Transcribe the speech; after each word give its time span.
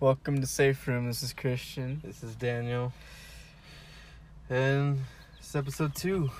Welcome 0.00 0.40
to 0.40 0.46
Safe 0.46 0.88
Room. 0.88 1.08
This 1.08 1.22
is 1.22 1.34
Christian. 1.34 2.00
This 2.02 2.22
is 2.22 2.34
Daniel. 2.34 2.90
And 4.48 4.98
it's 5.38 5.54
episode 5.54 5.94
two. 5.94 6.30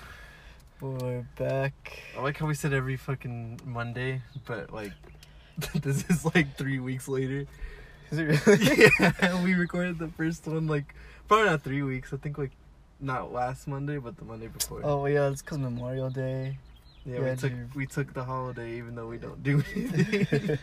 We're 0.80 1.26
back. 1.36 2.02
I 2.16 2.22
like 2.22 2.38
how 2.38 2.46
we 2.46 2.54
said 2.54 2.72
every 2.72 2.96
fucking 2.96 3.60
Monday, 3.66 4.22
but 4.46 4.72
like 4.72 4.92
this 5.82 6.08
is 6.08 6.24
like 6.34 6.56
three 6.56 6.78
weeks 6.78 7.06
later. 7.06 7.46
Is 8.10 8.18
it 8.18 8.46
really? 8.46 8.90
yeah, 9.00 9.44
we 9.44 9.52
recorded 9.52 9.98
the 9.98 10.08
first 10.08 10.46
one 10.46 10.66
like 10.66 10.94
probably 11.28 11.50
not 11.50 11.62
three 11.62 11.82
weeks. 11.82 12.14
I 12.14 12.16
think 12.16 12.38
like 12.38 12.52
not 12.98 13.30
last 13.30 13.68
Monday, 13.68 13.98
but 13.98 14.16
the 14.16 14.24
Monday 14.24 14.46
before. 14.46 14.80
oh 14.84 15.04
yeah, 15.04 15.28
it's 15.28 15.42
because 15.42 15.58
Memorial 15.58 16.08
Day. 16.08 16.56
yeah, 17.04 17.16
yeah, 17.16 17.30
we 17.30 17.36
took 17.36 17.52
dude. 17.52 17.74
we 17.74 17.86
took 17.86 18.14
the 18.14 18.24
holiday 18.24 18.78
even 18.78 18.94
though 18.94 19.06
we 19.06 19.18
don't 19.18 19.42
do 19.42 19.62
anything. 19.76 20.58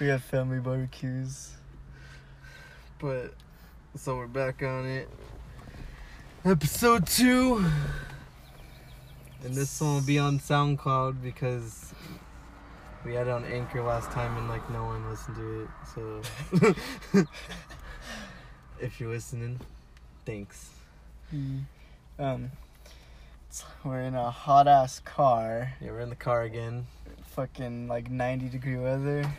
we 0.00 0.08
have 0.08 0.24
family 0.24 0.58
barbecues. 0.58 1.52
But 3.04 3.34
so 3.96 4.16
we're 4.16 4.26
back 4.26 4.62
on 4.62 4.86
it. 4.86 5.10
Episode 6.42 7.06
two. 7.06 7.62
And 9.44 9.54
this 9.54 9.78
one 9.78 9.96
will 9.96 10.00
be 10.00 10.18
on 10.18 10.38
SoundCloud 10.38 11.22
because 11.22 11.92
we 13.04 13.12
had 13.12 13.26
it 13.26 13.30
on 13.30 13.44
Anchor 13.44 13.82
last 13.82 14.10
time 14.10 14.34
and 14.38 14.48
like 14.48 14.70
no 14.70 14.84
one 14.84 15.10
listened 15.10 15.36
to 15.36 15.64
it. 15.64 16.78
So 17.12 17.26
if 18.80 18.98
you're 18.98 19.10
listening, 19.10 19.60
thanks. 20.24 20.70
Um, 22.18 22.52
we're 23.84 24.00
in 24.00 24.14
a 24.14 24.30
hot 24.30 24.66
ass 24.66 25.00
car. 25.00 25.74
Yeah, 25.82 25.90
we're 25.90 26.00
in 26.00 26.08
the 26.08 26.16
car 26.16 26.44
again. 26.44 26.86
Fucking 27.34 27.86
like 27.86 28.10
90 28.10 28.48
degree 28.48 28.78
weather. 28.78 29.30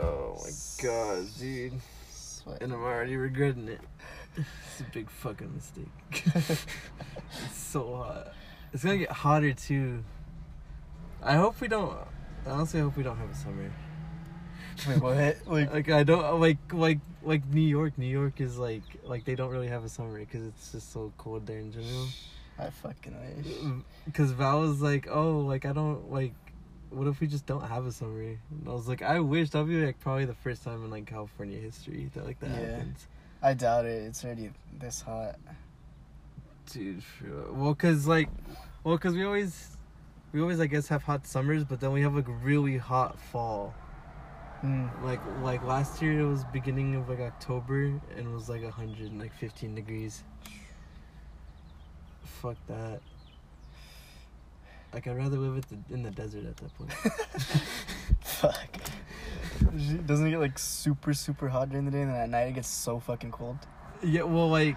Oh 0.00 0.40
my 0.42 0.50
god, 0.82 1.26
dude. 1.38 1.74
And 2.60 2.72
I'm 2.72 2.82
already 2.82 3.16
regretting 3.16 3.68
it. 3.68 3.80
It's 4.36 4.80
a 4.80 4.84
big 4.92 5.10
fucking 5.10 5.54
mistake. 5.54 5.88
it's 6.34 6.66
so 7.52 7.96
hot. 7.96 8.32
It's 8.72 8.84
gonna 8.84 8.98
get 8.98 9.10
hotter 9.10 9.52
too. 9.52 10.04
I 11.22 11.34
hope 11.34 11.60
we 11.60 11.68
don't. 11.68 11.96
I 12.46 12.50
honestly 12.50 12.80
hope 12.80 12.96
we 12.96 13.02
don't 13.02 13.16
have 13.16 13.30
a 13.30 13.34
summer. 13.34 13.72
Wait, 14.86 15.02
what? 15.02 15.36
Like, 15.46 15.72
Like 15.72 15.90
I 15.90 16.02
don't 16.04 16.40
like 16.40 16.58
like 16.72 16.98
like 17.22 17.46
New 17.46 17.60
York. 17.60 17.98
New 17.98 18.06
York 18.06 18.40
is 18.40 18.58
like 18.58 18.82
like 19.04 19.24
they 19.24 19.34
don't 19.34 19.50
really 19.50 19.68
have 19.68 19.84
a 19.84 19.88
summer 19.88 20.18
because 20.18 20.46
it's 20.46 20.72
just 20.72 20.92
so 20.92 21.12
cold 21.18 21.46
there 21.46 21.58
in 21.58 21.72
general. 21.72 22.06
I 22.58 22.70
fucking 22.70 23.14
wish. 23.36 23.54
Mm, 23.56 23.82
because 24.04 24.32
Val 24.32 24.60
was 24.60 24.80
like, 24.80 25.08
oh, 25.10 25.40
like 25.40 25.64
I 25.64 25.72
don't 25.72 26.10
like. 26.10 26.34
What 26.90 27.06
if 27.06 27.20
we 27.20 27.26
just 27.26 27.44
don't 27.46 27.66
have 27.66 27.86
a 27.86 27.92
summer? 27.92 28.22
And 28.22 28.38
I 28.66 28.70
was 28.70 28.88
like, 28.88 29.02
I 29.02 29.20
wish 29.20 29.50
that'd 29.50 29.68
be 29.68 29.84
like 29.84 30.00
probably 30.00 30.24
the 30.24 30.34
first 30.34 30.62
time 30.64 30.84
in 30.84 30.90
like 30.90 31.06
California 31.06 31.58
history 31.58 32.10
that 32.14 32.24
like 32.24 32.40
that 32.40 32.50
Yeah. 32.50 32.70
happens. 32.76 33.06
I 33.42 33.54
doubt 33.54 33.84
it. 33.84 34.02
It's 34.04 34.24
already 34.24 34.50
this 34.78 35.00
hot. 35.02 35.36
Dude, 36.72 37.02
sure. 37.18 37.52
Well, 37.52 37.74
cause 37.74 38.06
like, 38.06 38.28
well, 38.84 38.98
cause 38.98 39.14
we 39.14 39.24
always, 39.24 39.76
we 40.32 40.40
always 40.40 40.60
I 40.60 40.66
guess 40.66 40.88
have 40.88 41.02
hot 41.02 41.26
summers, 41.26 41.64
but 41.64 41.80
then 41.80 41.92
we 41.92 42.00
have 42.02 42.14
like 42.14 42.26
really 42.42 42.76
hot 42.78 43.18
fall. 43.20 43.74
Mm. 44.64 44.90
Like 45.04 45.20
like 45.42 45.62
last 45.64 46.02
year 46.02 46.20
it 46.20 46.26
was 46.26 46.44
beginning 46.52 46.96
of 46.96 47.08
like 47.08 47.20
October 47.20 47.84
and 47.84 48.00
it 48.16 48.28
was 48.28 48.48
like 48.48 48.68
hundred 48.68 49.16
like 49.16 49.32
fifteen 49.34 49.74
degrees. 49.74 50.24
Fuck 52.24 52.56
that. 52.66 53.00
Like 54.92 55.06
I'd 55.06 55.16
rather 55.16 55.36
live 55.36 55.58
at 55.58 55.68
the, 55.68 55.94
in 55.94 56.02
the 56.02 56.10
desert 56.10 56.44
at 56.46 56.56
that 56.56 56.74
point. 56.78 56.92
Fuck. 58.22 58.68
Doesn't 60.06 60.26
it 60.26 60.30
get 60.30 60.40
like 60.40 60.58
super 60.58 61.12
super 61.14 61.48
hot 61.48 61.68
during 61.70 61.84
the 61.84 61.90
day, 61.90 62.02
and 62.02 62.10
then 62.10 62.20
at 62.20 62.30
night 62.30 62.44
it 62.48 62.54
gets 62.54 62.68
so 62.68 62.98
fucking 63.00 63.30
cold? 63.32 63.58
yeah, 64.02 64.22
well, 64.22 64.48
like. 64.48 64.76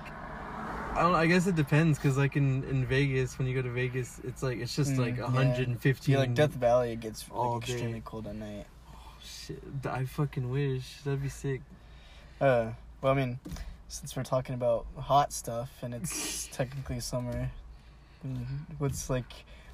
I 0.94 1.04
don't. 1.04 1.16
I 1.16 1.26
guess 1.26 1.48
it 1.48 1.56
depends, 1.56 1.98
cause 1.98 2.18
like 2.18 2.36
in, 2.36 2.66
in 2.66 2.86
Vegas, 2.86 3.40
when 3.40 3.48
you 3.48 3.56
go 3.56 3.62
to 3.62 3.70
Vegas, 3.70 4.20
it's 4.26 4.44
like 4.44 4.58
it's 4.60 4.76
just 4.76 4.92
Mm, 4.92 4.98
like 4.98 5.16
yeah. 5.16 5.24
115. 5.24 6.12
Yeah, 6.14 6.20
like 6.20 6.34
Death 6.34 6.52
Valley, 6.52 6.92
it 6.92 7.00
gets 7.00 7.32
like 7.32 7.62
extremely 7.64 8.00
day. 8.00 8.02
cold 8.04 8.28
at 8.28 8.36
night. 8.36 8.66
Oh 8.94 8.98
shit, 9.24 9.64
I 9.86 10.04
fucking 10.04 10.50
wish 10.50 10.98
that'd 11.06 11.22
be 11.24 11.30
sick. 11.30 11.62
Uh, 12.42 12.72
well, 13.02 13.14
I 13.14 13.16
mean, 13.16 13.40
since 13.88 14.18
we're 14.18 14.24
talking 14.24 14.54
about 14.54 14.86
hot 14.98 15.32
stuff 15.32 15.70
and 15.82 15.94
it's 15.94 16.48
technically 16.52 17.00
summer, 17.00 17.50
mm, 18.28 18.46
what's 18.78 19.10
like, 19.10 19.32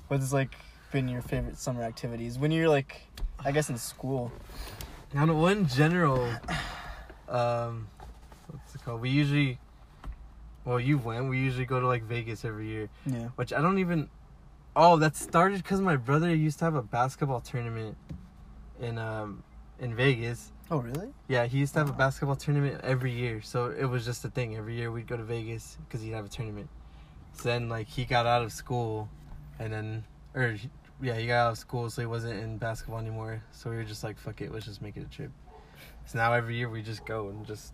what's 0.08 0.34
like 0.34 0.56
been 0.92 1.08
your 1.08 1.22
favorite 1.22 1.58
summer 1.58 1.84
activities 1.84 2.38
when 2.40 2.52
you're 2.52 2.70
like, 2.70 3.02
I 3.44 3.52
guess 3.52 3.70
in 3.70 3.78
school? 3.78 4.32
I 5.14 5.20
don't 5.20 5.28
know. 5.28 5.36
Well, 5.36 5.52
in 5.52 5.68
general, 5.68 6.30
um, 7.30 7.88
what's 8.48 8.76
it 8.76 8.84
called? 8.84 9.02
We 9.02 9.10
usually, 9.10 9.60
well, 10.66 10.80
you 10.80 10.98
went. 10.98 11.30
We 11.30 11.40
usually 11.40 11.66
go 11.66 11.80
to 11.80 11.88
like 11.88 12.04
Vegas 12.04 12.44
every 12.46 12.68
year, 12.68 12.90
Yeah. 13.06 13.30
which 13.36 13.54
I 13.54 13.62
don't 13.62 13.80
even. 13.80 14.10
Oh, 14.76 14.98
that 14.98 15.16
started 15.16 15.64
because 15.64 15.82
my 15.82 15.96
brother 15.96 16.34
used 16.36 16.60
to 16.60 16.66
have 16.66 16.76
a 16.76 16.84
basketball 16.84 17.42
tournament 17.42 17.98
in 18.80 18.98
um 18.98 19.44
in 19.80 19.96
Vegas. 19.96 20.52
Oh 20.70 20.78
really? 20.80 21.08
Yeah, 21.28 21.46
he 21.46 21.58
used 21.60 21.74
to 21.74 21.80
have 21.80 21.90
a 21.90 21.94
basketball 21.94 22.36
tournament 22.36 22.82
every 22.84 23.12
year, 23.12 23.42
so 23.42 23.68
it 23.68 23.86
was 23.86 24.04
just 24.06 24.26
a 24.26 24.30
thing. 24.30 24.56
Every 24.58 24.76
year 24.76 24.92
we'd 24.92 25.08
go 25.08 25.16
to 25.18 25.24
Vegas 25.24 25.78
because 25.88 26.02
he'd 26.02 26.12
have 26.12 26.26
a 26.26 26.30
tournament. 26.30 26.70
So 27.34 27.44
then, 27.50 27.70
like, 27.70 27.88
he 27.88 28.04
got 28.04 28.26
out 28.26 28.42
of 28.42 28.52
school, 28.52 29.08
and 29.60 29.72
then, 29.74 30.04
or 30.36 30.56
yeah, 31.02 31.16
he 31.16 31.28
got 31.28 31.48
out 31.48 31.52
of 31.52 31.58
school, 31.58 31.90
so 31.90 32.02
he 32.02 32.08
wasn't 32.08 32.40
in 32.42 32.58
basketball 32.58 33.00
anymore. 33.00 33.42
So 33.52 33.70
we 33.70 33.76
were 33.76 33.84
just 33.84 34.04
like, 34.04 34.18
fuck 34.18 34.42
it, 34.42 34.52
let's 34.52 34.66
just 34.66 34.82
make 34.82 34.98
it 34.98 35.02
a 35.06 35.10
trip. 35.10 35.32
So 36.06 36.18
now 36.20 36.34
every 36.34 36.56
year 36.56 36.70
we 36.70 36.82
just 36.82 37.06
go 37.06 37.30
and 37.30 37.46
just 37.46 37.74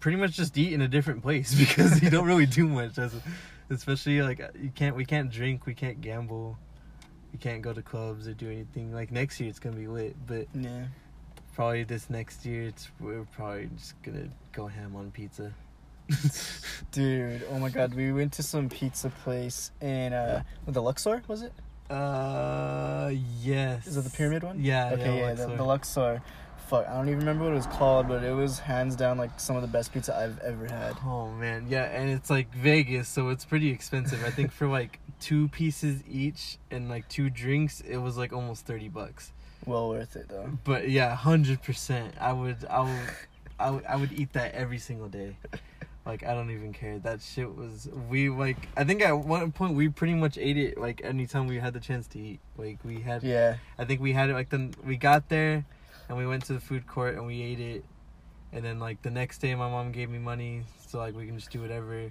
pretty 0.00 0.16
much 0.16 0.32
just 0.32 0.56
eat 0.58 0.72
in 0.72 0.80
a 0.82 0.88
different 0.88 1.22
place 1.22 1.54
because 1.58 2.02
you 2.02 2.10
don't 2.10 2.26
really 2.26 2.46
do 2.46 2.66
much. 2.68 2.98
As, 2.98 3.14
especially 3.70 4.22
like 4.22 4.40
uh, 4.40 4.48
you 4.60 4.70
can't, 4.74 4.96
we 4.96 5.04
can't 5.04 5.30
drink, 5.30 5.66
we 5.66 5.74
can't 5.74 6.00
gamble, 6.00 6.58
we 7.32 7.38
can't 7.38 7.62
go 7.62 7.72
to 7.72 7.82
clubs 7.82 8.26
or 8.28 8.34
do 8.34 8.50
anything. 8.50 8.92
Like 8.92 9.10
next 9.10 9.40
year 9.40 9.48
it's 9.48 9.58
gonna 9.58 9.76
be 9.76 9.86
lit, 9.86 10.16
but 10.26 10.46
Yeah. 10.54 10.86
probably 11.54 11.84
this 11.84 12.08
next 12.10 12.44
year 12.46 12.64
it's 12.68 12.88
we're 13.00 13.24
probably 13.32 13.68
just 13.76 14.00
gonna 14.02 14.28
go 14.52 14.66
ham 14.66 14.96
on 14.96 15.10
pizza. 15.10 15.52
Dude, 16.90 17.44
oh 17.50 17.58
my 17.58 17.68
god, 17.70 17.94
we 17.94 18.12
went 18.12 18.32
to 18.34 18.42
some 18.42 18.68
pizza 18.68 19.10
place 19.10 19.70
in 19.80 20.12
uh, 20.12 20.42
the 20.66 20.82
Luxor, 20.82 21.22
was 21.28 21.42
it? 21.42 21.52
uh 21.90 23.10
yes. 23.42 23.86
Is 23.86 23.96
it 23.96 24.04
the 24.04 24.10
pyramid 24.10 24.42
one? 24.42 24.62
Yeah. 24.62 24.90
Okay, 24.92 25.18
yeah, 25.18 25.26
Luxor. 25.26 25.46
the, 25.46 25.56
the 25.56 25.64
Luxor. 25.64 26.22
Fuck, 26.68 26.88
I 26.88 26.94
don't 26.94 27.08
even 27.08 27.18
remember 27.18 27.44
what 27.44 27.52
it 27.52 27.56
was 27.56 27.66
called, 27.66 28.08
but 28.08 28.24
it 28.24 28.32
was 28.32 28.58
hands 28.60 28.96
down 28.96 29.18
like 29.18 29.38
some 29.38 29.56
of 29.56 29.62
the 29.62 29.68
best 29.68 29.92
pizza 29.92 30.16
I've 30.16 30.38
ever 30.38 30.66
had. 30.66 30.94
Oh 31.04 31.30
man, 31.32 31.66
yeah, 31.68 31.84
and 31.84 32.08
it's 32.08 32.30
like 32.30 32.54
Vegas, 32.54 33.08
so 33.08 33.28
it's 33.28 33.44
pretty 33.44 33.70
expensive. 33.70 34.24
I 34.24 34.30
think 34.30 34.52
for 34.52 34.68
like 34.68 35.00
two 35.20 35.48
pieces 35.48 36.02
each 36.10 36.56
and 36.70 36.88
like 36.88 37.08
two 37.08 37.28
drinks, 37.28 37.80
it 37.82 37.98
was 37.98 38.16
like 38.16 38.32
almost 38.32 38.64
thirty 38.64 38.88
bucks. 38.88 39.32
Well 39.66 39.90
worth 39.90 40.16
it 40.16 40.28
though. 40.28 40.48
But 40.64 40.88
yeah, 40.88 41.14
hundred 41.14 41.62
percent. 41.62 42.14
I 42.18 42.32
would, 42.32 42.64
I 42.70 42.80
would, 42.80 43.10
I 43.58 43.70
would, 43.70 43.84
I 43.84 43.96
would 43.96 44.12
eat 44.12 44.32
that 44.32 44.54
every 44.54 44.78
single 44.78 45.08
day. 45.08 45.36
Like 46.04 46.24
I 46.24 46.34
don't 46.34 46.50
even 46.50 46.72
care. 46.72 46.98
That 46.98 47.22
shit 47.22 47.54
was 47.54 47.88
we 48.08 48.28
like. 48.28 48.68
I 48.76 48.82
think 48.82 49.02
at 49.02 49.12
one 49.12 49.52
point 49.52 49.74
we 49.74 49.88
pretty 49.88 50.14
much 50.14 50.36
ate 50.36 50.56
it 50.56 50.76
like 50.76 51.00
anytime 51.04 51.46
we 51.46 51.58
had 51.58 51.74
the 51.74 51.80
chance 51.80 52.08
to 52.08 52.18
eat. 52.18 52.40
Like 52.56 52.78
we 52.84 53.00
had. 53.00 53.22
Yeah. 53.22 53.56
I 53.78 53.84
think 53.84 54.00
we 54.00 54.12
had 54.12 54.28
it 54.28 54.34
like 54.34 54.50
then 54.50 54.74
we 54.84 54.96
got 54.96 55.28
there, 55.28 55.64
and 56.08 56.18
we 56.18 56.26
went 56.26 56.44
to 56.46 56.54
the 56.54 56.60
food 56.60 56.88
court 56.88 57.14
and 57.14 57.24
we 57.24 57.40
ate 57.42 57.60
it, 57.60 57.84
and 58.52 58.64
then 58.64 58.80
like 58.80 59.02
the 59.02 59.10
next 59.10 59.38
day 59.38 59.54
my 59.54 59.70
mom 59.70 59.92
gave 59.92 60.10
me 60.10 60.18
money 60.18 60.64
so 60.88 60.98
like 60.98 61.14
we 61.16 61.24
can 61.24 61.38
just 61.38 61.52
do 61.52 61.60
whatever, 61.60 62.10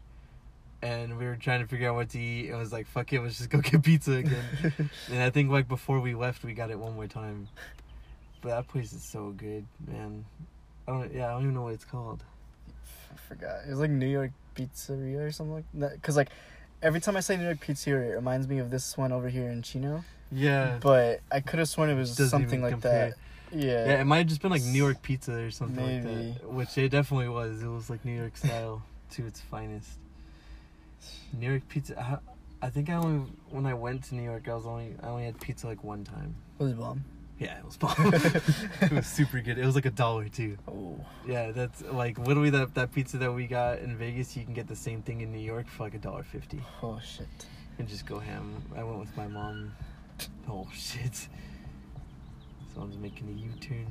and 0.81 1.17
we 1.17 1.25
were 1.25 1.35
trying 1.35 1.59
to 1.59 1.67
figure 1.67 1.89
out 1.89 1.95
what 1.95 2.09
to 2.11 2.19
eat. 2.19 2.47
and 2.47 2.55
I 2.55 2.59
was 2.59 2.71
like, 2.71 2.87
fuck 2.87 3.11
it, 3.11 3.21
let's 3.21 3.39
just 3.39 3.49
go 3.49 3.59
get 3.61 3.83
pizza 3.83 4.13
again. 4.13 4.45
and 5.11 5.21
I 5.21 5.29
think 5.31 5.51
like 5.51 5.67
before 5.67 5.99
we 5.99 6.15
left 6.15 6.45
we 6.45 6.53
got 6.53 6.71
it 6.71 6.79
one 6.79 6.95
more 6.95 7.07
time, 7.07 7.49
but 8.39 8.49
that 8.49 8.69
place 8.69 8.93
is 8.93 9.03
so 9.03 9.31
good, 9.31 9.65
man. 9.85 10.23
I 10.87 10.91
don't 10.91 11.13
yeah 11.13 11.27
I 11.27 11.31
don't 11.33 11.41
even 11.41 11.55
know 11.55 11.63
what 11.63 11.73
it's 11.73 11.83
called. 11.83 12.23
I 13.13 13.17
forgot. 13.27 13.61
It 13.67 13.69
was 13.69 13.79
like 13.79 13.89
New 13.91 14.07
York 14.07 14.31
Pizzeria 14.55 15.27
or 15.27 15.31
something 15.31 15.53
like 15.55 15.65
that. 15.75 16.01
Cause 16.01 16.15
like 16.17 16.29
every 16.81 16.99
time 17.01 17.15
I 17.17 17.19
say 17.21 17.37
New 17.37 17.43
York 17.45 17.59
Pizzeria, 17.65 18.11
it 18.11 18.15
reminds 18.15 18.47
me 18.47 18.59
of 18.59 18.69
this 18.69 18.97
one 18.97 19.11
over 19.11 19.29
here 19.29 19.49
in 19.49 19.61
Chino. 19.61 20.03
Yeah. 20.31 20.77
But 20.81 21.21
I 21.31 21.39
could 21.41 21.59
have 21.59 21.67
sworn 21.69 21.89
it 21.89 21.95
was 21.95 22.15
Doesn't 22.15 22.29
something 22.29 22.61
like 22.61 22.71
compare. 22.71 23.09
that. 23.09 23.17
Yeah. 23.57 23.85
Yeah, 23.85 24.01
it 24.01 24.05
might 24.05 24.19
have 24.19 24.27
just 24.27 24.41
been 24.41 24.51
like 24.51 24.63
New 24.63 24.77
York 24.77 25.01
pizza 25.01 25.33
or 25.33 25.51
something 25.51 25.83
like 25.83 26.03
Maybe. 26.03 26.31
that. 26.39 26.49
Which 26.51 26.77
it 26.77 26.89
definitely 26.89 27.27
was. 27.29 27.61
It 27.61 27.67
was 27.67 27.89
like 27.89 28.05
New 28.05 28.15
York 28.17 28.37
style 28.37 28.81
to 29.11 29.25
its 29.25 29.41
finest. 29.41 29.89
New 31.37 31.49
York 31.49 31.63
pizza. 31.67 31.99
I, 31.99 32.65
I 32.65 32.69
think 32.69 32.89
I 32.89 32.93
only 32.93 33.25
when 33.49 33.65
I 33.65 33.73
went 33.73 34.03
to 34.05 34.15
New 34.15 34.23
York, 34.23 34.47
I 34.47 34.53
was 34.53 34.65
only 34.65 34.93
I 35.03 35.07
only 35.07 35.25
had 35.25 35.39
pizza 35.41 35.67
like 35.67 35.83
one 35.83 36.03
time. 36.03 36.35
Was 36.59 36.71
it 36.71 36.77
bomb? 36.79 37.03
Yeah, 37.41 37.57
it 37.57 37.65
was 37.65 37.75
bomb. 37.75 37.95
it 38.13 38.91
was 38.91 39.07
super 39.07 39.39
good. 39.41 39.57
It 39.57 39.65
was 39.65 39.73
like 39.73 39.87
a 39.87 39.91
dollar 39.91 40.29
too. 40.29 40.59
Oh. 40.67 41.03
Yeah, 41.27 41.51
that's 41.51 41.81
like 41.81 42.19
literally 42.19 42.51
that 42.51 42.75
that 42.75 42.93
pizza 42.93 43.17
that 43.17 43.33
we 43.33 43.47
got 43.47 43.79
in 43.79 43.97
Vegas. 43.97 44.37
You 44.37 44.43
can 44.43 44.53
get 44.53 44.67
the 44.67 44.75
same 44.75 45.01
thing 45.01 45.21
in 45.21 45.31
New 45.31 45.39
York 45.39 45.67
for 45.67 45.81
like 45.81 45.95
a 45.95 45.97
dollar 45.97 46.21
fifty 46.21 46.61
Oh 46.83 46.99
shit. 47.03 47.25
and 47.79 47.87
just 47.87 48.05
go 48.05 48.19
ham. 48.19 48.61
I 48.77 48.83
went 48.83 48.99
with 48.99 49.17
my 49.17 49.27
mom. 49.27 49.73
Oh 50.47 50.67
shit! 50.71 51.27
Someone's 52.75 52.97
making 52.99 53.27
a 53.29 53.31
U-turn. 53.31 53.87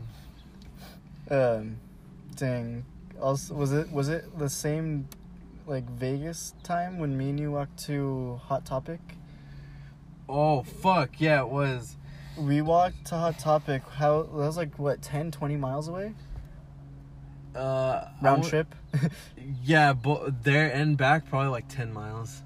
Um, 1.28 1.76
dang. 2.36 2.84
Also, 3.20 3.54
was 3.54 3.72
it 3.72 3.90
was 3.90 4.08
it 4.08 4.38
the 4.38 4.48
same, 4.48 5.08
like 5.66 5.90
Vegas 5.90 6.54
time 6.62 7.00
when 7.00 7.18
me 7.18 7.30
and 7.30 7.40
you 7.40 7.50
walked 7.50 7.84
to 7.86 8.40
Hot 8.44 8.64
Topic? 8.64 9.00
Oh 10.28 10.62
fuck 10.62 11.20
yeah, 11.20 11.40
it 11.40 11.48
was. 11.48 11.96
We 12.40 12.62
walked 12.62 13.06
to 13.06 13.16
Hot 13.16 13.38
Topic. 13.38 13.82
How 13.96 14.22
that 14.22 14.32
was 14.32 14.56
like 14.56 14.78
what 14.78 15.02
10, 15.02 15.30
20 15.30 15.56
miles 15.56 15.88
away 15.88 16.14
Uh, 17.54 18.04
round 18.22 18.42
wa- 18.42 18.48
trip. 18.48 18.74
Yeah, 19.62 19.92
but 19.92 20.42
there 20.42 20.72
and 20.72 20.96
back 20.96 21.28
probably 21.28 21.48
like 21.50 21.68
ten 21.68 21.92
miles. 21.92 22.42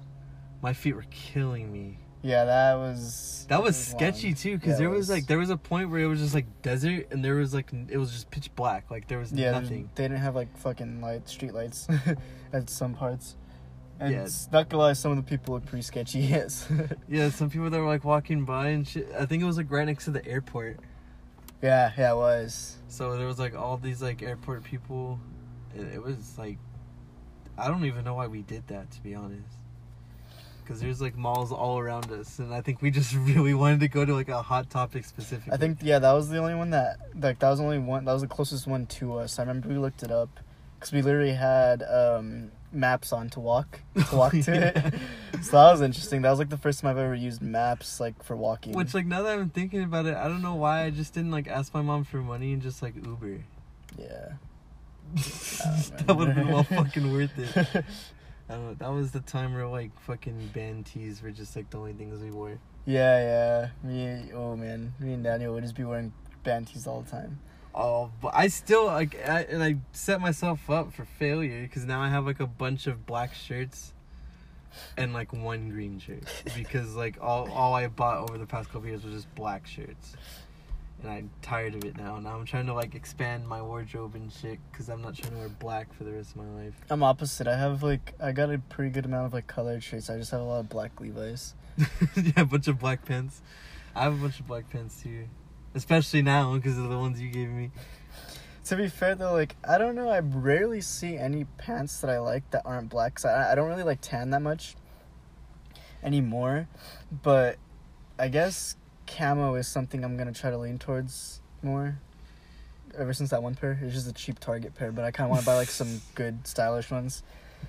My 0.61 0.73
feet 0.73 0.95
were 0.95 1.05
killing 1.11 1.71
me. 1.71 1.99
yeah, 2.23 2.45
that 2.45 2.75
was 2.75 3.45
That 3.49 3.61
was 3.61 3.75
sketchy 3.77 4.33
too, 4.33 4.57
because 4.57 4.71
Yeah, 4.73 4.77
there 4.77 4.93
it 4.93 4.97
was 4.97 5.09
like 5.09 5.27
there 5.27 5.37
was 5.37 5.49
a 5.51 5.57
point 5.57 5.89
where 5.91 5.99
it 6.01 6.07
was 6.07 6.19
just 6.19 6.33
like 6.33 6.45
desert, 6.61 7.07
and 7.11 7.23
there 7.23 7.35
was 7.35 7.53
like 7.53 7.71
it 7.89 7.97
was 7.97 8.11
just 8.11 8.31
pitch 8.31 8.49
black, 8.55 8.89
like 8.91 9.07
there 9.07 9.19
was 9.19 9.31
yeah, 9.31 9.51
nothing. 9.51 9.89
they 9.95 10.03
didn't 10.03 10.17
have 10.19 10.35
like 10.35 10.55
fucking 10.57 11.01
light 11.01 11.29
street 11.29 11.53
lights 11.53 11.87
at 12.53 12.69
some 12.69 12.93
parts. 12.95 13.35
And 13.99 14.11
Yeah. 14.13 14.27
not 14.51 14.69
gonna 14.69 14.83
lie, 14.83 14.93
some 14.93 15.11
of 15.11 15.17
the 15.17 15.23
people 15.23 15.53
look 15.55 15.65
pretty 15.65 15.83
sketchy. 15.83 16.19
Yes. 16.35 16.67
Yeah, 17.07 17.29
some 17.29 17.49
people 17.49 17.69
that 17.69 17.79
were 17.79 17.87
like 17.87 18.03
walking 18.03 18.43
by 18.45 18.69
and 18.69 18.87
shit. 18.87 19.07
I 19.17 19.25
think 19.25 19.41
it 19.41 19.45
was 19.45 19.57
like 19.57 19.71
right 19.71 19.85
next 19.85 20.05
to 20.05 20.11
the 20.11 20.25
airport, 20.27 20.79
yeah, 21.61 21.91
yeah, 21.97 22.11
it 22.11 22.15
was. 22.15 22.77
so 22.89 23.17
there 23.17 23.25
was 23.27 23.39
like 23.39 23.55
all 23.55 23.77
these 23.77 24.01
like 24.01 24.21
airport 24.21 24.63
people. 24.63 25.19
It, 25.75 25.95
it 25.95 26.03
was 26.03 26.37
like, 26.37 26.57
I 27.57 27.67
don't 27.69 27.85
even 27.85 28.03
know 28.03 28.15
why 28.15 28.27
we 28.27 28.41
did 28.41 28.67
that 28.67 28.91
to 28.91 29.01
be 29.01 29.15
honest. 29.15 29.47
Because 30.63 30.81
there's 30.81 30.99
like 30.99 31.15
malls 31.15 31.51
all 31.51 31.77
around 31.79 32.11
us, 32.11 32.39
and 32.39 32.53
I 32.53 32.59
think 32.61 32.81
we 32.81 32.89
just 32.91 33.13
really 33.15 33.53
wanted 33.53 33.79
to 33.81 33.87
go 33.87 34.03
to 34.03 34.13
like 34.13 34.29
a 34.29 34.41
hot 34.41 34.69
topic 34.69 35.05
specifically. 35.05 35.53
I 35.53 35.57
think 35.57 35.77
yeah, 35.81 35.99
that 35.99 36.11
was 36.11 36.27
the 36.29 36.39
only 36.39 36.55
one 36.55 36.71
that 36.71 36.97
like 37.19 37.39
that 37.39 37.49
was 37.49 37.59
the 37.59 37.65
only 37.65 37.79
one 37.79 38.03
that 38.05 38.11
was 38.13 38.23
the 38.23 38.27
closest 38.27 38.67
one 38.67 38.85
to 38.87 39.17
us. 39.19 39.39
I 39.39 39.43
remember 39.43 39.69
we 39.69 39.77
looked 39.77 40.03
it 40.03 40.11
up 40.11 40.39
because 40.77 40.91
we 40.91 41.01
literally 41.01 41.33
had 41.33 41.83
um, 41.83 42.51
maps 42.75 43.11
on 43.13 43.29
to 43.31 43.39
walk 43.39 43.79
to 44.09 44.15
walk 44.15 44.31
to 44.33 44.37
Yeah. 44.47 44.71
it. 44.87 44.93
So 45.41 45.51
that 45.57 45.71
was 45.73 45.81
interesting. 45.81 46.21
That 46.23 46.29
was 46.31 46.39
like 46.39 46.49
the 46.49 46.57
first 46.57 46.79
time 46.81 46.89
I've 46.91 46.97
ever 46.97 47.13
used 47.13 47.41
maps 47.41 47.99
like 47.99 48.23
for 48.23 48.35
walking. 48.35 48.73
Which 48.73 48.93
like 48.93 49.05
now 49.05 49.21
that 49.23 49.37
I'm 49.37 49.49
thinking 49.49 49.83
about 49.83 50.05
it, 50.07 50.15
I 50.15 50.27
don't 50.27 50.41
know 50.41 50.55
why 50.55 50.83
I 50.85 50.89
just 50.89 51.13
didn't 51.13 51.31
like 51.31 51.47
ask 51.47 51.73
my 51.73 51.81
mom 51.81 52.03
for 52.03 52.17
money 52.17 52.53
and 52.53 52.61
just 52.61 52.81
like 52.81 52.95
Uber. 52.95 53.43
yeah. 53.97 54.33
that 55.15 56.15
would 56.17 56.27
have 56.29 56.35
been 56.35 56.47
well 56.47 56.63
fucking 56.63 57.11
worth 57.11 57.37
it. 57.37 57.55
I 58.49 58.53
don't 58.53 58.65
know. 58.67 58.73
That 58.75 58.89
was 58.91 59.11
the 59.11 59.19
time 59.19 59.53
where 59.53 59.67
like 59.67 59.91
fucking 60.01 60.47
band 60.53 60.85
tees 60.87 61.21
were 61.21 61.31
just 61.31 61.55
like 61.55 61.69
the 61.69 61.77
only 61.77 61.93
things 61.93 62.21
we 62.21 62.31
wore. 62.31 62.57
yeah, 62.85 63.69
yeah. 63.83 63.89
Me, 63.89 64.31
oh 64.33 64.55
man, 64.55 64.93
me 64.99 65.13
and 65.13 65.23
Daniel 65.23 65.53
would 65.53 65.63
just 65.63 65.75
be 65.75 65.83
wearing 65.83 66.11
band 66.43 66.67
tees 66.67 66.87
all 66.87 67.01
the 67.01 67.11
time. 67.11 67.39
Oh, 67.77 68.09
but 68.21 68.31
I 68.33 68.47
still 68.47 68.85
like, 68.85 69.17
I, 69.27 69.41
and 69.41 69.61
I 69.61 69.75
set 69.91 70.21
myself 70.21 70.69
up 70.69 70.93
for 70.93 71.03
failure 71.03 71.61
because 71.63 71.83
now 71.83 71.99
I 71.99 72.07
have 72.07 72.25
like 72.25 72.39
a 72.39 72.47
bunch 72.47 72.87
of 72.87 73.05
black 73.05 73.33
shirts 73.33 73.93
and 74.97 75.13
like 75.13 75.33
one 75.33 75.69
green 75.69 75.99
shirt 75.99 76.23
because 76.55 76.95
like 76.95 77.17
all 77.21 77.51
all 77.51 77.73
I 77.73 77.87
bought 77.87 78.29
over 78.29 78.37
the 78.37 78.45
past 78.45 78.69
couple 78.69 78.87
years 78.87 79.03
was 79.03 79.13
just 79.13 79.35
black 79.35 79.67
shirts. 79.67 80.15
And 81.01 81.11
I'm 81.11 81.29
tired 81.41 81.75
of 81.75 81.83
it 81.83 81.97
now. 81.97 82.17
Now 82.19 82.37
I'm 82.37 82.45
trying 82.45 82.65
to 82.67 82.73
like 82.73 82.95
expand 82.95 83.45
my 83.45 83.61
wardrobe 83.61 84.15
and 84.15 84.31
shit 84.31 84.59
because 84.71 84.89
I'm 84.89 85.01
not 85.01 85.15
trying 85.15 85.33
to 85.33 85.39
wear 85.39 85.49
black 85.49 85.93
for 85.93 86.05
the 86.05 86.13
rest 86.13 86.31
of 86.31 86.37
my 86.37 86.63
life. 86.63 86.73
I'm 86.89 87.03
opposite. 87.03 87.47
I 87.47 87.57
have 87.57 87.83
like 87.83 88.13
I 88.21 88.31
got 88.31 88.49
a 88.51 88.57
pretty 88.57 88.91
good 88.91 89.05
amount 89.05 89.25
of 89.25 89.33
like 89.33 89.47
colored 89.47 89.83
shirts. 89.83 90.09
I 90.09 90.17
just 90.17 90.31
have 90.31 90.39
a 90.41 90.45
lot 90.45 90.59
of 90.61 90.69
black 90.69 90.99
Levi's. 91.01 91.53
yeah, 92.15 92.31
a 92.37 92.45
bunch 92.45 92.69
of 92.69 92.79
black 92.79 93.03
pants. 93.03 93.41
I 93.93 94.03
have 94.03 94.13
a 94.13 94.17
bunch 94.17 94.39
of 94.39 94.47
black 94.47 94.69
pants 94.69 95.01
too, 95.01 95.27
especially 95.75 96.21
now 96.21 96.55
because 96.55 96.77
of 96.77 96.89
the 96.89 96.97
ones 96.97 97.21
you 97.21 97.29
gave 97.29 97.49
me. 97.49 97.71
To 98.65 98.75
be 98.75 98.87
fair 98.87 99.13
though, 99.13 99.33
like 99.33 99.55
I 99.67 99.77
don't 99.77 99.93
know, 99.93 100.09
I 100.09 100.19
rarely 100.19 100.81
see 100.81 101.17
any 101.17 101.45
pants 101.57 102.01
that 102.01 102.09
I 102.09 102.17
like 102.17 102.49
that 102.51 102.63
aren't 102.65 102.89
black. 102.89 103.15
Cause 103.15 103.25
I 103.25 103.51
I 103.51 103.55
don't 103.55 103.67
really 103.69 103.83
like 103.83 103.99
tan 104.01 104.31
that 104.31 104.41
much 104.41 104.75
anymore, 106.01 106.67
but 107.21 107.57
I 108.17 108.29
guess 108.29 108.75
camo 109.05 109.55
is 109.55 109.67
something 109.67 110.03
I'm 110.03 110.17
gonna 110.17 110.33
try 110.33 110.49
to 110.49 110.57
lean 110.57 110.79
towards 110.79 111.41
more. 111.61 111.99
Ever 112.97 113.13
since 113.13 113.29
that 113.31 113.43
one 113.43 113.55
pair, 113.55 113.77
it's 113.83 113.93
just 113.93 114.07
a 114.07 114.13
cheap 114.13 114.39
Target 114.39 114.73
pair, 114.73 114.91
but 114.91 115.03
I 115.03 115.11
kind 115.11 115.25
of 115.25 115.31
want 115.31 115.41
to 115.41 115.45
buy 115.45 115.55
like 115.55 115.69
some 115.69 116.01
good 116.15 116.47
stylish 116.47 116.89
ones. 116.89 117.21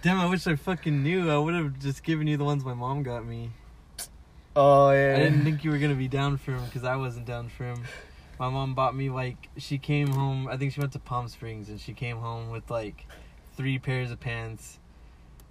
Damn, 0.03 0.21
I 0.21 0.27
wish 0.27 0.47
I 0.47 0.57
fucking 0.57 1.03
knew. 1.03 1.31
I 1.31 1.37
would 1.37 1.55
have 1.55 1.79
just 1.79 2.05
given 2.05 2.27
you 2.27 2.37
the 2.37 2.45
ones 2.45 2.65
my 2.65 2.75
mom 2.75 3.03
got 3.03 3.27
me. 3.27 3.51
Oh 4.57 4.91
yeah, 4.91 5.15
I 5.17 5.19
didn't 5.21 5.45
think 5.45 5.65
you 5.65 5.71
were 5.71 5.79
gonna 5.79 5.95
be 5.95 6.09
down 6.09 6.39
for 6.39 6.53
him 6.53 6.65
because 6.65 6.83
I 6.85 6.97
wasn't 6.97 7.27
down 7.27 7.49
for 7.51 7.65
him. 7.65 7.85
My 8.39 8.49
mom 8.49 8.75
bought 8.75 8.95
me 8.97 9.11
like 9.11 9.49
she 9.59 9.77
came 9.79 10.09
home. 10.09 10.49
I 10.49 10.57
think 10.57 10.73
she 10.73 10.81
went 10.81 10.93
to 10.93 10.99
Palm 10.99 11.29
Springs 11.29 11.69
and 11.69 11.79
she 11.81 11.93
came 11.93 12.17
home 12.19 12.51
with 12.51 12.71
like 12.71 13.07
three 13.57 13.79
pairs 13.79 14.11
of 14.11 14.19
pants, 14.21 14.79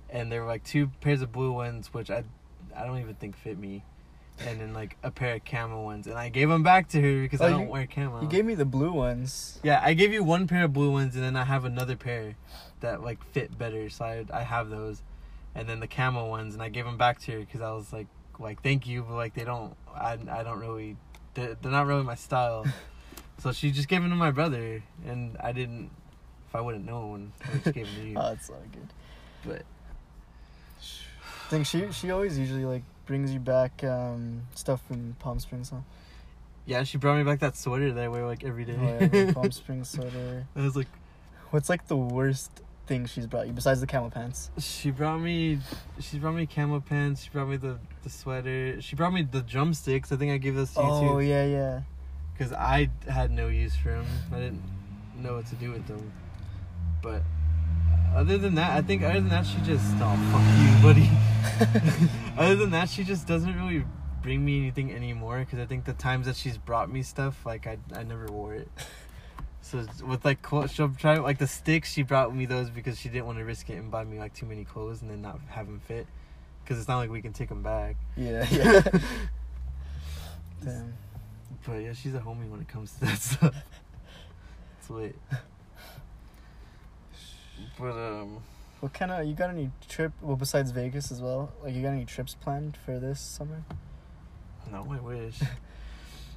and 0.09 0.31
there 0.31 0.41
were 0.41 0.47
like 0.47 0.63
two 0.63 0.87
pairs 1.01 1.21
of 1.21 1.31
blue 1.31 1.51
ones, 1.51 1.93
which 1.93 2.09
I 2.09 2.23
I 2.75 2.85
don't 2.85 2.99
even 2.99 3.13
think 3.15 3.37
fit 3.37 3.59
me, 3.59 3.83
and 4.39 4.59
then 4.59 4.73
like 4.73 4.97
a 5.03 5.11
pair 5.11 5.35
of 5.35 5.45
camo 5.45 5.83
ones, 5.83 6.07
and 6.07 6.17
I 6.17 6.29
gave 6.29 6.49
them 6.49 6.63
back 6.63 6.89
to 6.89 7.01
her 7.01 7.21
because 7.21 7.41
Oh, 7.41 7.45
I 7.45 7.49
don't 7.51 7.61
you- 7.65 7.69
wear 7.69 7.85
camo. 7.87 8.21
You 8.23 8.27
gave 8.27 8.45
me 8.45 8.55
the 8.55 8.65
blue 8.65 8.91
ones. 8.91 9.59
Yeah, 9.63 9.81
I 9.83 9.93
gave 9.93 10.11
you 10.13 10.23
one 10.23 10.47
pair 10.47 10.63
of 10.65 10.73
blue 10.73 10.91
ones, 10.91 11.13
and 11.15 11.23
then 11.23 11.35
I 11.35 11.43
have 11.43 11.63
another 11.63 11.95
pair 11.95 12.35
that 12.79 13.03
like 13.03 13.23
fit 13.33 13.55
better. 13.57 13.87
So 13.91 14.03
I 14.03 14.25
I 14.33 14.41
have 14.41 14.69
those, 14.71 15.03
and 15.53 15.69
then 15.69 15.79
the 15.79 15.87
camo 15.87 16.27
ones, 16.27 16.55
and 16.55 16.63
I 16.63 16.69
gave 16.69 16.85
them 16.85 16.97
back 16.97 17.19
to 17.21 17.31
her 17.33 17.39
because 17.39 17.61
I 17.61 17.71
was 17.71 17.93
like 17.93 18.07
like 18.39 18.61
thank 18.61 18.87
you, 18.87 19.03
but 19.03 19.15
like 19.15 19.33
they 19.33 19.43
don't 19.43 19.75
I 19.93 20.17
I 20.29 20.43
don't 20.43 20.59
really 20.59 20.97
they're, 21.33 21.55
they're 21.61 21.71
not 21.71 21.85
really 21.87 22.03
my 22.03 22.15
style. 22.15 22.65
so 23.39 23.51
she 23.51 23.71
just 23.71 23.87
gave 23.87 24.01
them 24.01 24.09
to 24.09 24.15
my 24.15 24.31
brother, 24.31 24.83
and 25.05 25.37
I 25.39 25.51
didn't. 25.51 25.89
If 26.47 26.55
I 26.55 26.61
wouldn't 26.61 26.85
known, 26.85 27.33
I 27.43 27.57
just 27.57 27.73
gave 27.75 27.87
them 27.87 27.95
to 27.95 28.07
you. 28.09 28.17
Oh, 28.17 28.29
that's 28.29 28.49
not 28.49 28.59
good. 28.71 28.87
But 29.45 29.61
I 30.81 31.49
think 31.49 31.65
she 31.65 31.91
she 31.91 32.11
always 32.11 32.37
usually 32.39 32.65
like 32.65 32.83
brings 33.05 33.31
you 33.31 33.39
back 33.39 33.83
um 33.83 34.43
stuff 34.55 34.81
from 34.87 35.15
Palm 35.19 35.39
Springs, 35.39 35.69
huh? 35.69 35.77
yeah, 36.65 36.83
she 36.83 36.97
brought 36.97 37.17
me 37.17 37.23
back 37.23 37.39
that 37.39 37.55
sweater 37.55 37.91
that 37.93 38.03
I 38.03 38.07
wear 38.07 38.25
like 38.25 38.43
every 38.43 38.65
day. 38.65 38.75
Oh, 38.79 39.09
yeah, 39.15 39.33
Palm 39.33 39.51
Springs 39.51 39.89
sweater. 39.89 40.47
I 40.55 40.61
was 40.61 40.75
like, 40.75 40.87
What's 41.51 41.69
like 41.69 41.87
the 41.87 41.95
worst 41.97 42.51
thing 42.85 43.05
she's 43.05 43.27
brought 43.27 43.47
you 43.47 43.53
besides 43.53 43.81
the 43.81 43.87
camel 43.87 44.09
pants? 44.09 44.49
She 44.59 44.91
brought 44.91 45.19
me, 45.19 45.59
she 45.99 46.19
brought 46.19 46.35
me 46.35 46.45
camo 46.45 46.79
pants. 46.79 47.23
She 47.23 47.29
brought 47.29 47.47
me 47.49 47.57
the 47.57 47.77
the 48.03 48.09
sweater. 48.09 48.81
She 48.81 48.95
brought 48.95 49.13
me 49.13 49.23
the 49.23 49.41
drumsticks. 49.41 50.11
I 50.11 50.15
think 50.17 50.31
I 50.31 50.37
gave 50.37 50.55
those 50.55 50.73
to 50.73 50.81
you 50.81 50.87
Oh 50.87 51.01
too, 51.01 51.09
Oh 51.15 51.19
yeah, 51.19 51.45
yeah. 51.45 51.81
because 52.33 52.53
I 52.53 52.89
had 53.07 53.31
no 53.31 53.47
use 53.47 53.75
for 53.75 53.89
them. 53.89 54.05
I 54.33 54.35
didn't 54.39 54.61
know 55.17 55.35
what 55.35 55.47
to 55.47 55.55
do 55.55 55.71
with 55.71 55.87
them. 55.87 56.11
But 57.01 57.21
other 58.15 58.37
than 58.37 58.55
that, 58.55 58.71
I 58.71 58.81
think 58.81 59.03
other 59.03 59.15
than 59.19 59.29
that, 59.29 59.45
she 59.45 59.57
just 59.59 59.85
oh 59.99 60.15
fuck 60.31 60.45
you, 60.61 60.81
buddy. 60.81 62.09
other 62.37 62.55
than 62.55 62.71
that, 62.71 62.89
she 62.89 63.03
just 63.03 63.27
doesn't 63.27 63.55
really 63.55 63.85
bring 64.21 64.43
me 64.43 64.57
anything 64.59 64.91
anymore. 64.91 65.39
Because 65.39 65.59
I 65.59 65.65
think 65.65 65.85
the 65.85 65.93
times 65.93 66.25
that 66.25 66.35
she's 66.35 66.57
brought 66.57 66.91
me 66.91 67.03
stuff, 67.03 67.45
like 67.45 67.67
I 67.67 67.77
I 67.95 68.03
never 68.03 68.25
wore 68.27 68.53
it. 68.53 68.69
So 69.65 69.83
with 70.05 70.23
like 70.23 70.43
clothes, 70.43 70.71
she'll 70.71 70.91
try 70.91 71.17
like 71.17 71.39
the 71.39 71.47
sticks. 71.47 71.91
She 71.91 72.03
brought 72.03 72.35
me 72.35 72.45
those 72.45 72.69
because 72.69 72.99
she 72.99 73.09
didn't 73.09 73.25
want 73.25 73.39
to 73.39 73.43
risk 73.43 73.67
it 73.71 73.77
and 73.77 73.89
buy 73.89 74.03
me 74.03 74.19
like 74.19 74.31
too 74.35 74.45
many 74.45 74.63
clothes 74.63 75.01
and 75.01 75.09
then 75.09 75.23
not 75.23 75.39
have 75.49 75.65
them 75.65 75.81
fit. 75.87 76.05
Because 76.63 76.77
it's 76.77 76.87
not 76.87 76.97
like 76.97 77.09
we 77.09 77.19
can 77.19 77.33
take 77.33 77.49
them 77.49 77.63
back. 77.63 77.95
Yeah, 78.15 78.45
yeah. 78.51 78.81
Damn. 80.63 80.93
But 81.65 81.77
yeah, 81.77 81.93
she's 81.93 82.13
a 82.13 82.19
homie 82.19 82.47
when 82.47 82.61
it 82.61 82.67
comes 82.67 82.91
to 82.93 82.99
that 83.01 83.17
stuff. 83.19 83.55
Sweet. 84.85 85.15
But 87.79 87.93
um, 87.93 88.37
What 88.81 88.93
kind 88.93 89.09
of 89.09 89.25
you 89.25 89.33
got 89.33 89.49
any 89.49 89.71
trip? 89.89 90.11
Well, 90.21 90.35
besides 90.35 90.69
Vegas 90.69 91.11
as 91.11 91.23
well. 91.23 91.51
Like 91.63 91.73
you 91.73 91.81
got 91.81 91.89
any 91.89 92.05
trips 92.05 92.35
planned 92.35 92.77
for 92.77 92.99
this 92.99 93.19
summer? 93.19 93.63
no, 94.71 94.85
I 94.91 94.99
wish. 94.99 95.39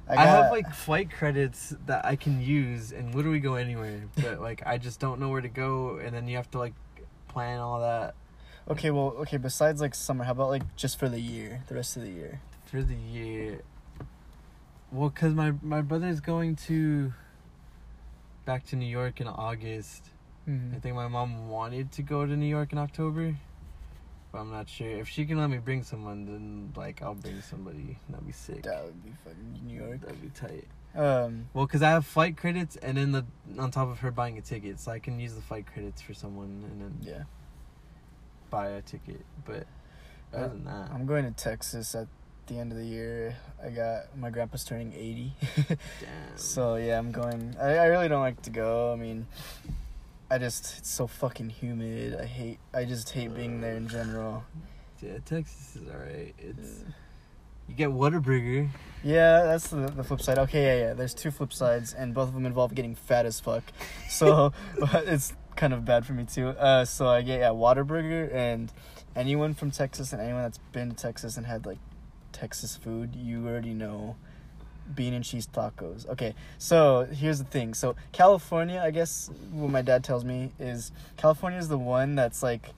I, 0.09 0.23
I, 0.23 0.25
have 0.25 0.51
like 0.51 0.73
flight 0.73 1.11
credits 1.11 1.75
that 1.85 2.03
I 2.03 2.15
can 2.15 2.41
use 2.41 2.91
and 2.91 3.13
literally 3.13 3.39
go 3.39 3.55
anywhere, 3.55 4.03
but 4.15 4.41
like 4.41 4.63
I 4.65 4.77
just 4.77 4.99
don't 4.99 5.19
know 5.19 5.29
where 5.29 5.41
to 5.41 5.49
go, 5.49 5.97
and 5.97 6.15
then 6.15 6.27
you 6.27 6.37
have 6.37 6.49
to 6.51 6.57
like 6.57 6.73
plan 7.27 7.59
all 7.59 7.81
that 7.81 8.15
Okay, 8.69 8.91
well, 8.91 9.15
okay. 9.21 9.37
Besides 9.37 9.81
like 9.81 9.95
summer, 9.95 10.23
how 10.23 10.31
about 10.31 10.49
like 10.49 10.75
just 10.75 10.99
for 10.99 11.09
the 11.09 11.19
year, 11.19 11.63
the 11.67 11.75
rest 11.75 11.97
of 11.97 12.03
the 12.03 12.11
year? 12.11 12.41
for 12.65 12.83
the 12.83 12.95
year. 12.95 13.61
Well, 14.91 15.09
cause 15.09 15.33
my 15.33 15.53
my 15.63 15.81
brother's 15.81 16.19
going 16.19 16.55
to 16.67 17.13
back 18.45 18.65
to 18.67 18.75
New 18.75 18.85
York 18.85 19.19
in 19.19 19.27
August. 19.27 20.09
Mm-hmm. 20.47 20.75
I 20.75 20.79
think 20.79 20.95
my 20.95 21.07
mom 21.07 21.49
wanted 21.49 21.91
to 21.93 22.03
go 22.03 22.27
to 22.27 22.35
New 22.35 22.45
York 22.45 22.71
in 22.71 22.77
October, 22.77 23.35
but 24.31 24.39
I'm 24.39 24.51
not 24.51 24.69
sure. 24.69 24.89
If 24.89 25.09
she 25.09 25.25
can 25.25 25.37
let 25.37 25.49
me 25.49 25.57
bring 25.57 25.83
someone, 25.83 26.25
then 26.25 26.73
like 26.75 27.01
I'll 27.01 27.15
bring 27.15 27.41
somebody. 27.41 27.97
That'd 28.09 28.25
be 28.25 28.33
sick. 28.33 28.63
That 28.63 28.85
would 28.85 29.03
be 29.03 29.11
fucking 29.23 29.59
New 29.65 29.75
York. 29.75 30.01
That'd 30.01 30.21
be 30.21 30.29
tight. 30.29 30.67
Um, 30.95 31.47
Well, 31.53 31.67
cause 31.67 31.83
I 31.83 31.91
have 31.91 32.05
flight 32.05 32.35
credits, 32.37 32.75
and 32.75 32.97
then 32.97 33.11
the 33.11 33.25
on 33.57 33.71
top 33.71 33.89
of 33.89 33.99
her 33.99 34.11
buying 34.11 34.37
a 34.37 34.41
ticket, 34.41 34.79
so 34.79 34.91
I 34.91 34.99
can 34.99 35.19
use 35.19 35.33
the 35.33 35.41
flight 35.41 35.65
credits 35.71 36.01
for 36.01 36.13
someone, 36.13 36.63
and 36.71 36.81
then 36.81 36.97
yeah. 37.01 37.23
buy 38.49 38.69
a 38.69 38.81
ticket. 38.81 39.23
But 39.45 39.67
other 40.33 40.49
than 40.49 40.65
that, 40.65 40.91
I'm 40.91 41.05
going 41.05 41.25
to 41.25 41.31
Texas 41.31 41.93
at 41.95 42.07
the 42.47 42.57
end 42.57 42.71
of 42.71 42.77
the 42.77 42.85
year. 42.85 43.37
I 43.63 43.69
got 43.69 44.17
my 44.17 44.29
grandpa's 44.31 44.63
turning 44.63 44.93
eighty. 44.93 45.33
Damn. 45.67 45.77
So 46.35 46.75
yeah, 46.75 46.97
I'm 46.97 47.11
going. 47.11 47.55
I, 47.61 47.77
I 47.77 47.85
really 47.85 48.07
don't 48.07 48.21
like 48.21 48.41
to 48.43 48.49
go. 48.49 48.91
I 48.91 48.95
mean, 48.95 49.27
I 50.31 50.37
just 50.37 50.79
it's 50.79 50.89
so 50.89 51.07
fucking 51.07 51.49
humid. 51.49 52.19
I 52.19 52.25
hate. 52.25 52.59
I 52.73 52.85
just 52.85 53.09
hate 53.09 53.33
being 53.33 53.61
there 53.61 53.75
in 53.75 53.87
general. 53.87 54.43
yeah, 55.01 55.17
Texas 55.25 55.75
is 55.75 55.87
alright. 55.89 56.35
It's 56.37 56.83
you 57.67 57.75
get 57.75 57.89
Whataburger. 57.89 58.69
Yeah, 59.03 59.43
that's 59.43 59.69
the, 59.69 59.87
the 59.87 60.03
flip 60.03 60.21
side. 60.21 60.37
Okay, 60.39 60.63
yeah, 60.63 60.87
yeah. 60.87 60.93
There's 60.93 61.13
two 61.13 61.31
flip 61.31 61.53
sides, 61.53 61.93
and 61.93 62.13
both 62.13 62.27
of 62.27 62.33
them 62.33 62.45
involve 62.45 62.75
getting 62.75 62.95
fat 62.95 63.25
as 63.25 63.39
fuck. 63.39 63.63
So 64.07 64.53
it's 64.93 65.33
kind 65.55 65.73
of 65.73 65.85
bad 65.85 66.05
for 66.05 66.13
me 66.13 66.25
too. 66.25 66.49
Uh, 66.49 66.85
so 66.85 67.07
I 67.07 67.21
get 67.21 67.39
yeah, 67.39 67.49
Whataburger, 67.49 68.33
and 68.33 68.71
anyone 69.15 69.53
from 69.53 69.71
Texas 69.71 70.13
and 70.13 70.21
anyone 70.21 70.43
that's 70.43 70.59
been 70.71 70.89
to 70.89 70.95
Texas 70.95 71.37
and 71.37 71.45
had 71.45 71.65
like 71.65 71.79
Texas 72.31 72.75
food, 72.75 73.15
you 73.15 73.47
already 73.47 73.73
know 73.73 74.15
bean 74.93 75.13
and 75.13 75.23
cheese 75.23 75.47
tacos. 75.47 76.07
Okay, 76.09 76.33
so 76.57 77.07
here's 77.11 77.39
the 77.39 77.45
thing. 77.45 77.73
So 77.73 77.95
California, 78.11 78.81
I 78.83 78.91
guess 78.91 79.29
what 79.51 79.69
my 79.69 79.81
dad 79.81 80.03
tells 80.03 80.23
me 80.25 80.51
is 80.59 80.91
California 81.17 81.59
is 81.59 81.67
the 81.67 81.77
one 81.77 82.15
that's 82.15 82.43
like 82.43 82.73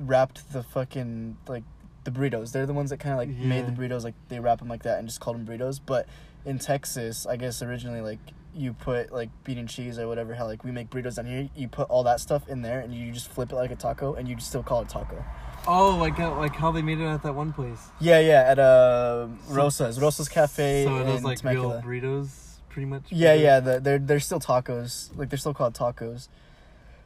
wrapped 0.00 0.52
the 0.52 0.62
fucking 0.62 1.36
like 1.46 1.64
the 2.04 2.10
burritos. 2.10 2.52
They're 2.52 2.66
the 2.66 2.72
ones 2.72 2.90
that 2.90 3.00
kind 3.00 3.12
of 3.12 3.18
like 3.18 3.28
made 3.28 3.66
the 3.66 3.72
burritos 3.72 4.04
like 4.04 4.14
they 4.28 4.40
wrap 4.40 4.58
them 4.58 4.68
like 4.68 4.82
that 4.84 4.98
and 4.98 5.08
just 5.08 5.20
called 5.20 5.36
them 5.36 5.46
burritos. 5.46 5.80
But 5.84 6.06
in 6.44 6.58
Texas, 6.58 7.26
I 7.26 7.36
guess 7.36 7.62
originally 7.62 8.00
like 8.00 8.20
you 8.54 8.72
put 8.72 9.12
like 9.12 9.30
bean 9.44 9.58
and 9.58 9.68
cheese 9.68 9.98
or 9.98 10.08
whatever 10.08 10.34
how 10.34 10.46
like 10.46 10.64
we 10.64 10.70
make 10.70 10.90
burritos 10.90 11.16
down 11.16 11.26
here. 11.26 11.48
You 11.54 11.68
put 11.68 11.88
all 11.88 12.02
that 12.04 12.20
stuff 12.20 12.48
in 12.48 12.62
there 12.62 12.80
and 12.80 12.94
you 12.94 13.12
just 13.12 13.28
flip 13.28 13.52
it 13.52 13.56
like 13.56 13.70
a 13.70 13.76
taco 13.76 14.14
and 14.14 14.28
you 14.28 14.38
still 14.40 14.62
call 14.62 14.82
it 14.82 14.88
taco. 14.88 15.24
Oh, 15.70 15.96
like 15.98 16.14
how, 16.16 16.34
like 16.38 16.56
how 16.56 16.72
they 16.72 16.80
made 16.80 16.98
it 16.98 17.04
at 17.04 17.22
that 17.24 17.34
one 17.34 17.52
place. 17.52 17.88
Yeah, 18.00 18.20
yeah, 18.20 18.42
at 18.46 18.58
uh 18.58 19.28
Rosa's, 19.48 20.00
Rosa's 20.00 20.28
Cafe 20.28 20.84
So 20.84 20.96
it 20.96 21.04
was 21.04 21.18
in 21.18 21.22
like 21.22 21.38
Temecula. 21.38 21.82
real 21.84 22.02
burritos, 22.02 22.56
pretty 22.70 22.86
much. 22.86 23.04
Yeah, 23.10 23.36
burritos? 23.36 23.42
yeah, 23.42 23.60
the, 23.60 23.80
they're 23.80 23.98
they're 23.98 24.20
still 24.20 24.40
tacos. 24.40 25.16
Like 25.16 25.28
they're 25.28 25.38
still 25.38 25.52
called 25.54 25.74
tacos. 25.74 26.28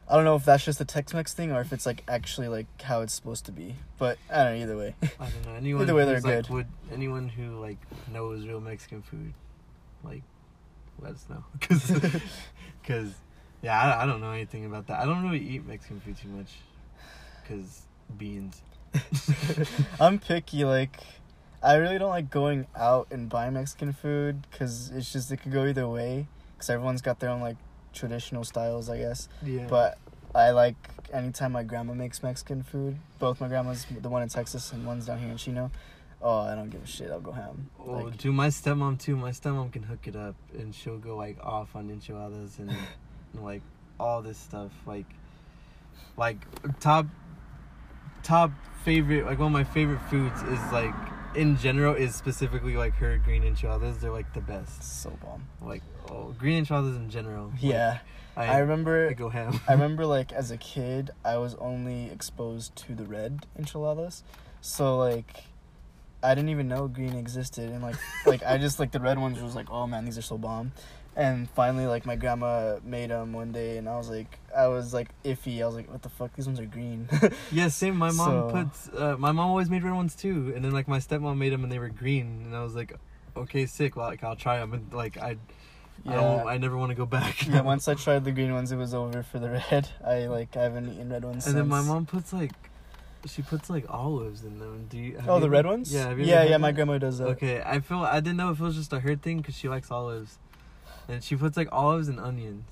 I 0.08 0.16
don't 0.16 0.24
know 0.24 0.36
if 0.36 0.44
that's 0.44 0.64
just 0.64 0.80
a 0.80 0.84
Tex-Mex 0.84 1.32
thing 1.32 1.52
or 1.52 1.60
if 1.60 1.72
it's 1.72 1.86
like 1.86 2.02
actually 2.06 2.48
like 2.48 2.66
how 2.82 3.00
it's 3.00 3.14
supposed 3.14 3.46
to 3.46 3.52
be. 3.52 3.76
But 3.98 4.18
I 4.30 4.44
don't 4.44 4.58
know 4.58 4.62
either 4.62 4.76
way. 4.76 4.94
I 5.02 5.06
don't 5.28 5.46
know. 5.46 5.54
Anyone 5.56 5.82
Either 5.82 5.94
way, 5.94 6.04
they're 6.04 6.20
like, 6.20 6.22
good. 6.22 6.48
Would 6.50 6.66
anyone 6.92 7.28
who 7.28 7.58
like 7.60 7.78
knows 8.12 8.46
real 8.46 8.60
Mexican 8.60 9.02
food, 9.02 9.32
like, 10.04 10.22
let 11.00 11.12
us 11.12 11.26
know, 11.30 11.44
because, 11.60 13.14
yeah, 13.62 13.80
I, 13.80 14.02
I 14.02 14.06
don't 14.06 14.20
know 14.20 14.32
anything 14.32 14.66
about 14.66 14.86
that. 14.88 15.00
I 15.00 15.04
don't 15.04 15.22
really 15.22 15.44
eat 15.44 15.66
Mexican 15.66 16.00
food 16.00 16.16
too 16.16 16.28
much, 16.28 16.52
because 17.42 17.82
beans. 18.18 18.62
I'm 20.00 20.18
picky. 20.18 20.64
Like, 20.64 20.98
I 21.62 21.74
really 21.74 21.98
don't 21.98 22.10
like 22.10 22.30
going 22.30 22.66
out 22.76 23.08
and 23.10 23.28
buying 23.28 23.54
Mexican 23.54 23.92
food 23.92 24.46
because 24.50 24.90
it's 24.90 25.12
just 25.12 25.30
it 25.32 25.38
could 25.38 25.52
go 25.52 25.64
either 25.64 25.88
way. 25.88 26.26
Because 26.54 26.70
everyone's 26.70 27.02
got 27.02 27.20
their 27.20 27.30
own 27.30 27.40
like 27.40 27.56
traditional 27.92 28.44
styles, 28.44 28.88
I 28.88 28.98
guess. 28.98 29.28
Yeah. 29.44 29.66
But 29.68 29.98
I 30.34 30.50
like 30.50 30.76
anytime 31.12 31.52
my 31.52 31.62
grandma 31.62 31.94
makes 31.94 32.22
Mexican 32.22 32.62
food. 32.62 32.96
Both 33.18 33.40
my 33.40 33.48
grandmas, 33.48 33.86
the 34.00 34.08
one 34.08 34.22
in 34.22 34.28
Texas 34.28 34.72
and 34.72 34.86
one's 34.86 35.06
down 35.06 35.18
here 35.18 35.30
in 35.30 35.36
Chino. 35.36 35.70
Oh, 36.24 36.38
I 36.38 36.54
don't 36.54 36.70
give 36.70 36.84
a 36.84 36.86
shit. 36.86 37.10
I'll 37.10 37.20
go 37.20 37.32
ham. 37.32 37.68
Oh, 37.80 37.92
Like, 37.92 38.16
dude, 38.16 38.34
my 38.34 38.46
stepmom 38.48 38.98
too. 38.98 39.16
My 39.16 39.30
stepmom 39.30 39.72
can 39.72 39.82
hook 39.82 40.06
it 40.06 40.14
up, 40.14 40.36
and 40.56 40.72
she'll 40.72 40.98
go 40.98 41.16
like 41.16 41.36
off 41.44 41.74
on 41.74 41.90
enchiladas 41.90 42.58
and, 42.58 42.70
and 43.34 43.44
like 43.44 43.62
all 43.98 44.22
this 44.22 44.38
stuff. 44.38 44.70
Like, 44.86 45.06
like 46.16 46.38
top, 46.78 47.06
top 48.22 48.50
favorite. 48.84 49.26
Like 49.26 49.38
one 49.38 49.48
of 49.48 49.52
my 49.52 49.64
favorite 49.64 50.00
foods 50.10 50.42
is 50.42 50.72
like 50.72 50.94
in 51.34 51.56
general 51.56 51.94
is 51.94 52.14
specifically 52.14 52.76
like 52.76 52.94
her 52.94 53.18
green 53.18 53.44
enchiladas. 53.44 53.98
They're 53.98 54.10
like 54.10 54.32
the 54.34 54.40
best. 54.40 55.02
so 55.02 55.10
bomb. 55.22 55.46
Like 55.60 55.82
oh, 56.10 56.34
green 56.38 56.58
enchiladas 56.58 56.96
in 56.96 57.10
general. 57.10 57.46
Like, 57.46 57.62
Yeah, 57.62 57.98
I, 58.36 58.46
I 58.46 58.58
remember. 58.58 59.08
I 59.08 59.12
go 59.12 59.28
ham. 59.28 59.60
I 59.68 59.72
remember 59.72 60.06
like 60.06 60.32
as 60.32 60.50
a 60.50 60.56
kid, 60.56 61.10
I 61.24 61.36
was 61.38 61.54
only 61.56 62.10
exposed 62.10 62.76
to 62.76 62.94
the 62.94 63.04
red 63.04 63.46
enchiladas, 63.58 64.22
so 64.60 64.98
like 64.98 65.44
I 66.22 66.34
didn't 66.34 66.50
even 66.50 66.68
know 66.68 66.88
green 66.88 67.14
existed, 67.14 67.70
and 67.70 67.82
like 67.82 67.96
like 68.26 68.42
I 68.44 68.58
just 68.58 68.78
like 68.78 68.92
the 68.92 69.00
red 69.00 69.18
ones 69.18 69.40
was 69.40 69.54
like, 69.54 69.70
oh 69.70 69.86
man, 69.86 70.04
these 70.04 70.18
are 70.18 70.22
so 70.22 70.38
bomb. 70.38 70.72
And 71.14 71.48
finally, 71.50 71.86
like 71.86 72.06
my 72.06 72.16
grandma 72.16 72.78
made 72.82 73.10
them 73.10 73.34
one 73.34 73.52
day, 73.52 73.76
and 73.76 73.86
I 73.88 73.96
was 73.98 74.08
like, 74.08 74.38
I 74.56 74.68
was 74.68 74.94
like 74.94 75.08
iffy. 75.24 75.62
I 75.62 75.66
was 75.66 75.74
like, 75.74 75.90
what 75.90 76.00
the 76.02 76.08
fuck? 76.08 76.34
These 76.34 76.46
ones 76.46 76.58
are 76.58 76.64
green. 76.66 77.08
Yeah, 77.52 77.68
same. 77.68 77.96
My 77.96 78.10
mom 78.12 78.28
So- 78.28 78.50
puts. 78.50 78.88
Uh, 78.88 79.16
my 79.18 79.30
mom 79.32 79.48
always 79.50 79.68
made 79.68 79.82
red 79.82 79.92
ones 79.94 80.14
too, 80.14 80.52
and 80.56 80.64
then 80.64 80.72
like 80.72 80.88
my 80.88 80.98
stepmom 80.98 81.36
made 81.36 81.52
them 81.52 81.64
and 81.64 81.70
they 81.72 81.78
were 81.78 81.90
green, 81.90 82.44
and 82.46 82.56
I 82.56 82.62
was 82.62 82.74
like, 82.74 82.94
okay, 83.36 83.66
sick. 83.66 83.94
Well, 83.96 84.06
like 84.06 84.24
I'll 84.24 84.36
try 84.36 84.58
them, 84.58 84.72
and 84.72 84.90
like 84.94 85.18
I, 85.18 85.36
I 86.06 86.14
don't. 86.14 86.46
I 86.48 86.56
never 86.56 86.78
want 86.78 86.90
to 86.90 86.96
go 86.96 87.04
back. 87.04 87.46
yeah. 87.46 87.60
Once 87.74 87.88
I 87.88 87.94
tried 87.94 88.24
the 88.24 88.32
green 88.32 88.54
ones, 88.54 88.72
it 88.72 88.76
was 88.76 88.94
over 88.94 89.22
for 89.22 89.38
the 89.38 89.50
red. 89.50 89.88
I 90.06 90.26
like 90.28 90.56
I 90.56 90.62
haven't 90.62 90.94
eaten 90.94 91.10
red 91.10 91.24
ones. 91.24 91.46
and 91.46 91.54
then 91.54 91.68
my 91.68 91.82
mom 91.82 92.06
puts 92.06 92.32
like, 92.32 92.52
she 93.26 93.42
puts 93.42 93.68
like 93.68 93.84
olives 93.90 94.44
in 94.44 94.58
them. 94.58 94.86
Do 94.88 94.96
you? 94.96 95.18
Oh, 95.28 95.38
the 95.38 95.44
ever- 95.44 95.50
red 95.50 95.66
ones. 95.66 95.92
Yeah. 95.92 96.14
Yeah, 96.16 96.42
yeah. 96.44 96.56
My 96.56 96.68
that? 96.68 96.74
grandma 96.76 96.96
does 96.96 97.18
that. 97.18 97.26
Okay, 97.36 97.60
I 97.64 97.80
feel 97.80 97.98
I 97.98 98.20
didn't 98.20 98.38
know 98.38 98.50
if 98.50 98.60
it 98.60 98.64
was 98.64 98.76
just 98.76 98.94
a 98.94 99.00
her 99.00 99.14
thing 99.14 99.36
because 99.38 99.54
she 99.56 99.68
likes 99.68 99.90
olives, 99.90 100.38
and 101.08 101.22
she 101.22 101.36
puts 101.36 101.56
like 101.56 101.68
olives 101.72 102.08
and 102.08 102.18
onions. 102.20 102.64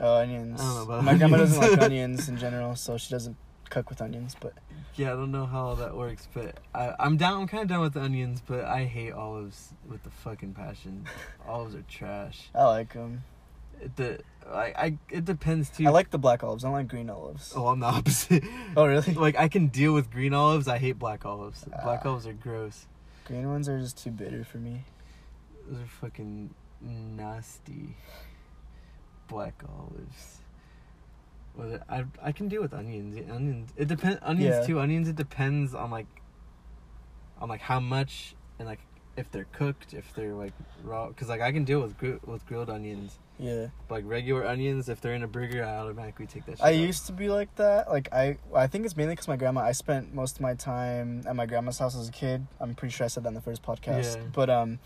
Oh, 0.00 0.16
onions. 0.16 0.60
I 0.60 0.64
don't 0.64 0.74
know 0.74 0.82
about 0.82 1.04
My 1.04 1.14
grandma 1.16 1.38
doesn't 1.38 1.60
like 1.60 1.80
onions. 1.80 2.28
in 2.28 2.36
general, 2.36 2.76
so 2.76 2.98
she 2.98 3.10
doesn't 3.10 3.36
cook 3.70 3.88
with 3.88 4.02
onions. 4.02 4.36
But 4.38 4.52
Yeah, 4.94 5.12
I 5.12 5.16
don't 5.16 5.32
know 5.32 5.46
how 5.46 5.68
all 5.68 5.76
that 5.76 5.96
works, 5.96 6.28
but 6.34 6.58
I, 6.74 6.92
I'm 7.00 7.16
down. 7.16 7.40
I'm 7.42 7.48
kind 7.48 7.62
of 7.62 7.68
down 7.68 7.80
with 7.80 7.94
the 7.94 8.02
onions, 8.02 8.42
but 8.46 8.64
I 8.64 8.84
hate 8.84 9.12
olives 9.12 9.70
with 9.88 10.02
the 10.02 10.10
fucking 10.10 10.52
passion. 10.54 11.06
olives 11.48 11.74
are 11.74 11.82
trash. 11.88 12.50
I 12.54 12.64
like 12.64 12.92
them. 12.92 13.24
It, 13.80 13.96
the 13.96 14.20
I, 14.50 14.72
I 14.76 14.98
it 15.10 15.24
depends 15.24 15.70
too. 15.70 15.86
I 15.86 15.90
like 15.90 16.10
the 16.10 16.18
black 16.18 16.44
olives. 16.44 16.64
I 16.64 16.68
don't 16.68 16.74
like 16.74 16.88
green 16.88 17.08
olives. 17.10 17.52
Oh, 17.56 17.66
I'm 17.68 17.80
the 17.80 17.86
opposite. 17.86 18.44
Oh, 18.76 18.86
really? 18.86 19.14
like 19.14 19.36
I 19.38 19.48
can 19.48 19.68
deal 19.68 19.92
with 19.94 20.10
green 20.10 20.34
olives. 20.34 20.68
I 20.68 20.76
hate 20.78 20.98
black 20.98 21.24
olives. 21.24 21.64
Black 21.64 22.02
Ah. 22.04 22.08
olives 22.10 22.26
are 22.26 22.32
gross. 22.34 22.86
Green 23.24 23.48
ones 23.48 23.68
are 23.68 23.80
just 23.80 23.96
too 24.02 24.10
bitter 24.10 24.44
for 24.44 24.58
me. 24.58 24.84
Those 25.68 25.80
are 25.82 25.86
fucking 25.86 26.50
nasty. 26.80 27.96
Black 29.28 29.62
olives. 29.68 30.38
Well, 31.56 31.78
I 31.88 32.04
I 32.22 32.32
can 32.32 32.48
deal 32.48 32.62
with 32.62 32.72
onions. 32.74 33.18
Onions. 33.30 33.70
It 33.76 33.88
depends. 33.88 34.18
Onions 34.22 34.56
Yeah. 34.60 34.66
too. 34.66 34.80
Onions. 34.80 35.08
It 35.08 35.16
depends 35.16 35.74
on 35.74 35.90
like. 35.90 36.06
On 37.38 37.48
like 37.48 37.60
how 37.60 37.80
much 37.80 38.34
and 38.58 38.66
like 38.66 38.80
if 39.16 39.30
they're 39.30 39.46
cooked, 39.52 39.92
if 39.94 40.14
they're 40.14 40.34
like 40.34 40.52
raw. 40.84 41.08
Cause 41.10 41.28
like 41.28 41.40
I 41.40 41.52
can 41.52 41.64
deal 41.64 41.80
with 41.80 41.96
gr- 41.98 42.16
with 42.24 42.46
grilled 42.46 42.70
onions. 42.70 43.18
Yeah. 43.38 43.66
But, 43.88 43.96
like 43.96 44.04
regular 44.06 44.46
onions, 44.46 44.88
if 44.88 45.02
they're 45.02 45.12
in 45.12 45.22
a 45.22 45.28
burger, 45.28 45.62
I 45.62 45.76
automatically 45.76 46.26
take 46.26 46.46
that. 46.46 46.56
Shit 46.58 46.64
I 46.64 46.70
out. 46.70 46.76
used 46.76 47.06
to 47.06 47.12
be 47.12 47.28
like 47.28 47.54
that. 47.56 47.90
Like 47.90 48.10
I, 48.12 48.38
I 48.54 48.66
think 48.66 48.86
it's 48.86 48.96
mainly 48.96 49.12
because 49.12 49.28
my 49.28 49.36
grandma. 49.36 49.60
I 49.62 49.72
spent 49.72 50.14
most 50.14 50.36
of 50.36 50.40
my 50.42 50.54
time 50.54 51.22
at 51.26 51.36
my 51.36 51.44
grandma's 51.44 51.78
house 51.78 51.94
as 51.96 52.08
a 52.08 52.12
kid. 52.12 52.46
I'm 52.60 52.74
pretty 52.74 52.92
sure 52.92 53.04
I 53.04 53.08
said 53.08 53.24
that 53.24 53.28
in 53.28 53.34
the 53.34 53.42
first 53.42 53.62
podcast. 53.62 54.16
Yeah. 54.16 54.22
But 54.32 54.48
um, 54.48 54.78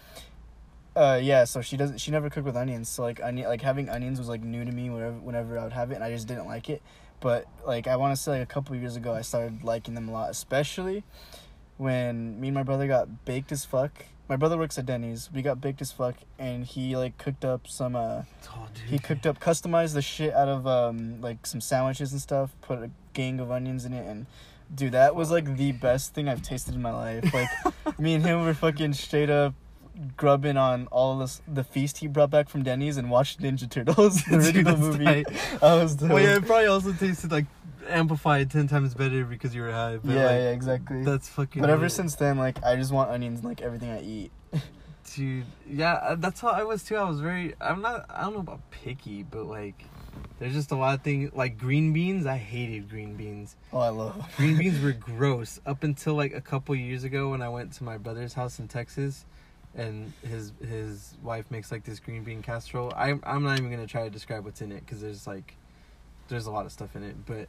uh, 0.96 1.20
yeah. 1.22 1.44
So 1.44 1.62
she 1.62 1.76
doesn't. 1.76 1.98
She 1.98 2.10
never 2.10 2.30
cooked 2.30 2.46
with 2.46 2.56
onions. 2.56 2.88
So 2.88 3.02
like 3.02 3.20
onion, 3.22 3.48
like 3.48 3.62
having 3.62 3.88
onions 3.88 4.18
was 4.18 4.28
like 4.28 4.42
new 4.42 4.64
to 4.64 4.72
me. 4.72 4.90
Whenever, 4.90 5.18
whenever 5.18 5.58
I 5.58 5.64
would 5.64 5.72
have 5.72 5.90
it, 5.90 5.94
and 5.94 6.04
I 6.04 6.10
just 6.10 6.26
didn't 6.26 6.46
like 6.46 6.68
it. 6.68 6.82
But 7.20 7.46
like 7.66 7.86
I 7.86 7.96
want 7.96 8.16
to 8.16 8.20
say, 8.20 8.32
like 8.32 8.42
a 8.42 8.46
couple 8.46 8.74
years 8.76 8.96
ago, 8.96 9.14
I 9.14 9.22
started 9.22 9.62
liking 9.62 9.94
them 9.94 10.08
a 10.08 10.12
lot, 10.12 10.30
especially 10.30 11.04
when 11.76 12.40
me 12.40 12.48
and 12.48 12.54
my 12.54 12.62
brother 12.62 12.86
got 12.86 13.24
baked 13.24 13.52
as 13.52 13.64
fuck. 13.64 14.04
My 14.28 14.36
brother 14.36 14.56
works 14.56 14.78
at 14.78 14.86
Denny's. 14.86 15.28
We 15.32 15.42
got 15.42 15.60
baked 15.60 15.80
as 15.80 15.90
fuck, 15.92 16.16
and 16.38 16.64
he 16.64 16.96
like 16.96 17.18
cooked 17.18 17.44
up 17.44 17.66
some 17.66 17.94
uh 17.94 18.22
Oh, 18.50 18.68
he 18.86 18.98
cooked 18.98 19.26
up, 19.26 19.40
customized 19.40 19.94
the 19.94 20.02
shit 20.02 20.34
out 20.34 20.48
of 20.48 20.66
um 20.66 21.20
like 21.20 21.46
some 21.46 21.60
sandwiches 21.60 22.12
and 22.12 22.20
stuff. 22.20 22.50
Put 22.62 22.78
a 22.78 22.90
gang 23.12 23.40
of 23.40 23.50
onions 23.50 23.84
in 23.84 23.92
it, 23.92 24.06
and 24.06 24.26
dude, 24.74 24.92
that 24.92 25.14
was 25.14 25.30
like 25.30 25.56
the 25.56 25.72
best 25.72 26.14
thing 26.14 26.28
I've 26.28 26.42
tasted 26.42 26.74
in 26.74 26.82
my 26.82 26.92
life. 26.92 27.32
Like 27.34 27.98
me 27.98 28.14
and 28.14 28.24
him 28.24 28.44
were 28.44 28.54
fucking 28.54 28.94
straight 28.94 29.30
up 29.30 29.54
grubbing 30.16 30.56
on 30.56 30.86
all 30.88 31.18
this 31.18 31.42
the 31.46 31.64
feast 31.64 31.98
he 31.98 32.06
brought 32.06 32.30
back 32.30 32.48
from 32.48 32.62
Denny's 32.62 32.96
and 32.96 33.10
watched 33.10 33.40
Ninja 33.40 33.68
Turtles, 33.68 34.22
the 34.30 34.36
original 34.36 34.76
movie. 34.76 35.04
tight. 35.04 35.26
I 35.62 35.74
was 35.76 35.94
dope. 35.94 36.10
Well, 36.10 36.22
yeah, 36.22 36.36
it 36.36 36.46
probably 36.46 36.66
also 36.66 36.92
tasted 36.92 37.30
like 37.30 37.46
amplified 37.88 38.50
ten 38.50 38.68
times 38.68 38.94
better 38.94 39.24
because 39.24 39.54
you 39.54 39.62
were 39.62 39.72
high. 39.72 39.98
But 40.02 40.14
yeah, 40.14 40.24
like, 40.26 40.32
yeah, 40.32 40.50
exactly. 40.50 41.04
That's 41.04 41.28
fucking. 41.28 41.60
But 41.60 41.70
ever 41.70 41.82
lit. 41.82 41.92
since 41.92 42.14
then, 42.16 42.38
like 42.38 42.62
I 42.64 42.76
just 42.76 42.92
want 42.92 43.10
onions 43.10 43.40
in 43.40 43.46
like 43.46 43.60
everything 43.60 43.90
I 43.90 44.02
eat. 44.02 44.32
dude, 45.14 45.44
yeah, 45.68 45.94
uh, 45.94 46.14
that's 46.16 46.40
how 46.40 46.48
I 46.48 46.62
was 46.62 46.82
too. 46.82 46.96
I 46.96 47.08
was 47.08 47.20
very. 47.20 47.54
I'm 47.60 47.82
not. 47.82 48.06
I 48.10 48.22
don't 48.22 48.34
know 48.34 48.40
about 48.40 48.70
picky, 48.70 49.22
but 49.22 49.44
like, 49.46 49.84
there's 50.38 50.54
just 50.54 50.70
a 50.70 50.76
lot 50.76 50.94
of 50.94 51.02
things 51.02 51.32
like 51.34 51.58
green 51.58 51.92
beans. 51.92 52.26
I 52.26 52.36
hated 52.36 52.88
green 52.88 53.16
beans. 53.16 53.56
Oh, 53.72 53.80
I 53.80 53.88
love. 53.88 54.24
Green 54.36 54.56
beans 54.56 54.82
were 54.82 54.92
gross 54.92 55.60
up 55.66 55.82
until 55.82 56.14
like 56.14 56.34
a 56.34 56.40
couple 56.40 56.74
years 56.74 57.04
ago 57.04 57.30
when 57.30 57.42
I 57.42 57.48
went 57.48 57.72
to 57.74 57.84
my 57.84 57.98
brother's 57.98 58.34
house 58.34 58.58
in 58.58 58.68
Texas, 58.68 59.24
and 59.74 60.12
his 60.26 60.52
his 60.66 61.14
wife 61.22 61.50
makes 61.50 61.70
like 61.70 61.84
this 61.84 62.00
green 62.00 62.24
bean 62.24 62.42
casserole. 62.42 62.92
I'm 62.96 63.20
I'm 63.24 63.42
not 63.42 63.58
even 63.58 63.70
gonna 63.70 63.86
try 63.86 64.04
to 64.04 64.10
describe 64.10 64.44
what's 64.44 64.60
in 64.60 64.72
it 64.72 64.80
because 64.80 65.00
there's 65.00 65.26
like, 65.26 65.54
there's 66.28 66.46
a 66.46 66.50
lot 66.50 66.66
of 66.66 66.72
stuff 66.72 66.96
in 66.96 67.02
it, 67.04 67.16
but 67.26 67.48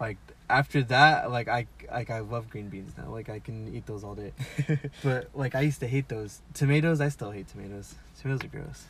like 0.00 0.16
after 0.48 0.82
that, 0.84 1.30
like 1.30 1.48
I 1.48 1.66
like 1.90 2.10
I 2.10 2.20
love 2.20 2.48
green 2.50 2.68
beans 2.68 2.92
now. 2.96 3.10
Like 3.10 3.28
I 3.28 3.38
can 3.38 3.74
eat 3.74 3.86
those 3.86 4.04
all 4.04 4.14
day. 4.14 4.32
But 5.02 5.28
like 5.34 5.54
I 5.54 5.60
used 5.60 5.80
to 5.80 5.88
hate 5.88 6.08
those 6.08 6.40
tomatoes. 6.54 7.00
I 7.00 7.08
still 7.08 7.30
hate 7.32 7.48
tomatoes. 7.48 7.94
Tomatoes 8.20 8.44
are 8.44 8.48
gross. 8.48 8.84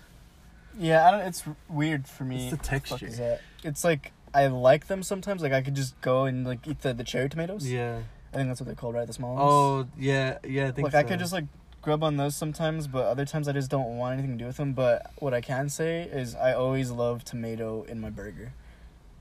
yeah, 0.79 1.07
I 1.07 1.11
don't. 1.11 1.21
It's 1.21 1.45
weird 1.69 2.07
for 2.07 2.25
me. 2.25 2.49
It's 2.49 2.57
the 2.57 2.63
texture. 2.63 3.07
is? 3.07 3.21
It's 3.65 3.85
like 3.85 4.13
I 4.35 4.47
like 4.47 4.87
them 4.87 5.03
sometimes. 5.03 5.43
Like 5.43 5.53
I 5.53 5.63
could 5.63 5.75
just 5.75 6.01
go 6.01 6.25
and 6.25 6.47
like 6.47 6.67
eat 6.67 6.83
the, 6.83 6.93
the 6.95 7.05
cherry 7.05 7.29
tomatoes. 7.29 7.69
Yeah. 7.69 8.01
I 8.33 8.37
think 8.37 8.49
that's 8.49 8.61
what 8.61 8.67
they're 8.67 8.75
called, 8.75 8.95
right? 8.95 9.07
The 9.07 9.13
small 9.15 9.35
ones. 9.35 9.47
Oh 9.47 9.89
yeah, 9.99 10.39
yeah. 10.47 10.69
I 10.69 10.71
think 10.73 10.85
like 10.85 10.95
I 10.95 11.03
could 11.03 11.19
just 11.19 11.33
like 11.33 11.47
grub 11.83 12.03
on 12.03 12.17
those 12.17 12.37
sometimes, 12.37 12.87
but 12.87 13.07
other 13.07 13.25
times 13.25 13.49
I 13.49 13.53
just 13.53 13.71
don't 13.71 13.97
want 13.97 14.15
anything 14.15 14.37
to 14.37 14.45
do 14.45 14.47
with 14.47 14.57
them. 14.57 14.73
But 14.73 15.11
what 15.19 15.35
I 15.35 15.41
can 15.41 15.69
say 15.69 16.03
is 16.03 16.35
I 16.35 16.53
always 16.53 16.91
love 16.91 17.25
tomato 17.25 17.85
in 17.85 18.01
my 18.01 18.11
burger. 18.11 18.53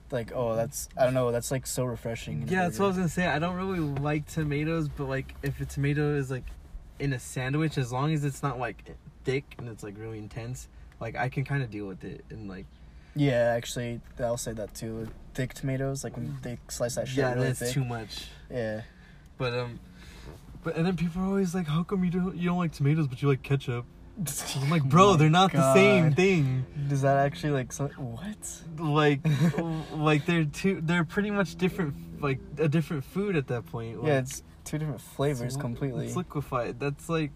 Like 0.09 0.31
oh, 0.33 0.55
that's 0.55 0.87
I 0.97 1.03
don't 1.03 1.13
know, 1.13 1.31
that's 1.31 1.51
like 1.51 1.67
so 1.67 1.83
refreshing. 1.83 2.47
Yeah, 2.47 2.63
that's 2.63 2.79
what 2.79 2.85
I 2.85 2.87
was 2.89 2.97
gonna 2.97 3.09
say. 3.09 3.27
I 3.27 3.39
don't 3.39 3.55
really 3.55 3.79
like 3.79 4.25
tomatoes, 4.27 4.87
but 4.87 5.09
like 5.09 5.35
if 5.43 5.59
a 5.59 5.65
tomato 5.65 6.15
is 6.15 6.31
like 6.31 6.45
in 6.99 7.13
a 7.13 7.19
sandwich, 7.19 7.77
as 7.77 7.91
long 7.91 8.13
as 8.13 8.23
it's 8.23 8.41
not 8.41 8.57
like 8.57 8.95
thick 9.25 9.43
and 9.57 9.67
it's 9.67 9.83
like 9.83 9.97
really 9.97 10.17
intense, 10.17 10.69
like 10.99 11.15
I 11.17 11.29
can 11.29 11.43
kind 11.43 11.61
of 11.61 11.69
deal 11.69 11.85
with 11.85 12.03
it. 12.05 12.23
And 12.29 12.47
like 12.47 12.65
Yeah, 13.15 13.53
actually, 13.55 13.99
I'll 14.19 14.37
say 14.37 14.53
that 14.53 14.73
too. 14.73 15.09
Thick 15.33 15.53
tomatoes, 15.53 16.03
like 16.05 16.15
when 16.15 16.37
they 16.41 16.57
slice 16.69 16.95
that 16.95 17.07
shit 17.07 17.17
yeah, 17.17 17.33
really 17.33 17.47
that's 17.47 17.59
thick. 17.59 17.71
too 17.73 17.83
much. 17.83 18.27
Yeah. 18.49 18.81
But 19.37 19.53
um, 19.53 19.79
but 20.67 20.75
and 20.75 20.85
then 20.85 20.97
people 20.97 21.21
are 21.21 21.25
always 21.25 21.55
like, 21.55 21.65
"How 21.65 21.81
come 21.83 22.03
you 22.03 22.11
don't 22.11 22.35
you 22.35 22.49
don't 22.49 22.57
like 22.57 22.73
tomatoes 22.73 23.07
but 23.07 23.21
you 23.21 23.29
like 23.29 23.41
ketchup?" 23.41 23.85
I'm 24.61 24.69
like, 24.69 24.83
bro, 24.83 25.15
they're 25.15 25.29
not 25.29 25.53
the 25.53 25.73
same 25.73 26.13
thing. 26.13 26.65
Does 26.89 27.03
that 27.03 27.15
actually 27.17 27.51
like 27.53 27.71
so, 27.71 27.87
what? 27.87 28.61
Like, 28.77 29.21
like 29.93 30.25
they're 30.25 30.43
two. 30.43 30.81
They're 30.81 31.05
pretty 31.05 31.31
much 31.31 31.55
different. 31.55 32.21
Like 32.21 32.39
a 32.57 32.67
different 32.67 33.05
food 33.05 33.37
at 33.37 33.47
that 33.47 33.65
point. 33.67 33.99
yeah, 34.03 34.19
it's 34.19 34.43
two 34.65 34.77
different 34.77 34.99
flavors 34.99 35.53
It's- 35.53 35.55
completely. 35.55 36.07
It's 36.07 36.17
liquefied. 36.17 36.81
That's 36.81 37.07
like, 37.07 37.31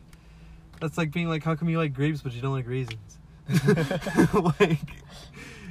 that's 0.82 0.98
like 0.98 1.12
being 1.14 1.30
like, 1.30 1.44
how 1.46 1.56
come 1.56 1.70
you 1.70 1.78
like 1.78 1.94
grapes 1.94 2.22
but 2.22 2.34
you 2.34 2.42
don't 2.42 2.52
like 2.52 2.68
raisins? 2.68 3.20
like, 4.60 4.80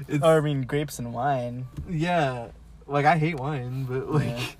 it's 0.08 0.24
or 0.24 0.38
I 0.38 0.40
mean, 0.40 0.62
grapes 0.62 0.98
and 0.98 1.12
wine. 1.12 1.66
yeah. 1.90 2.48
Like 2.86 3.04
I 3.04 3.18
hate 3.18 3.36
wine, 3.38 3.84
but 3.84 4.10
like, 4.10 4.56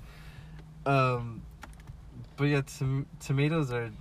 um, 0.85 1.41
but 2.37 2.45
yeah, 2.45 2.61
tom- 2.61 3.07
tomatoes 3.19 3.71
are, 3.71 3.91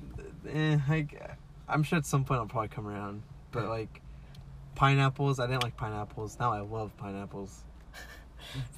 eh. 0.49 0.79
Like, 0.89 1.37
I'm 1.69 1.83
sure 1.83 1.99
at 1.99 2.07
some 2.07 2.25
point 2.25 2.41
I'll 2.41 2.47
probably 2.47 2.69
come 2.69 2.87
around. 2.87 3.23
But 3.53 3.69
like, 3.69 4.01
pineapples, 4.75 5.41
I 5.41 5.47
didn't 5.47 5.63
like 5.63 5.77
pineapples. 5.77 6.39
Now 6.39 6.53
I 6.53 6.61
love 6.61 6.97
pineapples. 6.97 7.65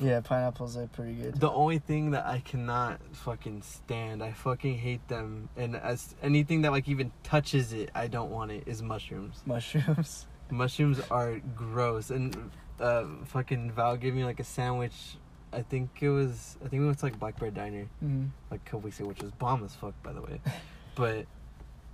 Yeah, 0.00 0.20
pineapples 0.20 0.76
are 0.76 0.88
pretty 0.88 1.14
good. 1.14 1.40
The 1.40 1.50
only 1.50 1.78
thing 1.78 2.10
that 2.10 2.26
I 2.26 2.40
cannot 2.40 3.00
fucking 3.12 3.62
stand, 3.62 4.22
I 4.22 4.32
fucking 4.32 4.76
hate 4.76 5.06
them, 5.08 5.48
and 5.56 5.76
as 5.76 6.14
anything 6.22 6.62
that 6.62 6.72
like 6.72 6.88
even 6.88 7.12
touches 7.22 7.72
it, 7.72 7.90
I 7.94 8.08
don't 8.08 8.30
want 8.30 8.50
it. 8.50 8.64
Is 8.66 8.82
mushrooms. 8.82 9.40
Mushrooms. 9.46 10.26
Mushrooms 10.50 11.00
are 11.10 11.40
gross, 11.54 12.10
and 12.10 12.50
uh, 12.80 13.04
fucking 13.26 13.70
Val 13.70 13.96
gave 13.96 14.14
me 14.14 14.24
like 14.24 14.40
a 14.40 14.44
sandwich. 14.44 15.16
I 15.52 15.62
think 15.62 15.90
it 16.00 16.08
was, 16.08 16.56
I 16.64 16.68
think 16.68 16.80
we 16.80 16.86
went 16.86 16.98
to 17.00 17.04
like 17.06 17.18
Black 17.18 17.38
Bear 17.38 17.50
Diner 17.50 17.86
Mm. 18.04 18.30
like 18.50 18.60
a 18.60 18.64
couple 18.64 18.80
weeks 18.80 18.98
ago, 19.00 19.08
which 19.08 19.22
was 19.22 19.30
bomb 19.32 19.62
as 19.64 19.74
fuck, 19.74 19.94
by 20.02 20.12
the 20.12 20.22
way. 20.22 20.40
but, 20.94 21.26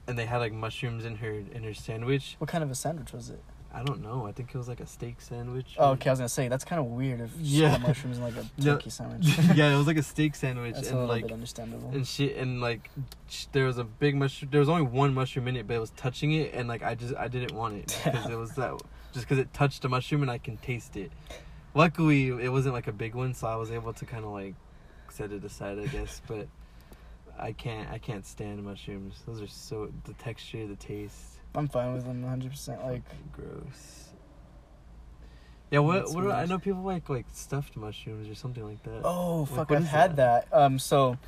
and 0.06 0.18
they 0.18 0.26
had 0.26 0.38
like 0.38 0.52
mushrooms 0.52 1.04
in 1.04 1.16
her 1.16 1.30
in 1.52 1.62
her 1.64 1.74
sandwich. 1.74 2.36
What 2.38 2.48
kind 2.48 2.62
of 2.64 2.70
a 2.70 2.74
sandwich 2.74 3.12
was 3.12 3.30
it? 3.30 3.42
I 3.74 3.82
don't 3.82 4.02
know. 4.02 4.26
I 4.26 4.32
think 4.32 4.48
it 4.54 4.56
was 4.56 4.66
like 4.66 4.80
a 4.80 4.86
steak 4.86 5.20
sandwich. 5.20 5.74
Oh, 5.76 5.90
okay. 5.90 6.08
I 6.08 6.12
was 6.12 6.18
gonna 6.20 6.30
say 6.30 6.48
that's 6.48 6.64
kind 6.64 6.80
of 6.80 6.86
weird 6.86 7.20
if 7.20 7.30
Yeah. 7.38 7.76
mushrooms 7.76 8.16
in 8.16 8.22
like 8.24 8.36
a 8.36 8.44
No. 8.62 8.76
turkey 8.76 8.88
sandwich. 8.88 9.26
yeah, 9.54 9.74
it 9.74 9.76
was 9.76 9.86
like 9.86 9.98
a 9.98 10.02
steak 10.02 10.34
sandwich, 10.34 10.74
that's 10.76 10.86
a 10.88 10.90
and 10.92 11.00
little 11.00 11.14
like 11.14 11.24
bit 11.24 11.32
understandable. 11.32 11.90
and 11.90 12.06
she 12.06 12.32
and 12.34 12.62
like 12.62 12.88
sh- 13.28 13.44
there 13.52 13.66
was 13.66 13.76
a 13.76 13.84
big 13.84 14.16
mushroom 14.16 14.50
there 14.50 14.60
was 14.60 14.70
only 14.70 14.82
one 14.82 15.12
mushroom 15.12 15.48
in 15.48 15.56
it 15.56 15.66
but 15.66 15.74
it 15.74 15.80
was 15.80 15.90
touching 15.90 16.32
it 16.32 16.54
and 16.54 16.66
like 16.68 16.82
i 16.82 16.94
just 16.94 17.14
i 17.16 17.28
didn't 17.28 17.52
want 17.52 17.74
it 17.74 18.00
because 18.04 18.30
it 18.30 18.36
was 18.38 18.52
that 18.52 18.72
just 19.12 19.26
because 19.26 19.38
it 19.38 19.52
touched 19.52 19.84
a 19.84 19.88
mushroom 19.90 20.22
and 20.22 20.30
i 20.30 20.38
can 20.38 20.56
taste 20.58 20.96
it 20.96 21.12
luckily 21.78 22.28
it 22.28 22.50
wasn't 22.50 22.74
like 22.74 22.88
a 22.88 22.92
big 22.92 23.14
one 23.14 23.32
so 23.32 23.46
i 23.46 23.56
was 23.56 23.70
able 23.70 23.92
to 23.92 24.04
kind 24.04 24.24
of 24.24 24.30
like 24.30 24.54
set 25.10 25.32
it 25.32 25.44
aside 25.44 25.78
i 25.78 25.86
guess 25.86 26.20
but 26.28 26.46
i 27.38 27.52
can't 27.52 27.88
i 27.90 27.98
can't 27.98 28.26
stand 28.26 28.62
mushrooms 28.62 29.22
those 29.26 29.40
are 29.40 29.46
so 29.46 29.90
the 30.04 30.12
texture 30.14 30.66
the 30.66 30.76
taste 30.76 31.38
I'm 31.54 31.66
fine 31.66 31.94
with 31.94 32.04
them 32.04 32.20
100. 32.22 32.50
percent 32.50 32.84
Like 32.84 33.02
gross 33.32 34.10
yeah 35.70 35.80
what 35.80 36.00
That's 36.00 36.14
what 36.14 36.22
do 36.22 36.30
I 36.30 36.46
know 36.46 36.58
people 36.58 36.82
like 36.82 37.08
like 37.08 37.26
stuffed 37.32 37.76
mushrooms 37.76 38.28
or 38.28 38.34
something 38.34 38.64
like 38.64 38.82
that 38.84 39.00
Oh 39.04 39.40
Like, 39.40 39.68
fuck! 39.68 39.72
I've 39.72 39.84
had 39.84 40.16
that. 40.16 40.48
Um, 40.52 40.78
so 40.78 41.18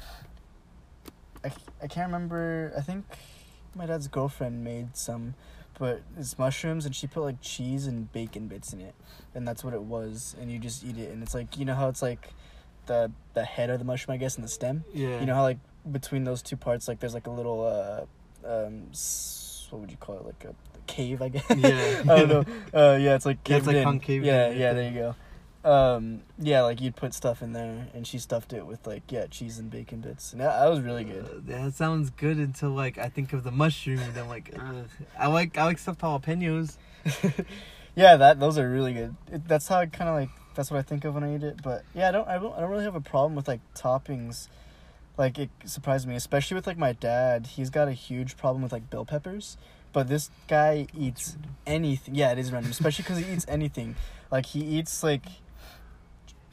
I, 1.45 1.51
I 1.83 1.87
can't 1.87 2.07
remember. 2.13 2.73
I 2.77 2.81
think 2.81 3.05
my 3.75 3.87
dad's 3.87 4.09
girlfriend 4.09 4.65
made 4.65 4.97
some, 4.97 5.35
but 5.81 6.03
it's 6.19 6.39
mushrooms, 6.39 6.85
and 6.87 6.95
she 6.95 7.07
put 7.09 7.23
like 7.23 7.41
cheese 7.41 7.87
and 7.87 8.13
bacon 8.13 8.47
bits 8.47 8.73
in 8.75 8.81
it, 8.81 8.95
and 9.35 9.49
that's 9.49 9.65
what 9.65 9.73
it 9.75 9.83
was. 9.83 10.37
And 10.41 10.53
you 10.53 10.59
just 10.59 10.85
eat 10.85 10.99
it, 10.99 11.11
and 11.11 11.23
it's 11.23 11.35
like 11.35 11.57
you 11.57 11.65
know 11.65 11.75
how 11.75 11.89
it's 11.89 12.03
like 12.03 12.29
the 12.87 13.11
the 13.35 13.45
head 13.45 13.71
of 13.71 13.79
the 13.79 13.85
mushroom, 13.85 14.15
I 14.15 14.19
guess, 14.19 14.37
and 14.37 14.45
the 14.45 14.49
stem. 14.49 14.85
yeah 14.93 15.19
You 15.21 15.27
know 15.27 15.35
how 15.35 15.43
like 15.43 15.59
between 15.91 16.25
those 16.25 16.43
two 16.43 16.57
parts, 16.57 16.87
like 16.87 17.01
there's 17.01 17.15
like 17.15 17.27
a 17.27 17.31
little 17.31 17.67
uh 17.67 18.05
um 18.47 18.91
what 19.71 19.81
would 19.81 19.91
you 19.91 19.97
call 19.97 20.17
it, 20.19 20.27
like 20.27 20.45
a 20.45 20.55
cave, 20.87 21.23
I 21.23 21.31
guess. 21.31 21.45
Yeah. 21.57 22.03
I 22.13 22.19
don't 22.19 22.29
know. 22.29 22.45
Uh, 22.75 22.99
yeah, 23.01 23.15
it's 23.15 23.25
like 23.27 23.39
Yeah, 23.49 23.57
it's 23.57 23.67
like 23.67 23.83
concave 23.83 24.25
yeah. 24.25 24.51
yeah. 24.51 24.73
There 24.75 24.91
you 24.91 24.95
go. 24.99 25.15
Um, 25.63 26.23
yeah, 26.39 26.63
like 26.63 26.81
you'd 26.81 26.97
put 26.97 27.13
stuff 27.13 27.43
in 27.43 27.53
there, 27.53 27.89
and 27.93 28.07
she 28.07 28.19
stuffed 28.19 28.53
it 28.53 28.67
with 28.67 28.87
like 28.87 29.03
yeah 29.11 29.27
cheese 29.27 29.59
and 29.59 29.71
bacon 29.71 30.01
bits, 30.01 30.33
and 30.33 30.41
that, 30.41 30.59
that 30.59 30.69
was 30.71 30.81
really 30.81 31.05
good. 31.05 31.25
Uh, 31.25 31.41
that 31.45 31.75
sounds 31.75 32.11
good 32.11 32.39
until 32.39 32.71
like 32.71 32.97
I 32.97 33.09
think 33.09 33.33
of 33.33 33.45
the 33.45 33.51
mushroom 33.51 33.99
and 33.99 34.17
I'm 34.17 34.29
like, 34.29 34.55
Ugh. 34.59 34.89
I 35.19 35.27
like 35.27 35.59
I 35.59 35.65
like 35.65 35.79
stuffed 35.79 36.01
jalapenos. 36.01 36.77
yeah, 37.95 38.17
that 38.17 38.41
those 38.41 38.57
are 38.57 38.69
really 38.71 38.95
good. 38.95 39.15
It, 39.31 39.47
that's 39.47 39.69
how 39.69 39.79
I 39.81 39.87
kind 39.87 40.09
of 40.09 40.17
like. 40.17 40.31
That's 40.55 40.71
what 40.71 40.79
I 40.79 40.83
think 40.83 41.05
of 41.05 41.15
when 41.15 41.23
I 41.23 41.37
eat 41.37 41.43
it. 41.43 41.63
But 41.63 41.85
yeah, 41.95 42.09
I 42.09 42.13
don't. 42.13 42.29
I 42.29 42.39
don't. 42.39 42.55
I 42.57 42.61
don't 42.61 42.71
really 42.71 42.85
have 42.85 42.95
a 42.95 43.01
problem 43.01 43.35
with 43.35 43.47
like 43.47 43.61
toppings. 43.75 44.49
Like 45.19 45.39
it 45.39 45.51
surprised 45.67 46.09
me, 46.09 46.15
especially 46.15 46.55
with 46.55 46.67
like 46.67 46.79
my 46.79 46.93
dad. 46.93 47.49
He's 47.49 47.69
got 47.69 47.87
a 47.87 47.93
huge 47.93 48.39
problem 48.39 48.63
with 48.63 48.73
like 48.73 48.89
bell 48.89 49.05
peppers. 49.05 49.59
But 49.93 50.09
this 50.09 50.31
guy 50.49 50.87
eats 50.97 51.37
anything. 51.67 52.15
Yeah, 52.15 52.33
it 52.33 52.39
is 52.39 52.53
random, 52.53 52.71
especially 52.71 53.03
because 53.03 53.19
he 53.19 53.33
eats 53.33 53.45
anything. 53.49 53.97
Like 54.31 54.47
he 54.47 54.61
eats 54.61 55.03
like, 55.03 55.25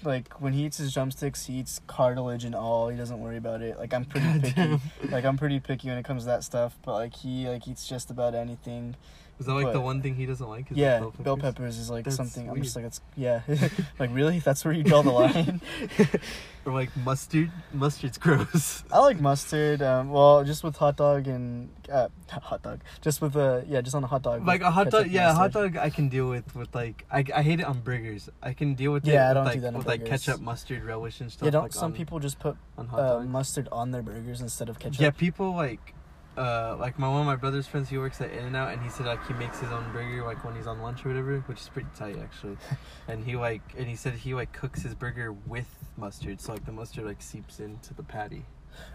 like 0.03 0.33
when 0.41 0.53
he 0.53 0.65
eats 0.65 0.77
his 0.77 0.93
drumsticks, 0.93 1.45
he 1.45 1.53
eats 1.53 1.81
cartilage 1.87 2.43
and 2.43 2.55
all. 2.55 2.89
He 2.89 2.97
doesn't 2.97 3.19
worry 3.19 3.37
about 3.37 3.61
it. 3.61 3.77
Like 3.77 3.93
I'm 3.93 4.05
pretty 4.05 4.39
picky. 4.39 4.79
Like 5.09 5.25
I'm 5.25 5.37
pretty 5.37 5.59
picky 5.59 5.89
when 5.89 5.97
it 5.97 6.05
comes 6.05 6.23
to 6.23 6.27
that 6.27 6.43
stuff. 6.43 6.77
But 6.83 6.93
like 6.93 7.15
he 7.15 7.47
like 7.49 7.67
eats 7.67 7.87
just 7.87 8.09
about 8.11 8.35
anything. 8.35 8.95
Is 9.39 9.45
that 9.45 9.53
like 9.53 9.71
the 9.71 9.81
one 9.81 10.01
thing 10.01 10.15
he 10.15 10.25
doesn't 10.25 10.47
like? 10.47 10.71
Is 10.71 10.77
yeah, 10.77 10.99
bell 10.99 11.13
bell 11.19 11.37
peppers? 11.37 11.55
peppers 11.55 11.77
is 11.77 11.89
like 11.89 12.05
That's 12.05 12.17
something. 12.17 12.49
I'm 12.49 12.61
just 12.61 12.75
like 12.75 12.85
it's 12.85 13.01
yeah. 13.15 13.41
like 13.99 14.09
really, 14.11 14.39
that's 14.39 14.65
where 14.65 14.73
you 14.73 14.83
draw 14.83 15.03
the 15.03 15.11
line. 15.11 15.61
or 16.65 16.73
like 16.73 16.95
mustard. 16.97 17.51
Mustard's 17.71 18.17
gross. 18.17 18.83
I 18.91 18.99
like 18.99 19.19
mustard. 19.19 19.81
Um, 19.81 20.09
well, 20.09 20.43
just 20.43 20.63
with 20.63 20.75
hot 20.75 20.97
dog 20.97 21.27
and 21.27 21.69
uh, 21.91 22.09
hot 22.29 22.61
dog. 22.63 22.81
Just 23.01 23.21
with 23.21 23.35
uh, 23.35 23.61
yeah, 23.67 23.81
just 23.81 23.95
on 23.95 24.03
a 24.03 24.07
hot 24.07 24.23
dog. 24.23 24.45
Like 24.45 24.61
a 24.61 24.71
hot 24.71 24.89
dog, 24.89 25.07
yeah, 25.07 25.31
a 25.31 25.33
hot 25.33 25.51
dog 25.51 25.77
I 25.77 25.89
can 25.89 26.09
deal 26.09 26.29
with. 26.29 26.55
With 26.55 26.73
like, 26.75 27.05
I, 27.11 27.23
I 27.35 27.41
hate 27.41 27.59
it 27.59 27.65
on 27.65 27.79
burgers. 27.79 28.29
I 28.41 28.53
can 28.53 28.73
deal 28.73 28.93
with 28.93 29.07
it. 29.07 29.11
Yeah, 29.11 29.31
I 29.31 29.33
don't 29.33 29.45
do 29.45 29.49
like, 29.51 29.61
that 29.61 29.73
with 29.73 29.87
like 29.87 30.05
ketchup, 30.05 30.41
mustard, 30.41 30.83
relish, 30.83 31.21
and 31.21 31.31
stuff. 31.31 31.45
Yeah, 31.45 31.51
don't 31.51 31.63
like, 31.63 31.73
some 31.73 31.91
on, 31.91 31.93
people 31.93 32.19
just 32.19 32.39
put 32.39 32.57
on 32.77 32.87
hot 32.87 32.99
uh, 32.99 33.19
mustard 33.23 33.69
on 33.71 33.91
their 33.91 34.03
burgers 34.03 34.41
instead 34.41 34.69
of 34.69 34.79
ketchup? 34.79 34.99
Yeah, 34.99 35.11
people 35.11 35.53
like, 35.55 35.93
uh, 36.37 36.75
like 36.79 36.99
my 36.99 37.09
one 37.09 37.21
of 37.21 37.25
my 37.25 37.35
brother's 37.35 37.67
friends. 37.67 37.89
He 37.89 37.97
works 37.97 38.21
at 38.21 38.31
In 38.31 38.45
and 38.45 38.55
Out, 38.55 38.71
and 38.71 38.81
he 38.81 38.89
said 38.89 39.05
like 39.05 39.25
he 39.27 39.33
makes 39.33 39.59
his 39.59 39.71
own 39.71 39.91
burger 39.91 40.23
like 40.23 40.43
when 40.45 40.55
he's 40.55 40.67
on 40.67 40.81
lunch 40.81 41.05
or 41.05 41.09
whatever, 41.09 41.39
which 41.47 41.59
is 41.61 41.69
pretty 41.69 41.89
tight 41.97 42.17
actually. 42.19 42.57
and 43.07 43.25
he 43.25 43.35
like, 43.35 43.61
and 43.77 43.87
he 43.87 43.95
said 43.95 44.13
he 44.13 44.33
like 44.33 44.53
cooks 44.53 44.83
his 44.83 44.95
burger 44.95 45.33
with 45.33 45.67
mustard, 45.97 46.39
so 46.39 46.53
like 46.53 46.65
the 46.65 46.71
mustard 46.71 47.05
like 47.05 47.21
seeps 47.21 47.59
into 47.59 47.93
the 47.93 48.03
patty. 48.03 48.45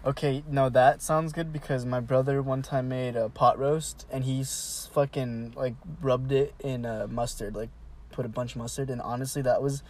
Okay, 0.05 0.43
no, 0.47 0.69
that 0.69 1.01
sounds 1.01 1.33
good 1.33 1.51
because 1.51 1.85
my 1.85 1.99
brother 1.99 2.41
one 2.41 2.61
time 2.61 2.87
made 2.87 3.17
a 3.17 3.27
pot 3.27 3.59
roast 3.59 4.05
and 4.09 4.23
he's 4.23 4.89
fucking 4.93 5.53
like 5.55 5.75
rubbed 6.01 6.31
it 6.31 6.53
in 6.59 6.85
uh, 6.85 7.07
mustard, 7.09 7.55
like 7.55 7.69
put 8.11 8.25
a 8.25 8.29
bunch 8.29 8.53
of 8.53 8.59
mustard, 8.59 8.89
and 8.89 9.01
honestly, 9.01 9.41
that 9.41 9.61
was 9.61 9.83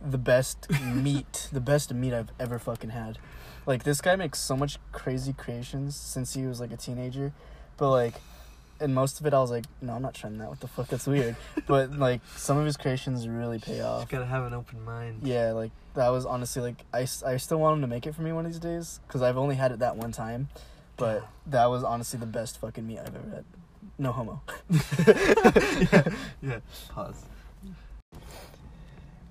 the 0.00 0.18
best 0.18 0.68
meat, 0.82 1.48
the 1.52 1.60
best 1.60 1.92
meat 1.92 2.12
I've 2.12 2.32
ever 2.40 2.58
fucking 2.58 2.90
had. 2.90 3.18
Like 3.68 3.84
this 3.84 4.00
guy 4.00 4.16
makes 4.16 4.38
so 4.38 4.56
much 4.56 4.78
crazy 4.92 5.34
creations 5.34 5.94
since 5.94 6.32
he 6.32 6.46
was 6.46 6.58
like 6.58 6.72
a 6.72 6.76
teenager, 6.76 7.32
but 7.76 7.90
like. 7.90 8.14
And 8.80 8.94
most 8.94 9.18
of 9.18 9.26
it, 9.26 9.34
I 9.34 9.40
was 9.40 9.50
like, 9.50 9.64
no, 9.82 9.94
I'm 9.94 10.02
not 10.02 10.14
trying 10.14 10.38
that. 10.38 10.48
What 10.48 10.60
the 10.60 10.68
fuck? 10.68 10.86
That's 10.86 11.04
weird. 11.08 11.34
but 11.66 11.98
like, 11.98 12.20
some 12.36 12.56
of 12.56 12.64
his 12.64 12.76
creations 12.76 13.26
really 13.26 13.58
pay 13.58 13.80
off. 13.80 14.02
Just 14.02 14.12
gotta 14.12 14.24
have 14.24 14.44
an 14.44 14.54
open 14.54 14.84
mind. 14.84 15.22
Yeah, 15.24 15.50
like 15.50 15.72
that 15.94 16.08
was 16.10 16.24
honestly 16.24 16.62
like 16.62 16.84
I, 16.94 17.00
I 17.00 17.36
still 17.38 17.58
want 17.58 17.74
him 17.76 17.80
to 17.80 17.88
make 17.88 18.06
it 18.06 18.14
for 18.14 18.22
me 18.22 18.32
one 18.32 18.46
of 18.46 18.52
these 18.52 18.60
days 18.60 19.00
because 19.06 19.20
I've 19.20 19.36
only 19.36 19.56
had 19.56 19.72
it 19.72 19.80
that 19.80 19.96
one 19.96 20.12
time, 20.12 20.48
but 20.96 21.28
that 21.48 21.66
was 21.66 21.82
honestly 21.82 22.20
the 22.20 22.26
best 22.26 22.60
fucking 22.60 22.86
meat 22.86 23.00
I've 23.00 23.16
ever 23.16 23.30
had. 23.30 23.44
No 23.98 24.12
homo. 24.12 24.40
yeah, 25.92 26.14
yeah. 26.40 26.60
Pause. 26.90 27.24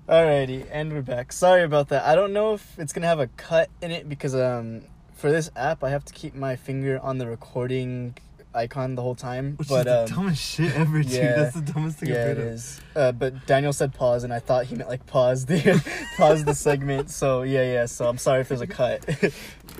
Alrighty, 0.08 0.66
and 0.70 0.90
we're 0.90 1.02
back. 1.02 1.32
Sorry 1.32 1.62
about 1.64 1.90
that. 1.90 2.06
I 2.06 2.14
don't 2.14 2.32
know 2.32 2.54
if 2.54 2.78
it's 2.78 2.94
gonna 2.94 3.06
have 3.06 3.20
a 3.20 3.26
cut 3.26 3.68
in 3.82 3.90
it 3.90 4.08
because 4.08 4.34
um 4.34 4.80
for 5.12 5.30
this 5.30 5.50
app 5.54 5.84
I 5.84 5.90
have 5.90 6.02
to 6.06 6.14
keep 6.14 6.34
my 6.34 6.56
finger 6.56 6.98
on 7.02 7.18
the 7.18 7.26
recording 7.26 8.16
icon 8.54 8.94
the 8.94 9.02
whole 9.02 9.14
time. 9.14 9.56
Which 9.56 9.68
but 9.68 9.80
is 9.80 9.84
the 9.84 10.00
um, 10.04 10.06
dumbest 10.06 10.42
shit 10.42 10.74
ever, 10.74 11.02
dude. 11.02 11.12
yeah. 11.12 11.36
That's 11.36 11.56
the 11.56 11.60
dumbest 11.60 11.98
thing 11.98 12.08
yeah, 12.08 12.22
I've 12.22 12.28
it 12.30 12.38
of. 12.38 12.46
is. 12.46 12.80
Uh, 12.96 13.12
but 13.12 13.46
Daniel 13.46 13.74
said 13.74 13.92
pause, 13.92 14.24
and 14.24 14.32
I 14.32 14.38
thought 14.38 14.64
he 14.64 14.76
meant 14.76 14.88
like 14.88 15.04
pause 15.06 15.44
the 15.44 15.84
pause 16.16 16.42
the 16.42 16.54
segment. 16.54 17.10
So 17.10 17.42
yeah, 17.42 17.70
yeah. 17.70 17.84
So 17.84 18.08
I'm 18.08 18.16
sorry 18.16 18.40
if 18.40 18.48
there's 18.48 18.62
a 18.62 18.66
cut. 18.66 19.04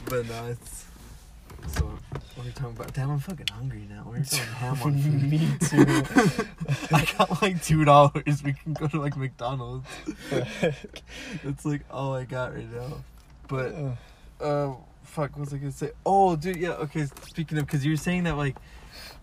But 0.04 0.26
no, 0.28 0.46
it's. 0.48 0.84
So, 1.66 1.84
what 1.84 2.44
are 2.44 2.46
you 2.46 2.52
talking 2.52 2.76
about? 2.76 2.92
Damn, 2.94 3.10
I'm 3.10 3.18
fucking 3.18 3.46
hungry 3.52 3.86
now. 3.90 4.04
We're 4.06 4.12
going 4.14 4.24
ham 4.24 4.78
on 4.82 4.98
food. 4.98 5.22
Me 5.22 5.50
too. 5.60 6.44
I 6.94 7.04
got 7.18 7.42
like 7.42 7.62
two 7.62 7.84
dollars. 7.84 8.42
We 8.42 8.52
can 8.54 8.72
go 8.72 8.86
to 8.88 9.00
like 9.00 9.16
McDonald's. 9.16 9.86
That's 11.44 11.64
like 11.64 11.82
all 11.90 12.14
I 12.14 12.24
got 12.24 12.54
right 12.54 12.72
now. 12.72 13.04
But 13.48 13.74
uh, 14.40 14.74
fuck, 15.04 15.32
what 15.36 15.40
was 15.40 15.54
I 15.54 15.58
gonna 15.58 15.72
say? 15.72 15.90
Oh, 16.06 16.36
dude, 16.36 16.56
yeah. 16.56 16.70
Okay, 16.72 17.06
speaking 17.26 17.58
of, 17.58 17.66
because 17.66 17.84
you 17.84 17.92
were 17.92 17.96
saying 17.96 18.24
that 18.24 18.36
like 18.36 18.56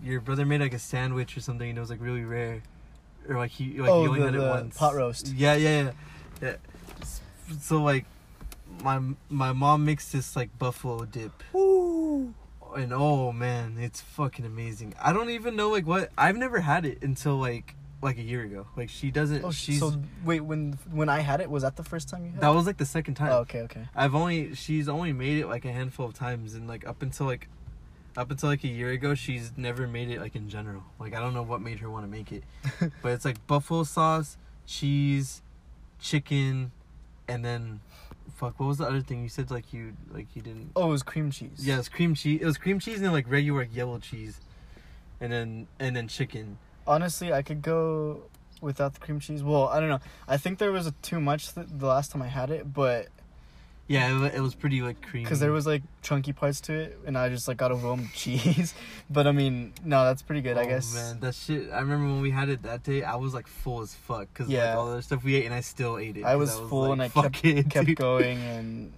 your 0.04 0.20
brother 0.22 0.46
made 0.46 0.62
like 0.62 0.74
a 0.74 0.80
sandwich 0.80 1.36
or 1.38 1.40
something, 1.42 1.70
and 1.70 1.78
it 1.78 1.82
was 1.82 1.90
like 1.90 2.02
really 2.02 2.24
rare, 2.26 2.62
or 3.28 3.38
like 3.38 3.52
he 3.52 3.80
like 3.80 3.90
Oh, 3.90 4.02
he 4.04 4.08
only 4.08 4.20
the- 4.20 4.26
had 4.26 4.36
it 4.36 4.40
the 4.40 4.48
once. 4.48 4.78
pot 4.78 4.94
roast. 4.96 5.28
Yeah, 5.34 5.56
yeah, 5.56 5.84
yeah. 5.84 5.92
yeah. 6.42 6.56
So 7.62 7.82
like, 7.82 8.06
my 8.84 9.02
my 9.30 9.54
mom 9.54 9.86
makes 9.86 10.12
this 10.12 10.36
like 10.36 10.58
buffalo 10.58 11.06
dip, 11.06 11.32
Woo. 11.54 12.34
and 12.76 12.94
oh 12.94 13.32
man, 13.32 13.78
it's 13.80 14.02
fucking 14.02 14.46
amazing. 14.46 14.94
I 15.02 15.14
don't 15.14 15.30
even 15.30 15.56
know 15.56 15.70
like 15.70 15.86
what 15.86 16.12
I've 16.18 16.38
never 16.38 16.60
had 16.60 16.86
it 16.86 17.02
until 17.02 17.38
like 17.38 17.76
like 18.02 18.18
a 18.18 18.22
year 18.22 18.44
ago. 18.44 18.68
Like 18.78 18.90
she 18.90 19.12
doesn't. 19.12 19.44
Oh, 19.44 19.52
she's 19.52 19.80
so 19.80 19.94
wait, 20.24 20.42
when 20.42 20.78
when 20.92 21.10
I 21.10 21.20
had 21.20 21.42
it, 21.42 21.50
was 21.50 21.64
that 21.64 21.76
the 21.76 21.84
first 21.84 22.08
time 22.10 22.26
you 22.26 22.32
had? 22.32 22.42
that 22.42 22.52
it? 22.52 22.56
was 22.56 22.66
like 22.66 22.78
the 22.78 22.86
second 22.86 23.16
time. 23.16 23.32
Oh, 23.32 23.40
okay, 23.40 23.62
okay. 23.62 23.88
I've 23.96 24.16
only 24.16 24.56
she's 24.56 24.88
only 24.88 25.14
made 25.14 25.40
it 25.40 25.48
like 25.48 25.66
a 25.66 25.72
handful 25.72 26.06
of 26.06 26.14
times 26.14 26.54
and 26.54 26.68
like 26.68 26.88
up 26.88 27.02
until 27.02 27.26
like 27.26 27.50
up 28.16 28.32
until 28.32 28.48
like 28.50 28.64
a 28.64 28.70
year 28.70 28.92
ago 28.92 29.14
she's 29.14 29.52
never 29.58 29.88
made 29.88 30.10
it 30.10 30.20
like 30.22 30.36
in 30.36 30.50
general. 30.50 30.84
Like 31.00 31.14
I 31.14 31.20
don't 31.20 31.34
know 31.34 31.44
what 31.44 31.62
made 31.62 31.80
her 31.80 31.90
want 31.90 32.06
to 32.06 32.12
make 32.12 32.32
it. 32.32 32.44
but 33.02 33.12
it's 33.12 33.26
like 33.26 33.46
buffalo 33.48 33.84
sauce, 33.84 34.38
cheese, 34.66 35.42
chicken, 36.00 36.72
and 37.28 37.44
then 37.44 37.82
fuck 38.36 38.60
what 38.60 38.68
was 38.68 38.78
the 38.78 38.86
other 38.86 39.02
thing 39.02 39.24
you 39.24 39.30
said 39.30 39.50
like 39.50 39.74
you 39.74 39.94
like 40.12 40.36
you 40.36 40.42
didn't 40.42 40.72
Oh, 40.76 40.88
it 40.88 40.92
was 40.92 41.04
cream 41.04 41.32
cheese. 41.32 41.60
Yeah, 41.60 41.80
it's 41.80 41.90
cream 41.90 42.14
cheese. 42.16 42.42
It 42.42 42.46
was 42.46 42.58
cream 42.58 42.80
cheese 42.80 42.98
and 42.98 43.06
then 43.06 43.14
like 43.14 43.30
regular 43.30 43.62
like, 43.62 43.76
yellow 43.76 43.98
cheese. 43.98 44.40
And 45.22 45.32
then 45.32 45.68
and 45.80 45.96
then 45.96 46.08
chicken. 46.08 46.58
Honestly, 46.86 47.32
I 47.34 47.42
could 47.42 47.62
go 47.62 48.24
without 48.62 48.94
the 48.94 49.00
cream 49.00 49.20
cheese. 49.20 49.42
Well, 49.42 49.70
I 49.70 49.80
don't 49.80 49.90
know. 49.90 50.02
I 50.28 50.38
think 50.38 50.60
there 50.60 50.72
was 50.72 50.88
a, 50.88 50.92
too 51.02 51.20
much 51.20 51.54
th- 51.54 51.68
the 51.70 51.88
last 51.88 52.12
time 52.12 52.22
I 52.22 52.28
had 52.28 52.50
it, 52.50 52.74
but 52.74 53.08
Yeah, 53.88 54.10
it, 54.10 54.20
wa- 54.20 54.32
it 54.34 54.40
was 54.40 54.56
pretty 54.56 54.82
like 54.82 55.00
creamy. 55.04 55.26
because 55.26 55.40
there 55.40 55.52
was 55.52 55.68
like 55.68 55.84
chunky 56.02 56.34
parts 56.34 56.60
to 56.62 56.74
it, 56.74 57.00
and 57.06 57.16
I 57.16 57.30
just 57.30 57.48
like 57.48 57.58
got 57.58 57.72
overwhelmed 57.72 58.02
with 58.04 58.14
cheese. 58.16 58.74
But 59.12 59.28
I 59.28 59.32
mean, 59.32 59.74
no, 59.84 60.04
that's 60.06 60.24
pretty 60.24 60.42
good. 60.42 60.58
I 60.58 60.64
Oh, 60.64 60.68
guess. 60.68 60.94
man, 60.96 61.20
that 61.20 61.36
shit. 61.36 61.70
I 61.72 61.80
remember 61.82 62.08
when 62.08 62.22
we 62.22 62.32
had 62.32 62.50
it 62.50 62.64
that 62.64 62.82
day. 62.82 63.04
I 63.04 63.16
was 63.16 63.36
like 63.36 63.46
full 63.46 63.82
as 63.82 63.94
fuck 63.94 64.28
because 64.34 64.48
like 64.48 64.56
Yeah. 64.58 64.76
all 64.76 64.88
the 64.88 64.94
other 64.94 65.02
stuff 65.04 65.24
we 65.24 65.36
ate, 65.36 65.46
and 65.46 65.54
I 65.54 65.60
still 65.62 65.98
ate 66.00 66.18
it. 66.18 66.24
I 66.26 66.32
'cause 66.34 66.60
was, 66.60 66.70
full 66.70 66.82
like, 66.82 66.92
and 66.94 67.02
I 67.04 67.08
"Fuck 67.10 67.34
kept 67.34 67.46
it, 67.46 67.70
kept 67.70 67.86
dude." 67.86 67.98
going, 67.98 68.40
and 68.40 68.94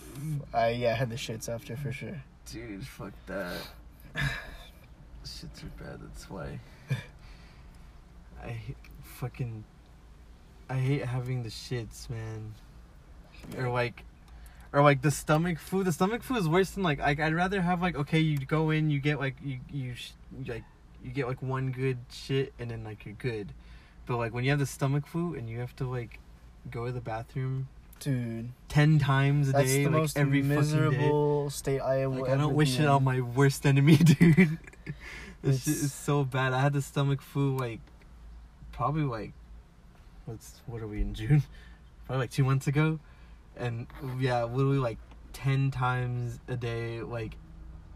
I 0.54 0.68
yeah 0.70 0.92
I 0.92 0.94
had 0.94 1.10
the 1.10 1.16
shits 1.16 1.48
after 1.48 1.76
for 1.76 1.90
sure. 1.90 2.22
Dude, 2.52 2.86
fuck 2.86 3.12
that. 3.26 3.56
Shits 5.24 5.62
are 5.64 5.82
bad. 5.84 6.00
That's 6.00 6.30
why. 6.30 6.60
I 8.42 8.48
hate- 8.50 8.76
fucking. 9.02 9.64
I 10.70 10.76
hate 10.76 11.04
having 11.04 11.42
the 11.42 11.48
shits, 11.48 12.08
man. 12.08 12.54
Or 13.56 13.68
like, 13.70 14.04
or 14.72 14.82
like 14.82 15.02
the 15.02 15.10
stomach 15.10 15.58
food. 15.58 15.86
The 15.86 15.92
stomach 15.92 16.22
food 16.22 16.38
is 16.38 16.48
worse 16.48 16.70
than 16.70 16.82
like. 16.82 17.00
I, 17.00 17.10
I'd 17.10 17.34
rather 17.34 17.60
have 17.62 17.80
like 17.82 17.96
okay, 17.96 18.20
you 18.20 18.38
go 18.38 18.70
in, 18.70 18.90
you 18.90 19.00
get 19.00 19.18
like 19.18 19.36
you 19.42 19.58
you 19.70 19.94
sh- 19.94 20.10
like 20.46 20.64
you 21.04 21.10
get 21.10 21.26
like 21.28 21.42
one 21.42 21.70
good 21.72 21.98
shit, 22.10 22.52
and 22.58 22.70
then 22.70 22.84
like 22.84 23.04
you're 23.06 23.14
good. 23.14 23.52
But 24.06 24.16
like 24.16 24.32
when 24.34 24.44
you 24.44 24.50
have 24.50 24.58
the 24.58 24.66
stomach 24.66 25.06
flu 25.06 25.34
and 25.34 25.48
you 25.48 25.58
have 25.60 25.74
to 25.76 25.88
like 25.88 26.18
go 26.70 26.86
to 26.86 26.92
the 26.92 27.00
bathroom 27.00 27.68
Dude, 28.00 28.50
ten 28.68 28.98
times 28.98 29.48
a 29.48 29.52
that's 29.52 29.64
day, 29.70 29.84
the 29.84 29.90
like 29.90 30.00
most 30.00 30.16
every 30.18 30.40
fucking 30.42 30.48
day. 30.50 30.56
miserable 30.56 31.50
state 31.50 31.80
I 31.80 32.06
will 32.06 32.22
Like 32.22 32.30
I 32.30 32.36
don't 32.36 32.54
wish 32.54 32.78
it 32.78 32.86
on 32.86 33.02
my 33.04 33.20
worst 33.20 33.66
enemy, 33.66 33.96
dude. 33.96 34.58
this 35.42 35.64
shit 35.64 35.68
It's- 35.68 35.68
is 35.68 35.92
so 35.92 36.24
bad. 36.24 36.52
I 36.52 36.60
had 36.60 36.72
the 36.74 36.80
stomach 36.82 37.20
flu 37.20 37.56
like 37.56 37.80
probably 38.72 39.02
like 39.02 39.32
what's 40.26 40.60
what 40.66 40.80
are 40.82 40.86
we 40.86 41.00
in 41.00 41.14
June? 41.14 41.42
Probably 42.06 42.22
like 42.24 42.30
two 42.30 42.44
months 42.44 42.66
ago, 42.66 42.98
and 43.58 43.86
yeah, 44.18 44.44
literally 44.44 44.78
like 44.78 44.98
ten 45.32 45.70
times 45.70 46.38
a 46.48 46.56
day, 46.56 47.00
like 47.00 47.36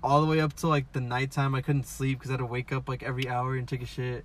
all 0.02 0.20
the 0.20 0.26
way 0.26 0.40
up 0.40 0.52
to 0.54 0.68
like 0.68 0.92
the 0.92 1.00
nighttime. 1.00 1.54
I 1.54 1.60
couldn't 1.60 1.86
sleep 1.86 2.18
because 2.18 2.30
I 2.30 2.34
had 2.34 2.38
to 2.38 2.46
wake 2.46 2.72
up 2.72 2.88
like 2.88 3.02
every 3.02 3.28
hour 3.28 3.56
and 3.56 3.66
take 3.66 3.82
a 3.82 3.86
shit. 3.86 4.24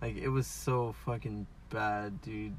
Like 0.00 0.16
it 0.16 0.28
was 0.28 0.46
so 0.46 0.94
fucking 1.04 1.46
bad, 1.70 2.20
dude. 2.22 2.54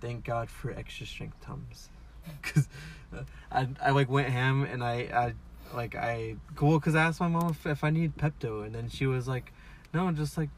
Thank 0.00 0.24
God 0.24 0.48
for 0.48 0.70
extra 0.70 1.06
strength 1.06 1.36
tums, 1.40 1.90
because 2.42 2.68
uh, 3.14 3.22
I 3.52 3.68
I 3.82 3.90
like 3.90 4.08
went 4.08 4.28
ham 4.28 4.64
and 4.64 4.82
I 4.82 4.94
I 5.12 5.34
like 5.74 5.94
I 5.94 6.36
cool 6.56 6.78
because 6.78 6.94
I 6.94 7.02
asked 7.02 7.20
my 7.20 7.28
mom 7.28 7.50
if, 7.50 7.66
if 7.66 7.84
I 7.84 7.90
need 7.90 8.16
Pepto 8.16 8.64
and 8.64 8.74
then 8.74 8.88
she 8.88 9.06
was 9.06 9.28
like, 9.28 9.52
no, 9.92 10.10
just 10.12 10.36
like 10.38 10.48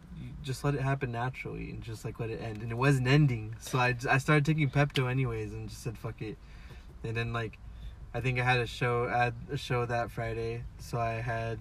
just 0.43 0.65
let 0.65 0.75
it 0.75 0.81
happen 0.81 1.13
naturally 1.13 1.71
and 1.71 1.83
just 1.83 2.05
like 2.05 2.21
let 2.21 2.31
it 2.31 2.41
end 2.41 2.63
and 2.63 2.71
it 2.71 2.77
wasn't 2.77 3.07
ending 3.07 3.55
so 3.61 3.79
I 3.79 3.97
I 4.09 4.19
started 4.19 4.45
taking 4.45 4.71
Pepto 4.71 5.11
anyways 5.11 5.53
and 5.53 5.69
just 5.69 5.83
said 5.83 5.99
fuck 5.99 6.21
it 6.21 6.37
and 7.05 7.17
then 7.17 7.33
like 7.33 7.59
I 8.15 8.21
think 8.21 8.39
I 8.39 8.45
had 8.45 8.61
a 8.61 8.67
show 8.67 9.09
had 9.09 9.35
a 9.51 9.57
show 9.57 9.87
that 9.87 10.11
Friday 10.11 10.65
so 10.79 10.99
I 10.99 11.15
had 11.15 11.59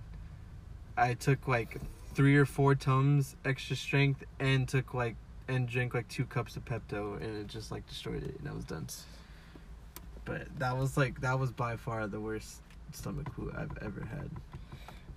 I 0.98 1.14
took 1.14 1.48
like 1.48 1.78
three 2.14 2.36
or 2.36 2.46
four 2.46 2.76
tums 2.76 3.36
extra 3.46 3.76
strength 3.76 4.24
and 4.40 4.68
took 4.68 4.94
like 4.94 5.16
and 5.48 5.68
drank 5.68 5.94
like 5.94 6.08
two 6.08 6.26
cups 6.26 6.56
of 6.56 6.66
Pepto 6.66 7.22
and 7.22 7.38
it 7.38 7.48
just 7.48 7.72
like 7.72 7.88
destroyed 7.88 8.24
it 8.24 8.40
and 8.40 8.48
I 8.48 8.54
was 8.54 8.66
done. 8.66 8.88
But 10.26 10.48
that 10.60 10.78
was 10.78 10.98
like 10.98 11.22
that 11.22 11.40
was 11.40 11.52
by 11.52 11.76
far 11.76 12.08
the 12.08 12.20
worst 12.20 12.62
stomach 12.92 13.34
flu 13.34 13.52
I've 13.58 13.78
ever 13.82 14.06
had. 14.06 14.30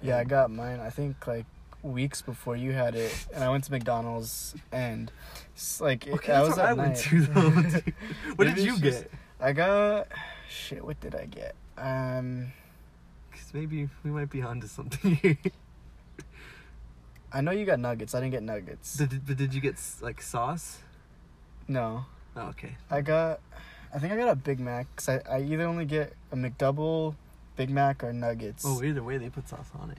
Yeah, 0.03 0.19
I 0.19 0.25
got 0.25 0.51
mine. 0.51 0.81
I 0.81 0.91
think 0.91 1.27
like 1.27 1.47
weeks 1.83 2.23
before 2.23 2.57
you 2.57 2.73
had 2.73 2.95
it, 2.95 3.27
and 3.35 3.45
I 3.45 3.51
went 3.51 3.65
to 3.65 3.71
McDonald's 3.71 4.55
and 4.73 5.13
like 5.81 6.07
it, 6.07 6.15
Okay, 6.15 6.33
I 6.33 6.43
was 6.43 6.59
at 6.59 6.67
I 6.67 6.73
went 6.73 6.97
to 6.97 7.21
what 8.37 8.47
did 8.47 8.59
you 8.59 8.79
get? 8.79 9.11
I 9.45 9.53
got 9.53 10.09
shit. 10.49 10.83
What 10.85 10.99
did 11.01 11.15
I 11.15 11.27
get? 11.27 11.55
Um, 11.77 12.53
Because 13.31 13.53
maybe 13.53 13.89
we 14.03 14.11
might 14.11 14.31
be 14.31 14.41
onto 14.43 14.67
something 14.67 15.17
here. 15.17 15.37
I 17.33 17.41
know 17.41 17.51
you 17.51 17.67
got 17.67 17.79
nuggets. 17.81 18.15
I 18.15 18.21
didn't 18.21 18.33
get 18.33 18.43
nuggets. 18.43 18.97
Did, 18.97 19.27
but 19.27 19.37
did 19.37 19.53
you 19.53 19.61
get 19.61 19.75
like 20.01 20.23
sauce? 20.23 20.79
No, 21.69 22.07
Oh, 22.37 22.49
okay. 22.49 22.77
I 22.91 23.01
got. 23.01 23.41
I 23.95 23.99
think 23.99 24.13
I 24.13 24.17
got 24.17 24.29
a 24.29 24.35
Big 24.37 24.59
Mac. 24.61 24.87
Cause 24.97 25.09
I, 25.09 25.21
I 25.31 25.43
either 25.43 25.65
only 25.67 25.85
get 25.85 26.15
a 26.33 26.37
McDouble, 26.37 27.15
Big 27.57 27.71
Mac, 27.71 28.03
or 28.03 28.13
nuggets. 28.13 28.65
Oh, 28.67 28.83
either 28.83 29.03
way, 29.03 29.19
they 29.19 29.29
put 29.31 29.49
sauce 29.49 29.71
on 29.79 29.91
it. 29.91 29.99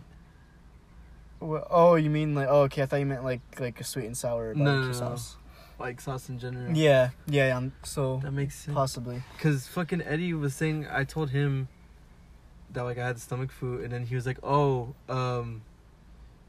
Wha- 1.40 1.68
oh, 1.70 1.96
you 1.96 2.10
mean 2.10 2.36
like? 2.36 2.48
Oh, 2.50 2.62
okay. 2.64 2.82
I 2.82 2.86
thought 2.88 2.98
you 3.00 3.06
meant 3.06 3.24
like 3.24 3.42
like 3.60 3.80
a 3.80 3.84
sweet 3.84 4.06
and 4.06 4.18
sour 4.18 4.54
No, 4.56 4.66
barbecue 4.66 4.82
no, 4.82 4.88
no. 4.88 4.94
sauce. 5.16 5.36
Like 5.78 6.00
sauce 6.00 6.30
in 6.30 6.40
general. 6.40 6.76
Yeah, 6.76 7.10
yeah. 7.28 7.58
Um, 7.58 7.74
so 7.84 8.20
That 8.24 8.32
makes 8.32 8.56
sense. 8.56 8.74
possibly. 8.76 9.22
Cause 9.40 9.68
fucking 9.68 10.02
Eddie 10.02 10.34
was 10.34 10.56
saying, 10.56 10.88
I 10.90 11.04
told 11.04 11.32
him 11.32 11.68
that 12.72 12.84
like 12.84 12.98
I 12.98 13.06
had 13.08 13.20
stomach 13.20 13.52
flu, 13.52 13.84
and 13.84 13.92
then 13.92 14.06
he 14.06 14.16
was 14.16 14.26
like, 14.26 14.38
"Oh, 14.44 14.94
um," 15.10 15.62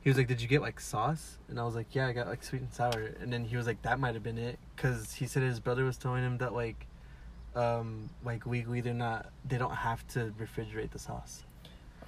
he 0.02 0.10
was 0.10 0.16
like, 0.16 0.26
"Did 0.28 0.40
you 0.42 0.48
get 0.48 0.60
like 0.60 0.78
sauce?" 0.80 1.38
And 1.48 1.58
I 1.58 1.64
was 1.64 1.74
like, 1.74 1.94
"Yeah, 1.94 2.06
I 2.06 2.12
got 2.12 2.26
like 2.28 2.42
sweet 2.44 2.62
and 2.62 2.72
sour." 2.72 3.12
And 3.20 3.32
then 3.32 3.44
he 3.44 3.56
was 3.56 3.66
like, 3.66 3.82
"That 3.82 3.98
might 3.98 4.14
have 4.14 4.22
been 4.22 4.38
it," 4.38 4.58
cause 4.76 5.14
he 5.14 5.26
said 5.26 5.42
his 5.42 5.60
brother 5.60 5.84
was 5.84 5.96
telling 5.96 6.22
him 6.24 6.38
that 6.38 6.52
like, 6.52 6.86
um, 7.54 8.10
like 8.24 8.46
legally 8.46 8.80
they're 8.80 8.94
not, 8.94 9.30
they 9.48 9.58
don't 9.58 9.74
have 9.74 10.06
to 10.08 10.32
refrigerate 10.40 10.90
the 10.90 10.98
sauce. 10.98 11.44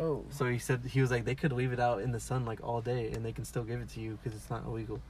Oh, 0.00 0.24
So 0.30 0.46
he 0.46 0.58
said 0.58 0.82
he 0.88 1.00
was 1.00 1.10
like 1.10 1.24
they 1.24 1.34
could 1.34 1.52
leave 1.52 1.72
it 1.72 1.80
out 1.80 2.00
in 2.02 2.12
the 2.12 2.20
sun 2.20 2.44
like 2.44 2.60
all 2.62 2.80
day, 2.80 3.10
and 3.12 3.24
they 3.24 3.32
can 3.32 3.44
still 3.44 3.64
give 3.64 3.80
it 3.80 3.88
to 3.90 4.00
you 4.00 4.18
because 4.22 4.36
it's 4.38 4.50
not 4.50 4.64
illegal. 4.64 5.00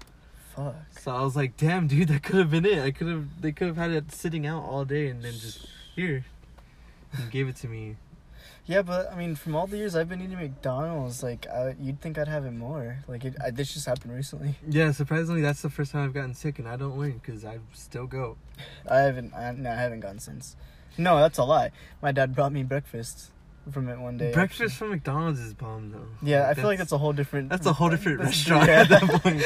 Fuck. 0.59 0.77
So 1.01 1.14
I 1.14 1.23
was 1.23 1.37
like, 1.37 1.57
"Damn, 1.57 1.87
dude, 1.87 2.09
that 2.09 2.23
could 2.23 2.37
have 2.37 2.51
been 2.51 2.66
it. 2.66 2.79
I 2.83 2.90
could 2.90 3.09
have, 3.09 3.40
they 3.40 3.53
could 3.53 3.68
have 3.68 3.77
had 3.77 3.90
it 3.90 4.12
sitting 4.12 4.47
out 4.47 4.64
all 4.64 4.85
day, 4.85 5.09
and 5.09 5.23
then 5.23 5.33
just 5.33 5.66
here." 5.94 6.25
and 7.12 7.31
gave 7.31 7.49
it 7.49 7.57
to 7.57 7.68
me. 7.68 7.97
Yeah, 8.66 8.83
but 8.83 9.11
I 9.11 9.16
mean, 9.16 9.35
from 9.35 9.57
all 9.57 9.66
the 9.66 9.79
years 9.79 9.97
I've 9.97 10.11
been 10.11 10.21
eating 10.21 10.37
McDonald's, 10.37 11.23
like 11.23 11.47
I, 11.47 11.75
you'd 11.81 12.03
think 12.03 12.18
I'd 12.18 12.29
have 12.29 12.44
it 12.44 12.53
more. 12.53 12.99
Like 13.09 13.25
it, 13.25 13.35
I, 13.42 13.51
this 13.51 13.73
just 13.73 13.87
happened 13.87 14.14
recently. 14.14 14.57
Yeah, 14.68 14.92
surprisingly, 14.92 15.40
that's 15.40 15.62
the 15.62 15.71
first 15.71 15.92
time 15.92 16.05
I've 16.05 16.12
gotten 16.12 16.35
sick, 16.35 16.59
and 16.59 16.68
I 16.68 16.77
don't 16.77 16.99
learn 16.99 17.21
because 17.25 17.44
I 17.44 17.59
still 17.73 18.07
go. 18.07 18.37
I 18.88 18.99
haven't. 18.99 19.33
I, 19.35 19.53
no, 19.53 19.71
I 19.71 19.77
haven't 19.77 20.01
gone 20.01 20.18
since. 20.18 20.55
No, 20.99 21.18
that's 21.18 21.38
a 21.38 21.44
lie. 21.44 21.71
My 22.03 22.12
dad 22.12 22.35
brought 22.35 22.53
me 22.53 22.62
breakfast 22.62 23.31
from 23.72 23.88
it 23.88 23.98
one 23.98 24.16
day. 24.16 24.33
Breakfast 24.33 24.61
actually. 24.61 24.76
from 24.76 24.90
McDonald's 24.90 25.40
is 25.40 25.54
bomb 25.54 25.90
though. 25.90 26.07
Yeah, 26.22 26.48
I 26.48 26.54
feel 26.54 26.64
like 26.64 26.78
that's 26.78 26.92
a 26.92 26.98
whole 26.98 27.12
different. 27.12 27.48
that's 27.48 27.66
a 27.66 27.72
whole 27.72 27.90
different 27.94 28.20
restaurant 28.20 28.66
yeah. 28.68 28.81
at 28.83 28.88
that 28.88 29.02
point. 29.22 29.42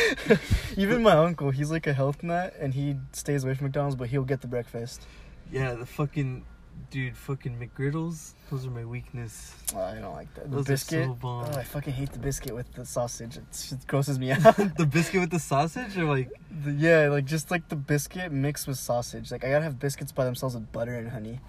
Even 0.77 1.03
my 1.03 1.13
uncle, 1.13 1.51
he's 1.51 1.71
like 1.71 1.87
a 1.87 1.93
health 1.93 2.23
nut, 2.23 2.55
and 2.59 2.75
he 2.75 2.97
stays 3.13 3.45
away 3.45 3.55
from 3.55 3.67
McDonald's, 3.67 3.97
but 3.97 4.09
he'll 4.09 4.25
get 4.25 4.41
the 4.41 4.49
breakfast. 4.49 5.07
Yeah, 5.51 5.75
the 5.75 5.87
fucking 5.87 6.45
dude, 6.91 7.17
fucking 7.17 7.59
McGriddles. 7.59 8.33
Those 8.51 8.67
are 8.67 8.71
my 8.71 8.85
weakness. 8.85 9.55
Oh, 9.75 9.81
I 9.81 9.95
don't 9.99 10.15
like 10.15 10.33
that. 10.35 10.51
The 10.51 10.57
Those 10.57 10.67
biscuit. 10.67 11.01
are 11.01 11.05
so 11.05 11.15
bomb. 11.15 11.47
Oh, 11.53 11.57
I 11.59 11.65
fucking 11.65 11.93
hate 11.93 12.13
the 12.13 12.19
biscuit 12.19 12.55
with 12.55 12.73
the 12.75 12.85
sausage. 12.87 13.37
It, 13.37 13.45
it 13.73 13.87
grosses 13.87 14.19
me 14.19 14.31
out. 14.33 14.57
the 14.77 14.87
biscuit 14.91 15.21
with 15.21 15.31
the 15.31 15.39
sausage, 15.39 15.97
or 15.99 16.05
like 16.05 16.31
The- 16.65 16.73
yeah, 16.73 17.09
like 17.09 17.25
just 17.27 17.51
like 17.51 17.69
the 17.69 17.77
biscuit 17.77 18.33
mixed 18.33 18.67
with 18.67 18.79
sausage. 18.79 19.31
Like 19.31 19.45
I 19.45 19.51
gotta 19.51 19.65
have 19.65 19.79
biscuits 19.79 20.13
by 20.13 20.25
themselves 20.25 20.55
with 20.55 20.71
butter 20.73 20.95
and 20.95 21.11
honey, 21.11 21.41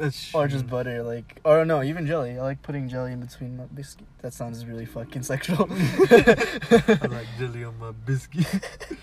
that's 0.00 0.34
or 0.34 0.48
just 0.48 0.66
butter. 0.66 1.02
Like 1.02 1.40
or 1.44 1.64
no, 1.64 1.82
even 1.82 2.06
jelly. 2.06 2.38
I 2.38 2.42
like 2.42 2.62
putting 2.62 2.88
jelly 2.88 3.12
in 3.12 3.20
between 3.20 3.56
my 3.56 3.64
biscuit. 3.64 4.06
That 4.22 4.32
sounds 4.32 4.64
really 4.64 4.86
fucking 4.86 5.22
sexual. 5.22 5.68
I 5.70 7.06
like 7.10 7.26
jelly 7.38 7.64
on 7.64 7.78
my 7.78 7.92
biscuit. 7.92 8.46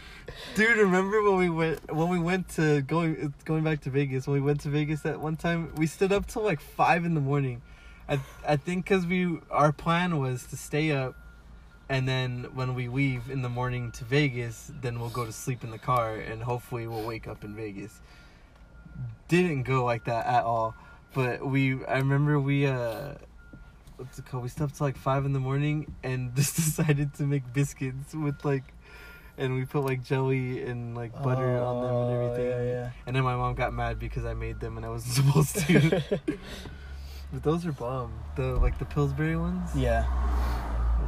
Dude, 0.56 0.78
remember 0.78 1.22
when 1.22 1.38
we 1.38 1.50
went 1.50 1.94
when 1.94 2.10
we 2.10 2.20
went 2.20 2.50
to 2.56 2.82
going 2.82 3.34
going 3.46 3.64
back 3.64 3.82
to 3.82 3.90
Vegas? 3.90 4.28
When 4.28 4.34
we 4.34 4.46
went 4.46 4.62
to 4.62 4.70
Vegas 4.70 5.02
that 5.02 5.20
one 5.20 5.36
time, 5.36 5.74
we 5.76 5.86
stood 5.88 6.12
up 6.12 6.26
till 6.26 6.44
like 6.44 6.60
five 6.60 7.06
in 7.06 7.14
the 7.14 7.22
morning. 7.22 7.62
I 8.10 8.20
I 8.48 8.58
think 8.58 8.86
because 8.86 9.06
we 9.06 9.40
our 9.52 9.72
plan 9.72 10.20
was 10.20 10.46
to 10.48 10.58
stay 10.58 10.92
up, 10.92 11.16
and 11.90 12.08
then 12.08 12.48
when 12.56 12.74
we 12.74 12.88
leave 12.88 13.30
in 13.30 13.44
the 13.44 13.50
morning 13.50 13.92
to 13.94 14.04
Vegas, 14.04 14.72
then 14.82 15.00
we'll 15.00 15.10
go 15.10 15.26
to 15.26 15.32
sleep 15.32 15.64
in 15.64 15.70
the 15.70 15.78
car, 15.78 16.16
and 16.16 16.42
hopefully 16.42 16.88
we'll 16.88 17.06
wake 17.06 17.28
up 17.28 17.44
in 17.44 17.56
Vegas. 17.56 18.02
Didn't 19.28 19.64
go 19.64 19.86
like 19.86 20.06
that 20.06 20.26
at 20.26 20.44
all, 20.44 20.76
but 21.18 21.46
we 21.46 21.84
I 21.86 21.98
remember 21.98 22.40
we 22.40 22.68
uh 22.68 23.16
what's 23.98 24.20
it 24.20 24.26
called? 24.28 24.44
We 24.44 24.50
slept 24.50 24.76
till 24.78 24.86
like 24.88 24.96
five 24.98 25.26
in 25.26 25.34
the 25.34 25.40
morning 25.40 25.78
and 26.04 26.36
just 26.40 26.56
decided 26.56 27.14
to 27.16 27.24
make 27.24 27.52
biscuits 27.52 28.14
with 28.14 28.46
like, 28.46 28.64
and 29.40 29.56
we 29.56 29.66
put 29.66 29.84
like 29.84 30.04
jelly 30.04 30.62
and 30.64 30.96
like 30.96 31.12
butter 31.24 31.58
on 31.58 31.76
them 31.82 31.96
and 31.96 32.12
Oh, 32.12 32.24
everything. 32.32 32.68
Yeah, 32.70 32.90
And 33.08 33.16
then 33.16 33.24
my 33.24 33.36
mom 33.36 33.56
got 33.56 33.74
mad 33.74 33.98
because 34.00 34.24
I 34.24 34.34
made 34.36 34.60
them 34.60 34.78
and 34.78 34.86
I 34.86 34.90
wasn't 34.90 35.14
supposed 35.26 35.56
to. 35.68 36.04
but 37.34 37.42
those 37.44 37.66
are 37.66 37.72
bomb. 37.72 38.14
The 38.36 38.44
like 38.66 38.78
the 38.78 38.86
Pillsbury 38.86 39.36
ones. 39.36 39.70
yeah, 39.76 40.04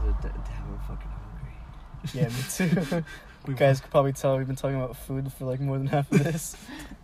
Those 0.04 0.14
are 0.14 0.22
da- 0.22 0.38
damn. 0.48 0.66
I'm 0.74 0.80
fucking 0.88 1.12
hungry. 1.12 2.14
yeah, 2.14 2.30
me 2.30 2.42
too. 2.98 3.04
We 3.48 3.54
guys 3.54 3.80
could 3.82 3.90
probably 3.92 4.14
tell 4.14 4.38
we've 4.38 4.46
been 4.48 4.56
talking 4.56 4.76
about 4.82 4.98
food 4.98 5.32
for 5.32 5.46
like 5.46 5.60
more 5.60 5.78
than 5.78 5.88
half 5.88 6.12
of 6.12 6.24
this. 6.24 6.56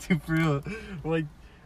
Dude, 0.08 0.22
for 0.24 0.34
real. 0.34 0.64
We're 1.04 1.12
like 1.12 1.26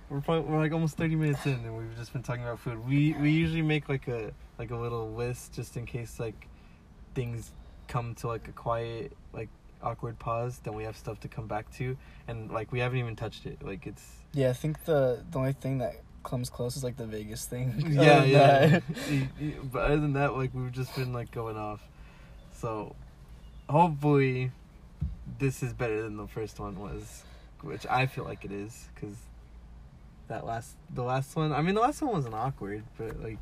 we're 0.09 0.21
probably, 0.21 0.49
we're 0.51 0.59
like 0.59 0.71
almost 0.71 0.97
thirty 0.97 1.15
minutes 1.15 1.45
in, 1.45 1.53
and 1.53 1.77
we've 1.77 1.95
just 1.97 2.13
been 2.13 2.23
talking 2.23 2.43
about 2.43 2.59
food. 2.59 2.87
We 2.87 3.13
we 3.13 3.31
usually 3.31 3.61
make 3.61 3.89
like 3.89 4.07
a 4.07 4.31
like 4.57 4.71
a 4.71 4.75
little 4.75 5.11
list 5.13 5.53
just 5.53 5.77
in 5.77 5.85
case 5.85 6.19
like 6.19 6.47
things 7.15 7.51
come 7.87 8.15
to 8.15 8.27
like 8.27 8.47
a 8.47 8.51
quiet 8.51 9.13
like 9.33 9.49
awkward 9.81 10.17
pause. 10.19 10.59
Then 10.63 10.73
we 10.75 10.83
have 10.83 10.97
stuff 10.97 11.19
to 11.21 11.27
come 11.27 11.47
back 11.47 11.71
to, 11.77 11.95
and 12.27 12.51
like 12.51 12.71
we 12.71 12.79
haven't 12.79 12.97
even 12.99 13.15
touched 13.15 13.45
it. 13.45 13.61
Like 13.63 13.85
it's 13.87 14.05
Yeah, 14.33 14.49
I 14.49 14.53
think 14.53 14.83
the 14.85 15.23
the 15.31 15.37
only 15.39 15.53
thing 15.53 15.77
that 15.79 15.95
comes 16.23 16.49
close 16.49 16.75
is 16.75 16.83
like 16.83 16.97
the 16.97 17.05
Vegas 17.05 17.45
thing. 17.45 17.73
yeah 17.87 18.23
yeah. 18.23 18.67
that- 18.67 18.83
Y- 19.09 19.29
y- 19.39 19.53
but 19.71 19.83
other 19.83 19.97
than 19.97 20.13
that, 20.13 20.35
like 20.35 20.53
we've 20.53 20.71
just 20.71 20.95
been 20.95 21.13
like 21.13 21.31
going 21.31 21.57
off. 21.57 21.81
So 22.53 22.95
hopefully 23.69 24.51
this 25.37 25.61
is 25.63 25.73
better 25.73 26.01
than 26.01 26.17
the 26.17 26.27
first 26.27 26.59
one 26.59 26.79
was, 26.79 27.23
which 27.61 27.85
I 27.87 28.05
feel 28.07 28.23
like 28.25 28.43
it 28.43 28.51
is 28.51 28.87
because 28.95 29.15
that 30.29 30.45
last 30.45 30.75
the 30.93 31.03
last 31.03 31.35
one. 31.35 31.51
I 31.51 31.61
mean, 31.61 31.75
the 31.75 31.81
last 31.81 32.01
one 32.01 32.11
wasn't 32.13 32.33
awkward, 32.35 32.83
but 32.97 33.21
like. 33.21 33.37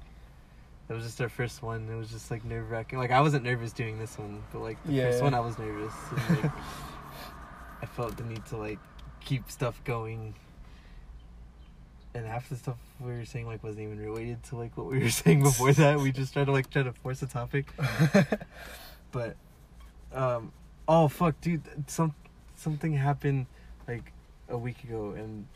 It 0.89 0.93
was 0.93 1.03
just 1.03 1.19
our 1.19 1.27
first 1.27 1.61
one. 1.61 1.89
It 1.91 1.95
was 1.97 2.09
just 2.09 2.31
like 2.31 2.45
nerve 2.45 2.71
wracking. 2.71 2.97
Like 2.97 3.11
I 3.11 3.19
wasn't 3.19 3.43
nervous 3.43 3.73
doing 3.73 3.99
this 3.99 4.17
one, 4.17 4.41
but 4.53 4.59
like 4.61 4.81
the 4.85 4.93
Yeah. 4.93 5.11
first 5.11 5.21
one, 5.21 5.33
I 5.33 5.41
was 5.41 5.59
nervous. 5.59 5.91
And, 6.29 6.43
like, 6.43 6.51
I 7.81 7.85
felt 7.87 8.15
the 8.15 8.23
need 8.23 8.45
to 8.45 8.55
like 8.55 8.79
keep 9.19 9.51
stuff 9.51 9.83
going. 9.83 10.33
And 12.13 12.25
half 12.25 12.47
the 12.47 12.55
stuff 12.55 12.77
we 13.01 13.11
were 13.11 13.25
saying 13.25 13.47
like 13.47 13.65
wasn't 13.65 13.81
even 13.83 13.99
related 13.99 14.41
to 14.43 14.55
like 14.55 14.77
what 14.77 14.85
we 14.87 14.99
were 14.99 15.09
saying 15.23 15.43
before 15.43 15.73
that. 15.73 15.99
We 15.99 16.13
just 16.13 16.31
tried 16.31 16.45
to 16.45 16.53
like 16.53 16.69
try 16.69 16.83
to 16.83 16.93
force 16.93 17.21
a 17.21 17.27
topic. 17.27 17.67
But 19.11 19.35
um 20.13 20.53
oh 20.87 21.09
fuck 21.09 21.39
dude 21.41 21.63
some 21.87 22.15
something 22.55 22.93
happened 22.93 23.47
like 23.89 24.13
a 24.47 24.57
week 24.57 24.83
ago 24.85 25.11
and 25.17 25.47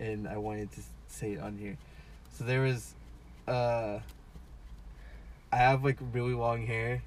and 0.00 0.26
I 0.26 0.36
wanted 0.38 0.72
to 0.72 0.80
say 1.08 1.32
it 1.32 1.40
on 1.40 1.56
here. 1.58 1.76
So 2.36 2.44
there 2.44 2.62
was 2.62 2.94
uh 3.46 4.00
I 5.52 5.56
have 5.56 5.84
like 5.84 5.98
really 6.12 6.34
long 6.34 6.66
hair 6.66 7.02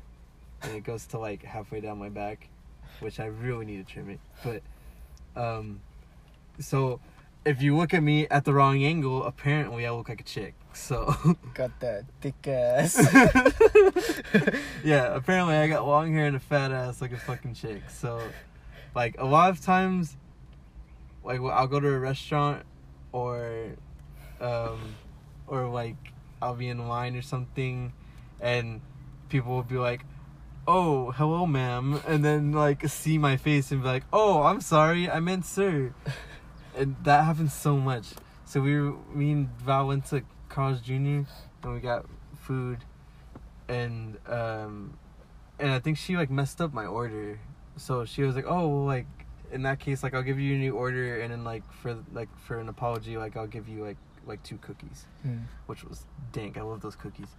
and 0.61 0.75
it 0.75 0.83
goes 0.83 1.05
to 1.07 1.17
like 1.17 1.43
halfway 1.43 1.81
down 1.81 1.97
my 1.97 2.09
back, 2.09 2.47
which 2.99 3.19
I 3.19 3.25
really 3.25 3.65
need 3.65 3.85
to 3.85 3.91
trim 3.93 4.09
it. 4.09 4.19
But 4.43 4.61
um 5.41 5.81
so 6.59 6.99
if 7.45 7.61
you 7.61 7.75
look 7.75 7.93
at 7.93 8.01
me 8.03 8.27
at 8.29 8.45
the 8.45 8.53
wrong 8.53 8.83
angle, 8.83 9.25
apparently 9.25 9.85
I 9.85 9.91
look 9.91 10.07
like 10.07 10.21
a 10.21 10.23
chick. 10.23 10.53
So 10.73 11.13
Got 11.53 11.79
that 11.81 12.05
thick 12.21 12.35
ass. 12.47 12.95
yeah, 14.83 15.13
apparently 15.15 15.55
I 15.55 15.67
got 15.67 15.85
long 15.85 16.13
hair 16.13 16.27
and 16.27 16.35
a 16.35 16.39
fat 16.39 16.71
ass 16.71 17.01
like 17.01 17.11
a 17.11 17.17
fucking 17.17 17.53
chick. 17.53 17.83
So, 17.89 18.21
like 18.95 19.15
a 19.19 19.25
lot 19.25 19.49
of 19.49 19.61
times, 19.61 20.15
like 21.23 21.39
I'll 21.41 21.67
go 21.67 21.79
to 21.79 21.87
a 21.87 21.99
restaurant, 21.99 22.63
or, 23.13 23.77
um, 24.41 24.95
or 25.47 25.67
like 25.67 25.95
I'll 26.41 26.55
be 26.55 26.67
in 26.67 26.89
line 26.89 27.15
or 27.15 27.21
something, 27.21 27.93
and 28.41 28.81
people 29.29 29.53
will 29.55 29.63
be 29.63 29.77
like, 29.77 30.03
"Oh, 30.67 31.11
hello, 31.11 31.45
ma'am," 31.45 32.01
and 32.05 32.25
then 32.25 32.51
like 32.51 32.85
see 32.89 33.17
my 33.17 33.37
face 33.37 33.71
and 33.71 33.81
be 33.81 33.87
like, 33.87 34.03
"Oh, 34.11 34.43
I'm 34.43 34.59
sorry, 34.59 35.09
I 35.09 35.21
meant 35.21 35.45
sir," 35.45 35.93
and 36.75 36.97
that 37.03 37.23
happens 37.23 37.53
so 37.53 37.77
much. 37.77 38.07
So 38.43 38.59
we 38.59 38.77
were, 38.77 38.97
me 39.13 39.31
and 39.31 39.49
Val 39.59 39.87
went 39.87 40.05
to 40.07 40.23
Carl's 40.49 40.81
Jr. 40.81 40.93
and 41.63 41.73
we 41.73 41.79
got 41.79 42.05
food 42.35 42.79
and 43.69 44.17
um 44.27 44.97
and 45.59 45.71
I 45.71 45.79
think 45.79 45.97
she 45.97 46.17
like 46.17 46.29
messed 46.29 46.61
up 46.61 46.73
my 46.73 46.85
order. 46.85 47.39
So 47.77 48.05
she 48.05 48.23
was 48.23 48.35
like, 48.35 48.45
"Oh, 48.47 48.67
well, 48.67 48.85
like 48.85 49.07
in 49.53 49.61
that 49.63 49.79
case, 49.79 50.03
like 50.03 50.13
I'll 50.13 50.23
give 50.23 50.39
you 50.39 50.55
a 50.55 50.57
new 50.57 50.75
order, 50.75 51.21
and 51.21 51.31
then 51.31 51.43
like 51.43 51.63
for 51.71 51.97
like 52.11 52.29
for 52.39 52.59
an 52.59 52.67
apology, 52.69 53.17
like 53.17 53.37
I'll 53.37 53.47
give 53.47 53.67
you 53.69 53.83
like 53.83 53.97
like 54.25 54.41
two 54.43 54.57
cookies, 54.57 55.05
Hmm. 55.21 55.37
which 55.67 55.83
was 55.83 56.05
dank. 56.31 56.57
I 56.57 56.61
love 56.61 56.81
those 56.81 56.95
cookies. 56.95 57.29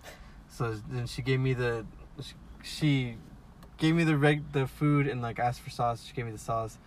So 0.48 0.72
then 0.88 1.06
she 1.06 1.22
gave 1.22 1.40
me 1.40 1.52
the 1.54 1.84
she, 2.20 2.34
she 2.62 3.16
gave 3.78 3.94
me 3.96 4.04
the 4.04 4.16
reg 4.16 4.52
the 4.52 4.66
food 4.66 5.06
and 5.06 5.20
like 5.20 5.38
asked 5.38 5.60
for 5.60 5.70
sauce. 5.70 6.04
She 6.04 6.12
gave 6.14 6.24
me 6.26 6.32
the 6.32 6.38
sauce, 6.38 6.78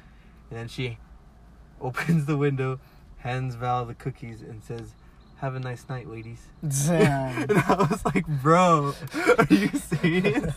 and 0.50 0.58
then 0.60 0.68
she 0.68 0.98
opens 1.82 2.26
the 2.26 2.38
window, 2.38 2.80
hands 3.18 3.56
Val 3.56 3.86
the 3.86 3.94
cookies, 3.96 4.42
and 4.42 4.63
says. 4.63 4.94
Have 5.42 5.54
a 5.54 5.60
nice 5.60 5.86
night, 5.88 6.10
ladies. 6.10 6.42
Damn. 6.68 7.44
and 7.52 7.60
I 7.60 7.76
was 7.92 8.04
like, 8.06 8.26
bro, 8.42 8.96
are 9.38 9.46
you 9.52 9.68
serious? 9.68 10.52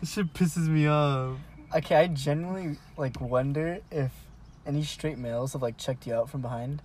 This 0.00 0.12
shit 0.14 0.34
pisses 0.34 0.66
me 0.66 0.88
off. 0.88 1.36
Okay, 1.76 1.96
I 1.96 2.06
genuinely 2.08 2.78
like 2.96 3.20
wonder 3.20 3.78
if 3.90 4.12
any 4.66 4.82
straight 4.82 5.18
males 5.18 5.52
have 5.52 5.62
like 5.62 5.76
checked 5.76 6.06
you 6.06 6.14
out 6.14 6.28
from 6.30 6.40
behind, 6.42 6.82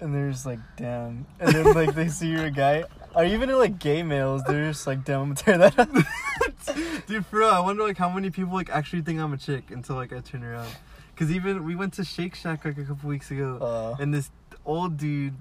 and 0.00 0.14
they're 0.14 0.30
just 0.30 0.46
like, 0.46 0.60
damn, 0.76 1.26
and 1.40 1.52
then 1.54 1.74
like 1.74 1.94
they 1.94 2.08
see 2.08 2.28
you're 2.28 2.46
a 2.46 2.50
guy, 2.50 2.84
or 3.14 3.24
even 3.24 3.50
like 3.50 3.78
gay 3.78 4.02
males, 4.02 4.42
they're 4.44 4.68
just 4.70 4.86
like, 4.86 5.04
damn, 5.04 5.20
I'm 5.20 5.34
gonna 5.34 5.36
tear 5.36 5.58
that 5.58 5.78
up. 5.78 5.90
Dude, 7.06 7.26
for 7.26 7.38
real, 7.38 7.48
I 7.48 7.60
wonder 7.60 7.82
like 7.82 7.98
how 7.98 8.10
many 8.10 8.30
people 8.30 8.54
like 8.54 8.70
actually 8.70 9.02
think 9.02 9.20
I'm 9.20 9.32
a 9.32 9.36
chick 9.38 9.70
until 9.70 9.96
like 9.96 10.12
I 10.12 10.20
turn 10.20 10.42
around. 10.44 10.70
Cause 11.16 11.30
even 11.32 11.64
we 11.64 11.74
went 11.74 11.94
to 11.94 12.04
Shake 12.04 12.36
Shack 12.36 12.64
like 12.64 12.78
a 12.78 12.84
couple 12.84 13.08
weeks 13.08 13.30
ago, 13.30 13.58
Uh, 13.60 14.00
and 14.00 14.14
this 14.14 14.30
old 14.64 14.96
dude, 14.96 15.34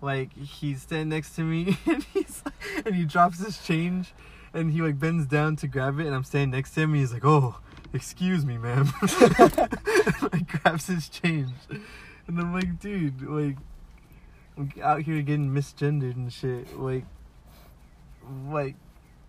like 0.00 0.32
he's 0.34 0.82
standing 0.82 1.08
next 1.08 1.34
to 1.36 1.42
me, 1.42 1.76
and 1.86 2.04
he's 2.14 2.42
like, 2.44 2.86
and 2.86 2.94
he 2.94 3.04
drops 3.04 3.44
his 3.44 3.58
change, 3.58 4.12
and 4.54 4.70
he 4.70 4.82
like 4.82 5.00
bends 5.00 5.26
down 5.26 5.56
to 5.56 5.66
grab 5.66 5.98
it, 5.98 6.06
and 6.06 6.14
I'm 6.14 6.22
standing 6.22 6.50
next 6.50 6.74
to 6.74 6.82
him, 6.82 6.90
and 6.92 7.00
he's 7.00 7.12
like, 7.12 7.24
"Oh, 7.24 7.56
excuse 7.96 8.44
me, 8.44 8.58
ma'am," 8.58 8.92
like 10.32 10.46
grabs 10.46 10.86
his 10.86 11.08
change, 11.08 11.50
and 11.68 12.38
I'm 12.38 12.52
like, 12.52 12.78
dude, 12.78 13.22
like, 13.22 13.56
I'm 14.56 14.72
out 14.82 15.02
here 15.02 15.20
getting 15.22 15.50
misgendered 15.50 16.14
and 16.14 16.32
shit, 16.32 16.78
like, 16.78 17.04
like, 18.48 18.76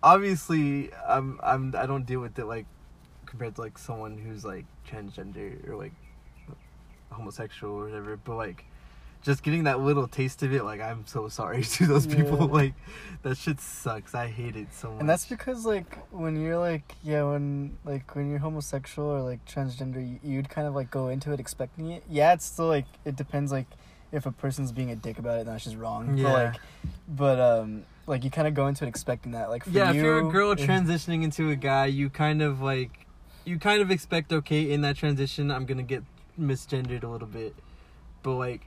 obviously, 0.02 0.90
I'm 1.06 1.40
I'm 1.42 1.74
I 1.76 1.86
don't 1.86 2.06
deal 2.06 2.20
with 2.20 2.38
it 2.38 2.44
like 2.44 2.66
compared 3.26 3.54
to 3.56 3.60
like 3.60 3.78
someone 3.78 4.16
who's 4.16 4.44
like 4.44 4.64
transgender 4.88 5.68
or 5.68 5.76
like 5.76 5.92
homosexual 7.10 7.74
or 7.74 7.84
whatever, 7.84 8.16
but 8.16 8.36
like 8.36 8.64
just 9.22 9.42
getting 9.42 9.64
that 9.64 9.80
little 9.80 10.06
taste 10.08 10.42
of 10.42 10.52
it, 10.52 10.64
like 10.64 10.80
I'm 10.80 11.06
so 11.06 11.28
sorry 11.28 11.62
to 11.76 11.86
those 11.86 12.06
people. 12.06 12.38
Yeah. 12.38 12.44
Like 12.44 12.74
that 13.22 13.36
shit 13.36 13.60
sucks. 13.60 14.14
I 14.14 14.28
hate 14.28 14.56
it 14.56 14.68
so 14.72 14.90
much. 14.92 15.00
and 15.00 15.08
that's 15.08 15.26
because 15.26 15.66
like 15.66 15.98
when 16.12 16.40
you're 16.40 16.58
like 16.58 16.94
yeah 17.02 17.24
when 17.24 17.76
like 17.84 18.14
when 18.14 18.30
you're 18.30 18.38
homosexual 18.38 19.08
or 19.08 19.20
like 19.22 19.44
transgender 19.44 19.96
you, 20.08 20.18
you'd 20.22 20.48
kind 20.48 20.66
of 20.68 20.74
like 20.74 20.90
go 20.90 21.08
into 21.08 21.32
it 21.32 21.40
expecting 21.40 21.90
it 21.90 22.04
yeah 22.08 22.32
it's 22.32 22.44
still 22.44 22.68
like 22.68 22.86
it 23.04 23.16
depends 23.16 23.50
like 23.50 23.66
if 24.12 24.24
a 24.24 24.30
person's 24.32 24.70
being 24.72 24.90
a 24.92 24.96
dick 24.96 25.18
about 25.18 25.40
it 25.40 25.44
then 25.46 25.52
that's 25.54 25.64
just 25.64 25.76
wrong 25.76 26.16
Yeah. 26.16 26.24
but 26.24 26.32
like 26.32 26.60
but 27.08 27.40
um 27.40 27.82
like 28.06 28.22
you 28.24 28.30
kind 28.30 28.46
of 28.48 28.54
go 28.54 28.68
into 28.68 28.84
it 28.84 28.88
expecting 28.88 29.32
that. 29.32 29.50
Like 29.50 29.64
for 29.64 29.70
yeah, 29.70 29.90
you, 29.90 29.98
if 29.98 30.02
you're 30.04 30.28
a 30.28 30.30
girl 30.30 30.52
it- 30.52 30.58
transitioning 30.60 31.24
into 31.24 31.50
a 31.50 31.56
guy, 31.56 31.86
you 31.86 32.08
kind 32.08 32.40
of 32.40 32.62
like, 32.62 33.04
you 33.44 33.58
kind 33.58 33.82
of 33.82 33.90
expect 33.90 34.32
okay 34.32 34.70
in 34.70 34.80
that 34.80 34.96
transition. 34.96 35.50
I'm 35.50 35.66
gonna 35.66 35.82
get 35.82 36.04
misgendered 36.40 37.02
a 37.02 37.06
little 37.08 37.28
bit, 37.28 37.54
but 38.22 38.36
like, 38.36 38.62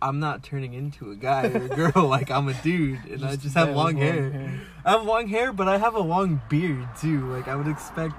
I'm 0.00 0.20
not 0.20 0.42
turning 0.42 0.74
into 0.74 1.10
a 1.10 1.16
guy 1.16 1.46
or 1.46 1.64
a 1.64 1.68
girl. 1.68 2.06
like 2.08 2.30
I'm 2.30 2.48
a 2.48 2.54
dude, 2.54 3.04
and 3.06 3.24
I 3.24 3.36
just 3.36 3.54
have 3.54 3.68
with 3.68 3.76
long 3.76 3.96
hair. 3.96 4.60
I 4.84 4.92
have 4.92 5.04
long 5.04 5.28
hair, 5.28 5.52
but 5.52 5.68
I 5.68 5.78
have 5.78 5.94
a 5.94 6.00
long 6.00 6.40
beard 6.48 6.88
too. 7.00 7.26
Like 7.32 7.48
I 7.48 7.56
would 7.56 7.68
expect 7.68 8.14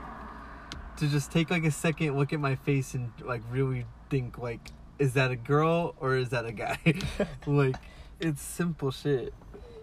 to 0.98 1.08
just 1.08 1.32
take 1.32 1.52
like 1.52 1.64
a 1.64 1.72
second, 1.72 2.18
look 2.18 2.34
at 2.34 2.40
my 2.40 2.56
face, 2.56 2.94
and 2.94 3.12
like 3.24 3.42
really 3.52 3.86
think 4.10 4.38
like, 4.38 4.60
is 4.98 5.14
that 5.14 5.32
a 5.32 5.36
girl 5.36 5.96
or 6.00 6.16
is 6.16 6.30
that 6.30 6.46
a 6.46 6.52
guy? 6.52 6.80
like, 7.46 7.76
it's 8.20 8.42
simple 8.42 8.92
shit. 8.92 9.34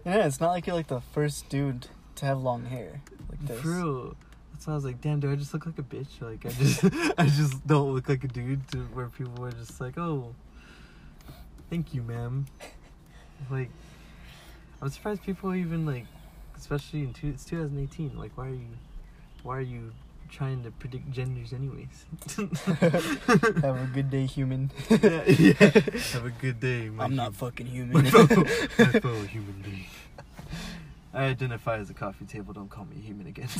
Yeah, 0.05 0.25
it's 0.25 0.39
not 0.39 0.51
like 0.51 0.67
you're 0.67 0.75
like 0.75 0.87
the 0.87 1.01
first 1.01 1.49
dude 1.49 1.87
to 2.15 2.25
have 2.25 2.41
long 2.41 2.65
hair 2.65 3.01
like 3.29 3.47
this. 3.47 3.65
Real. 3.65 4.15
That's 4.51 4.67
why 4.67 4.73
I 4.73 4.75
was 4.75 4.85
like, 4.85 5.01
damn, 5.01 5.19
do 5.19 5.31
I 5.31 5.35
just 5.35 5.53
look 5.53 5.65
like 5.65 5.79
a 5.79 5.83
bitch? 5.83 6.21
Like 6.21 6.45
I 6.45 6.49
just 6.49 6.83
I 7.17 7.25
just 7.27 7.65
don't 7.65 7.93
look 7.93 8.09
like 8.09 8.23
a 8.23 8.27
dude 8.27 8.67
to 8.69 8.79
where 8.93 9.07
people 9.07 9.43
are 9.45 9.51
just 9.51 9.79
like, 9.81 9.97
Oh 9.97 10.35
thank 11.69 11.93
you, 11.93 12.01
ma'am. 12.01 12.45
Like 13.49 13.69
I'm 14.81 14.89
surprised 14.89 15.23
people 15.23 15.53
even 15.53 15.85
like 15.85 16.05
especially 16.57 17.01
in 17.01 17.13
two, 17.13 17.27
it's 17.29 17.45
2018, 17.45 18.17
like 18.17 18.31
why 18.37 18.47
are 18.47 18.49
you 18.49 18.67
why 19.43 19.57
are 19.57 19.61
you 19.61 19.91
trying 20.29 20.63
to 20.63 20.71
predict 20.71 21.11
genders 21.11 21.53
anyways? 21.53 22.05
have 23.61 23.83
a 23.83 23.89
good 23.93 24.09
day, 24.09 24.25
human. 24.25 24.71
yeah, 24.89 25.23
yeah. 25.27 25.53
Have 26.13 26.25
a 26.25 26.31
good 26.41 26.59
day, 26.59 26.89
my 26.89 27.03
I'm 27.03 27.15
not 27.15 27.25
hum- 27.25 27.33
fucking 27.33 27.67
my 27.67 27.73
human. 27.73 28.05
fellow, 28.05 28.27
my 28.79 28.85
fellow 28.99 29.21
human 29.23 29.61
being. 29.63 29.85
I 31.13 31.25
identify 31.25 31.77
as 31.77 31.89
a 31.89 31.93
coffee 31.93 32.25
table. 32.25 32.53
Don't 32.53 32.69
call 32.69 32.85
me 32.85 32.97
human 32.97 33.27
again. 33.27 33.47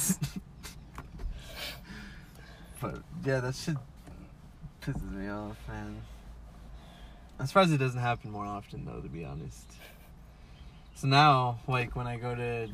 but 2.82 2.96
yeah, 3.24 3.40
that 3.40 3.56
shit 3.56 3.78
pisses 4.82 5.12
me 5.12 5.30
off, 5.30 5.58
man. 5.68 6.02
I'm 7.40 7.48
surprised 7.48 7.74
it 7.74 7.78
doesn't 7.78 8.00
happen 8.00 8.32
more 8.32 8.46
often, 8.46 8.86
though. 8.86 9.02
To 9.02 9.10
be 9.10 9.26
honest. 9.26 9.68
So 10.96 11.08
now, 11.08 11.60
like 11.68 11.96
when 11.96 12.08
I 12.08 12.18
go 12.18 12.34
to 12.36 12.70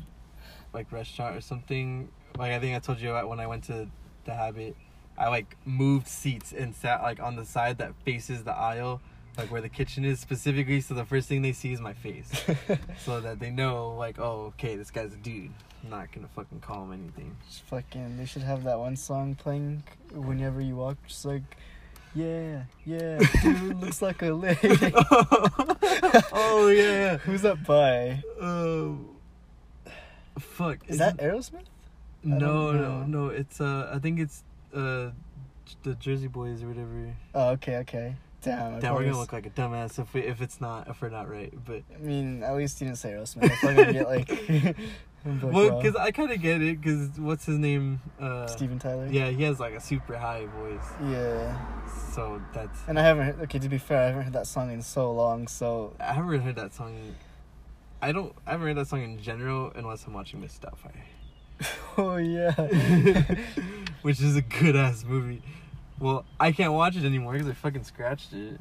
like 0.72 0.92
restaurant 0.92 1.36
or 1.36 1.40
something, 1.40 2.08
like 2.38 2.52
I 2.52 2.60
think 2.60 2.76
I 2.76 2.78
told 2.78 3.00
you 3.00 3.12
when 3.12 3.40
I 3.40 3.46
went 3.46 3.64
to 3.64 3.88
the 4.24 4.34
Habit, 4.34 4.76
I 5.18 5.28
like 5.28 5.56
moved 5.64 6.06
seats 6.06 6.52
and 6.52 6.74
sat 6.74 7.02
like 7.02 7.20
on 7.20 7.36
the 7.36 7.44
side 7.44 7.78
that 7.78 7.94
faces 8.04 8.44
the 8.44 8.52
aisle, 8.52 9.00
like 9.36 9.50
where 9.50 9.60
the 9.60 9.68
kitchen 9.68 10.04
is 10.04 10.20
specifically. 10.20 10.80
So 10.80 10.94
the 10.94 11.04
first 11.04 11.28
thing 11.28 11.42
they 11.42 11.52
see 11.52 11.72
is 11.72 11.80
my 11.80 11.94
face, 11.94 12.30
so 12.98 13.20
that 13.20 13.40
they 13.40 13.50
know 13.50 13.94
like, 13.96 14.18
oh, 14.20 14.52
okay, 14.54 14.76
this 14.76 14.90
guy's 14.90 15.12
a 15.12 15.16
dude. 15.16 15.50
I'm 15.82 15.90
not 15.90 16.12
gonna 16.12 16.28
fucking 16.28 16.60
call 16.60 16.84
him 16.84 16.92
anything. 16.92 17.36
Just 17.48 17.62
fucking, 17.64 18.16
they 18.16 18.24
should 18.24 18.42
have 18.42 18.62
that 18.64 18.78
one 18.78 18.96
song 18.96 19.34
playing 19.34 19.82
whenever 20.12 20.60
you 20.60 20.76
walk, 20.76 20.96
just 21.08 21.24
like, 21.24 21.42
yeah, 22.14 22.62
yeah, 22.84 23.18
dude 23.42 23.80
looks 23.80 24.02
like 24.02 24.22
a 24.22 24.32
lady. 24.32 24.58
oh 26.32 26.72
yeah. 26.74 27.16
Who's 27.18 27.42
that 27.42 27.64
by? 27.64 28.22
Um. 28.40 29.08
fuck. 30.38 30.78
Is 30.88 30.98
that 30.98 31.16
Aerosmith? 31.18 31.64
I 32.24 32.28
No, 32.28 32.72
no, 32.72 33.04
no. 33.04 33.28
It's 33.28 33.60
uh, 33.60 33.90
I 33.94 33.98
think 33.98 34.20
it's 34.20 34.44
uh, 34.74 35.10
the 35.82 35.94
Jersey 35.98 36.28
Boys 36.28 36.62
or 36.62 36.68
whatever. 36.68 37.14
Oh, 37.34 37.50
okay, 37.50 37.76
okay. 37.78 38.16
Damn, 38.42 38.80
Damn, 38.80 38.94
we're 38.94 39.04
gonna 39.04 39.18
look 39.18 39.32
like 39.32 39.46
a 39.46 39.50
dumbass 39.50 40.00
if 40.00 40.12
we 40.14 40.22
if 40.22 40.42
it's 40.42 40.60
not 40.60 40.88
if 40.88 41.00
we're 41.00 41.10
not 41.10 41.30
right. 41.30 41.52
But 41.64 41.82
I 41.94 41.98
mean, 41.98 42.42
at 42.42 42.54
least 42.56 42.80
you 42.80 42.88
didn't 42.88 42.98
say 42.98 43.10
Aerosmith. 43.10 43.52
I'm 43.62 43.76
gonna 43.76 43.92
get 43.92 44.08
like. 44.08 44.76
Well, 45.24 45.80
because 45.80 45.96
I 45.96 46.10
kind 46.10 46.32
of 46.32 46.40
get 46.40 46.60
it. 46.62 46.80
Because 46.80 47.10
what's 47.18 47.46
his 47.46 47.58
name? 47.58 48.00
Uh, 48.20 48.46
Steven 48.46 48.78
Tyler. 48.78 49.06
Yeah, 49.06 49.28
he 49.30 49.42
has 49.44 49.60
like 49.60 49.74
a 49.74 49.80
super 49.80 50.16
high 50.16 50.46
voice. 50.46 50.84
Yeah, 51.08 51.56
So 52.12 52.42
that's. 52.52 52.78
and 52.88 52.98
I 52.98 53.02
haven't. 53.02 53.26
Heard, 53.26 53.40
okay, 53.42 53.58
to 53.58 53.68
be 53.68 53.78
fair, 53.78 54.00
I 54.00 54.06
haven't 54.06 54.24
heard 54.24 54.32
that 54.32 54.46
song 54.46 54.72
in 54.72 54.82
so 54.82 55.12
long. 55.12 55.46
So 55.46 55.94
I 56.00 56.12
haven't 56.12 56.40
heard 56.40 56.56
that 56.56 56.74
song. 56.74 57.14
I 58.00 58.10
don't. 58.12 58.34
I 58.46 58.52
haven't 58.52 58.66
heard 58.66 58.76
that 58.78 58.88
song 58.88 59.02
in 59.02 59.20
general 59.20 59.72
unless 59.74 60.06
I'm 60.06 60.12
watching 60.12 60.40
Miss 60.40 60.58
Doubtfire. 60.58 61.04
oh 61.98 62.16
yeah. 62.16 62.52
which 64.02 64.20
is 64.20 64.34
a 64.36 64.42
good 64.42 64.74
ass 64.74 65.04
movie. 65.04 65.42
Well, 66.00 66.24
I 66.40 66.50
can't 66.50 66.72
watch 66.72 66.96
it 66.96 67.04
anymore 67.04 67.34
because 67.34 67.48
I 67.48 67.52
fucking 67.52 67.84
scratched 67.84 68.32
it. 68.32 68.58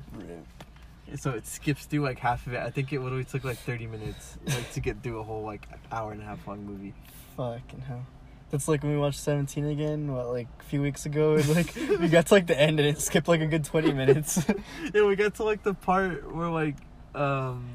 So 1.17 1.31
it 1.31 1.45
skips 1.45 1.85
through 1.85 2.01
like 2.01 2.19
half 2.19 2.47
of 2.47 2.53
it. 2.53 2.59
I 2.59 2.69
think 2.69 2.93
it 2.93 3.01
literally 3.01 3.23
took 3.23 3.43
like 3.43 3.57
thirty 3.57 3.87
minutes 3.87 4.37
like 4.45 4.71
to 4.73 4.79
get 4.79 5.03
through 5.03 5.19
a 5.19 5.23
whole 5.23 5.43
like 5.43 5.67
hour 5.91 6.11
and 6.11 6.21
a 6.21 6.25
half 6.25 6.47
long 6.47 6.65
movie. 6.65 6.93
Fucking 7.35 7.81
hell. 7.81 8.05
That's 8.49 8.67
like 8.67 8.83
when 8.83 8.91
we 8.91 8.97
watched 8.97 9.19
Seventeen 9.19 9.65
again. 9.65 10.13
What 10.13 10.27
like 10.27 10.47
a 10.59 10.63
few 10.63 10.81
weeks 10.81 11.05
ago? 11.05 11.35
And 11.35 11.47
like 11.55 11.75
we 11.75 12.07
got 12.07 12.27
to 12.27 12.33
like 12.33 12.47
the 12.47 12.59
end 12.59 12.79
and 12.79 12.87
it 12.87 12.99
skipped 12.99 13.27
like 13.27 13.41
a 13.41 13.47
good 13.47 13.63
twenty 13.65 13.91
minutes. 13.91 14.45
yeah, 14.93 15.05
we 15.05 15.15
got 15.15 15.35
to 15.35 15.43
like 15.43 15.63
the 15.63 15.73
part 15.73 16.33
where 16.33 16.49
like 16.49 16.75
um 17.15 17.69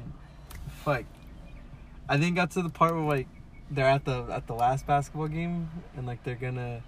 fuck. 0.83 1.03
I 2.09 2.17
think 2.17 2.35
got 2.35 2.51
to 2.51 2.61
the 2.61 2.69
part 2.69 2.93
where 2.93 3.03
like 3.03 3.27
they're 3.69 3.87
at 3.87 4.05
the 4.05 4.23
at 4.31 4.47
the 4.47 4.53
last 4.53 4.87
basketball 4.87 5.27
game 5.27 5.69
and 5.95 6.07
like 6.07 6.23
they're 6.23 6.35
gonna 6.35 6.81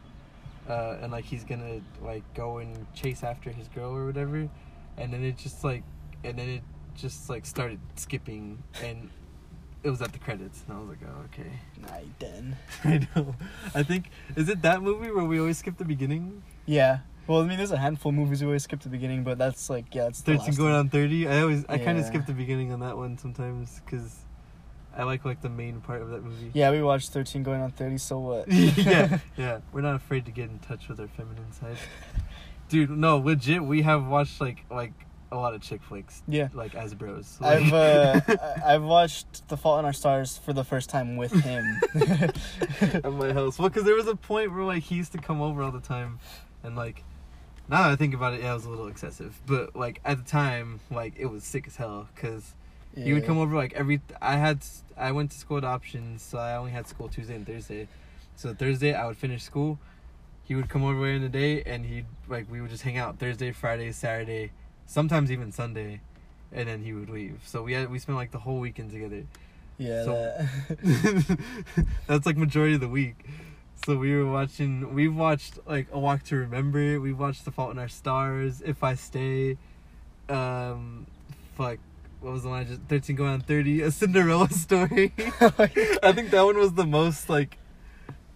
uh 0.69 0.97
and 1.01 1.11
like 1.11 1.25
he's 1.25 1.43
gonna 1.43 1.81
like 2.01 2.23
go 2.33 2.59
and 2.59 2.87
chase 2.93 3.23
after 3.23 3.49
his 3.49 3.67
girl 3.69 3.95
or 3.95 4.05
whatever 4.05 4.47
and 4.97 5.13
then 5.13 5.23
it 5.23 5.37
just 5.37 5.63
like 5.63 5.83
and 6.23 6.37
then 6.37 6.49
it 6.49 6.63
just 6.95 7.29
like 7.29 7.45
started 7.45 7.79
skipping 7.95 8.61
and 8.83 9.09
it 9.83 9.89
was 9.89 10.01
at 10.01 10.11
the 10.11 10.19
credits 10.19 10.63
and 10.67 10.75
I 10.77 10.79
was 10.79 10.89
like, 10.89 10.99
Oh, 11.05 11.23
okay. 11.25 11.49
you 12.03 12.13
done. 12.19 12.55
I 12.83 13.07
know. 13.15 13.35
I 13.73 13.83
think 13.83 14.09
is 14.35 14.49
it 14.49 14.61
that 14.63 14.81
movie 14.81 15.11
where 15.11 15.23
we 15.23 15.39
always 15.39 15.57
skip 15.57 15.77
the 15.77 15.85
beginning? 15.85 16.43
Yeah. 16.65 16.99
Well, 17.27 17.41
I 17.41 17.45
mean, 17.45 17.57
there's 17.57 17.71
a 17.71 17.77
handful 17.77 18.09
of 18.09 18.15
movies 18.15 18.41
we 18.41 18.47
always 18.47 18.63
skip 18.63 18.79
the 18.81 18.89
beginning, 18.89 19.23
but 19.23 19.37
that's 19.37 19.69
like 19.69 19.93
yeah, 19.93 20.07
it's 20.07 20.21
Thirteen 20.21 20.55
going 20.55 20.73
on 20.73 20.89
thirty. 20.89 21.27
I 21.27 21.41
always 21.41 21.63
I 21.69 21.77
kind 21.77 21.99
of 21.99 22.05
skip 22.05 22.25
the 22.25 22.33
beginning 22.33 22.73
on 22.73 22.79
that 22.79 22.97
one 22.97 23.19
sometimes 23.19 23.81
because 23.85 24.15
I 24.97 25.03
like 25.03 25.23
like 25.25 25.39
the 25.41 25.49
main 25.49 25.79
part 25.79 26.01
of 26.01 26.09
that 26.09 26.23
movie. 26.23 26.49
Yeah, 26.55 26.71
we 26.71 26.81
watched 26.81 27.11
Thirteen 27.11 27.43
going 27.43 27.61
on 27.61 27.69
thirty. 27.69 27.99
So 27.99 28.17
what? 28.17 28.51
yeah, 28.51 29.19
yeah. 29.37 29.59
We're 29.71 29.81
not 29.81 29.93
afraid 29.95 30.25
to 30.25 30.31
get 30.31 30.49
in 30.49 30.57
touch 30.57 30.89
with 30.89 30.99
our 30.99 31.07
feminine 31.07 31.51
side, 31.51 31.77
dude. 32.67 32.89
No, 32.89 33.17
legit. 33.19 33.63
We 33.63 33.83
have 33.83 34.07
watched 34.07 34.41
like 34.41 34.65
like 34.71 34.93
a 35.31 35.35
lot 35.37 35.53
of 35.53 35.61
chick 35.61 35.81
flicks, 35.83 36.23
Yeah. 36.27 36.49
like 36.53 36.73
as 36.75 36.93
bros. 36.95 37.37
I've 37.41 37.71
uh, 37.73 38.21
I've 38.65 38.83
watched 38.83 39.47
The 39.47 39.57
Fault 39.57 39.79
in 39.79 39.85
Our 39.85 39.93
Stars 39.93 40.37
for 40.37 40.53
the 40.53 40.63
first 40.63 40.89
time 40.89 41.17
with 41.17 41.31
him. 41.31 41.79
at 42.81 43.11
my 43.13 43.33
house. 43.33 43.59
Well, 43.59 43.69
because 43.69 43.83
there 43.83 43.95
was 43.95 44.07
a 44.07 44.15
point 44.15 44.53
where 44.53 44.63
like 44.63 44.83
he 44.83 44.95
used 44.95 45.11
to 45.13 45.17
come 45.17 45.41
over 45.41 45.61
all 45.61 45.71
the 45.71 45.79
time, 45.79 46.19
and 46.63 46.75
like 46.75 47.03
now 47.67 47.83
that 47.83 47.91
I 47.91 47.95
think 47.95 48.13
about 48.13 48.33
it, 48.33 48.41
yeah, 48.41 48.51
it 48.51 48.55
was 48.55 48.65
a 48.65 48.69
little 48.69 48.87
excessive. 48.87 49.39
But 49.45 49.75
like 49.75 50.01
at 50.05 50.17
the 50.17 50.29
time, 50.29 50.79
like 50.89 51.13
it 51.17 51.27
was 51.27 51.43
sick 51.43 51.67
as 51.67 51.75
hell 51.75 52.07
because 52.15 52.55
he 52.95 53.13
would 53.13 53.25
come 53.25 53.37
over 53.37 53.55
like 53.55 53.73
every. 53.73 54.01
I 54.21 54.35
had 54.37 54.65
I 54.97 55.11
went 55.11 55.31
to 55.31 55.37
school 55.37 55.57
at 55.57 55.63
options, 55.63 56.21
so 56.21 56.37
I 56.37 56.55
only 56.55 56.71
had 56.71 56.87
school 56.87 57.07
Tuesday 57.07 57.35
and 57.35 57.45
Thursday. 57.45 57.87
So 58.35 58.53
Thursday 58.53 58.93
I 58.93 59.05
would 59.05 59.17
finish 59.17 59.43
school. 59.43 59.79
He 60.43 60.55
would 60.55 60.67
come 60.69 60.83
over 60.83 61.07
in 61.07 61.21
the 61.21 61.29
day, 61.29 61.61
and 61.63 61.85
he'd 61.85 62.07
like 62.27 62.49
we 62.51 62.59
would 62.61 62.71
just 62.71 62.81
hang 62.83 62.97
out 62.97 63.19
Thursday, 63.19 63.51
Friday, 63.51 63.91
Saturday, 63.91 64.51
sometimes 64.89 65.31
even 65.31 65.51
Sunday, 65.51 66.01
and 66.51 66.67
then 66.67 66.83
he 66.83 66.91
would 66.93 67.09
leave. 67.09 67.39
So 67.45 67.61
we 67.63 67.73
had 67.73 67.89
we 67.91 67.99
spent 67.99 68.17
like 68.17 68.31
the 68.31 68.39
whole 68.39 68.59
weekend 68.59 68.91
together. 68.91 69.23
Yeah. 69.77 70.03
So- 70.03 70.13
that- 70.81 71.39
That's 72.07 72.25
like 72.25 72.35
majority 72.37 72.73
of 72.73 72.81
the 72.81 72.89
week. 72.89 73.15
So 73.85 73.95
we 73.97 74.13
were 74.13 74.29
watching. 74.29 74.93
We've 74.93 75.15
watched 75.15 75.59
like 75.65 75.87
A 75.93 75.99
Walk 75.99 76.23
to 76.23 76.35
Remember. 76.35 76.99
We 76.99 77.13
watched 77.13 77.45
The 77.45 77.51
Fault 77.51 77.71
in 77.71 77.79
Our 77.79 77.87
Stars. 77.87 78.61
If 78.61 78.83
I 78.83 78.95
Stay. 78.95 79.57
Um, 80.27 81.05
fuck. 81.55 81.77
What 82.19 82.33
was 82.33 82.43
the 82.43 82.49
one? 82.49 82.59
I 82.59 82.63
just 82.65 82.81
thirteen 82.89 83.15
going 83.15 83.29
on 83.31 83.41
thirty. 83.41 83.81
A 83.81 83.91
Cinderella 83.91 84.49
story. 84.65 85.13
I 85.17 86.11
think 86.13 86.31
that 86.31 86.41
one 86.43 86.57
was 86.57 86.73
the 86.73 86.85
most 86.85 87.29
like. 87.29 87.57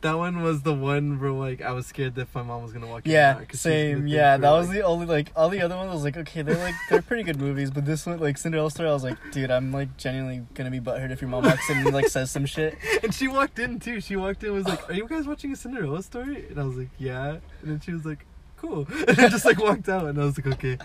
That 0.04 0.18
one 0.18 0.42
was 0.44 0.62
the 0.62 0.74
one 0.74 1.20
where 1.20 1.32
like 1.32 1.62
I 1.62 1.72
was 1.72 1.88
scared 1.88 2.16
that 2.16 2.28
my 2.36 2.44
mom 2.44 2.62
was 2.62 2.72
gonna 2.74 2.88
walk 2.88 3.06
in. 3.06 3.12
Yeah, 3.14 3.34
the 3.34 3.40
dark 3.40 3.50
'cause 3.50 3.62
she 3.62 3.70
was 3.70 3.76
gonna 3.76 3.98
same. 4.00 4.08
Yeah, 4.08 4.38
that 4.38 4.52
was 4.52 4.68
like- 4.68 4.78
the 4.78 4.84
only 4.84 5.06
like 5.06 5.32
all 5.36 5.50
the 5.50 5.62
other 5.62 5.76
ones. 5.78 5.90
I 5.90 5.94
was 5.94 6.04
like, 6.04 6.18
okay, 6.18 6.42
they're 6.42 6.58
like 6.58 6.76
they're 6.90 7.02
pretty 7.02 7.24
good 7.24 7.40
movies, 7.40 7.72
but 7.72 7.86
this 7.86 8.06
one 8.06 8.20
like 8.20 8.38
Cinderella 8.38 8.70
story, 8.70 8.90
I 8.90 8.94
was 8.94 9.04
like, 9.04 9.18
dude, 9.32 9.50
I'm 9.50 9.72
like 9.72 9.96
genuinely 9.98 10.46
gonna 10.54 10.72
be 10.72 10.80
butthurt 10.82 11.10
if 11.12 11.22
your 11.22 11.30
mom 11.30 11.46
walks 11.46 11.70
in 11.70 11.78
and 11.78 11.94
like 11.94 12.08
says 12.10 12.30
some 12.32 12.46
shit. 12.46 12.78
And 13.04 13.14
she 13.14 13.28
walked 13.28 13.60
in 13.60 13.80
too. 13.80 14.00
She 14.02 14.16
walked 14.18 14.44
in 14.44 14.50
and 14.50 14.58
was 14.58 14.68
like, 14.68 14.90
"Are 14.90 14.94
you 14.94 15.08
guys 15.08 15.26
watching 15.26 15.52
a 15.52 15.56
Cinderella 15.56 16.04
story?" 16.04 16.48
And 16.50 16.60
I 16.60 16.64
was 16.64 16.76
like, 16.78 16.90
"Yeah." 17.00 17.38
And 17.62 17.72
then 17.72 17.80
she 17.80 17.92
was 17.94 18.06
like, 18.06 18.26
"Cool." 18.58 18.86
And 19.08 19.16
then 19.18 19.30
just 19.32 19.46
like 19.46 19.58
walked 19.60 19.88
out, 19.90 20.06
and 20.06 20.20
I 20.20 20.26
was 20.26 20.38
like, 20.38 20.48
"Okay, 20.56 20.78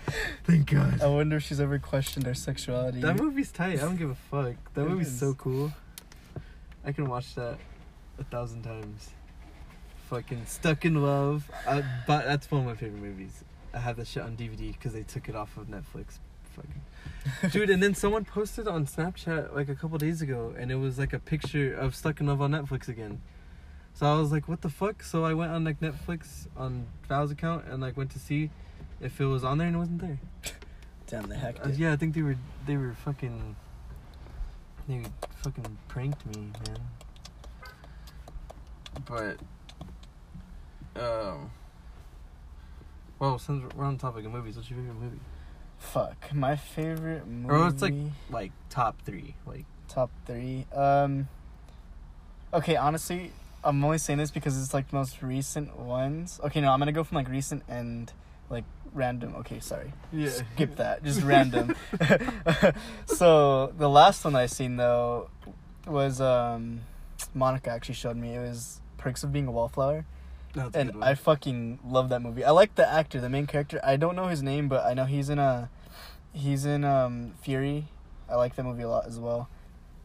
thank 0.45 0.71
God." 0.71 1.01
I 1.03 1.07
wonder 1.09 1.37
if 1.37 1.43
she's 1.43 1.61
ever 1.61 1.79
questioned 1.81 2.27
our 2.29 2.35
sexuality. 2.35 3.01
That 3.01 3.17
movie's 3.19 3.51
tight. 3.51 3.79
I 3.79 3.83
don't 3.83 3.97
give 3.97 4.11
a 4.11 4.15
fuck. 4.15 4.55
That 4.75 4.83
It 4.83 4.89
movie's 4.91 5.09
is. 5.09 5.19
so 5.19 5.35
cool. 5.35 5.73
I 6.85 6.93
can 6.93 7.09
watch 7.09 7.35
that 7.35 7.59
a 8.19 8.25
thousand 8.25 8.63
times. 8.63 9.11
Fucking 10.09 10.47
Stuck 10.47 10.85
in 10.85 11.03
Love. 11.03 11.51
Uh, 11.67 11.83
but 12.07 12.25
that's 12.25 12.51
one 12.51 12.63
of 12.63 12.67
my 12.67 12.75
favorite 12.75 13.03
movies. 13.03 13.45
I 13.75 13.79
have 13.79 13.97
that 13.97 14.07
shit 14.07 14.23
on 14.23 14.37
DVD 14.37 14.73
because 14.73 14.95
they 14.95 15.03
took 15.03 15.29
it 15.29 15.37
off 15.37 15.57
of 15.57 15.67
Netflix 15.67 16.19
fucking 16.59 17.51
dude. 17.51 17.71
And 17.71 17.83
then 17.83 17.95
someone 17.95 18.25
posted 18.25 18.67
on 18.67 18.87
Snapchat 18.87 19.55
like 19.55 19.69
a 19.69 19.75
couple 19.75 19.99
days 19.99 20.23
ago, 20.23 20.55
and 20.59 20.71
it 20.71 20.77
was 20.77 20.99
like 20.99 21.13
a 21.13 21.19
picture 21.19 21.75
of 21.75 21.95
Stuck 21.95 22.21
in 22.21 22.27
Love 22.27 22.41
on 22.41 22.53
Netflix 22.53 22.89
again. 22.89 23.21
So 23.95 24.07
I 24.07 24.19
was 24.19 24.31
like, 24.33 24.49
what 24.49 24.63
the 24.63 24.69
fuck? 24.69 25.03
So 25.03 25.25
I 25.25 25.35
went 25.35 25.53
on 25.53 25.65
like 25.65 25.81
Netflix 25.81 26.47
on 26.57 26.87
Val's 27.09 27.31
account 27.31 27.67
and 27.67 27.83
like 27.83 27.97
went 27.97 28.11
to 28.13 28.19
see 28.19 28.51
if 29.01 29.21
it 29.21 29.27
was 29.27 29.45
on 29.45 29.59
there 29.59 29.67
and 29.67 29.77
it 29.77 29.79
wasn't 29.79 30.01
there. 30.01 30.19
Damn, 31.07 31.29
they 31.29 31.37
hacked 31.37 31.67
Uh, 31.67 31.71
yeah, 31.71 31.93
I 31.93 31.97
think 31.97 32.15
they 32.15 32.23
were 32.23 32.37
they 32.67 32.77
were 32.77 32.95
fucking 33.05 33.57
they 34.89 35.03
fucking 35.37 35.79
pranked 35.89 36.25
me, 36.27 36.51
man. 36.67 36.79
But 39.05 39.39
um 40.99 41.51
well, 43.19 43.39
since 43.39 43.65
we're 43.75 43.85
on 43.85 43.97
the 43.97 44.01
topic 44.01 44.25
of 44.25 44.33
movies, 44.33 44.57
what's 44.57 44.71
your 44.71 44.79
favorite 44.79 44.95
movie? 45.01 45.19
Fuck, 45.79 46.33
my 46.33 46.57
favorite 46.57 47.27
movie. 47.27 47.53
Or 47.55 47.69
it's 47.69 47.83
like 47.83 47.95
like 48.31 48.53
top 48.71 49.01
three, 49.03 49.35
like 49.47 49.65
top 49.89 50.11
three. 50.27 50.67
Um. 50.75 51.29
Okay, 52.53 52.77
honestly, 52.77 53.33
I'm 53.63 53.85
only 53.85 53.99
saying 53.99 54.19
this 54.19 54.31
because 54.31 54.61
it's 54.61 54.73
like 54.73 54.89
the 54.91 54.97
most 54.97 55.23
recent 55.23 55.77
ones. 55.79 56.41
Okay, 56.45 56.61
no, 56.61 56.71
I'm 56.71 56.79
gonna 56.79 56.93
go 56.93 57.05
from 57.05 57.17
like 57.17 57.29
recent 57.29 57.63
and 57.69 58.13
like 58.51 58.65
random. 58.95 59.35
Okay, 59.39 59.61
sorry. 59.61 59.93
yeah, 60.13 60.31
Skip 60.31 60.77
that. 60.77 61.03
Just 61.05 61.23
random. 61.23 61.75
so 63.07 63.73
the 63.77 63.89
last 63.89 64.25
one 64.25 64.37
I 64.37 64.47
seen 64.47 64.77
though 64.77 65.29
was 65.87 66.21
um 66.21 66.83
Monica 67.35 67.71
actually 67.71 67.95
showed 67.97 68.17
me. 68.17 68.35
It 68.35 68.41
was 68.41 68.81
Perks 68.97 69.25
of 69.25 69.33
Being 69.33 69.47
a 69.47 69.53
Wallflower. 69.53 70.05
That's 70.55 70.75
and. 70.77 71.03
I 71.05 71.15
fucking 71.15 71.81
love 71.85 72.09
that 72.09 72.21
movie. 72.23 72.45
I 72.45 72.51
like 72.51 72.75
the 72.75 72.89
actor, 72.89 73.21
the 73.21 73.29
main 73.29 73.47
character. 73.47 73.81
I 73.85 73.97
don't 73.97 74.17
know 74.17 74.27
his 74.27 74.43
name, 74.43 74.69
but 74.69 74.85
I 74.85 74.95
know 74.95 75.05
he's 75.05 75.29
in 75.29 75.39
a 75.39 75.71
he's 76.33 76.65
in 76.65 76.85
um 76.85 77.35
Fury. 77.43 77.89
I 78.29 78.37
like 78.37 78.57
that 78.57 78.65
movie 78.65 78.83
a 78.83 78.89
lot 78.89 79.07
as 79.07 79.19
well. 79.19 79.49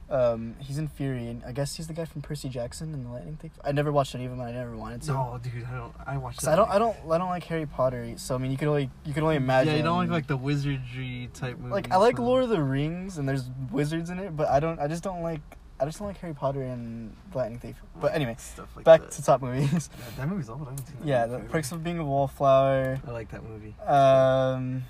Um, 0.09 0.55
he's 0.59 0.77
in 0.77 0.87
Fury, 0.89 1.27
and 1.27 1.43
I 1.43 1.53
guess 1.53 1.75
he's 1.75 1.87
the 1.87 1.93
guy 1.93 2.05
from 2.05 2.21
Percy 2.21 2.47
Jackson 2.47 2.93
and 2.93 3.05
the 3.05 3.09
Lightning 3.09 3.37
Thief. 3.41 3.51
I 3.63 3.71
never 3.71 3.91
watched 3.91 4.13
any 4.13 4.25
of 4.25 4.31
them. 4.31 4.41
and 4.41 4.49
I 4.49 4.51
never 4.51 4.75
wanted 4.77 5.01
to. 5.03 5.11
no, 5.11 5.39
dude, 5.41 5.65
I 5.65 5.75
don't. 5.77 5.93
I 6.05 6.17
watched. 6.17 6.39
Cause 6.41 6.49
I 6.49 6.55
don't, 6.55 6.69
I 6.69 6.77
don't, 6.77 6.95
I 7.09 7.17
don't 7.17 7.29
like 7.29 7.45
Harry 7.45 7.65
Potter. 7.65 8.13
So 8.17 8.35
I 8.35 8.37
mean, 8.37 8.51
you 8.51 8.57
could 8.57 8.67
only, 8.67 8.91
you 9.05 9.13
can 9.13 9.23
only 9.23 9.37
imagine. 9.37 9.71
Yeah, 9.73 9.77
you 9.77 9.83
don't 9.83 9.97
like 9.97 10.09
like 10.09 10.27
the 10.27 10.37
wizardry 10.37 11.29
type 11.33 11.57
movies. 11.57 11.71
Like 11.71 11.91
I 11.91 11.95
like 11.97 12.17
so- 12.17 12.23
Lord 12.23 12.43
of 12.43 12.49
the 12.49 12.61
Rings, 12.61 13.17
and 13.17 13.27
there's 13.27 13.49
wizards 13.71 14.09
in 14.11 14.19
it, 14.19 14.35
but 14.37 14.49
I 14.49 14.59
don't, 14.59 14.79
I 14.79 14.87
just 14.87 15.03
don't 15.03 15.23
like, 15.23 15.41
I 15.83 15.85
just 15.85 15.99
don't 15.99 16.07
like 16.07 16.17
Harry 16.19 16.33
Potter 16.33 16.61
and 16.63 17.13
the 17.33 17.37
Lightning 17.37 17.59
Thief. 17.59 17.75
But 17.99 18.15
anyway, 18.15 18.37
stuff 18.39 18.69
like 18.73 18.85
back 18.85 19.01
that. 19.01 19.11
to 19.11 19.21
top 19.21 19.41
movies. 19.41 19.89
Yeah, 19.93 20.05
that 20.17 20.29
movie's 20.29 20.49
old. 20.49 20.61
I 20.61 20.69
haven't 20.69 20.87
seen 20.87 20.95
that. 21.01 21.05
yeah, 21.07 21.25
the. 21.25 21.39
Perks 21.39 21.73
of 21.73 21.83
Being 21.83 21.99
a 21.99 22.05
Wallflower. 22.05 23.01
I 23.05 23.11
like 23.11 23.31
that 23.31 23.43
movie. 23.43 23.75
Um, 23.85 24.83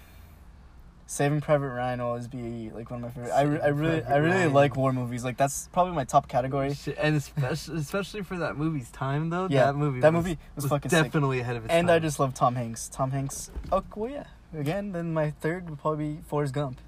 Saving 1.07 1.41
Private 1.41 1.69
Ryan 1.69 1.99
will 1.99 2.09
always 2.09 2.27
be 2.27 2.69
like 2.69 2.91
one 2.91 3.03
of 3.03 3.15
my 3.15 3.23
favorite. 3.23 3.35
I, 3.35 3.41
re- 3.41 3.59
I 3.59 3.67
really, 3.69 4.01
Private 4.01 4.13
I 4.13 4.17
really 4.17 4.35
Ryan. 4.35 4.53
like 4.53 4.75
war 4.75 4.93
movies. 4.93 5.23
Like 5.23 5.37
that's 5.37 5.67
probably 5.73 5.93
my 5.93 6.03
top 6.03 6.27
category. 6.27 6.75
And 6.99 7.15
especially 7.15 7.77
especially 7.79 8.21
for 8.21 8.37
that 8.37 8.55
movie's 8.55 8.91
time 8.91 9.31
though. 9.31 9.47
Yeah, 9.49 9.65
that 9.65 9.75
movie. 9.75 9.99
That 9.99 10.13
was, 10.13 10.23
movie 10.23 10.37
was, 10.55 10.65
was 10.65 10.69
fucking 10.69 10.91
sick. 10.91 11.05
definitely 11.05 11.39
ahead 11.39 11.55
of 11.55 11.65
its 11.65 11.71
And 11.71 11.87
time. 11.87 11.95
And 11.95 12.03
I 12.03 12.05
just 12.05 12.19
love 12.19 12.35
Tom 12.35 12.53
Hanks. 12.53 12.87
Tom 12.89 13.09
Hanks. 13.09 13.49
Oh, 13.71 13.83
well, 13.95 14.11
yeah. 14.11 14.25
Again, 14.55 14.91
then 14.91 15.11
my 15.13 15.31
third 15.31 15.69
would 15.71 15.79
probably 15.79 16.13
be 16.13 16.19
Forrest 16.27 16.53
Gump. 16.53 16.79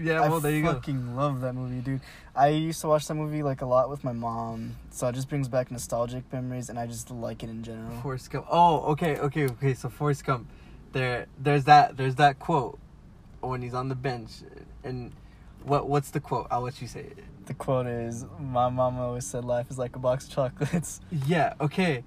Yeah. 0.00 0.20
Well, 0.20 0.36
I 0.36 0.40
there 0.40 0.52
you 0.52 0.62
go. 0.62 0.70
I 0.70 0.74
fucking 0.74 1.16
love 1.16 1.40
that 1.40 1.54
movie, 1.54 1.80
dude. 1.80 2.00
I 2.34 2.48
used 2.48 2.80
to 2.82 2.88
watch 2.88 3.06
that 3.08 3.14
movie 3.14 3.42
like 3.42 3.60
a 3.60 3.66
lot 3.66 3.90
with 3.90 4.04
my 4.04 4.12
mom, 4.12 4.76
so 4.90 5.08
it 5.08 5.14
just 5.14 5.28
brings 5.28 5.48
back 5.48 5.70
nostalgic 5.70 6.24
memories, 6.32 6.68
and 6.68 6.78
I 6.78 6.86
just 6.86 7.10
like 7.10 7.42
it 7.42 7.50
in 7.50 7.62
general. 7.62 8.00
Forrest 8.02 8.30
Gump. 8.30 8.46
Oh, 8.50 8.80
okay, 8.92 9.16
okay, 9.18 9.46
okay. 9.46 9.74
So 9.74 9.88
Forrest 9.88 10.24
Gump, 10.24 10.46
there, 10.92 11.26
there's 11.38 11.64
that, 11.64 11.96
there's 11.96 12.16
that 12.16 12.38
quote 12.38 12.78
when 13.40 13.62
he's 13.62 13.74
on 13.74 13.88
the 13.88 13.94
bench, 13.94 14.30
and 14.84 15.12
what, 15.64 15.88
what's 15.88 16.10
the 16.10 16.20
quote? 16.20 16.46
I'll 16.50 16.62
let 16.62 16.80
you 16.80 16.88
say 16.88 17.00
it. 17.00 17.18
The 17.46 17.54
quote 17.54 17.86
is, 17.86 18.26
"My 18.38 18.68
mom 18.68 18.98
always 18.98 19.26
said 19.26 19.44
life 19.44 19.70
is 19.70 19.78
like 19.78 19.96
a 19.96 19.98
box 19.98 20.26
of 20.26 20.32
chocolates." 20.32 21.00
Yeah. 21.26 21.54
Okay. 21.60 22.04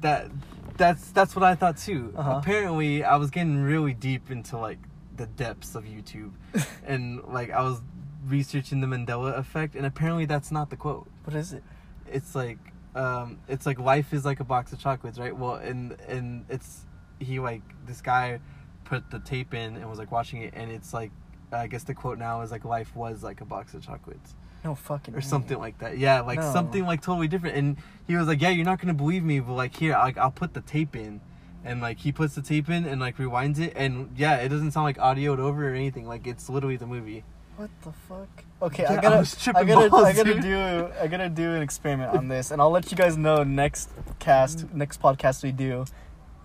That, 0.00 0.30
that's 0.76 1.10
that's 1.12 1.34
what 1.36 1.44
I 1.44 1.54
thought 1.54 1.76
too. 1.76 2.12
Uh-huh. 2.16 2.40
Apparently, 2.42 3.04
I 3.04 3.16
was 3.16 3.30
getting 3.30 3.62
really 3.62 3.94
deep 3.94 4.30
into 4.30 4.58
like 4.58 4.78
the 5.16 5.26
depths 5.26 5.74
of 5.74 5.84
YouTube, 5.84 6.32
and 6.86 7.22
like 7.24 7.50
I 7.50 7.62
was 7.62 7.80
researching 8.26 8.80
the 8.80 8.86
Mandela 8.86 9.36
effect, 9.38 9.74
and 9.74 9.84
apparently 9.86 10.24
that's 10.26 10.50
not 10.50 10.70
the 10.70 10.76
quote. 10.76 11.08
what 11.24 11.36
is 11.36 11.52
it? 11.52 11.62
it's 12.10 12.34
like 12.34 12.58
um 12.94 13.38
it's 13.48 13.64
like 13.64 13.78
life 13.78 14.12
is 14.12 14.24
like 14.24 14.40
a 14.40 14.44
box 14.44 14.70
of 14.72 14.78
chocolates 14.78 15.18
right 15.18 15.34
well 15.34 15.54
and 15.54 15.92
and 16.08 16.44
it's 16.50 16.84
he 17.20 17.38
like 17.38 17.62
this 17.86 18.02
guy 18.02 18.38
put 18.84 19.08
the 19.10 19.18
tape 19.20 19.54
in 19.54 19.76
and 19.76 19.88
was 19.88 19.98
like 19.98 20.10
watching 20.12 20.42
it 20.42 20.52
and 20.54 20.70
it's 20.70 20.92
like 20.92 21.10
i 21.52 21.66
guess 21.66 21.84
the 21.84 21.94
quote 21.94 22.18
now 22.18 22.42
is 22.42 22.50
like 22.50 22.64
life 22.66 22.94
was 22.94 23.22
like 23.22 23.40
a 23.40 23.44
box 23.46 23.72
of 23.72 23.82
chocolates 23.86 24.34
No 24.64 24.74
fucking. 24.74 25.14
or 25.14 25.22
something 25.22 25.58
like 25.58 25.78
that 25.78 25.96
yeah 25.96 26.20
like 26.20 26.40
No. 26.40 26.52
something 26.52 26.84
like 26.84 27.00
totally 27.00 27.28
different 27.28 27.56
and 27.56 27.76
he 28.06 28.14
was 28.16 28.26
like 28.26 28.42
yeah 28.42 28.50
you're 28.50 28.66
not 28.66 28.78
gonna 28.80 28.92
believe 28.92 29.22
me 29.24 29.40
but 29.40 29.54
like 29.54 29.74
here 29.74 29.92
like 29.94 30.18
i'll 30.18 30.30
put 30.32 30.52
the 30.52 30.60
tape 30.60 30.94
in 30.94 31.20
and 31.64 31.80
like 31.80 31.98
he 31.98 32.10
puts 32.12 32.34
the 32.34 32.42
tape 32.42 32.68
in 32.68 32.84
and 32.84 33.00
like 33.00 33.16
rewinds 33.18 33.58
it 33.58 33.72
and 33.76 34.10
yeah 34.16 34.36
it 34.36 34.48
doesn't 34.48 34.72
sound 34.72 34.84
like 34.84 34.98
audioed 34.98 35.38
over 35.38 35.70
or 35.70 35.74
anything 35.74 36.06
like 36.06 36.26
it's 36.26 36.48
literally 36.48 36.76
the 36.76 36.86
movie 36.86 37.22
What 37.56 37.70
the 37.82 37.92
fuck? 37.92 38.44
Okay, 38.62 38.82
Yeah, 38.84 38.92
I 38.94 38.98
I 38.98 39.00
gotta, 39.02 39.16
was 39.18 39.48
I, 39.48 39.64
gotta, 39.64 39.90
balls, 39.90 40.04
I 40.04 40.12
gotta 40.12 40.34
dude. 40.34 40.42
do, 40.42 40.88
I 41.00 41.06
gotta 41.06 41.28
do 41.28 41.52
an 41.54 41.62
experiment 41.62 42.16
on 42.16 42.28
this, 42.28 42.50
and 42.50 42.62
I'll 42.62 42.70
let 42.70 42.90
you 42.90 42.96
guys 42.96 43.16
know 43.16 43.42
next 43.44 43.90
cast, 44.18 44.72
next 44.72 45.02
podcast 45.02 45.42
we 45.42 45.52
do, 45.52 45.84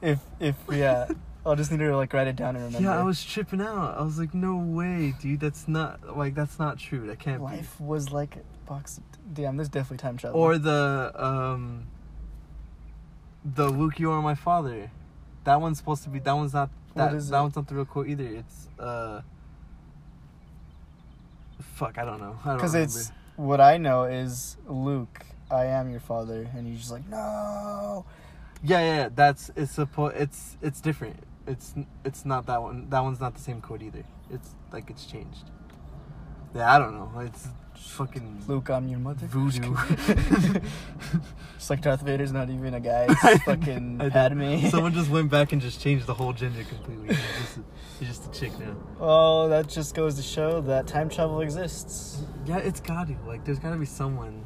if, 0.01 0.19
if 0.39 0.55
yeah, 0.71 1.07
I'll 1.45 1.55
just 1.55 1.71
need 1.71 1.79
to 1.79 1.95
like 1.95 2.11
write 2.13 2.27
it 2.27 2.35
down 2.35 2.55
and 2.57 2.65
remember. 2.65 2.89
Yeah, 2.89 2.99
I 2.99 3.03
was 3.03 3.23
tripping 3.23 3.61
out. 3.61 3.97
I 3.97 4.01
was 4.03 4.19
like, 4.19 4.33
no 4.33 4.57
way, 4.57 5.13
dude. 5.21 5.39
That's 5.39 5.67
not 5.67 6.17
like 6.17 6.35
that's 6.35 6.59
not 6.59 6.77
true. 6.77 7.07
That 7.07 7.19
can't 7.19 7.41
Life 7.41 7.79
was 7.79 8.11
like 8.11 8.35
a 8.35 8.43
box. 8.69 8.97
Of, 8.97 9.03
damn, 9.33 9.55
there's 9.57 9.69
definitely 9.69 9.97
time 9.97 10.17
travel. 10.17 10.39
Or 10.41 10.57
the 10.57 11.13
um 11.15 11.87
the 13.45 13.69
Luke, 13.69 13.97
you 13.99 14.11
are 14.11 14.21
my 14.21 14.35
father. 14.35 14.91
That 15.47 15.61
one's 15.61 15.77
supposed 15.77 16.03
to 16.03 16.09
be. 16.09 16.19
That 16.19 16.33
one's 16.33 16.53
not. 16.53 16.69
That 16.93 17.13
is 17.13 17.29
that 17.29 17.37
it? 17.37 17.41
one's 17.41 17.55
not 17.55 17.69
the 17.69 17.75
real 17.75 17.85
quote 17.85 18.09
either. 18.09 18.25
It's 18.25 18.67
uh. 18.77 19.21
Fuck, 21.75 21.97
I 21.97 22.03
don't 22.03 22.19
know. 22.19 22.37
I 22.43 22.47
don't 22.49 22.57
because 22.57 22.75
it's 22.75 23.13
what 23.37 23.61
I 23.61 23.77
know 23.77 24.03
is 24.03 24.57
Luke. 24.67 25.25
I 25.49 25.67
am 25.67 25.89
your 25.89 26.01
father, 26.01 26.49
and 26.53 26.67
he's 26.67 26.79
just 26.79 26.91
like 26.91 27.07
no. 27.07 28.03
yeah, 28.61 28.79
yeah. 28.79 28.95
yeah, 28.97 29.09
That's 29.15 29.49
it's 29.55 29.71
supposed. 29.71 30.17
It's 30.17 30.57
it's 30.61 30.81
different. 30.81 31.15
It's 31.47 31.73
it's 32.03 32.25
not 32.25 32.45
that 32.47 32.61
one. 32.61 32.89
That 32.89 32.99
one's 32.99 33.21
not 33.21 33.33
the 33.33 33.41
same 33.41 33.61
quote 33.61 33.81
either. 33.81 34.03
It's 34.29 34.49
like 34.73 34.89
it's 34.89 35.05
changed. 35.05 35.45
Yeah, 36.53 36.75
I 36.75 36.77
don't 36.77 36.93
know. 36.93 37.21
It's 37.21 37.47
fucking 37.77 38.43
Luke, 38.47 38.69
I'm 38.69 38.87
your 38.87 38.99
mother. 38.99 39.25
voodoo. 39.27 39.75
It's 41.55 41.69
like 41.71 41.81
Darth 41.81 42.01
Vader's 42.01 42.31
not 42.31 42.49
even 42.49 42.73
a 42.75 42.79
guy. 42.79 43.07
It's 43.09 43.43
fucking. 43.45 43.97
Padme. 44.11 44.67
Someone 44.67 44.93
just 44.93 45.09
went 45.09 45.29
back 45.31 45.51
and 45.53 45.61
just 45.61 45.81
changed 45.81 46.05
the 46.05 46.13
whole 46.13 46.31
gender 46.33 46.63
completely. 46.63 47.15
He's 47.15 47.17
just, 47.39 47.59
he's 47.99 48.07
just 48.09 48.25
a 48.27 48.39
chick 48.39 48.59
now. 48.59 48.75
Oh, 48.99 49.49
that 49.49 49.67
just 49.67 49.95
goes 49.95 50.15
to 50.15 50.21
show 50.21 50.61
that 50.61 50.85
time 50.87 51.09
travel 51.09 51.41
exists. 51.41 52.21
Yeah, 52.45 52.57
it's 52.57 52.79
gotta 52.79 53.15
like 53.25 53.43
there's 53.43 53.59
gotta 53.59 53.75
be 53.77 53.85
someone. 53.87 54.45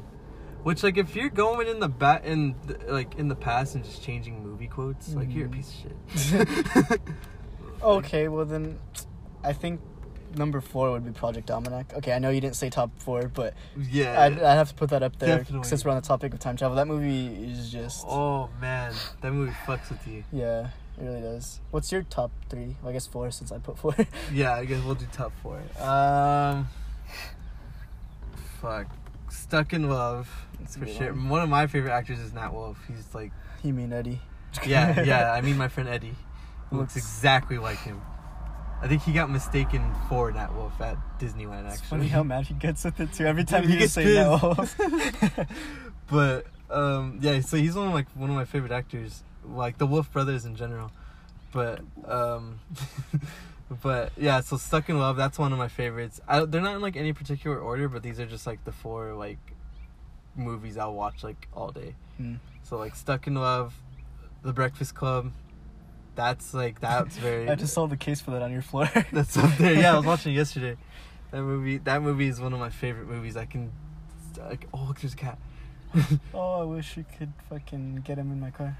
Which 0.62 0.82
like 0.82 0.96
if 0.96 1.14
you're 1.14 1.28
going 1.28 1.68
in 1.68 1.80
the 1.80 1.88
back 1.88 2.24
in 2.24 2.54
the, 2.66 2.78
like 2.92 3.16
in 3.16 3.28
the 3.28 3.34
past 3.36 3.74
and 3.74 3.84
just 3.84 4.02
changing 4.02 4.42
movie 4.42 4.68
quotes, 4.68 5.12
like 5.14 5.30
you're 5.32 5.46
a 5.46 5.48
Mhm. 5.48 5.52
piece 5.52 5.84
of 5.84 6.20
shit. 6.88 7.00
Okay, 7.82 8.28
well 8.28 8.44
then, 8.44 8.78
I 9.42 9.52
think 9.52 9.80
number 10.36 10.60
four 10.60 10.90
would 10.92 11.04
be 11.04 11.10
Project 11.12 11.50
Almanac. 11.50 11.92
Okay, 11.94 12.12
I 12.12 12.18
know 12.18 12.30
you 12.30 12.40
didn't 12.40 12.56
say 12.56 12.70
top 12.70 12.90
four, 12.98 13.28
but 13.28 13.54
yeah. 13.90 14.20
I'd, 14.22 14.34
I'd 14.40 14.54
have 14.56 14.68
to 14.70 14.74
put 14.74 14.90
that 14.90 15.02
up 15.02 15.18
there 15.18 15.38
Definitely. 15.38 15.68
since 15.68 15.84
we're 15.84 15.90
on 15.92 15.96
the 16.00 16.06
topic 16.06 16.32
of 16.34 16.40
time 16.40 16.56
travel. 16.56 16.76
That 16.76 16.86
movie 16.88 17.26
is 17.52 17.70
just 17.70 18.04
oh 18.08 18.48
man, 18.60 18.92
that 19.20 19.32
movie 19.32 19.52
fucks 19.66 19.90
with 19.90 20.06
you. 20.06 20.24
yeah, 20.32 20.68
it 21.00 21.04
really 21.04 21.20
does. 21.20 21.60
What's 21.70 21.90
your 21.92 22.02
top 22.02 22.30
three? 22.48 22.76
Well, 22.82 22.90
I 22.90 22.92
guess 22.92 23.06
four 23.06 23.30
since 23.30 23.52
I 23.52 23.58
put 23.58 23.78
four. 23.78 23.94
Yeah, 24.32 24.54
I 24.54 24.64
guess 24.64 24.82
we'll 24.84 24.94
do 24.94 25.06
top 25.12 25.32
four. 25.42 25.60
Um, 25.80 26.68
fuck, 28.60 28.86
Stuck 29.30 29.72
in 29.72 29.88
Love 29.88 30.28
That's 30.60 30.76
for 30.76 30.86
sure. 30.86 31.12
one. 31.12 31.28
One 31.28 31.42
of 31.42 31.48
my 31.48 31.66
favorite 31.66 31.92
actors 31.92 32.18
is 32.18 32.32
Nat 32.32 32.52
Wolff. 32.52 32.78
He's 32.88 33.14
like, 33.14 33.32
You 33.62 33.72
mean 33.72 33.92
Eddie? 33.92 34.20
yeah, 34.66 35.02
yeah. 35.04 35.32
I 35.32 35.40
mean 35.40 35.56
my 35.56 35.68
friend 35.68 35.88
Eddie, 35.88 36.14
who 36.70 36.76
looks 36.78 36.94
Looks- 36.94 37.06
exactly 37.06 37.58
like 37.58 37.78
him. 37.78 38.00
I 38.82 38.88
think 38.88 39.02
he 39.02 39.12
got 39.12 39.30
mistaken 39.30 39.94
for 40.08 40.32
Nat 40.32 40.52
Wolff 40.54 40.80
at 40.80 40.96
Disneyland. 41.20 41.66
It's 41.66 41.74
Actually, 41.74 41.86
funny 41.86 42.08
how 42.08 42.24
mad 42.24 42.46
he 42.46 42.54
gets 42.54 42.84
with 42.84 42.98
it 42.98 43.12
too. 43.12 43.24
Every 43.24 43.44
time 43.52 43.62
he, 43.62 43.74
he 43.74 43.78
just 43.78 43.94
say 43.94 44.04
gets 44.04 44.78
no. 44.78 45.46
but 46.10 46.46
um, 46.68 47.18
yeah, 47.20 47.40
so 47.40 47.56
he's 47.56 47.76
one 47.76 47.86
of 47.88 47.94
like 47.94 48.08
one 48.14 48.28
of 48.28 48.34
my 48.34 48.44
favorite 48.44 48.72
actors, 48.72 49.22
like 49.46 49.78
the 49.78 49.86
Wolff 49.86 50.12
brothers 50.12 50.44
in 50.44 50.56
general. 50.56 50.90
But 51.52 51.80
um, 52.06 52.58
but 53.82 54.10
yeah, 54.16 54.40
so 54.40 54.56
Stuck 54.56 54.88
in 54.88 54.98
Love, 54.98 55.16
that's 55.16 55.38
one 55.38 55.52
of 55.52 55.58
my 55.58 55.68
favorites. 55.68 56.20
I, 56.26 56.44
they're 56.44 56.60
not 56.60 56.74
in 56.74 56.82
like 56.82 56.96
any 56.96 57.12
particular 57.12 57.60
order, 57.60 57.88
but 57.88 58.02
these 58.02 58.18
are 58.18 58.26
just 58.26 58.48
like 58.48 58.64
the 58.64 58.72
four 58.72 59.14
like 59.14 59.38
movies 60.34 60.76
I'll 60.76 60.94
watch 60.94 61.22
like 61.22 61.46
all 61.54 61.70
day. 61.70 61.94
Hmm. 62.16 62.34
So 62.64 62.78
like 62.78 62.96
Stuck 62.96 63.28
in 63.28 63.34
Love, 63.34 63.74
The 64.42 64.52
Breakfast 64.52 64.96
Club, 64.96 65.30
That's 66.14 66.52
like 66.52 66.80
that's 66.80 67.16
very. 67.16 67.48
I 67.50 67.54
just 67.54 67.72
saw 67.72 67.86
the 67.86 67.96
case 67.96 68.20
for 68.20 68.32
that 68.32 68.42
on 68.42 68.52
your 68.52 68.62
floor. 68.62 68.90
That's 69.12 69.36
up 69.36 69.56
there. 69.56 69.74
Yeah, 69.74 69.94
I 69.94 69.96
was 69.96 70.06
watching 70.06 70.32
it 70.32 70.36
yesterday. 70.36 70.76
That 71.30 71.42
movie. 71.42 71.78
That 71.78 72.02
movie 72.02 72.28
is 72.28 72.40
one 72.40 72.52
of 72.52 72.58
my 72.58 72.70
favorite 72.70 73.08
movies. 73.08 73.36
I 73.36 73.46
can. 73.46 73.72
Like, 74.38 74.68
oh, 74.72 74.84
look, 74.88 75.00
there's 75.00 75.14
a 75.14 75.16
cat. 75.16 75.38
oh, 76.34 76.62
I 76.62 76.64
wish 76.64 76.96
we 76.96 77.04
could 77.18 77.32
fucking 77.48 78.02
get 78.04 78.18
him 78.18 78.32
in 78.32 78.40
my 78.40 78.50
car. 78.50 78.76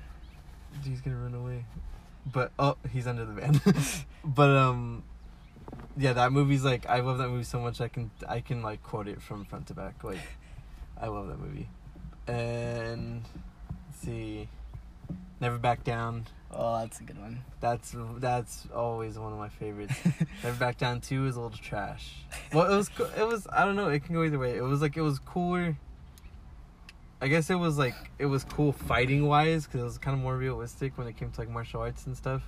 He's 0.84 1.00
gonna 1.00 1.16
run 1.16 1.34
away. 1.34 1.64
But 2.30 2.52
oh, 2.58 2.76
he's 2.90 3.06
under 3.06 3.24
the 3.24 3.32
van. 3.32 3.60
but 4.24 4.50
um, 4.50 5.02
yeah, 5.96 6.12
that 6.14 6.32
movie's 6.32 6.64
like 6.64 6.88
I 6.88 7.00
love 7.00 7.18
that 7.18 7.28
movie 7.28 7.44
so 7.44 7.60
much. 7.60 7.80
I 7.80 7.88
can 7.88 8.10
I 8.28 8.40
can 8.40 8.62
like 8.62 8.82
quote 8.82 9.08
it 9.08 9.20
from 9.22 9.44
front 9.44 9.66
to 9.68 9.74
back. 9.74 10.04
Like, 10.04 10.20
I 11.00 11.08
love 11.08 11.28
that 11.28 11.38
movie. 11.38 11.68
And 12.26 13.22
let's 13.88 14.00
see, 14.02 14.48
Never 15.40 15.58
Back 15.58 15.84
Down. 15.84 16.26
Oh, 16.50 16.78
that's 16.78 17.00
a 17.00 17.04
good 17.04 17.18
one. 17.18 17.40
That's 17.60 17.94
that's 18.18 18.66
always 18.74 19.18
one 19.18 19.32
of 19.32 19.38
my 19.38 19.48
favorites. 19.48 19.94
Never 20.42 20.58
Back 20.58 20.78
Down 20.78 21.00
Two 21.00 21.26
is 21.26 21.36
a 21.36 21.40
little 21.40 21.58
trash. 21.58 22.14
Well, 22.52 22.72
it 22.72 22.76
was 22.76 22.90
it 23.16 23.26
was 23.26 23.46
I 23.50 23.64
don't 23.64 23.76
know. 23.76 23.88
It 23.88 24.04
can 24.04 24.14
go 24.14 24.22
either 24.24 24.38
way. 24.38 24.56
It 24.56 24.62
was 24.62 24.82
like 24.82 24.96
it 24.96 25.02
was 25.02 25.18
cooler. 25.18 25.76
I 27.20 27.28
guess 27.28 27.50
it 27.50 27.54
was 27.54 27.78
like 27.78 27.94
it 28.18 28.26
was 28.26 28.44
cool 28.44 28.72
fighting 28.72 29.26
wise 29.26 29.66
because 29.66 29.80
it 29.80 29.84
was 29.84 29.98
kind 29.98 30.16
of 30.16 30.22
more 30.22 30.36
realistic 30.36 30.98
when 30.98 31.06
it 31.06 31.16
came 31.16 31.30
to 31.30 31.40
like 31.40 31.48
martial 31.48 31.80
arts 31.80 32.06
and 32.06 32.16
stuff. 32.16 32.42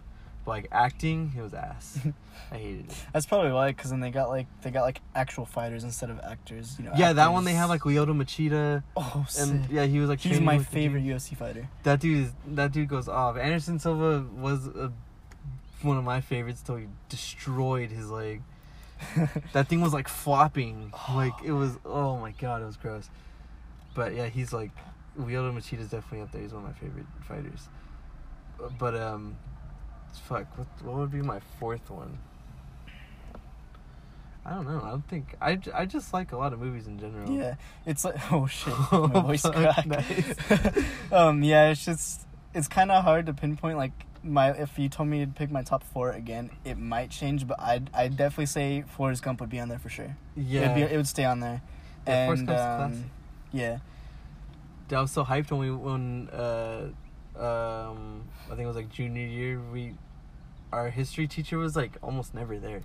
But 0.45 0.51
like 0.51 0.69
acting, 0.73 1.33
it 1.37 1.41
was 1.43 1.55
ass. 1.55 1.99
I 2.53 2.57
hated 2.59 2.91
it. 2.91 2.95
That's 3.13 3.25
probably 3.27 3.51
why, 3.53 3.69
because 3.69 3.91
then 3.91 4.01
they 4.01 4.11
got 4.11 4.29
like 4.29 4.47
they 4.63 4.71
got 4.71 4.83
like 4.83 5.01
actual 5.15 5.47
fighters 5.47 5.85
instead 5.85 6.11
of 6.11 6.21
actors. 6.21 6.77
You 6.79 6.85
know. 6.87 6.93
Yeah, 6.97 7.15
that 7.15 7.33
one 7.33 7.45
they 7.45 7.55
had 7.55 7.67
like 7.67 7.83
Lyoto 7.83 8.15
Machida, 8.15 8.83
Oh, 8.97 9.25
sick. 9.29 9.43
and 9.49 9.71
yeah, 9.71 9.87
he 9.87 9.99
was 10.01 10.09
like 10.11 10.21
He's 10.21 10.41
my 10.41 10.59
favorite. 10.59 11.03
UFC 11.05 11.37
fighter. 11.37 11.69
That 11.85 12.01
dude 12.01 12.27
is 12.27 12.33
that 12.49 12.73
dude 12.73 12.89
goes 12.89 13.09
off. 13.09 13.37
Anderson 13.39 13.79
Silva 13.79 14.27
was 14.37 14.67
a, 14.67 14.93
one 15.83 15.97
of 15.97 16.05
my 16.05 16.21
favorites 16.21 16.61
till 16.63 16.77
he 16.77 16.87
destroyed 17.09 17.91
his 17.91 18.11
leg. 18.11 18.43
That 19.53 19.69
thing 19.69 19.81
was 19.81 19.93
like 19.93 20.09
flopping. 20.09 20.93
Like 21.11 21.33
it 21.45 21.53
was 21.53 21.79
oh 21.87 22.19
my 22.19 22.33
god, 22.33 22.63
it 22.63 22.67
was 22.67 22.77
gross. 22.77 23.09
But 23.95 24.15
yeah, 24.15 24.27
he's 24.29 24.53
like 24.53 24.71
Lyoto 25.19 25.55
Machida 25.55 25.81
is 25.81 25.89
definitely 25.91 26.21
up 26.23 26.33
there. 26.33 26.43
He's 26.43 26.53
one 26.53 26.65
of 26.65 26.69
my 26.71 26.75
favorite 26.79 27.07
fighters. 27.23 27.69
But 28.79 28.95
um 28.97 29.37
fuck, 30.19 30.47
what 30.59 30.67
what 30.83 30.97
would 30.97 31.13
be 31.13 31.23
my 31.23 31.41
fourth 31.59 31.91
one? 31.91 32.19
I 34.47 34.51
don't 34.51 34.67
know. 34.67 34.83
I 34.85 34.91
don't 34.91 35.09
think 35.09 35.35
I, 35.41 35.59
I 35.73 35.87
just 35.87 36.13
like 36.13 36.33
a 36.33 36.37
lot 36.37 36.53
of 36.53 36.61
movies 36.61 36.87
in 36.87 36.99
general. 36.99 37.31
Yeah, 37.31 37.55
it's 37.87 38.05
like 38.05 38.17
oh 38.33 38.47
shit, 38.47 38.75
my 38.93 39.21
voice 39.21 39.43
cracked. 39.43 39.87
nice. 39.87 40.35
um, 41.13 41.43
yeah, 41.43 41.71
it's 41.71 41.85
just 41.85 42.27
it's 42.53 42.69
kind 42.69 42.91
of 42.91 43.05
hard 43.05 43.27
to 43.27 43.33
pinpoint. 43.33 43.79
Like 43.79 43.93
my, 44.23 44.51
if 44.51 44.79
you 44.79 44.89
told 44.89 45.09
me 45.09 45.25
to 45.25 45.31
pick 45.31 45.51
my 45.51 45.63
top 45.63 45.83
four 45.83 46.11
again, 46.11 46.51
it 46.65 46.77
might 46.77 47.11
change, 47.11 47.47
but 47.47 47.59
I'd 47.59 47.91
I'd 47.95 48.17
definitely 48.17 48.47
say 48.47 48.85
Forrest 48.87 49.23
Gump 49.23 49.41
would 49.41 49.51
be 49.51 49.61
on 49.61 49.69
there 49.69 49.79
for 49.79 49.89
sure. 49.89 50.17
Yeah. 50.37 50.63
It'd 50.63 50.75
be, 50.75 50.83
it 50.95 50.97
would 50.97 51.09
stay 51.09 51.25
on 51.25 51.41
there. 51.41 51.63
Yeah, 52.07 52.33
and 52.33 52.51
um, 52.51 53.11
yeah, 53.51 53.79
I 54.93 55.01
was 55.01 55.11
so 55.11 55.25
hyped 55.25 55.51
when 55.51 55.61
we 55.61 55.71
when 55.71 56.29
uh 56.29 56.89
um 57.37 58.25
I 58.47 58.51
think 58.51 58.61
it 58.61 58.67
was 58.67 58.77
like 58.77 58.91
junior 58.91 59.27
year 59.27 59.61
we 59.73 59.95
our 60.75 60.91
history 60.91 61.27
teacher 61.27 61.57
was 61.57 61.77
like 61.77 61.93
almost 62.03 62.35
never 62.35 62.59
there. 62.59 62.83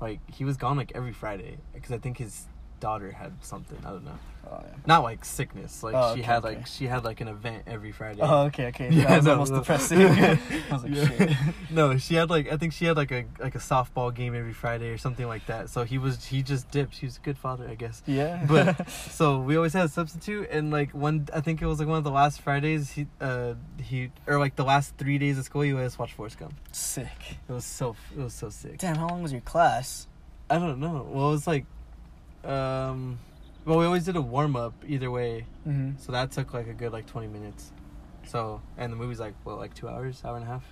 Like 0.00 0.20
he 0.30 0.44
was 0.44 0.56
gone 0.56 0.76
like 0.76 0.92
every 0.94 1.12
Friday 1.12 1.58
because 1.74 1.92
I 1.92 1.98
think 1.98 2.18
his 2.18 2.46
daughter 2.80 3.12
had 3.12 3.32
something. 3.44 3.78
I 3.84 3.90
don't 3.90 4.04
know. 4.04 4.18
Oh, 4.50 4.60
yeah. 4.62 4.74
Not 4.86 5.02
like 5.02 5.24
sickness. 5.24 5.82
Like 5.82 5.94
Oh, 5.94 6.14
she 6.14 6.20
okay, 6.20 6.22
had 6.22 6.44
okay. 6.44 6.54
like 6.56 6.66
she 6.66 6.86
had 6.86 7.04
like 7.04 7.20
an 7.20 7.28
event 7.28 7.64
every 7.66 7.92
Friday. 7.92 8.20
Oh, 8.22 8.44
okay, 8.44 8.66
okay. 8.68 8.88
Yeah, 8.92 9.04
that 9.08 9.16
was 9.16 9.24
no, 9.26 9.32
almost 9.32 9.52
no. 9.52 9.58
depressing. 9.60 10.00
I 10.02 10.38
was 10.70 10.82
like, 10.84 10.92
Yeah. 10.94 11.08
shit. 11.08 11.30
no, 11.70 11.98
she 11.98 12.14
had 12.14 12.30
like 12.30 12.52
I 12.52 12.56
think 12.56 12.72
she 12.72 12.84
had 12.84 12.96
like 12.96 13.10
a 13.10 13.24
like 13.40 13.54
a 13.54 13.58
softball 13.58 14.14
game 14.14 14.34
every 14.34 14.52
Friday 14.52 14.90
or 14.90 14.98
something 14.98 15.26
like 15.26 15.46
that. 15.46 15.68
So 15.70 15.84
he 15.84 15.98
was 15.98 16.24
he 16.26 16.42
just 16.42 16.70
dipped. 16.70 16.96
He 16.98 17.06
was 17.06 17.16
a 17.16 17.20
good 17.20 17.36
father, 17.38 17.68
I 17.68 17.74
guess. 17.74 18.02
Yeah, 18.06 18.44
But 18.48 18.88
so 18.90 19.40
we 19.40 19.56
always 19.56 19.72
had 19.72 19.86
a 19.86 19.88
substitute, 19.88 20.48
and 20.50 20.70
like 20.70 20.92
one, 20.92 21.28
I 21.34 21.40
think 21.40 21.60
it 21.60 21.66
was 21.66 21.78
like 21.78 21.88
one 21.88 21.98
of 21.98 22.04
the 22.04 22.10
last 22.10 22.40
Fridays. 22.40 22.92
He, 22.92 23.06
uh, 23.20 23.54
he 23.82 24.10
or 24.26 24.38
like 24.38 24.56
the 24.56 24.64
last 24.64 24.96
three 24.96 25.18
days 25.18 25.38
of 25.38 25.44
school, 25.44 25.62
he 25.62 25.72
let 25.72 25.84
us 25.86 25.98
watch 25.98 26.12
Forrest 26.12 26.38
Gump. 26.38 26.54
sick. 26.72 27.38
It 27.48 27.52
was 27.52 27.64
so, 27.64 27.96
it 28.16 28.22
was 28.22 28.34
so 28.34 28.50
sick. 28.50 28.78
Damn, 28.78 28.96
how 28.96 29.08
long 29.08 29.22
was 29.22 29.32
your 29.32 29.40
class? 29.40 30.06
I 30.48 30.58
don't 30.58 30.78
know. 30.78 31.06
Well, 31.10 31.28
it 31.28 31.32
was 31.32 31.46
like, 31.48 31.64
um, 32.44 33.18
well, 33.66 33.78
we 33.78 33.84
always 33.84 34.04
did 34.04 34.16
a 34.16 34.20
warm 34.22 34.56
up 34.56 34.72
either 34.86 35.10
way, 35.10 35.44
Mm-hmm. 35.68 35.98
so 35.98 36.12
that 36.12 36.30
took 36.30 36.54
like 36.54 36.68
a 36.68 36.72
good 36.72 36.92
like 36.92 37.06
twenty 37.06 37.26
minutes. 37.28 37.72
So 38.26 38.62
and 38.78 38.90
the 38.92 38.96
movie's 38.96 39.20
like 39.20 39.34
what, 39.44 39.58
like 39.58 39.74
two 39.74 39.88
hours, 39.88 40.22
hour 40.24 40.36
and 40.36 40.44
a 40.44 40.48
half. 40.48 40.64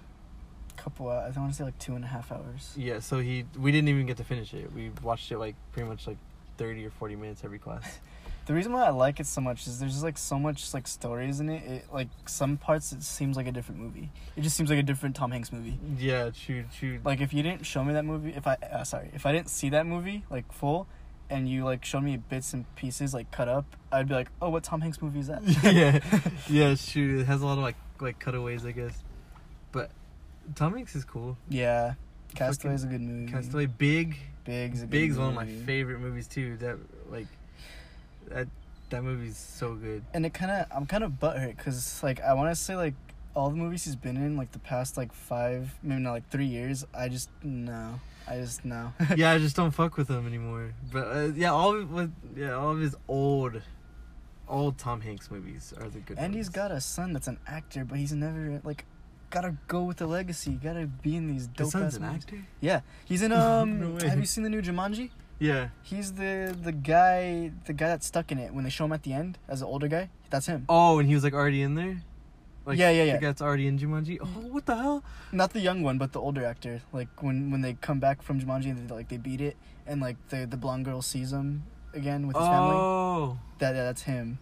Couple, 0.77 1.09
uh, 1.09 1.31
I 1.35 1.39
want 1.39 1.53
to 1.53 1.57
say 1.57 1.65
like 1.65 1.79
two 1.79 1.95
and 1.95 2.05
a 2.05 2.09
half 2.09 2.33
hours. 2.33 2.73
Yeah. 2.77 2.99
So 2.99 3.21
he, 3.21 3.45
we 3.59 3.71
didn't 3.71 3.89
even 3.89 4.07
get 4.07 4.17
to 4.17 4.25
finish 4.25 4.53
it. 4.55 4.73
We 4.73 4.91
watched 5.03 5.31
it 5.31 5.39
like 5.39 5.55
pretty 5.73 5.89
much 5.89 6.07
like 6.07 6.17
thirty 6.57 6.85
or 6.85 6.91
forty 6.91 7.15
minutes 7.17 7.43
every 7.45 7.59
class. 7.59 7.99
The 8.47 8.53
reason 8.53 8.75
why 8.75 8.85
I 8.85 8.91
like 8.91 9.21
it 9.21 9.27
so 9.27 9.41
much 9.41 9.67
is 9.67 9.79
there's 9.79 9.93
just 9.93 10.05
like 10.05 10.19
so 10.19 10.39
much 10.39 10.75
like 10.75 10.87
stories 10.87 11.41
in 11.41 11.49
it. 11.49 11.63
It 11.65 11.87
like 11.91 12.09
some 12.27 12.59
parts 12.59 12.93
it 12.93 13.03
seems 13.03 13.39
like 13.39 13.47
a 13.47 13.53
different 13.53 13.81
movie. 13.81 14.11
It 14.37 14.43
just 14.43 14.55
seems 14.55 14.69
like 14.69 14.79
a 14.79 14.83
different 14.83 15.17
Tom 15.17 15.31
Hanks 15.31 15.51
movie. 15.51 15.79
yeah. 15.99 16.29
True. 16.29 16.65
True. 16.79 17.01
Like 17.03 17.23
if 17.23 17.33
you 17.33 17.43
didn't 17.43 17.65
show 17.65 17.83
me 17.83 17.95
that 17.95 18.05
movie, 18.05 18.35
if 18.37 18.47
I 18.47 18.57
uh, 18.71 18.85
sorry, 18.85 19.09
if 19.15 19.25
I 19.25 19.33
didn't 19.33 19.49
see 19.49 19.71
that 19.71 19.87
movie 19.87 20.27
like 20.29 20.53
full, 20.53 20.87
and 21.31 21.49
you 21.49 21.65
like 21.65 21.85
showed 21.85 22.03
me 22.03 22.17
bits 22.17 22.53
and 22.53 22.65
pieces 22.77 23.15
like 23.15 23.31
cut 23.31 23.49
up, 23.49 23.65
I'd 23.93 24.09
be 24.09 24.15
like, 24.15 24.29
oh, 24.43 24.51
what 24.51 24.63
Tom 24.65 24.81
Hanks 24.81 25.01
movie 25.03 25.21
is 25.21 25.29
that? 25.29 25.43
yeah, 25.65 26.01
yeah, 26.49 26.75
shoot. 26.75 27.21
It 27.21 27.25
has 27.27 27.43
a 27.43 27.47
lot 27.47 27.59
of 27.59 27.65
like 27.65 27.77
like 28.01 28.19
cutaways, 28.19 28.65
I 28.67 28.73
guess. 28.73 29.03
But 29.73 29.91
Tom 30.55 30.75
Hanks 30.75 30.95
is 30.95 31.05
cool. 31.05 31.37
yeah. 31.49 31.95
Castaway 32.35 32.75
is 32.75 32.83
a 32.83 32.89
good 32.89 33.01
movie. 33.01 33.31
Castaway, 33.31 33.67
Big, 33.67 34.17
Big's 34.45 34.81
a 34.81 34.87
good 34.87 34.91
Big's 34.91 35.17
one 35.17 35.29
of 35.29 35.35
my 35.37 35.47
favorite 35.47 36.01
movies 36.01 36.27
too. 36.27 36.57
That 36.57 36.79
like 37.09 37.29
that 38.29 38.49
that 38.91 39.03
movie's 39.05 39.37
so 39.37 39.75
good. 39.75 40.03
and 40.13 40.27
it 40.27 40.35
kind 40.35 40.51
of 40.51 40.67
I'm 40.77 40.85
kind 40.87 41.05
of 41.05 41.13
butthurt 41.13 41.57
because 41.57 42.03
like 42.03 42.21
I 42.21 42.35
want 42.35 42.51
to 42.51 42.57
say 42.61 42.75
like 42.75 42.95
all 43.37 43.51
the 43.51 43.57
movies 43.57 43.85
he's 43.85 43.95
been 43.95 44.17
in 44.17 44.37
like 44.37 44.51
the 44.51 44.59
past 44.59 44.97
like 44.97 45.13
five 45.13 45.75
maybe 45.83 46.01
not 46.03 46.13
like 46.13 46.29
three 46.29 46.47
years 46.47 46.85
I 46.93 47.09
just 47.09 47.29
no 47.43 48.01
I 48.29 48.37
just 48.39 48.65
no 48.65 48.93
yeah, 49.17 49.33
I 49.33 49.39
just 49.39 49.55
don't 49.57 49.71
fuck 49.71 49.97
with 49.97 50.09
him 50.09 50.27
anymore. 50.27 50.73
But 50.93 51.07
uh, 51.17 51.33
yeah, 51.35 51.53
all 51.53 51.83
with 51.85 52.13
yeah, 52.37 52.55
all 52.55 52.71
of 52.73 52.81
his 52.81 52.97
old 53.09 53.61
old 54.49 54.79
Tom 54.79 55.01
Hanks 55.01 55.31
movies 55.31 55.73
are 55.81 55.89
the 55.89 56.01
good. 56.01 56.19
and 56.19 56.27
ones. 56.33 56.37
he's 56.37 56.49
got 56.49 56.71
a 56.71 56.81
son 56.81 57.13
that's 57.13 57.29
an 57.29 57.39
actor 57.47 57.85
but 57.85 57.99
he's 57.99 58.13
never 58.13 58.61
like 58.65 58.85
gotta 59.31 59.57
go 59.69 59.83
with 59.85 59.97
the 59.97 60.07
legacy 60.07 60.53
gotta 60.63 60.87
be 60.87 61.17
in 61.17 61.27
these 61.29 61.47
dope 61.47 61.65
His 61.65 61.73
son's 61.73 61.95
an 61.97 62.03
movies. 62.03 62.23
actor. 62.25 62.39
yeah 62.61 62.81
he's 63.07 63.23
in 63.23 63.33
um 63.45 63.81
No 63.99 64.07
have 64.09 64.19
you 64.19 64.27
seen 64.27 64.45
the 64.45 64.51
new 64.51 64.61
Jumanji 64.63 65.11
Yeah. 65.39 65.69
he's 65.83 66.13
the 66.13 66.55
the 66.63 66.73
guy 66.73 67.53
the 67.65 67.73
guy 67.73 67.89
that's 67.89 68.07
stuck 68.07 68.31
in 68.33 68.39
it 68.39 68.53
when 68.53 68.65
they 68.65 68.71
show 68.71 68.85
him 68.85 68.93
at 68.93 69.03
the 69.03 69.13
end 69.15 69.39
as 69.49 69.63
an 69.63 69.67
older 69.67 69.89
guy 69.89 70.11
that's 70.31 70.47
him 70.47 70.67
Oh, 70.69 70.99
and 70.99 71.09
he 71.09 71.15
was 71.15 71.25
like 71.25 71.33
already 71.35 71.63
in 71.63 71.75
there. 71.75 72.03
Like, 72.67 72.79
Yeah, 72.79 72.91
yeah, 72.91 73.05
yeah. 73.05 73.13
The 73.15 73.21
guy 73.21 73.27
that's 73.27 73.43
already 73.43 73.67
in 73.67 73.79
Jumanji. 73.79 74.19
Oh, 74.21 74.27
what 74.51 74.65
the 74.67 74.77
hell? 74.77 75.05
not 75.33 75.53
the 75.53 75.61
young 75.61 75.83
one, 75.83 75.99
but 75.99 76.13
the 76.13 76.21
older 76.21 76.45
actor. 76.45 76.81
Like 76.93 77.09
when 77.23 77.51
when 77.51 77.61
they 77.61 77.75
come 77.75 78.01
back 78.01 78.23
from 78.23 78.41
Jumanji 78.41 78.71
and 78.71 78.89
they, 78.89 78.95
like 78.95 79.09
they 79.09 79.19
beat 79.19 79.41
it, 79.41 79.57
and 79.87 80.01
like 80.01 80.17
the 80.31 80.47
the 80.47 80.57
blonde 80.57 80.85
girl 80.87 81.03
sees 81.03 81.33
him 81.33 81.65
again 81.93 82.27
with 82.27 82.37
his 82.37 82.47
family. 82.47 82.77
Oh, 82.77 83.39
That 83.59 83.75
yeah, 83.75 83.85
that's 83.85 84.03
him. 84.03 84.39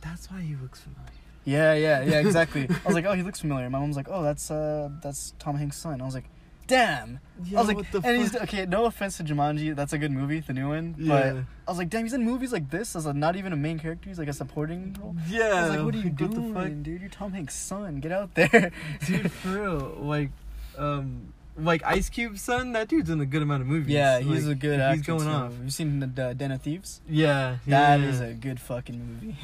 that's 0.00 0.30
why 0.30 0.40
he 0.40 0.56
looks 0.56 0.80
familiar. 0.80 1.12
Yeah, 1.44 1.74
yeah, 1.74 2.02
yeah, 2.02 2.20
exactly. 2.20 2.68
I 2.70 2.86
was 2.86 2.94
like, 2.94 3.04
oh, 3.08 3.14
he 3.14 3.22
looks 3.22 3.40
familiar. 3.40 3.68
My 3.70 3.78
mom's 3.78 3.96
like, 3.96 4.08
oh, 4.10 4.22
that's 4.22 4.50
uh 4.50 4.90
that's 5.02 5.34
Tom 5.38 5.56
Hanks' 5.56 5.76
son. 5.76 6.00
I 6.00 6.04
was 6.04 6.14
like, 6.14 6.28
damn. 6.66 7.20
I 7.50 7.58
was 7.58 7.66
like, 7.68 7.76
what 7.76 7.90
the 7.92 8.00
and 8.04 8.20
he's 8.20 8.36
okay. 8.36 8.66
No 8.66 8.84
offense 8.84 9.16
to 9.16 9.24
Jumanji, 9.24 9.74
that's 9.74 9.92
a 9.92 9.98
good 9.98 10.12
movie, 10.12 10.40
the 10.40 10.52
new 10.52 10.68
one. 10.68 10.92
But 10.92 11.02
Yeah. 11.34 11.42
I 11.66 11.70
was 11.70 11.78
like, 11.78 11.90
damn, 11.90 12.04
he's 12.04 12.12
in 12.12 12.24
movies 12.24 12.52
like 12.52 12.70
this 12.70 12.94
as 12.94 13.06
a 13.06 13.12
not 13.12 13.36
even 13.36 13.52
a 13.52 13.56
main 13.56 13.78
character. 13.78 14.08
He's 14.08 14.18
like 14.18 14.28
a 14.28 14.32
supporting 14.32 14.96
role. 15.00 15.16
Yeah. 15.28 15.44
I 15.46 15.60
was 15.62 15.70
like, 15.76 15.84
what 15.84 15.94
are 15.94 15.98
you 15.98 16.10
what 16.10 16.16
doing, 16.16 16.82
dude? 16.82 17.00
You're 17.00 17.10
Tom 17.10 17.32
Hanks' 17.32 17.54
son. 17.56 18.00
Get 18.00 18.12
out 18.12 18.34
there, 18.34 18.70
dude 19.06 19.30
for 19.32 19.48
real 19.60 19.96
like 20.00 20.30
um 20.78 21.32
like 21.58 21.82
ice 21.84 22.08
cube's 22.08 22.40
son 22.40 22.72
that 22.72 22.88
dude's 22.88 23.10
in 23.10 23.20
a 23.20 23.26
good 23.26 23.42
amount 23.42 23.60
of 23.60 23.68
movies 23.68 23.92
Yeah, 23.92 24.20
he's 24.20 24.46
Like, 24.46 24.56
a 24.56 24.58
good 24.58 24.80
actor. 24.80 24.96
he's 24.96 25.06
going 25.06 25.20
too. 25.24 25.28
off 25.28 25.52
Have 25.52 25.64
you 25.64 25.68
seen 25.70 26.00
the 26.00 26.24
uh, 26.28 26.32
Den 26.32 26.50
of 26.52 26.62
Thieves? 26.62 27.02
yeah 27.06 27.58
That 27.66 28.00
yeah. 28.00 28.06
is 28.06 28.20
a 28.20 28.32
good 28.32 28.58
fucking 28.58 28.98
movie. 29.20 29.36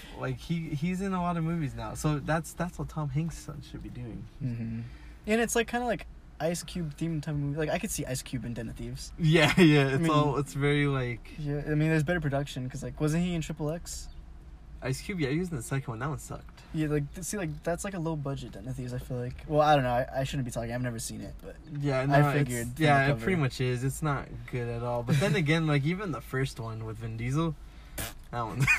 like 0.20 0.38
he 0.38 0.68
he's 0.68 1.00
in 1.00 1.12
a 1.12 1.20
lot 1.20 1.36
of 1.36 1.42
movies 1.42 1.74
now 1.74 1.94
so 1.94 2.20
that's 2.20 2.52
that's 2.52 2.78
what 2.78 2.88
tom 2.88 3.08
hanks 3.08 3.36
son 3.38 3.60
should 3.68 3.82
be 3.82 3.88
doing 3.88 4.24
hmm 4.38 4.80
And 5.26 5.40
it's 5.40 5.56
like 5.56 5.66
kind 5.66 5.82
of 5.82 5.88
like 5.88 6.06
Ice 6.40 6.62
Cube 6.62 6.94
themed 6.96 7.22
type 7.22 7.34
of 7.34 7.40
movie. 7.40 7.58
Like 7.58 7.70
I 7.70 7.78
could 7.78 7.90
see 7.90 8.04
Ice 8.04 8.22
Cube 8.22 8.44
in 8.44 8.52
Den 8.54 8.68
of 8.68 8.76
Thieves. 8.76 9.12
yeah 9.18 9.52
yeah 9.58 9.88
it's 9.88 10.00
mean- 10.02 10.10
all 10.10 10.36
it's 10.36 10.52
very 10.54 10.86
like 10.86 11.30
Yeah, 11.38 11.62
I 11.66 11.70
mean, 11.74 11.88
there's 11.88 12.02
better 12.04 12.20
production 12.20 12.64
because 12.64 12.82
like 12.82 13.00
wasn't 13.00 13.24
he 13.24 13.34
in 13.34 13.40
Triple 13.42 13.70
X? 13.70 14.08
ice 14.82 15.00
cube 15.00 15.18
yeah 15.18 15.30
he 15.30 15.38
was 15.38 15.48
in 15.50 15.56
the 15.56 15.62
second 15.62 15.88
one 15.88 15.98
that 15.98 16.08
one 16.08 16.18
sucked 16.18 16.60
Yeah, 16.74 16.88
like 16.88 17.04
see, 17.22 17.38
like 17.38 17.48
that's 17.64 17.82
like 17.82 17.94
a 17.94 17.98
low 17.98 18.14
budget 18.14 18.52
Den 18.52 18.68
of 18.68 18.76
Thieves. 18.76 18.92
I 18.92 18.98
feel 18.98 19.16
like. 19.16 19.42
Well, 19.48 19.62
I 19.62 19.74
don't 19.74 19.84
know. 19.84 19.90
I, 19.90 20.06
I 20.20 20.24
shouldn't 20.24 20.44
be 20.44 20.50
talking. 20.52 20.70
I've 20.72 20.82
never 20.82 20.98
seen 20.98 21.22
it, 21.22 21.34
but 21.42 21.56
yeah 21.80 22.00
I 22.00 22.06
no, 22.06 22.18
it's- 22.18 22.34
figured 22.34 22.68
yeah 22.78 23.08
it 23.08 23.18
pretty 23.18 23.40
much 23.40 23.60
is 23.60 23.82
it's 23.82 24.02
not 24.02 24.26
good 24.52 24.68
at 24.68 24.82
all 24.82 25.02
but 25.02 25.18
then 25.18 25.34
again 25.44 25.66
like 25.66 25.84
even 25.84 26.12
the 26.12 26.20
first 26.20 26.60
one 26.60 26.84
with 26.84 26.98
vin 26.98 27.16
diesel 27.16 27.54
That 28.30 28.42
one. 28.46 28.58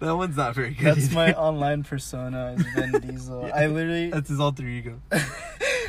that 0.00 0.16
one's 0.16 0.36
not 0.36 0.54
very 0.54 0.70
good. 0.74 0.96
That's 0.96 1.10
my 1.12 1.32
online 1.34 1.82
persona 1.82 2.54
is 2.56 2.64
Vin 2.74 2.92
Diesel. 3.00 3.48
Yeah. 3.48 3.56
I 3.56 3.66
literally 3.66 4.10
That's 4.10 4.28
his 4.28 4.38
alter 4.38 4.64
ego. 4.66 5.00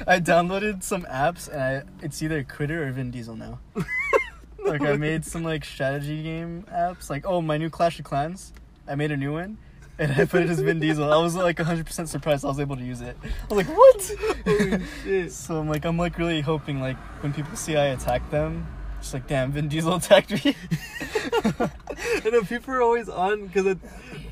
I 0.08 0.20
downloaded 0.20 0.84
some 0.84 1.04
apps 1.04 1.50
and 1.52 1.62
I 1.62 1.84
it's 2.04 2.22
either 2.22 2.43
Quitter 2.43 2.88
or 2.88 2.91
Vin 2.91 3.12
Diesel 3.12 3.36
now. 3.36 3.60
like 4.66 4.82
I 4.82 4.97
made 4.97 5.26
some 5.26 5.43
like 5.43 5.66
strategy 5.66 6.24
game 6.24 6.66
apps. 6.72 7.10
Like 7.10 7.26
oh 7.26 7.41
my 7.41 7.58
new 7.58 7.70
Clash 7.70 8.00
of 8.00 8.06
Clans. 8.06 8.54
I 8.88 8.95
made 8.95 9.12
a 9.12 9.18
new 9.18 9.34
one. 9.34 9.58
And 10.00 10.14
I 10.14 10.24
put 10.24 10.43
it 10.43 10.50
as 10.50 10.62
Vin 10.62 10.80
Diesel. 10.80 11.12
I 11.12 11.18
was 11.18 11.36
like 11.36 11.58
100% 11.58 12.08
surprised 12.08 12.45
I 12.45 12.47
was 12.47 12.60
able 12.62 12.78
to 12.78 12.84
use 12.84 13.02
it. 13.02 13.18
I 13.22 13.54
was 13.54 13.68
like, 13.68 13.78
what? 13.78 15.30
So 15.32 15.60
I'm 15.60 15.68
like, 15.68 15.84
I'm 15.84 15.97
like 15.97 16.18
really 16.18 16.39
hoping 16.39 16.80
like 16.80 16.95
when 17.22 17.34
people 17.34 17.54
see 17.58 17.76
I 17.76 17.88
attack 17.88 18.30
them, 18.32 18.66
just 19.02 19.14
like, 19.14 19.28
damn, 19.28 19.52
Vin 19.52 19.68
Diesel 19.68 19.95
attacked 19.97 20.32
me. 20.32 20.56
I 21.60 22.30
know 22.32 22.43
people 22.43 22.74
are 22.74 22.82
always 22.82 23.10
on 23.10 23.47
because 23.47 23.76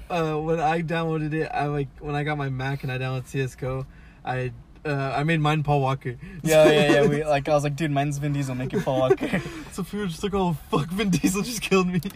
uh, 0.10 0.36
when 0.36 0.60
I 0.60 0.82
downloaded 0.82 1.34
it, 1.34 1.50
I 1.54 1.66
like 1.66 1.90
when 2.00 2.16
I 2.16 2.24
got 2.24 2.38
my 2.38 2.50
Mac 2.50 2.84
and 2.84 2.92
I 2.92 2.98
downloaded 2.98 3.28
CS:GO, 3.28 3.86
I 4.24 4.54
uh, 4.88 5.14
I 5.16 5.24
made 5.24 5.40
mine 5.42 5.64
Paul 5.64 5.82
Walker. 5.82 6.18
yeah, 6.44 6.70
yeah, 6.70 6.92
yeah. 6.92 7.08
We 7.08 7.24
like, 7.24 7.48
I 7.50 7.54
was 7.54 7.64
like, 7.64 7.76
dude, 7.76 7.92
mine's 7.92 8.18
Vin 8.18 8.34
Diesel. 8.34 8.56
Make 8.56 8.74
it 8.74 8.84
Paul 8.84 9.00
Walker. 9.02 9.42
so 9.72 9.84
people 9.84 10.00
were 10.00 10.08
just 10.08 10.24
like, 10.24 10.34
"Oh 10.34 10.54
fuck, 10.72 10.88
Vin 10.90 11.10
Diesel 11.10 11.42
just 11.44 11.62
killed 11.62 11.88
me." 11.88 12.02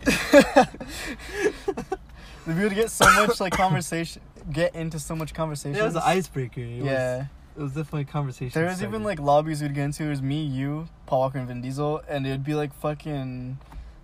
we 2.48 2.54
would 2.56 2.74
get 2.74 2.90
so 2.90 3.06
much 3.26 3.40
like 3.40 3.54
conversation, 3.54 4.22
get 4.52 4.76
into 4.76 5.00
so 5.00 5.16
much 5.16 5.34
conversation. 5.34 5.76
Yeah, 5.76 5.84
it 5.84 5.88
was 5.88 5.96
an 5.96 6.02
icebreaker. 6.06 6.62
It 6.62 6.84
Yeah. 6.84 7.18
was, 7.18 7.26
it 7.58 7.62
was 7.64 7.72
definitely 7.74 8.02
a 8.02 8.06
conversation. 8.06 8.60
There 8.60 8.70
was 8.70 8.82
even 8.82 9.04
like 9.04 9.20
lobbies 9.20 9.62
we'd 9.62 9.76
get 9.76 9.84
into. 9.86 10.04
It 10.06 10.10
was 10.10 10.22
me, 10.22 10.44
you, 10.44 10.88
Paul 11.06 11.20
Walker, 11.22 11.38
and 11.40 11.48
Vin 11.48 11.62
Diesel, 11.62 12.02
and 12.08 12.26
it'd 12.26 12.44
be 12.44 12.56
like 12.56 12.74
fucking. 12.74 13.58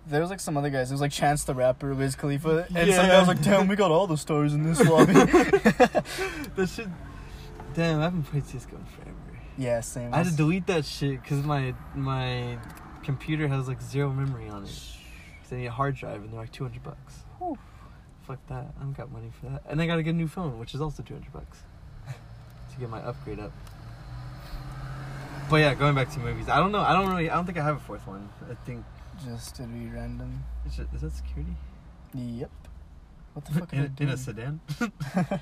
There 0.06 0.22
was 0.22 0.30
like 0.30 0.40
some 0.40 0.56
other 0.56 0.70
guys. 0.70 0.90
It 0.90 0.94
was 0.94 1.02
like 1.02 1.12
Chance 1.12 1.44
the 1.44 1.54
Rapper, 1.54 1.92
Wiz 1.94 2.16
Khalifa, 2.16 2.66
and 2.74 2.94
some 2.94 3.06
Yeah. 3.06 3.08
guy 3.08 3.18
was 3.18 3.28
like, 3.28 3.42
"Damn, 3.42 3.68
we 3.68 3.76
got 3.76 3.90
all 3.90 4.06
the 4.06 4.16
stars 4.16 4.54
in 4.54 4.62
this 4.64 4.80
lobby." 4.80 5.12
that 5.12 6.70
shit. 6.74 6.88
Damn, 7.74 8.00
I 8.00 8.04
haven't 8.04 8.24
played 8.24 8.44
CS:GO 8.46 8.76
in 8.76 8.84
forever. 8.86 9.16
yeah, 9.56 9.80
same. 9.80 10.12
I 10.12 10.18
had 10.18 10.26
to 10.26 10.36
delete 10.36 10.66
that 10.66 10.84
shit 10.84 11.22
because 11.22 11.44
my 11.44 11.74
my 11.94 12.58
computer 13.02 13.46
has 13.48 13.68
like 13.68 13.80
zero 13.80 14.10
memory 14.10 14.48
on 14.48 14.64
it. 14.64 14.68
So 15.48 15.56
I 15.56 15.60
need 15.60 15.66
a 15.66 15.70
hard 15.70 15.94
drive 15.96 16.22
and 16.22 16.32
they're 16.32 16.40
like 16.40 16.52
two 16.52 16.64
hundred 16.64 16.82
bucks. 16.82 17.24
Whew. 17.38 17.56
Fuck 18.26 18.38
that! 18.48 18.66
I 18.78 18.82
don't 18.82 18.96
got 18.96 19.10
money 19.10 19.30
for 19.40 19.46
that. 19.50 19.62
And 19.68 19.80
I 19.80 19.86
gotta 19.86 20.02
get 20.02 20.10
a 20.10 20.16
new 20.16 20.28
phone, 20.28 20.58
which 20.58 20.74
is 20.74 20.80
also 20.80 21.02
two 21.02 21.14
hundred 21.14 21.32
bucks 21.32 21.58
to 22.06 22.78
get 22.80 22.90
my 22.90 23.00
upgrade 23.00 23.38
up. 23.40 23.52
But 25.48 25.56
yeah, 25.56 25.72
going 25.74 25.94
back 25.94 26.10
to 26.10 26.18
movies, 26.20 26.48
I 26.48 26.58
don't 26.58 26.72
know. 26.72 26.80
I 26.80 26.92
don't 26.92 27.08
really. 27.08 27.30
I 27.30 27.34
don't 27.34 27.46
think 27.46 27.56
I 27.58 27.62
have 27.64 27.76
a 27.76 27.80
fourth 27.80 28.06
one. 28.06 28.28
I 28.50 28.54
think 28.66 28.84
Just 29.24 29.56
to 29.56 29.62
be 29.62 29.86
random. 29.86 30.44
is, 30.66 30.78
it, 30.78 30.88
is 30.94 31.00
that 31.00 31.12
security 31.12 31.54
Yep. 32.14 32.50
What 33.32 33.44
the 33.46 33.52
fuck 33.60 33.72
are 33.72 33.76
they 33.76 33.82
in, 33.84 33.94
in 34.00 34.08
a 34.10 34.16
sedan? 34.16 34.60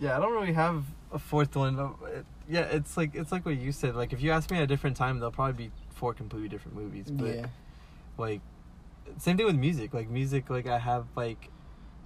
yeah, 0.00 0.16
I 0.16 0.20
don't 0.20 0.32
really 0.32 0.52
have 0.52 0.84
a 1.12 1.18
fourth 1.18 1.54
one. 1.54 1.94
Yeah, 2.48 2.62
it's 2.62 2.96
like 2.96 3.14
it's 3.14 3.30
like 3.30 3.46
what 3.46 3.56
you 3.56 3.72
said. 3.72 3.94
Like 3.94 4.12
if 4.12 4.22
you 4.22 4.32
ask 4.32 4.50
me 4.50 4.58
at 4.58 4.64
a 4.64 4.66
different 4.66 4.96
time, 4.96 5.20
they'll 5.20 5.30
probably 5.30 5.66
be 5.66 5.72
four 5.90 6.14
completely 6.14 6.48
different 6.48 6.76
movies. 6.76 7.10
But 7.10 7.34
yeah. 7.34 7.46
like 8.18 8.40
same 9.18 9.36
thing 9.36 9.46
with 9.46 9.56
music 9.56 9.92
like 9.92 10.08
music 10.08 10.48
like 10.50 10.66
i 10.68 10.78
have 10.78 11.04
like 11.16 11.48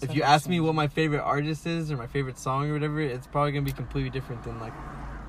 if 0.00 0.14
you 0.14 0.22
ask 0.22 0.48
me 0.48 0.58
what 0.58 0.74
my 0.74 0.88
favorite 0.88 1.20
artist 1.20 1.66
is 1.66 1.90
or 1.90 1.96
my 1.96 2.06
favorite 2.06 2.38
song 2.38 2.68
or 2.68 2.72
whatever 2.72 3.00
it's 3.00 3.26
probably 3.26 3.52
gonna 3.52 3.64
be 3.64 3.72
completely 3.72 4.10
different 4.10 4.42
than 4.42 4.58
like 4.58 4.72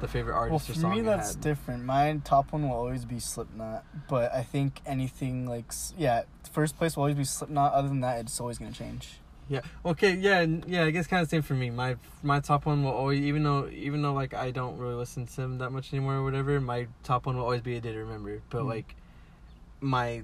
the 0.02 0.08
favorite 0.08 0.34
Well, 0.34 0.54
artist 0.54 0.70
or 0.70 0.74
for 0.74 0.88
me, 0.90 1.02
that's 1.02 1.36
different. 1.36 1.86
My 1.86 2.20
top 2.24 2.52
one 2.52 2.68
will 2.68 2.76
always 2.76 3.06
be 3.06 3.20
Slipknot, 3.20 3.86
but 4.10 4.34
I 4.34 4.44
think 4.44 4.82
anything 4.86 5.48
like 5.48 5.72
yeah, 5.98 6.24
first 6.52 6.78
place 6.78 6.96
will 6.96 7.04
always 7.04 7.16
be 7.16 7.24
Slipknot. 7.24 7.74
Other 7.74 7.88
than 7.88 8.02
that, 8.02 8.20
it's 8.20 8.40
always 8.40 8.58
gonna 8.58 8.72
change. 8.72 9.20
Yeah 9.48 9.62
okay 9.86 10.14
yeah 10.16 10.46
yeah 10.66 10.84
i 10.86 10.90
guess 10.92 11.06
kind 11.08 11.22
of 11.22 11.30
same 11.30 11.42
for 11.42 11.54
me 11.54 11.70
my 11.70 11.96
my 12.24 12.40
top 12.40 12.66
one 12.66 12.84
will 12.84 12.92
always 12.92 13.20
even 13.22 13.44
though 13.44 13.68
even 13.70 14.02
though 14.02 14.14
like 14.14 14.34
i 14.34 14.50
don't 14.52 14.78
really 14.78 14.96
listen 14.96 15.26
to 15.28 15.36
them 15.36 15.58
that 15.60 15.70
much 15.72 15.94
anymore 15.94 16.16
or 16.16 16.24
whatever 16.24 16.60
my 16.60 16.88
top 17.04 17.26
one 17.28 17.36
will 17.38 17.44
always 17.44 17.62
be 17.62 17.76
a 17.76 17.82
day 17.82 17.92
to 17.92 18.00
remember 18.00 18.42
but 18.50 18.64
Mm. 18.64 18.68
like 18.68 18.96
my 19.82 20.24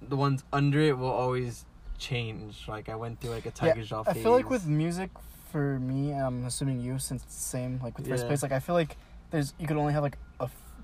the 0.00 0.16
ones 0.16 0.44
under 0.52 0.80
it 0.80 0.96
will 0.98 1.10
always 1.10 1.64
change 1.98 2.68
like 2.68 2.88
i 2.88 2.94
went 2.94 3.20
through 3.20 3.30
like 3.30 3.46
a 3.46 3.50
tiger 3.50 3.82
jaw 3.82 4.04
I 4.06 4.12
feel 4.12 4.32
like 4.32 4.50
with 4.50 4.66
music, 4.66 5.10
for 5.50 5.78
me, 5.78 6.12
I'm 6.12 6.44
assuming 6.44 6.80
you, 6.80 6.98
since 6.98 7.22
it's 7.22 7.36
the 7.36 7.42
same 7.42 7.80
like 7.82 7.96
with 7.96 8.08
first 8.08 8.24
Yeah. 8.24 8.26
place. 8.26 8.42
Like 8.42 8.50
I 8.52 8.58
feel 8.58 8.74
like 8.74 8.96
there's 9.30 9.54
you 9.58 9.66
could 9.68 9.76
only 9.76 9.92
have 9.92 10.02
like 10.02 10.18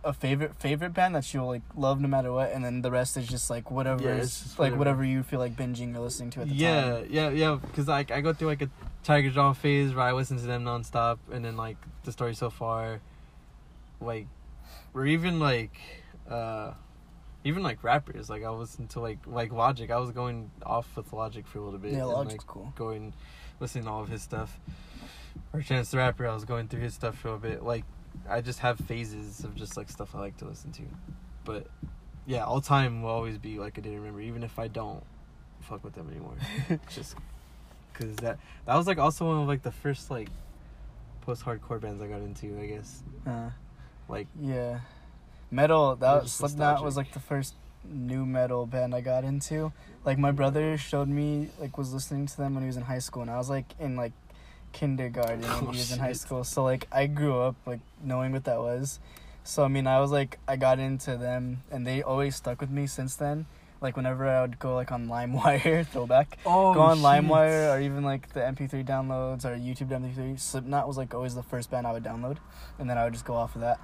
a, 0.05 0.13
favorite 0.13 0.57
favorite 0.57 0.91
band 0.91 1.15
that 1.15 1.33
you'll 1.33 1.47
like 1.47 1.63
love 1.77 2.01
no 2.01 2.09
matter 2.09 2.33
what, 2.33 2.53
and 2.53 2.65
then 2.65 2.83
the 2.83 2.91
rest 2.91 3.17
is 3.17 3.27
just 3.27 3.51
like 3.51 3.71
whatever 3.71 4.03
Yeah, 4.03 4.17
is 4.17 4.59
like 4.59 4.77
whatever. 4.77 5.05
you 5.05 5.23
feel 5.23 5.39
like 5.39 5.57
binging 5.57 5.95
or 5.97 6.01
listening 6.01 6.31
to 6.31 6.41
at 6.43 6.49
the 6.49 6.55
yeah, 6.55 6.83
time. 6.83 7.07
yeah, 7.11 7.31
yeah. 7.31 7.59
Because 7.61 7.89
like 7.89 8.11
I 8.11 8.21
go 8.21 8.33
through 8.33 8.49
like 8.49 8.63
a 8.63 8.71
Tiger 9.03 9.31
Jaw 9.31 9.53
phase 9.53 9.95
where 9.95 10.05
I 10.05 10.13
listen 10.13 10.37
to 10.39 10.47
them 10.47 10.65
nonstop, 10.65 11.19
and 11.33 11.45
then 11.45 11.57
like 11.57 11.77
the 12.05 12.13
story 12.13 12.35
so 12.35 12.51
far, 12.51 13.01
like, 14.01 14.27
or 14.95 15.07
even 15.07 15.41
like, 15.41 15.79
uh, 16.29 16.73
even 17.45 17.63
like 17.63 17.83
rappers. 17.83 18.29
Like 18.31 18.45
I 18.45 18.51
listen 18.51 18.89
to 18.89 19.01
like 19.01 19.19
like 19.27 19.53
Logic. 19.53 19.91
I 19.91 19.99
was 19.99 20.11
going 20.11 20.51
off 20.65 20.97
with 20.97 21.13
Logic 21.13 21.47
for 21.47 21.59
a 21.59 21.63
little 21.63 21.79
bit. 21.79 21.93
Yeah, 21.93 22.01
and, 22.01 22.09
Logic's 22.09 22.39
like, 22.39 22.47
cool. 22.47 22.73
Going, 22.77 23.15
listening 23.59 23.85
to 23.85 23.91
all 23.91 24.03
of 24.03 24.09
his 24.09 24.23
stuff. 24.23 24.59
Or 25.53 25.61
Chance 25.61 25.91
the 25.91 25.99
Rapper. 25.99 26.27
I 26.27 26.35
was 26.35 26.45
going 26.45 26.69
through 26.69 26.81
his 26.81 26.95
stuff 26.95 27.17
for 27.17 27.35
a 27.35 27.39
bit. 27.39 27.63
Like, 27.63 27.85
I 28.29 28.41
just 28.41 28.61
have 28.61 28.79
phases 28.79 29.45
of 29.45 29.55
just 29.55 29.77
like 29.77 29.89
stuff 29.91 30.15
I 30.15 30.19
like 30.19 30.37
to 30.39 30.45
listen 30.45 30.73
to, 30.73 30.83
but. 31.45 31.67
Yeah, 32.27 32.45
all 32.45 32.61
time 32.61 33.03
will 33.03 33.11
always 33.11 33.39
be 33.39 33.59
like 33.59 33.77
a 33.79 33.81
day 33.81 33.91
to 33.91 33.97
remember, 33.97 34.21
even 34.21 34.45
if 34.45 34.59
I 34.59 34.69
don't 34.69 35.03
fuck 35.63 35.83
with 35.83 35.95
them 35.95 36.09
anymore 36.11 36.35
just 36.89 37.17
because 37.93 38.15
that 38.17 38.39
that 38.67 38.77
was 38.77 38.87
like 38.87 38.99
also 38.99 39.27
one 39.27 39.43
of 39.43 39.49
like 39.49 39.63
the 39.63 39.73
first 39.73 40.11
like 40.11 40.29
post-hardcore 41.23 41.81
bands 41.81 42.01
I 42.01 42.07
got 42.07 42.21
into. 42.21 42.59
I 42.61 42.67
guess 42.67 43.03
Uh, 43.27 43.51
like 44.09 44.29
Yeah. 44.41 44.81
Metal, 45.51 45.97
that 45.97 46.23
just 46.23 46.37
Slipknot 46.37 46.85
was 46.85 46.97
like 46.97 47.13
the 47.13 47.21
first 47.21 47.55
nu 47.85 48.25
metal 48.25 48.67
band 48.67 48.95
I 48.95 49.01
got 49.01 49.25
into. 49.25 49.73
Like 50.05 50.19
my 50.19 50.31
brother 50.31 50.79
showed 50.79 51.09
me 51.09 51.49
like 51.59 51.77
was 51.77 51.93
listening 51.93 52.27
to 52.27 52.37
them 52.37 52.55
when 52.55 52.63
he 52.63 52.69
was 52.69 52.77
in 52.77 52.85
high 52.85 53.01
school 53.01 53.23
and 53.23 53.31
I 53.31 53.39
was 53.39 53.51
like 53.51 53.75
in 53.81 53.97
like 53.97 54.13
kindergarten 54.73 55.41
when 55.43 55.51
Oh, 55.51 55.71
he 55.73 55.79
was 55.79 55.93
in 55.93 55.99
high 55.99 56.13
school. 56.13 56.45
So 56.45 56.63
like 56.65 56.87
I 56.93 57.07
grew 57.07 57.41
up 57.41 57.57
like 57.67 57.81
knowing 58.03 58.33
what 58.33 58.45
that 58.45 58.59
was. 58.61 59.01
So 59.45 59.65
I 59.65 59.69
mean 59.69 59.87
I 59.87 60.01
was 60.01 60.11
like 60.11 60.39
I 60.47 60.57
got 60.57 60.79
into 60.79 61.17
them 61.17 61.63
and 61.71 61.87
they 61.87 62.03
always 62.03 62.37
stuck 62.37 62.61
with 62.61 62.71
me 62.71 62.87
since 62.87 63.17
then. 63.17 63.47
Like 63.81 63.97
whenever 63.97 64.29
I 64.29 64.43
would 64.43 64.59
go 64.59 64.75
like 64.75 64.93
on 64.93 65.09
LimeWire, 65.15 65.87
throwback, 65.93 66.39
oh 66.45 66.75
go 66.75 66.81
on 66.83 66.99
LimeWire 66.99 67.75
or 67.75 67.81
even 67.81 68.03
like 68.05 68.33
the 68.35 68.41
MP3 68.41 68.85
downloads 68.87 69.45
or 69.45 69.57
YouTube 69.57 69.89
MP3. 69.89 70.39
Slipknot 70.39 70.87
was 70.87 70.97
like 70.99 71.15
always 71.15 71.35
the 71.35 71.43
first 71.43 71.71
band 71.71 71.87
I 71.87 71.93
would 71.93 72.05
download, 72.05 72.37
and 72.79 72.91
then 72.91 72.99
I 72.99 73.05
would 73.05 73.15
just 73.15 73.25
go 73.25 73.35
off 73.35 73.55
of 73.55 73.63
that. 73.63 73.81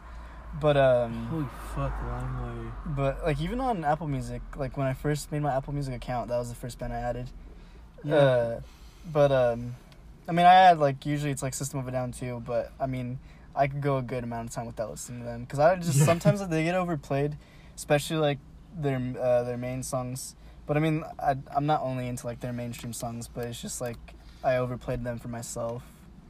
But 0.60 0.76
um, 0.76 1.26
Holy 1.26 1.46
fuck, 1.74 1.92
LimeWire. 2.02 2.72
but 2.94 3.24
like 3.24 3.40
even 3.40 3.60
on 3.60 3.84
Apple 3.84 4.06
Music, 4.06 4.42
like 4.56 4.76
when 4.76 4.86
I 4.86 4.92
first 4.92 5.32
made 5.32 5.40
my 5.42 5.54
Apple 5.54 5.72
Music 5.72 5.94
account, 5.94 6.28
that 6.28 6.38
was 6.38 6.50
the 6.50 6.54
first 6.54 6.78
band 6.78 6.92
I 6.92 6.98
added. 6.98 7.30
Yeah. 8.04 8.14
Uh, 8.14 8.60
but 9.10 9.32
um, 9.32 9.76
I 10.28 10.32
mean 10.32 10.46
I 10.46 10.52
had 10.52 10.78
like 10.78 11.06
usually 11.06 11.30
it's 11.30 11.42
like 11.42 11.54
System 11.54 11.78
of 11.80 11.88
a 11.88 11.90
Down 11.90 12.12
too, 12.12 12.42
but 12.46 12.72
I 12.80 12.86
mean 12.86 13.18
I 13.54 13.68
could 13.68 13.80
go 13.80 13.96
a 13.98 14.02
good 14.02 14.24
amount 14.24 14.48
of 14.48 14.54
time 14.54 14.66
without 14.66 14.90
listening 14.90 15.20
to 15.20 15.26
them 15.26 15.40
because 15.42 15.58
I 15.58 15.76
just 15.76 15.98
Yeah. 15.98 16.04
sometimes 16.06 16.46
they 16.48 16.64
get 16.64 16.74
overplayed, 16.74 17.36
especially 17.76 18.16
like 18.18 18.38
their 18.76 19.00
uh, 19.20 19.44
their 19.44 19.56
main 19.56 19.82
songs. 19.82 20.34
But 20.66 20.76
I 20.76 20.80
mean 20.80 21.04
I 21.18 21.36
I'm 21.54 21.66
not 21.66 21.82
only 21.82 22.08
into 22.08 22.26
like 22.26 22.40
their 22.40 22.52
mainstream 22.52 22.92
songs, 22.92 23.28
but 23.28 23.46
it's 23.46 23.60
just 23.62 23.80
like 23.80 23.98
I 24.44 24.56
overplayed 24.56 25.04
them 25.04 25.18
for 25.18 25.28
myself. 25.28 25.82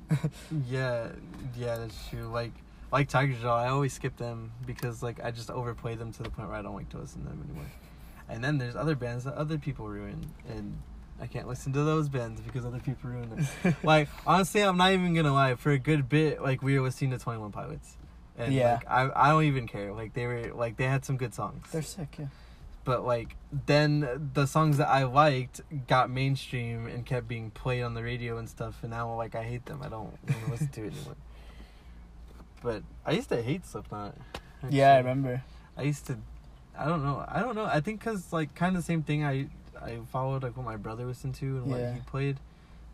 Yeah, 0.69 1.09
yeah, 1.57 1.77
that's 1.79 2.09
true. 2.09 2.29
Like 2.29 2.53
like 2.93 3.09
Tiger 3.09 3.35
Jaw, 3.35 3.57
I 3.59 3.69
always 3.69 3.93
skip 3.93 4.17
them 4.17 4.53
because 4.65 5.03
like 5.03 5.23
I 5.25 5.31
just 5.33 5.51
overplay 5.51 5.97
them 5.97 6.13
to 6.13 6.23
the 6.23 6.31
point 6.31 6.49
where 6.49 6.57
I 6.57 6.63
don't 6.63 6.75
like 6.77 6.89
to 6.91 6.99
listen 6.99 7.23
to 7.23 7.29
them 7.29 7.43
anymore. 7.49 7.67
And 8.29 8.43
then 8.45 8.59
there's 8.59 8.77
other 8.77 8.95
bands 8.95 9.25
that 9.25 9.35
other 9.35 9.59
people 9.59 9.89
ruin, 9.89 10.31
and 10.49 10.79
I 11.21 11.27
can't 11.27 11.49
listen 11.49 11.73
to 11.73 11.83
those 11.83 12.09
bands 12.09 12.41
because 12.41 12.64
other 12.67 12.79
people 12.81 13.11
ruin 13.11 13.31
them. 13.62 13.75
like 13.83 14.09
honestly, 14.27 14.61
I'm 14.62 14.77
not 14.77 14.93
even 14.93 15.14
gonna 15.14 15.33
lie. 15.33 15.55
For 15.55 15.71
a 15.73 15.79
good 15.79 16.09
bit, 16.09 16.43
like 16.43 16.62
we 16.62 16.79
were 16.79 16.85
listening 16.85 17.11
to 17.12 17.19
Twenty 17.19 17.39
One 17.41 17.53
Pilots, 17.53 17.97
and 18.37 18.53
Yeah. 18.53 18.75
like 18.75 18.89
I 18.89 19.11
I 19.14 19.29
don't 19.31 19.45
even 19.45 19.67
care. 19.67 19.93
Like 19.95 20.12
they 20.14 20.27
were 20.27 20.53
like 20.55 20.77
they 20.77 20.85
had 20.85 21.05
some 21.05 21.17
good 21.17 21.33
songs, 21.35 21.67
They're 21.73 21.81
sick, 21.83 22.17
yeah. 22.19 22.27
but 22.85 23.07
like 23.07 23.35
then 23.67 24.31
the 24.35 24.45
songs 24.47 24.77
that 24.77 24.89
I 24.89 25.05
liked 25.05 25.62
got 25.87 26.11
mainstream 26.11 26.87
and 26.87 27.07
kept 27.07 27.27
being 27.29 27.51
played 27.51 27.83
on 27.83 27.95
the 27.95 28.03
radio 28.03 28.37
and 28.37 28.49
stuff, 28.49 28.81
and 28.83 28.91
now 28.91 29.14
like 29.14 29.35
I 29.35 29.43
hate 29.43 29.64
them. 29.67 29.81
I 29.83 29.89
don't 29.89 30.05
want 30.05 30.27
to 30.29 30.35
listen 30.51 30.69
to 30.69 30.85
it 30.85 30.93
anymore. 30.93 31.17
But 32.62 32.83
I 33.05 33.12
used 33.12 33.29
to 33.31 33.43
hate 33.43 33.64
Slipknot. 33.64 34.14
Yeah, 34.69 34.95
I 34.95 34.99
remember. 34.99 35.43
I 35.77 35.83
used 35.83 36.07
to. 36.07 36.19
I 36.79 36.87
don't 36.87 37.03
know. 37.05 37.25
I 37.27 37.41
don't 37.41 37.55
know. 37.55 37.64
I 37.64 37.81
think 37.81 38.01
because 38.01 38.33
like 38.33 38.55
kind 38.55 38.77
of 38.77 38.83
the 38.83 38.87
same 38.87 39.03
thing. 39.03 39.25
I 39.25 39.47
I 39.87 39.99
followed 40.12 40.43
like 40.43 40.57
what 40.57 40.64
my 40.66 40.76
brother 40.76 41.05
listened 41.05 41.34
to 41.37 41.47
and 41.59 41.66
what 41.70 41.80
Yeah. 41.80 41.95
he 41.95 42.01
played. 42.01 42.39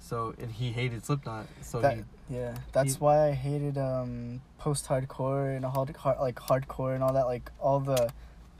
So 0.01 0.34
and 0.38 0.51
he 0.51 0.72
hated 0.72 1.05
Slipknot. 1.05 1.47
So 1.62 1.80
That, 1.80 1.97
he 1.97 2.03
yeah, 2.28 2.57
that's 2.72 2.95
he- 2.95 2.99
why 2.99 3.28
I 3.28 3.32
hated 3.32 3.78
um 3.78 4.40
post 4.59 4.86
hardcore 4.88 5.55
and 5.57 5.64
hard, 5.64 5.95
hard 5.97 6.18
like 6.18 6.36
hardcore 6.36 6.95
and 6.95 7.03
all 7.05 7.12
that. 7.12 7.26
Like 7.26 7.51
all 7.61 7.80
the 7.80 8.11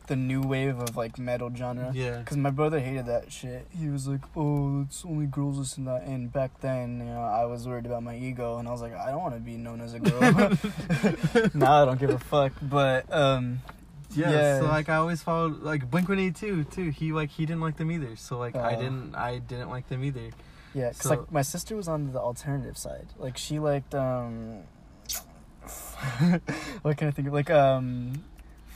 the 0.08 0.16
new 0.16 0.40
wave 0.42 0.78
of 0.80 0.96
like 0.96 1.16
metal 1.18 1.50
genre. 1.54 1.90
Yeah. 1.94 2.22
Cause 2.24 2.36
my 2.36 2.50
brother 2.50 2.80
hated 2.80 3.06
that 3.06 3.30
shit. 3.32 3.66
He 3.70 3.88
was 3.88 4.08
like, 4.08 4.20
"Oh, 4.36 4.82
it's 4.82 5.04
only 5.04 5.26
girls 5.26 5.58
listen 5.58 5.84
to 5.84 5.90
that." 5.92 6.02
And 6.02 6.30
back 6.32 6.60
then, 6.60 6.98
you 6.98 7.04
know, 7.04 7.20
I 7.22 7.44
was 7.44 7.66
worried 7.68 7.86
about 7.86 8.02
my 8.02 8.16
ego, 8.16 8.58
and 8.58 8.66
I 8.66 8.72
was 8.72 8.82
like, 8.82 8.94
"I 8.94 9.10
don't 9.10 9.20
want 9.22 9.34
to 9.34 9.40
be 9.40 9.56
known 9.56 9.80
as 9.80 9.94
a 9.94 10.00
girl." 10.00 10.20
now 11.54 11.82
I 11.82 11.84
don't 11.86 12.00
give 12.00 12.10
a 12.10 12.18
fuck. 12.18 12.52
But 12.60 13.12
um, 13.12 13.62
Yeah, 14.14 14.30
Yeah. 14.30 14.58
so 14.60 14.66
like 14.66 14.88
I 14.88 14.96
always 14.96 15.22
followed 15.22 15.62
like 15.62 15.90
Blink 15.90 16.08
One 16.08 16.18
Eighty 16.18 16.32
Two 16.32 16.64
too. 16.64 16.84
Too 16.84 16.90
he 16.90 17.12
like 17.12 17.30
he 17.30 17.46
didn't 17.46 17.60
like 17.62 17.76
them 17.76 17.90
either. 17.90 18.16
So 18.16 18.38
like 18.38 18.54
I 18.56 18.74
Oh. 18.76 18.80
didn't 18.80 19.14
I 19.14 19.38
didn't 19.38 19.70
like 19.70 19.88
them 19.88 20.04
either. 20.04 20.30
yeah, 20.74 20.88
cause 20.88 21.02
So- 21.02 21.10
like 21.10 21.32
my 21.32 21.42
sister 21.42 21.76
was 21.76 21.88
on 21.88 22.12
the 22.12 22.20
alternative 22.20 22.76
side. 22.78 23.08
Like 23.18 23.36
she 23.36 23.58
liked 23.58 23.94
um, 23.94 24.62
what 26.82 26.96
can 26.96 27.08
I 27.08 27.10
think 27.10 27.28
of? 27.28 27.34
Like 27.34 27.50
um, 27.50 28.24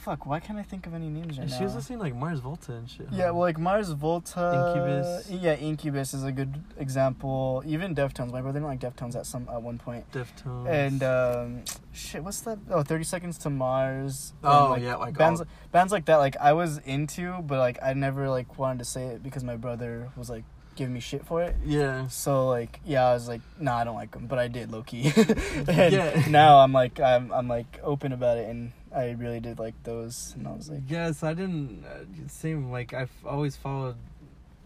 fuck. 0.07 0.25
Why 0.25 0.39
can't 0.41 0.59
I 0.59 0.63
think 0.63 0.87
of 0.87 0.95
any 0.95 1.09
names 1.09 1.37
right 1.37 1.43
And 1.43 1.51
now? 1.51 1.59
she 1.59 1.65
was 1.65 1.75
listening 1.75 1.99
like 1.99 2.15
Mars 2.15 2.39
Volta 2.41 2.73
and 2.75 2.89
shit. 2.89 3.09
Yeah, 3.11 3.27
huh? 3.27 3.35
well, 3.35 3.41
like 3.51 3.59
Mars 3.59 3.91
Volta, 3.91 4.45
Incubus. 4.57 5.31
Yeah, 5.45 5.55
Incubus 5.57 6.15
is 6.15 6.25
a 6.25 6.33
good 6.33 6.55
example. 6.79 7.63
Even 7.67 7.95
Deftones. 7.95 8.31
My 8.33 8.41
brother 8.41 8.61
didn't 8.61 8.69
like 8.69 8.81
Deftones 8.81 9.17
at 9.17 9.27
some 9.27 9.49
at 9.53 9.61
one 9.61 9.79
point. 9.79 10.05
Deftones. 10.13 10.69
And 10.69 11.03
um, 11.03 11.65
shit, 11.93 12.23
what's 12.25 12.41
that? 12.43 12.59
Oh, 12.71 12.83
30 12.83 13.05
Seconds 13.05 13.39
to 13.39 13.51
Mars. 13.51 14.33
Oh, 14.45 14.71
like, 14.71 14.83
yeah, 14.83 14.97
like 14.97 15.19
bands 15.19 15.41
all- 15.41 15.47
bands 15.73 15.93
like 15.93 16.05
that. 16.07 16.17
Like 16.17 16.37
I 16.41 16.53
was 16.53 16.79
into, 16.79 17.43
but 17.43 17.59
like 17.59 17.79
I 17.83 17.93
never 17.95 18.29
like 18.31 18.59
wanted 18.59 18.79
to 18.79 18.85
say 18.85 19.07
it 19.07 19.23
because 19.23 19.43
my 19.45 19.57
brother 19.57 20.09
was 20.17 20.31
like 20.31 20.45
giving 20.77 20.93
me 20.93 21.01
shit 21.01 21.25
for 21.25 21.43
it. 21.43 21.57
yeah. 21.65 22.07
So 22.09 22.49
like 22.49 22.81
yeah, 22.85 23.07
I 23.09 23.15
was 23.15 23.29
like, 23.29 23.41
nah, 23.59 23.79
I 23.79 23.85
don't 23.85 23.97
like 23.97 24.11
them, 24.13 24.27
but 24.27 24.39
I 24.39 24.49
did 24.49 24.71
low 24.71 24.83
key. 24.83 25.11
and 25.17 25.93
Yeah. 25.93 26.25
now 26.29 26.59
I'm 26.59 26.73
like 26.73 27.01
I'm 27.01 27.33
I'm 27.33 27.49
like 27.49 27.81
open 27.83 28.13
about 28.13 28.39
it, 28.39 28.49
and 28.49 28.73
I 28.97 29.11
really 29.11 29.41
did 29.41 29.59
like 29.59 29.75
those, 29.85 30.33
and 30.37 30.49
I 30.49 30.53
was 30.53 30.71
like, 30.71 30.83
Yes, 30.89 31.23
I 31.23 31.35
didn't. 31.35 31.85
Uh, 31.85 32.05
same. 32.29 32.71
Like 32.71 32.95
I've 32.95 33.13
always 33.27 33.55
followed 33.55 33.97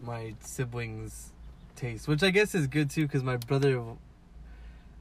my 0.02 0.34
siblings' 0.40 1.32
taste, 1.76 2.06
which 2.08 2.22
I 2.22 2.30
guess 2.30 2.54
is 2.54 2.66
good 2.66 2.90
too, 2.90 3.06
because 3.06 3.22
my 3.24 3.36
brother 3.36 3.82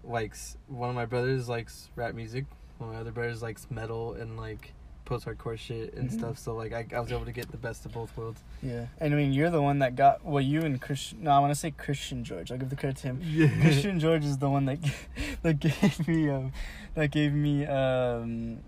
likes 0.04 0.58
one 0.68 0.90
of 0.90 0.96
my 0.96 1.06
brothers 1.06 1.48
likes 1.50 1.90
rap 1.96 2.16
music. 2.16 2.46
One 2.78 2.90
of 2.90 2.96
my 2.96 3.02
other 3.02 3.12
brothers 3.12 3.42
likes 3.42 3.68
metal 3.70 4.14
and 4.14 4.38
like 4.38 4.74
post-hardcore 5.06 5.58
shit 5.58 5.94
and 5.96 6.10
Mhm. 6.10 6.14
stuff. 6.14 6.38
So 6.38 6.54
like 6.56 6.72
I, 6.72 6.86
I 6.96 7.00
was 7.00 7.12
able 7.12 7.26
to 7.26 7.32
get 7.32 7.50
the 7.52 7.58
best 7.58 7.86
of 7.86 7.92
both 7.94 8.16
worlds. 8.16 8.42
yeah. 8.62 8.86
And 9.00 9.14
I 9.14 9.18
mean, 9.18 9.34
you're 9.34 9.50
the 9.50 9.62
one 9.62 9.80
that 9.80 9.96
got 9.96 10.24
well, 10.24 10.42
you 10.42 10.62
and 10.62 10.80
Christian. 10.82 11.24
No, 11.24 11.32
I 11.32 11.40
want 11.40 11.52
to 11.52 11.60
say 11.60 11.72
Christian 11.72 12.24
George. 12.24 12.52
I'll 12.52 12.58
give 12.58 12.70
the 12.70 12.76
credit 12.76 12.98
to 12.98 13.08
him. 13.08 13.22
Yeah. 13.24 13.50
Christian 13.62 14.00
George 14.00 14.24
is 14.26 14.38
the 14.38 14.50
one 14.50 14.66
that 14.66 14.80
that 15.44 15.60
gave 15.60 16.08
me 16.08 16.30
um 16.30 16.52
that 16.96 17.12
gave 17.12 17.34
me 17.34 17.66
um 17.66 18.60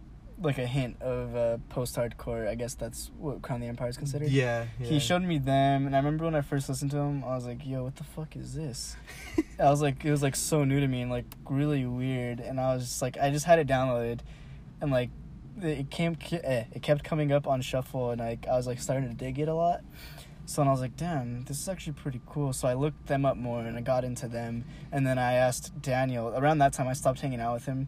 like 0.42 0.58
a 0.58 0.66
hint 0.66 1.02
of 1.02 1.36
uh, 1.36 1.58
post 1.70 1.96
hardcore. 1.96 2.48
I 2.48 2.56
guess 2.56 2.74
that's 2.76 3.12
what 3.18 3.42
Crown 3.42 3.58
of 3.58 3.62
the 3.62 3.68
Empire 3.68 3.90
is 3.90 3.98
considered. 3.98 4.30
Yeah, 4.30 4.66
yeah. 4.80 4.88
He 4.88 5.00
showed 5.00 5.22
me 5.22 5.38
them, 5.38 5.86
and 5.86 5.96
I 5.96 6.00
remember 6.00 6.26
when 6.26 6.36
I 6.36 6.42
first 6.42 6.70
listened 6.70 6.92
to 6.92 6.98
them, 6.98 7.24
I 7.24 7.36
was 7.36 7.46
like, 7.46 7.66
"Yo, 7.66 7.84
what 7.84 7.96
the 7.96 8.04
fuck 8.04 8.36
is 8.36 8.54
this?" 8.54 8.96
I 9.60 9.70
was 9.70 9.82
like, 9.82 10.04
it 10.04 10.12
was 10.12 10.24
like 10.24 10.36
so 10.36 10.64
new 10.64 10.80
to 10.80 10.88
me 10.88 11.02
and 11.02 11.12
like 11.12 11.26
really 11.50 11.86
weird, 11.86 12.40
and 12.40 12.60
I 12.60 12.74
was 12.74 12.84
just 12.84 13.02
like, 13.02 13.18
I 13.18 13.30
just 13.30 13.46
had 13.46 13.60
it 13.60 13.68
downloaded, 13.68 14.20
and 14.82 14.92
like 14.92 15.10
it 15.62 15.90
came, 15.90 16.18
eh, 16.32 16.66
it 16.72 16.82
kept 16.82 17.04
coming 17.04 17.32
up 17.32 17.48
on 17.48 17.62
shuffle, 17.62 18.12
and 18.12 18.20
like 18.20 18.48
I 18.48 18.56
was 18.56 18.68
like 18.68 18.80
starting 18.80 19.10
to 19.10 19.16
dig 19.16 19.40
it 19.40 19.48
a 19.48 19.54
lot. 19.54 19.82
So 20.46 20.62
and 20.62 20.68
I 20.68 20.74
was 20.74 20.82
like, 20.82 20.98
damn, 20.98 21.46
this 21.46 21.62
is 21.62 21.70
actually 21.70 21.94
pretty 21.94 22.20
cool. 22.26 22.52
So 22.52 22.68
I 22.68 22.74
looked 22.74 23.08
them 23.08 23.26
up 23.26 23.38
more 23.38 23.62
and 23.62 23.78
I 23.78 23.82
got 23.82 24.04
into 24.04 24.28
them. 24.28 24.66
And 24.92 25.08
then 25.08 25.18
I 25.18 25.34
asked 25.34 25.82
Daniel. 25.82 26.28
Around 26.36 26.58
that 26.58 26.74
time, 26.74 26.90
I 26.90 26.94
stopped 26.94 27.22
hanging 27.22 27.40
out 27.40 27.54
with 27.54 27.66
him, 27.66 27.88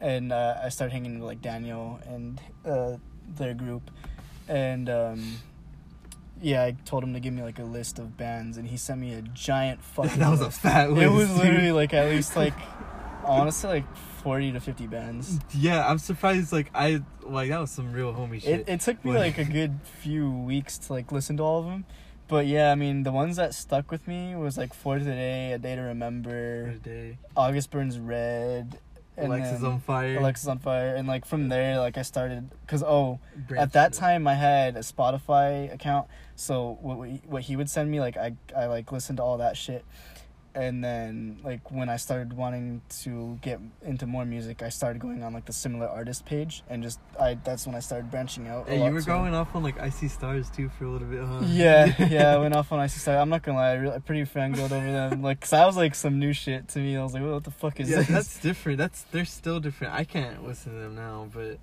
and 0.00 0.32
uh, 0.32 0.56
I 0.62 0.68
started 0.68 0.92
hanging 0.92 1.18
with 1.20 1.26
like 1.28 1.40
Daniel 1.42 2.00
and 2.06 2.40
uh, 2.64 2.96
their 3.36 3.54
group. 3.54 3.90
And 4.48 4.88
um, 4.90 5.36
yeah, 6.40 6.62
I 6.64 6.72
told 6.84 7.02
him 7.04 7.14
to 7.14 7.20
give 7.20 7.32
me 7.32 7.42
like 7.42 7.58
a 7.58 7.64
list 7.64 7.98
of 7.98 8.16
bands, 8.16 8.56
and 8.58 8.68
he 8.68 8.76
sent 8.76 9.00
me 9.00 9.14
a 9.14 9.22
giant 9.22 9.82
fucking. 9.94 10.18
that 10.18 10.30
was 10.30 10.40
a 10.40 10.50
fat 10.50 10.90
list. 10.92 11.02
It 11.02 11.10
was 11.10 11.36
literally 11.36 11.72
like 11.72 11.94
at 11.94 12.10
least 12.10 12.36
like, 12.44 12.54
honestly, 13.24 13.70
like 13.70 13.96
forty 14.22 14.52
to 14.52 14.60
fifty 14.60 14.86
bands. 14.86 15.38
Yeah, 15.54 15.86
I'm 15.88 15.98
surprised. 15.98 16.52
Like 16.52 16.70
I 16.74 17.02
like 17.22 17.48
that 17.50 17.60
was 17.60 17.70
some 17.70 17.92
real 17.92 18.12
homie 18.12 18.42
shit. 18.42 18.60
It, 18.60 18.68
it 18.68 18.80
took 18.80 19.02
me 19.04 19.12
Like- 19.12 19.38
like 19.38 19.48
a 19.48 19.50
good 19.50 19.80
few 20.02 20.30
weeks 20.30 20.76
to 20.78 20.92
like 20.92 21.10
listen 21.12 21.38
to 21.38 21.42
all 21.42 21.60
of 21.60 21.64
them, 21.66 21.86
but 22.28 22.46
yeah, 22.46 22.70
I 22.70 22.74
mean 22.74 23.02
the 23.04 23.12
ones 23.12 23.36
that 23.36 23.54
stuck 23.54 23.90
with 23.90 24.06
me 24.06 24.34
was 24.36 24.58
like 24.58 24.74
For 24.74 24.98
Today, 24.98 25.52
A 25.52 25.58
Day 25.58 25.76
to 25.76 25.80
Remember, 25.80 26.66
a 26.66 26.78
day. 26.78 27.16
August 27.34 27.70
Burns 27.70 27.98
Red, 27.98 28.78
and 29.16 29.26
Alexis 29.26 29.60
then 29.60 29.72
on 29.72 29.80
fire. 29.80 30.18
Alexisonfire, 30.18 30.96
and 30.96 31.06
like 31.06 31.24
from 31.24 31.48
there 31.48 31.78
like 31.78 31.96
I 31.96 32.02
started 32.02 32.50
because 32.62 32.82
oh 32.82 33.20
Branch 33.36 33.60
at 33.60 33.72
that 33.72 33.92
time 33.92 34.26
I 34.26 34.34
had 34.34 34.76
a 34.76 34.80
Spotify 34.80 35.72
account, 35.72 36.08
so 36.34 36.78
what 36.80 36.98
we, 36.98 37.22
what 37.26 37.42
he 37.42 37.56
would 37.56 37.70
send 37.70 37.90
me 37.90 38.00
like 38.00 38.16
I 38.16 38.34
I 38.56 38.66
like 38.66 38.90
listened 38.92 39.18
to 39.18 39.22
all 39.22 39.38
that 39.38 39.56
shit, 39.56 39.84
and 40.54 40.82
then 40.84 41.40
like 41.42 41.70
when 41.70 41.88
I 41.88 41.96
started 41.96 42.32
wanting 42.32 42.82
to 43.02 43.38
get 43.42 43.60
into 43.82 44.06
more 44.06 44.24
music, 44.24 44.62
I 44.62 44.68
started 44.68 45.00
going 45.00 45.22
on 45.22 45.32
like 45.32 45.44
the 45.46 45.52
similar 45.52 45.88
artist 45.88 46.24
page, 46.26 46.62
and 46.68 46.82
just 46.82 47.00
I 47.20 47.34
that's 47.42 47.66
when 47.66 47.74
I 47.74 47.80
started 47.80 48.10
branching 48.10 48.48
out. 48.48 48.68
a 48.68 48.70
Hey, 48.70 48.84
you 48.86 48.92
were 48.92 49.00
too. 49.00 49.06
going 49.06 49.34
off 49.34 49.54
on 49.54 49.62
like 49.62 49.78
I 49.80 49.90
see 49.90 50.08
stars 50.08 50.50
too 50.50 50.68
for 50.78 50.84
a 50.84 50.90
little 50.90 51.08
bit, 51.08 51.22
huh? 51.24 51.40
Yeah, 51.44 51.92
yeah, 52.08 52.34
I 52.34 52.38
went 52.38 52.54
off 52.54 52.70
on 52.72 52.78
I 52.78 52.86
See 52.86 52.98
Stars. 53.00 53.20
I'm 53.20 53.28
not 53.28 53.42
gonna 53.42 53.58
lie, 53.58 53.70
I, 53.70 53.74
really, 53.74 53.94
I 53.94 53.98
pretty 53.98 54.22
fangirled 54.22 54.72
over 54.72 54.90
them. 54.92 55.22
Like, 55.24 55.40
cause 55.40 55.52
I 55.52 55.64
was 55.66 55.76
like 55.76 55.94
some 55.94 56.18
new 56.18 56.32
shit 56.32 56.68
to 56.68 56.78
me. 56.78 56.96
I 56.96 57.02
was 57.02 57.14
like, 57.14 57.22
what 57.22 57.44
the 57.44 57.50
fuck 57.50 57.80
is 57.80 57.88
yeah, 57.88 57.98
this? 57.98 58.08
that's 58.08 58.38
different. 58.40 58.78
That's 58.78 59.02
they're 59.10 59.24
still 59.24 59.58
different. 59.60 59.94
I 59.94 60.04
can't 60.04 60.46
listen 60.46 60.72
to 60.72 60.78
them 60.78 60.94
now, 60.94 61.28
but 61.32 61.58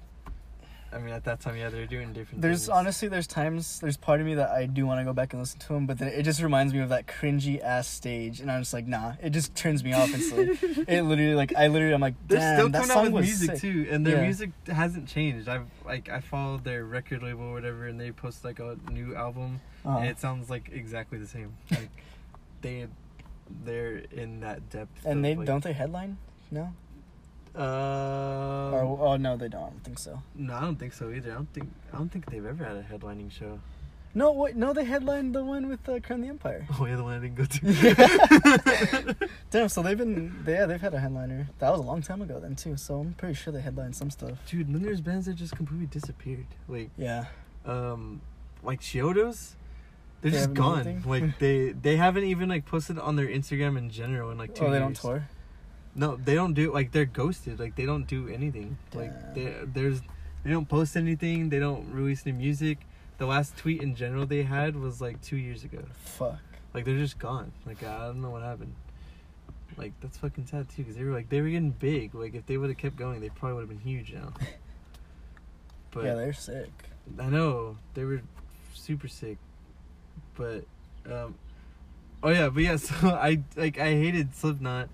I 0.94 0.98
mean 0.98 1.14
at 1.14 1.24
that 1.24 1.40
time, 1.40 1.56
yeah, 1.56 1.70
they're 1.70 1.86
doing 1.86 2.12
different. 2.14 2.42
There's 2.42 2.62
things. 2.66 2.70
honestly, 2.70 3.08
there's 3.08 3.28
times, 3.28 3.80
there's 3.80 3.96
part 3.98 4.20
of 4.20 4.26
me 4.26 4.36
that 4.36 4.50
I 4.50 4.66
do 4.66 4.86
want 4.86 5.00
to 5.00 5.06
go 5.06 5.14
back 5.14 5.32
and 5.34 5.42
listen 5.42 5.60
to 5.62 5.68
them, 5.70 5.86
but 5.86 5.98
then 5.98 6.10
it 6.10 6.24
just 6.24 6.42
reminds 6.42 6.74
me 6.74 6.80
of 6.80 6.90
that 6.90 7.08
cringy 7.08 7.62
ass 7.62 7.88
stage, 7.88 8.42
and 8.42 8.52
I'm 8.52 8.62
just 8.62 8.74
like, 8.74 8.88
nah, 8.88 9.14
it 9.22 9.30
just 9.30 9.56
turns 9.56 9.84
me 9.84 9.94
off 9.94 10.14
instantly. 10.14 10.58
it 10.88 11.04
literally, 11.04 11.36
like, 11.36 11.56
I 11.56 11.68
literally, 11.68 11.94
I'm 11.94 12.02
like, 12.02 12.16
They're 12.28 12.40
damn, 12.40 12.58
still 12.58 12.70
that 12.70 12.78
coming 12.82 12.94
song 12.96 13.06
out 13.08 13.12
with 13.14 13.24
music 13.24 13.52
sick. 13.52 13.60
too, 13.62 13.88
and 13.90 14.06
their 14.06 14.18
Yeah. 14.18 14.24
music 14.24 14.50
hasn't 14.68 15.08
changed. 15.08 15.48
I've 15.48 15.68
like 15.86 16.10
I 16.10 16.20
followed 16.20 16.64
their 16.64 16.84
record 16.86 17.24
label 17.24 17.44
or 17.44 17.54
whatever, 17.54 17.88
and 17.88 18.00
they 18.00 18.12
post 18.12 18.44
like 18.44 18.60
a 18.60 18.78
new 18.92 19.16
album, 19.16 19.62
Uh-huh. 19.86 20.00
and 20.00 20.08
it 20.08 20.20
sounds 20.20 20.50
like 20.50 20.70
exactly 20.74 21.18
the 21.20 21.28
same. 21.28 21.54
Like 21.72 21.90
they 22.62 22.88
they're 23.66 23.98
in 24.12 24.40
that 24.42 24.70
depth. 24.70 25.06
and 25.06 25.18
of, 25.20 25.24
they 25.24 25.36
like, 25.36 25.46
don't 25.48 25.64
they 25.64 25.74
headline? 25.74 26.18
No, 26.52 26.74
Uh, 27.56 28.72
or 28.74 28.82
oh 29.08 29.18
no, 29.18 29.36
they 29.38 29.48
don't. 29.50 29.62
I 29.64 29.70
don't 29.70 29.84
think 29.84 30.00
so. 30.00 30.22
no, 30.36 30.54
I 30.54 30.62
don't 30.62 30.78
think 30.78 30.94
so 30.94 31.12
either. 31.12 31.32
I 31.32 31.36
don't 31.36 31.52
think 31.54 31.70
I 31.94 31.98
don't 31.98 32.10
think 32.12 32.30
they've 32.32 32.46
ever 32.46 32.64
had 32.64 32.78
a 32.78 32.84
headlining 32.84 33.32
show. 33.32 33.60
No, 34.14 34.34
wait, 34.34 34.58
no, 34.58 34.74
they 34.74 34.84
headlined 34.84 35.34
the 35.34 35.42
one 35.44 35.70
with 35.70 35.88
uh, 35.88 36.00
Crown 36.02 36.20
the 36.22 36.28
Empire. 36.28 36.68
Oh 36.80 36.86
yeah, 36.86 36.98
the 36.98 37.04
one 37.04 37.14
I 37.18 37.20
didn't 37.20 37.36
go 37.36 37.46
to. 37.46 39.16
Damn, 39.52 39.70
so 39.70 39.82
they've 39.82 39.98
been, 39.98 40.44
yeah, 40.46 40.66
they've 40.66 40.82
had 40.82 40.94
a 40.94 41.00
headliner. 41.00 41.48
That 41.60 41.70
was 41.72 41.80
a 41.80 41.84
long 41.84 42.02
time 42.02 42.22
ago 42.22 42.38
then 42.40 42.56
too. 42.58 42.76
So 42.76 43.00
I'm 43.00 43.14
pretty 43.14 43.36
sure 43.36 43.54
they 43.54 43.62
headlined 43.62 43.96
some 43.96 44.10
stuff. 44.10 44.38
Dude, 44.50 44.74
then 44.74 44.82
there's 44.84 45.00
bands 45.02 45.28
that 45.28 45.36
just 45.36 45.56
completely 45.56 45.88
disappeared. 45.88 46.46
Like 46.68 46.90
Yeah. 46.98 47.26
um 47.66 48.22
like 48.64 48.82
Chiodos. 48.82 49.56
They're 50.22 50.32
They 50.32 50.38
just 50.38 50.54
gone. 50.54 51.04
Like 51.06 51.40
they 51.40 51.72
they 51.72 51.96
haven't 51.96 52.26
even 52.26 52.50
like 52.50 52.66
posted 52.66 53.00
on 53.00 53.16
their 53.16 53.28
Instagram 53.28 53.78
in 53.78 53.90
general 53.90 54.30
in 54.32 54.38
like 54.38 54.54
two 54.56 54.66
Oh, 54.66 54.72
they 54.72 54.78
years. 54.80 54.82
don't 54.84 54.96
tour. 54.96 55.28
No, 55.94 56.16
they 56.16 56.36
don't 56.36 56.54
do 56.54 56.74
like 56.74 56.92
they're 56.92 57.06
ghosted. 57.06 57.60
Like 57.60 57.76
they 57.76 57.86
don't 57.86 58.08
do 58.08 58.30
anything. 58.30 58.78
Like 58.94 59.34
Damn. 59.34 59.34
they 59.34 59.82
there's 59.82 60.02
they 60.44 60.52
don't 60.52 60.68
post 60.68 60.96
anything. 60.96 61.50
They 61.50 61.60
don't 61.60 61.92
release 61.92 62.26
new 62.26 62.34
music. 62.34 62.80
The 63.18 63.26
last 63.26 63.58
tweet 63.58 63.82
in 63.82 63.96
general 63.96 64.26
they 64.26 64.44
had 64.44 64.76
was 64.76 65.02
like 65.02 65.22
two 65.22 65.38
years 65.38 65.64
ago. 65.64 65.84
Fuck. 66.04 66.40
Like 66.74 66.86
they're 66.86 66.98
just 66.98 67.20
gone. 67.20 67.52
Like 67.66 67.84
I 67.84 68.08
don't 68.08 68.22
know 68.22 68.30
what 68.30 68.42
happened. 68.42 68.74
Like 69.78 69.94
that's 70.02 70.18
fucking 70.18 70.48
sad 70.48 70.70
too, 70.70 70.84
because 70.84 70.96
they 70.96 71.04
were 71.04 71.14
like 71.14 71.30
they 71.30 71.42
were 71.42 71.50
getting 71.50 71.72
big. 71.72 72.16
Like 72.16 72.36
if 72.36 72.46
they 72.46 72.58
would 72.58 72.70
have 72.70 72.78
kept 72.78 72.96
going, 72.96 73.20
they 73.20 73.30
probably 73.30 73.56
would 73.56 73.62
have 73.62 73.70
been 73.70 73.80
huge 73.80 74.14
now. 74.14 74.34
But 75.92 76.06
yeah, 76.06 76.14
they're 76.16 76.34
sick. 76.34 76.72
I 77.20 77.26
know 77.26 77.78
they 77.94 78.06
were 78.06 78.22
super 78.74 79.10
sick, 79.10 79.38
but 80.36 80.64
um, 81.06 81.36
oh 82.24 82.30
yeah, 82.30 82.48
but 82.50 82.64
yeah. 82.64 82.76
So 82.78 83.10
I 83.10 83.42
like 83.58 83.78
I 83.78 83.90
hated 83.90 84.34
Slipknot, 84.34 84.88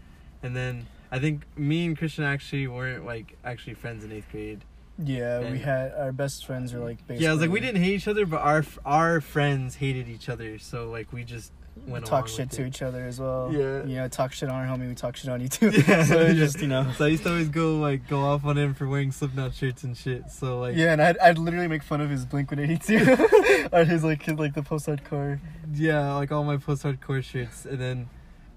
and 0.47 0.55
then 0.55 0.87
I 1.11 1.19
think 1.19 1.43
me 1.57 1.85
and 1.85 1.97
Christian 1.97 2.23
actually 2.23 2.67
weren't 2.67 3.05
like 3.05 3.37
actually 3.43 3.73
friends 3.75 4.03
in 4.03 4.11
eighth 4.11 4.31
grade. 4.31 4.63
Yeah, 4.97 5.51
we 5.51 5.59
had 5.59 5.93
our 5.93 6.11
best 6.11 6.45
friends 6.45 6.73
were 6.73 6.79
like 6.79 7.05
basically 7.05 7.25
Yeah, 7.25 7.29
I 7.29 7.33
was 7.33 7.41
like 7.41 7.51
we 7.51 7.59
didn't 7.59 7.83
hate 7.83 7.93
each 7.93 8.07
other, 8.07 8.25
but 8.25 8.41
our 8.41 8.63
our 8.85 9.21
friends 9.21 9.75
hated 9.75 10.07
each 10.07 10.29
other. 10.29 10.57
So 10.57 10.89
like 10.89 11.11
we 11.13 11.23
just 11.23 11.51
went 11.85 12.05
talk 12.05 12.27
shit 12.27 12.49
to 12.51 12.63
it. 12.63 12.67
each 12.67 12.81
other 12.81 13.05
as 13.05 13.19
well. 13.19 13.51
Yeah. 13.51 13.85
You 13.85 13.97
know, 13.97 14.07
talk 14.07 14.33
shit 14.33 14.49
on 14.49 14.55
our 14.55 14.65
homie, 14.65 14.87
we 14.87 14.95
talk 14.95 15.15
shit 15.15 15.29
on 15.29 15.41
you 15.41 15.49
too. 15.49 15.69
Yeah, 15.69 16.03
so 16.11 16.21
yeah. 16.21 16.33
just, 16.33 16.59
you 16.61 16.67
know. 16.67 16.91
So 16.97 17.05
I 17.05 17.09
used 17.09 17.23
to 17.23 17.29
always 17.29 17.49
go 17.49 17.77
like 17.77 18.07
go 18.07 18.21
off 18.21 18.45
on 18.45 18.57
him 18.57 18.73
for 18.73 18.87
wearing 18.87 19.11
Slipknot 19.11 19.53
shirts 19.53 19.83
and 19.83 19.95
shit. 19.95 20.31
So 20.31 20.59
like 20.59 20.75
Yeah, 20.75 20.93
and 20.93 21.01
I'd, 21.01 21.17
I'd 21.19 21.37
literally 21.37 21.67
make 21.67 21.83
fun 21.83 22.01
of 22.01 22.09
his 22.09 22.25
Blink 22.25 22.49
182 22.49 23.67
or 23.71 23.83
his 23.83 24.03
like 24.03 24.23
his, 24.23 24.33
like 24.39 24.55
the 24.55 24.63
post 24.63 24.87
hardcore. 24.87 25.39
yeah, 25.73 26.13
like 26.15 26.31
all 26.31 26.43
my 26.43 26.57
post 26.57 26.83
hardcore 26.83 27.23
shirts, 27.23 27.65
and 27.65 27.79
then, 27.79 28.09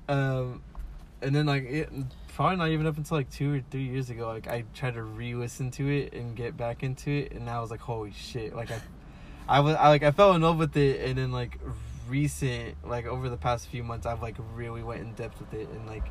um, 0.08 0.62
and 1.22 1.34
then 1.34 1.46
like 1.46 1.64
it, 1.64 1.90
probably 2.34 2.56
not 2.56 2.68
even 2.68 2.86
up 2.86 2.96
until 2.96 3.16
like 3.16 3.30
two 3.30 3.56
or 3.56 3.60
three 3.70 3.84
years 3.84 4.10
ago, 4.10 4.28
like 4.28 4.48
I 4.48 4.64
tried 4.74 4.94
to 4.94 5.02
re-listen 5.02 5.70
to 5.72 5.88
it 5.88 6.12
and 6.12 6.36
get 6.36 6.56
back 6.56 6.82
into 6.82 7.10
it, 7.10 7.32
and 7.32 7.44
now 7.44 7.58
I 7.58 7.60
was 7.60 7.70
like, 7.70 7.80
holy 7.80 8.12
shit! 8.12 8.54
Like 8.54 8.70
I, 8.70 8.80
I 9.48 9.60
was 9.60 9.76
I 9.76 9.88
like 9.88 10.02
I 10.02 10.10
fell 10.10 10.34
in 10.34 10.42
love 10.42 10.58
with 10.58 10.76
it, 10.76 11.08
and 11.08 11.18
then 11.18 11.32
like 11.32 11.58
recent 12.08 12.74
like 12.84 13.06
over 13.06 13.28
the 13.28 13.36
past 13.36 13.68
few 13.68 13.84
months, 13.84 14.06
I've 14.06 14.22
like 14.22 14.36
really 14.54 14.82
went 14.82 15.00
in 15.00 15.12
depth 15.14 15.40
with 15.40 15.54
it 15.54 15.68
and 15.68 15.86
like 15.86 16.04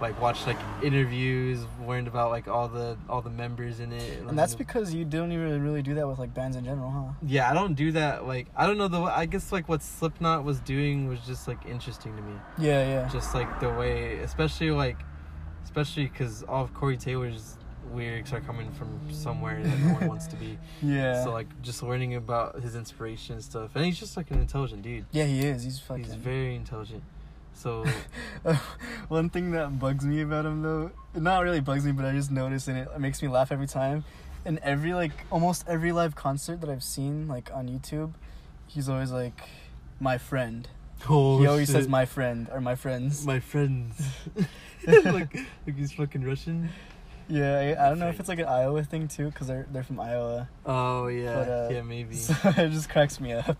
like 0.00 0.20
watched 0.20 0.46
like 0.46 0.58
interviews, 0.82 1.60
learned 1.86 2.06
about 2.08 2.30
like 2.30 2.46
all 2.48 2.68
the 2.68 2.96
all 3.08 3.20
the 3.20 3.30
members 3.30 3.80
in 3.80 3.92
it, 3.92 4.20
And 4.20 4.38
that's 4.38 4.54
because 4.54 4.94
you 4.94 5.04
don't 5.04 5.32
even 5.32 5.62
really 5.62 5.82
do 5.82 5.94
that 5.94 6.06
with 6.06 6.18
like 6.18 6.32
bands 6.34 6.56
in 6.56 6.64
general, 6.64 6.90
huh? 6.90 7.12
yeah, 7.22 7.50
I 7.50 7.54
don't 7.54 7.74
do 7.74 7.92
that. 7.92 8.26
Like 8.26 8.46
I 8.56 8.66
don't 8.66 8.78
know 8.78 8.88
the 8.88 9.00
I 9.02 9.26
guess 9.26 9.50
like 9.52 9.68
what 9.68 9.82
Slipknot 9.82 10.44
was 10.44 10.60
doing 10.60 11.08
was 11.08 11.20
just 11.26 11.48
like 11.48 11.64
interesting 11.66 12.14
to 12.16 12.22
me. 12.22 12.34
Yeah, 12.58 12.88
yeah. 12.88 13.08
Just 13.08 13.34
like 13.34 13.60
the 13.60 13.70
way, 13.70 14.18
especially 14.18 14.70
like, 14.70 14.98
especially 15.64 16.06
because 16.06 16.42
all 16.44 16.64
of 16.64 16.74
Corey 16.74 16.96
Taylor's 16.96 17.56
lyrics 17.94 18.32
are 18.34 18.40
coming 18.40 18.70
from 18.72 19.00
somewhere 19.10 19.62
that 19.62 19.78
no 19.78 19.94
one 19.94 20.08
wants 20.14 20.26
to 20.26 20.36
be. 20.36 20.58
Yeah. 20.82 21.24
So 21.24 21.32
like 21.32 21.46
just 21.62 21.82
learning 21.82 22.14
about 22.14 22.60
his 22.60 22.76
inspiration 22.76 23.34
and 23.36 23.44
stuff, 23.44 23.70
and 23.74 23.84
he's 23.84 23.98
just 23.98 24.16
like 24.16 24.30
an 24.30 24.38
intelligent 24.40 24.82
dude. 24.82 25.06
yeah, 25.10 25.24
he 25.24 25.40
is. 25.40 25.64
He's 25.64 25.78
fucking. 25.80 26.04
He's 26.04 26.14
very 26.14 26.54
intelligent. 26.54 27.02
So 27.58 27.84
One 29.08 29.30
thing 29.30 29.50
that 29.50 29.80
bugs 29.80 30.06
me 30.06 30.20
about 30.20 30.46
him 30.46 30.62
though, 30.62 30.92
it 31.12 31.20
not 31.20 31.42
really 31.42 31.60
bugs 31.60 31.84
me, 31.84 31.90
but 31.90 32.04
I 32.04 32.12
just 32.12 32.30
notice 32.30 32.68
and 32.68 32.78
it 32.78 33.00
makes 33.00 33.20
me 33.20 33.26
laugh 33.26 33.50
every 33.50 33.66
time. 33.66 34.04
In 34.44 34.60
every 34.62 34.94
like 34.94 35.10
almost 35.32 35.64
every 35.66 35.90
live 35.90 36.14
concert 36.14 36.60
that 36.60 36.70
I've 36.70 36.84
seen 36.84 37.26
like 37.26 37.50
on 37.52 37.68
YouTube, 37.68 38.12
he's 38.68 38.88
always 38.88 39.10
like 39.10 39.40
my 39.98 40.18
friend. 40.18 40.68
oh, 41.08 41.40
he 41.40 41.48
always 41.48 41.66
shit. 41.66 41.74
says 41.74 41.88
my 41.88 42.04
friend 42.04 42.48
or 42.52 42.60
my 42.60 42.76
friends. 42.76 43.26
my 43.26 43.40
friends. 43.40 44.00
like 44.86 45.34
like 45.66 45.76
he's 45.76 45.92
fucking 45.92 46.22
Russian. 46.22 46.70
yeah, 47.28 47.58
I, 47.58 47.86
I 47.86 47.88
don't 47.88 47.98
know 47.98 48.08
if 48.08 48.20
it's 48.20 48.28
like 48.28 48.38
an 48.38 48.46
Iowa 48.46 48.84
thing 48.84 49.08
too, 49.08 49.32
cause 49.32 49.48
they're 49.48 49.66
they're 49.72 49.82
from 49.82 49.98
Iowa. 49.98 50.48
Oh 50.64 51.08
yeah, 51.08 51.34
But, 51.34 51.48
uh, 51.48 51.68
yeah 51.72 51.82
maybe. 51.82 52.14
So 52.14 52.34
it 52.44 52.70
just 52.70 52.88
cracks 52.88 53.18
me 53.18 53.32
up. 53.32 53.58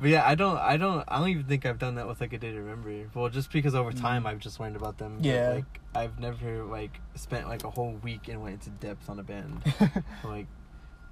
But 0.00 0.10
yeah, 0.10 0.26
I 0.28 0.34
don't, 0.34 0.58
I 0.58 0.76
don't, 0.76 1.04
I 1.08 1.18
don't 1.18 1.28
even 1.28 1.44
think 1.44 1.64
I've 1.64 1.78
done 1.78 1.94
that 1.94 2.06
with 2.06 2.20
like 2.20 2.32
a 2.32 2.38
day 2.38 2.52
to 2.52 2.60
remember. 2.60 3.08
Well, 3.14 3.28
just 3.30 3.50
because 3.50 3.74
over 3.74 3.92
time 3.92 4.24
Mm. 4.24 4.26
I've 4.26 4.38
just 4.40 4.60
learned 4.60 4.76
about 4.76 4.98
them. 4.98 5.16
but, 5.16 5.24
Yeah. 5.24 5.50
like 5.54 5.80
I've 5.94 6.18
never 6.18 6.64
like 6.64 7.00
spent 7.14 7.48
like 7.48 7.64
a 7.64 7.70
whole 7.70 7.92
week 8.02 8.28
and 8.28 8.42
went 8.42 8.54
into 8.54 8.70
depth 8.70 9.08
on 9.08 9.18
a 9.18 9.22
band. 9.22 9.62
like, 10.24 10.46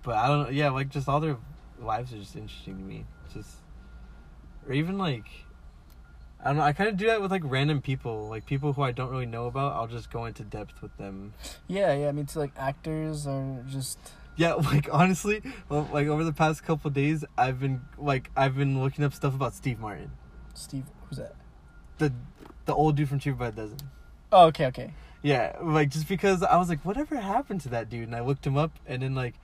but 0.02 0.16
I 0.16 0.28
don't. 0.28 0.52
Yeah, 0.52 0.70
like 0.70 0.90
just 0.90 1.08
all 1.08 1.20
their 1.20 1.36
lives 1.80 2.12
are 2.12 2.18
just 2.18 2.36
interesting 2.36 2.76
to 2.76 2.82
me. 2.82 3.06
Just, 3.32 3.56
or 4.66 4.74
even 4.74 4.98
like, 4.98 5.26
I 6.40 6.48
don't 6.48 6.56
know. 6.58 6.62
I 6.62 6.74
kind 6.74 6.90
of 6.90 6.98
do 6.98 7.06
that 7.06 7.22
with 7.22 7.30
like 7.30 7.42
random 7.44 7.80
people, 7.80 8.28
like 8.28 8.44
people 8.44 8.74
who 8.74 8.82
I 8.82 8.92
don't 8.92 9.10
really 9.10 9.24
know 9.26 9.46
about. 9.46 9.72
I'll 9.74 9.86
just 9.86 10.10
go 10.12 10.26
into 10.26 10.42
depth 10.42 10.82
with 10.82 10.94
them. 10.98 11.32
yeah, 11.68 11.94
yeah. 11.94 12.08
I 12.08 12.12
mean, 12.12 12.26
to 12.26 12.38
like 12.38 12.52
actors 12.58 13.26
are 13.26 13.62
just 13.70 13.98
Yeah, 14.36 14.54
like 14.72 14.88
honestly, 14.92 15.42
well, 15.68 15.88
like 15.92 16.06
over 16.08 16.24
the 16.24 16.32
past 16.32 16.64
couple 16.64 16.90
days, 16.90 17.24
I've 17.36 17.60
been 17.60 17.82
like 17.98 18.30
I've 18.36 18.56
been 18.56 18.82
looking 18.82 19.04
up 19.04 19.14
stuff 19.14 19.34
about 19.34 19.54
Steve 19.54 19.78
Martin, 19.80 20.10
Steve. 20.54 20.84
Who's 21.08 21.18
that? 21.18 21.34
the 21.98 22.12
the 22.64 22.74
old 22.74 22.96
dude 22.96 23.08
from 23.08 23.18
Cheaper 23.18 23.36
by 23.36 23.50
the 23.50 23.62
Dozen. 23.62 23.78
Oh, 24.32 24.46
okay, 24.46 24.66
okay. 24.66 24.92
Yeah, 25.22 25.56
like 25.62 25.90
just 25.90 26.08
because 26.08 26.42
I 26.42 26.56
was 26.56 26.68
like, 26.68 26.84
whatever 26.84 27.16
happened 27.16 27.60
to 27.62 27.68
that 27.70 27.88
dude? 27.88 28.08
And 28.08 28.16
I 28.16 28.20
looked 28.20 28.46
him 28.46 28.56
up, 28.56 28.78
and 28.86 29.02
then 29.02 29.14
like, 29.14 29.34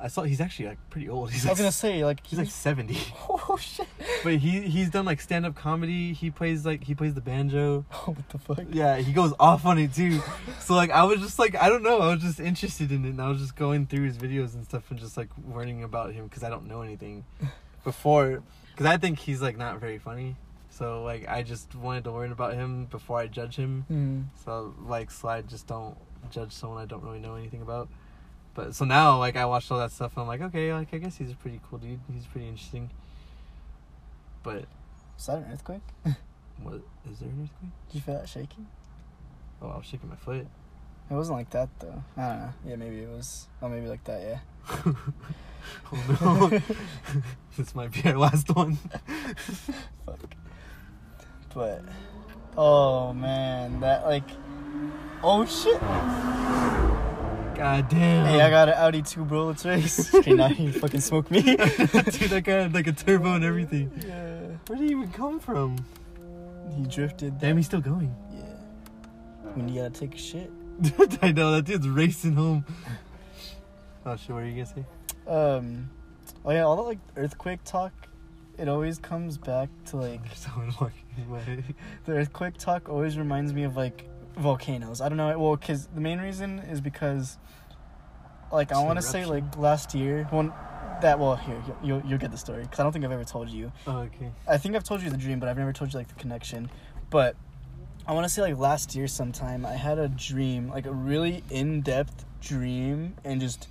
I 0.00 0.08
saw 0.08 0.22
he's 0.22 0.40
actually 0.40 0.68
like 0.68 0.78
pretty 0.90 1.08
old. 1.08 1.30
He's 1.32 1.44
I 1.44 1.48
like, 1.48 1.52
was 1.54 1.58
gonna 1.60 1.72
say 1.72 2.04
like 2.04 2.24
he's 2.26 2.38
like 2.38 2.50
seventy. 2.50 2.98
Oh 3.50 3.56
shit. 3.56 3.86
but 4.22 4.34
he 4.34 4.60
he's 4.60 4.90
done 4.90 5.06
like 5.06 5.20
stand 5.20 5.46
up 5.46 5.54
comedy. 5.54 6.12
He 6.12 6.30
plays 6.30 6.66
like 6.66 6.84
he 6.84 6.94
plays 6.94 7.14
the 7.14 7.20
banjo. 7.20 7.84
Oh, 7.92 7.96
what 8.06 8.28
the 8.28 8.38
fuck? 8.38 8.64
Yeah, 8.70 8.96
he 8.98 9.12
goes 9.12 9.32
off 9.40 9.64
on 9.64 9.78
it 9.78 9.94
too. 9.94 10.20
So 10.60 10.74
like 10.74 10.90
I 10.90 11.04
was 11.04 11.20
just 11.20 11.38
like 11.38 11.56
I 11.56 11.68
don't 11.68 11.82
know, 11.82 11.98
I 12.00 12.14
was 12.14 12.22
just 12.22 12.38
interested 12.40 12.92
in 12.92 13.04
it, 13.04 13.10
and 13.10 13.22
I 13.22 13.28
was 13.28 13.40
just 13.40 13.56
going 13.56 13.86
through 13.86 14.04
his 14.04 14.18
videos 14.18 14.54
and 14.54 14.64
stuff 14.64 14.90
and 14.90 14.98
just 14.98 15.16
like 15.16 15.30
learning 15.52 15.82
about 15.82 16.12
him 16.12 16.24
because 16.26 16.42
I 16.42 16.50
don't 16.50 16.66
know 16.68 16.82
anything 16.82 17.24
before. 17.84 18.42
Because 18.72 18.86
I 18.86 18.98
think 18.98 19.18
he's 19.18 19.42
like 19.42 19.56
not 19.56 19.80
very 19.80 19.98
funny. 19.98 20.36
So 20.70 21.02
like 21.02 21.26
I 21.26 21.42
just 21.42 21.74
wanted 21.74 22.04
to 22.04 22.12
learn 22.12 22.30
about 22.30 22.54
him 22.54 22.84
before 22.86 23.18
I 23.18 23.26
judge 23.26 23.56
him. 23.56 23.84
Hmm. 23.88 24.20
So 24.44 24.74
like 24.86 25.10
slide 25.10 25.48
just 25.48 25.66
don't 25.66 25.96
judge 26.30 26.52
someone 26.52 26.82
I 26.82 26.86
don't 26.86 27.02
really 27.02 27.18
know 27.18 27.34
anything 27.34 27.62
about. 27.62 27.88
But 28.58 28.74
so 28.74 28.84
now 28.84 29.20
like 29.20 29.36
I 29.36 29.44
watched 29.44 29.70
all 29.70 29.78
that 29.78 29.92
stuff 29.92 30.16
and 30.16 30.22
I'm 30.22 30.26
like 30.26 30.40
okay 30.40 30.74
like 30.74 30.92
I 30.92 30.98
guess 30.98 31.16
he's 31.16 31.30
a 31.30 31.36
pretty 31.36 31.60
cool 31.70 31.78
dude. 31.78 32.00
He's 32.12 32.26
pretty 32.26 32.48
interesting. 32.48 32.90
But 34.42 34.64
Is 35.16 35.26
that 35.26 35.38
an 35.38 35.52
earthquake? 35.52 35.80
what 36.64 36.80
is 37.08 37.20
there 37.20 37.28
an 37.28 37.44
earthquake? 37.44 37.70
Did 37.86 37.94
you 37.94 38.00
feel 38.00 38.14
that 38.16 38.28
shaking? 38.28 38.66
Oh, 39.62 39.68
I 39.68 39.76
was 39.76 39.86
shaking 39.86 40.08
my 40.08 40.16
foot. 40.16 40.44
It 41.08 41.14
wasn't 41.14 41.38
like 41.38 41.50
that 41.50 41.68
though. 41.78 42.02
I 42.16 42.20
don't 42.20 42.38
know. 42.38 42.52
Yeah, 42.66 42.74
maybe 42.74 42.98
it 43.02 43.08
was. 43.08 43.46
Oh, 43.62 43.68
maybe 43.68 43.86
like 43.86 44.02
that. 44.02 44.22
Yeah. 44.22 44.38
oh 45.92 46.50
no. 46.50 46.60
this 47.56 47.76
might 47.76 47.92
be 47.92 48.10
our 48.10 48.18
last 48.18 48.52
one. 48.56 48.76
Fuck. 50.04 50.34
But, 51.54 51.84
oh 52.56 53.12
man, 53.12 53.78
that 53.78 54.04
like, 54.04 54.28
oh 55.22 55.46
shit. 55.46 56.47
God 57.58 57.88
damn. 57.88 58.26
Hey, 58.26 58.40
I 58.40 58.50
got 58.50 58.68
an 58.68 58.74
Audi 58.76 59.02
2, 59.02 59.24
bro. 59.24 59.46
Let's 59.46 59.64
race. 59.64 60.14
okay, 60.14 60.32
now 60.32 60.46
you 60.46 60.70
fucking 60.70 61.00
smoke 61.00 61.28
me. 61.28 61.42
Dude, 61.42 61.56
that 61.56 62.42
guy 62.44 62.52
had 62.52 62.72
like 62.72 62.86
a 62.86 62.92
turbo 62.92 63.34
and 63.34 63.44
everything. 63.44 63.90
yeah. 64.06 64.42
Where 64.68 64.78
did 64.78 64.84
he 64.84 64.92
even 64.92 65.10
come 65.10 65.40
from? 65.40 65.76
He 66.76 66.84
drifted. 66.84 67.40
Damn, 67.40 67.56
he's 67.56 67.66
still 67.66 67.80
going. 67.80 68.14
Yeah. 68.32 68.42
When 69.54 69.68
you 69.68 69.82
gotta 69.82 69.90
take 69.90 70.14
a 70.14 70.18
shit. 70.18 70.52
I 71.20 71.32
know, 71.32 71.50
that 71.50 71.64
dude's 71.64 71.88
racing 71.88 72.34
home. 72.34 72.64
Oh 74.06 74.14
shit, 74.14 74.30
what 74.30 74.44
are 74.44 74.46
you 74.46 74.64
gonna 74.64 74.66
say? 74.66 74.84
Um. 75.26 75.90
Oh 76.44 76.52
yeah, 76.52 76.62
all 76.62 76.76
the 76.76 76.82
like 76.82 77.00
earthquake 77.16 77.64
talk. 77.64 77.92
It 78.56 78.68
always 78.68 79.00
comes 79.00 79.36
back 79.36 79.68
to 79.86 79.96
like 79.96 80.20
someone 80.32 80.72
walking 80.80 81.26
away. 81.28 81.64
the 82.04 82.12
earthquake 82.12 82.56
talk 82.56 82.88
always 82.88 83.18
reminds 83.18 83.52
me 83.52 83.64
of 83.64 83.76
like 83.76 84.08
volcanoes. 84.38 85.00
I 85.00 85.08
don't 85.08 85.18
know. 85.18 85.38
Well, 85.38 85.56
because 85.56 85.86
the 85.86 86.00
main 86.00 86.18
reason 86.18 86.58
is 86.60 86.80
because, 86.80 87.38
like, 88.52 88.70
I 88.70 88.74
It's 88.74 88.80
an 88.80 88.86
want 88.86 88.98
to 88.98 89.02
say 89.02 89.24
like 89.26 89.56
last 89.56 89.94
year 89.94 90.26
when 90.30 90.52
that. 91.02 91.18
Well, 91.18 91.36
here 91.36 91.62
you- 91.66 91.76
you'll 91.82 92.02
you'll 92.06 92.18
get 92.18 92.30
the 92.30 92.38
story 92.38 92.62
because 92.62 92.80
I 92.80 92.82
don't 92.82 92.92
think 92.92 93.04
I've 93.04 93.12
ever 93.12 93.24
told 93.24 93.48
you. 93.50 93.72
Oh, 93.86 93.98
okay. 94.00 94.30
I 94.48 94.58
think 94.58 94.74
I've 94.76 94.84
told 94.84 95.02
you 95.02 95.10
the 95.10 95.16
dream, 95.16 95.38
but 95.40 95.48
I've 95.48 95.58
never 95.58 95.72
told 95.72 95.92
you 95.92 95.98
like 95.98 96.08
the 96.08 96.14
connection. 96.14 96.70
But 97.10 97.36
I 98.06 98.12
want 98.12 98.24
to 98.24 98.28
say 98.30 98.42
like 98.42 98.56
last 98.58 98.94
year 98.96 99.06
sometime 99.06 99.66
I 99.66 99.74
had 99.74 99.98
a 99.98 100.08
dream, 100.08 100.68
like 100.68 100.86
a 100.86 100.92
really 100.92 101.44
in 101.50 101.82
depth 101.82 102.24
dream, 102.40 103.14
and 103.24 103.40
just 103.40 103.68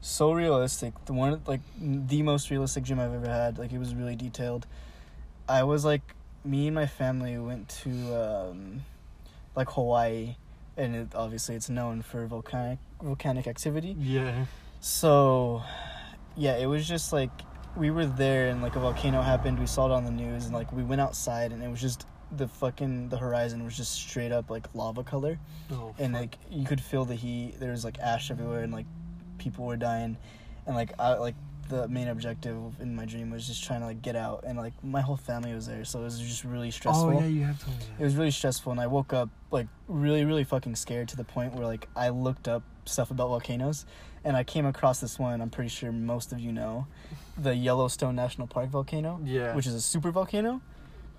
so 0.00 0.32
realistic. 0.32 0.92
The 1.06 1.12
one 1.12 1.40
like 1.46 1.60
the 1.78 2.22
most 2.22 2.50
realistic 2.50 2.84
dream 2.84 2.98
I've 3.00 3.12
ever 3.14 3.28
had. 3.28 3.58
Like 3.58 3.72
it 3.72 3.78
was 3.78 3.94
really 3.94 4.16
detailed. 4.16 4.66
I 5.48 5.62
was 5.64 5.84
like 5.84 6.14
me 6.44 6.66
and 6.66 6.74
my 6.74 6.86
family 6.86 7.38
went 7.38 7.68
to 7.70 7.90
um, 8.50 8.82
like 9.56 9.70
Hawaii, 9.70 10.36
and 10.76 10.94
it, 10.96 11.08
obviously 11.14 11.54
it's 11.54 11.68
known 11.68 12.02
for 12.02 12.26
volcanic 12.26 12.78
volcanic 13.02 13.46
activity. 13.46 13.96
Yeah. 13.98 14.46
So, 14.80 15.62
yeah, 16.36 16.56
it 16.56 16.66
was 16.66 16.86
just 16.86 17.12
like 17.12 17.30
we 17.76 17.90
were 17.90 18.06
there 18.06 18.48
and 18.48 18.62
like 18.62 18.76
a 18.76 18.80
volcano 18.80 19.20
happened. 19.22 19.58
We 19.58 19.66
saw 19.66 19.86
it 19.86 19.92
on 19.92 20.04
the 20.04 20.10
news 20.10 20.44
and 20.44 20.54
like 20.54 20.72
we 20.72 20.82
went 20.82 21.00
outside 21.00 21.52
and 21.52 21.62
it 21.62 21.68
was 21.68 21.80
just 21.80 22.06
the 22.36 22.48
fucking 22.48 23.08
the 23.10 23.16
horizon 23.16 23.64
was 23.64 23.76
just 23.76 23.92
straight 23.92 24.32
up 24.32 24.50
like 24.50 24.66
lava 24.74 25.04
color 25.04 25.38
Oh, 25.70 25.94
and 25.98 26.12
like 26.12 26.36
you 26.50 26.64
could 26.66 26.80
feel 26.80 27.04
the 27.04 27.14
heat. 27.14 27.60
There 27.60 27.70
was 27.70 27.84
like 27.84 27.98
ash 27.98 28.30
everywhere 28.30 28.62
and 28.62 28.72
like 28.72 28.86
people 29.38 29.64
were 29.66 29.76
dying 29.76 30.16
and 30.66 30.74
like 30.74 30.92
I 30.98 31.14
like 31.14 31.34
the 31.68 31.88
main 31.88 32.08
objective 32.08 32.56
in 32.80 32.94
my 32.94 33.04
dream 33.04 33.30
was 33.30 33.46
just 33.46 33.64
trying 33.64 33.80
to 33.80 33.86
like 33.86 34.02
get 34.02 34.16
out 34.16 34.44
and 34.46 34.58
like 34.58 34.72
my 34.84 35.00
whole 35.00 35.16
family 35.16 35.52
was 35.54 35.66
there 35.66 35.84
so 35.84 36.00
it 36.00 36.04
was 36.04 36.18
just 36.20 36.44
really 36.44 36.70
stressful 36.70 37.08
Oh 37.08 37.20
yeah, 37.20 37.26
you 37.26 37.44
have 37.44 37.62
told 37.64 37.78
me 37.78 37.84
it 37.98 38.02
was 38.04 38.16
really 38.16 38.30
stressful 38.30 38.70
and 38.72 38.80
i 38.80 38.86
woke 38.86 39.12
up 39.12 39.28
like 39.50 39.66
really 39.88 40.24
really 40.24 40.44
fucking 40.44 40.76
scared 40.76 41.08
to 41.08 41.16
the 41.16 41.24
point 41.24 41.54
where 41.54 41.66
like 41.66 41.88
i 41.96 42.08
looked 42.10 42.48
up 42.48 42.62
stuff 42.84 43.10
about 43.10 43.28
volcanoes 43.28 43.86
and 44.24 44.36
i 44.36 44.44
came 44.44 44.66
across 44.66 45.00
this 45.00 45.18
one 45.18 45.40
i'm 45.40 45.50
pretty 45.50 45.70
sure 45.70 45.90
most 45.92 46.32
of 46.32 46.38
you 46.40 46.52
know 46.52 46.86
the 47.38 47.54
yellowstone 47.54 48.14
national 48.14 48.46
park 48.46 48.68
volcano 48.68 49.18
Yeah. 49.24 49.54
which 49.54 49.66
is 49.66 49.74
a 49.74 49.80
super 49.80 50.10
volcano 50.10 50.60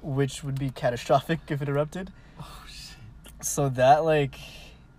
which 0.01 0.43
would 0.43 0.59
be 0.59 0.69
catastrophic 0.69 1.39
if 1.49 1.61
it 1.61 1.69
erupted 1.69 2.11
Oh 2.39 2.63
shit. 2.67 2.97
so 3.45 3.69
that 3.69 4.03
like 4.05 4.35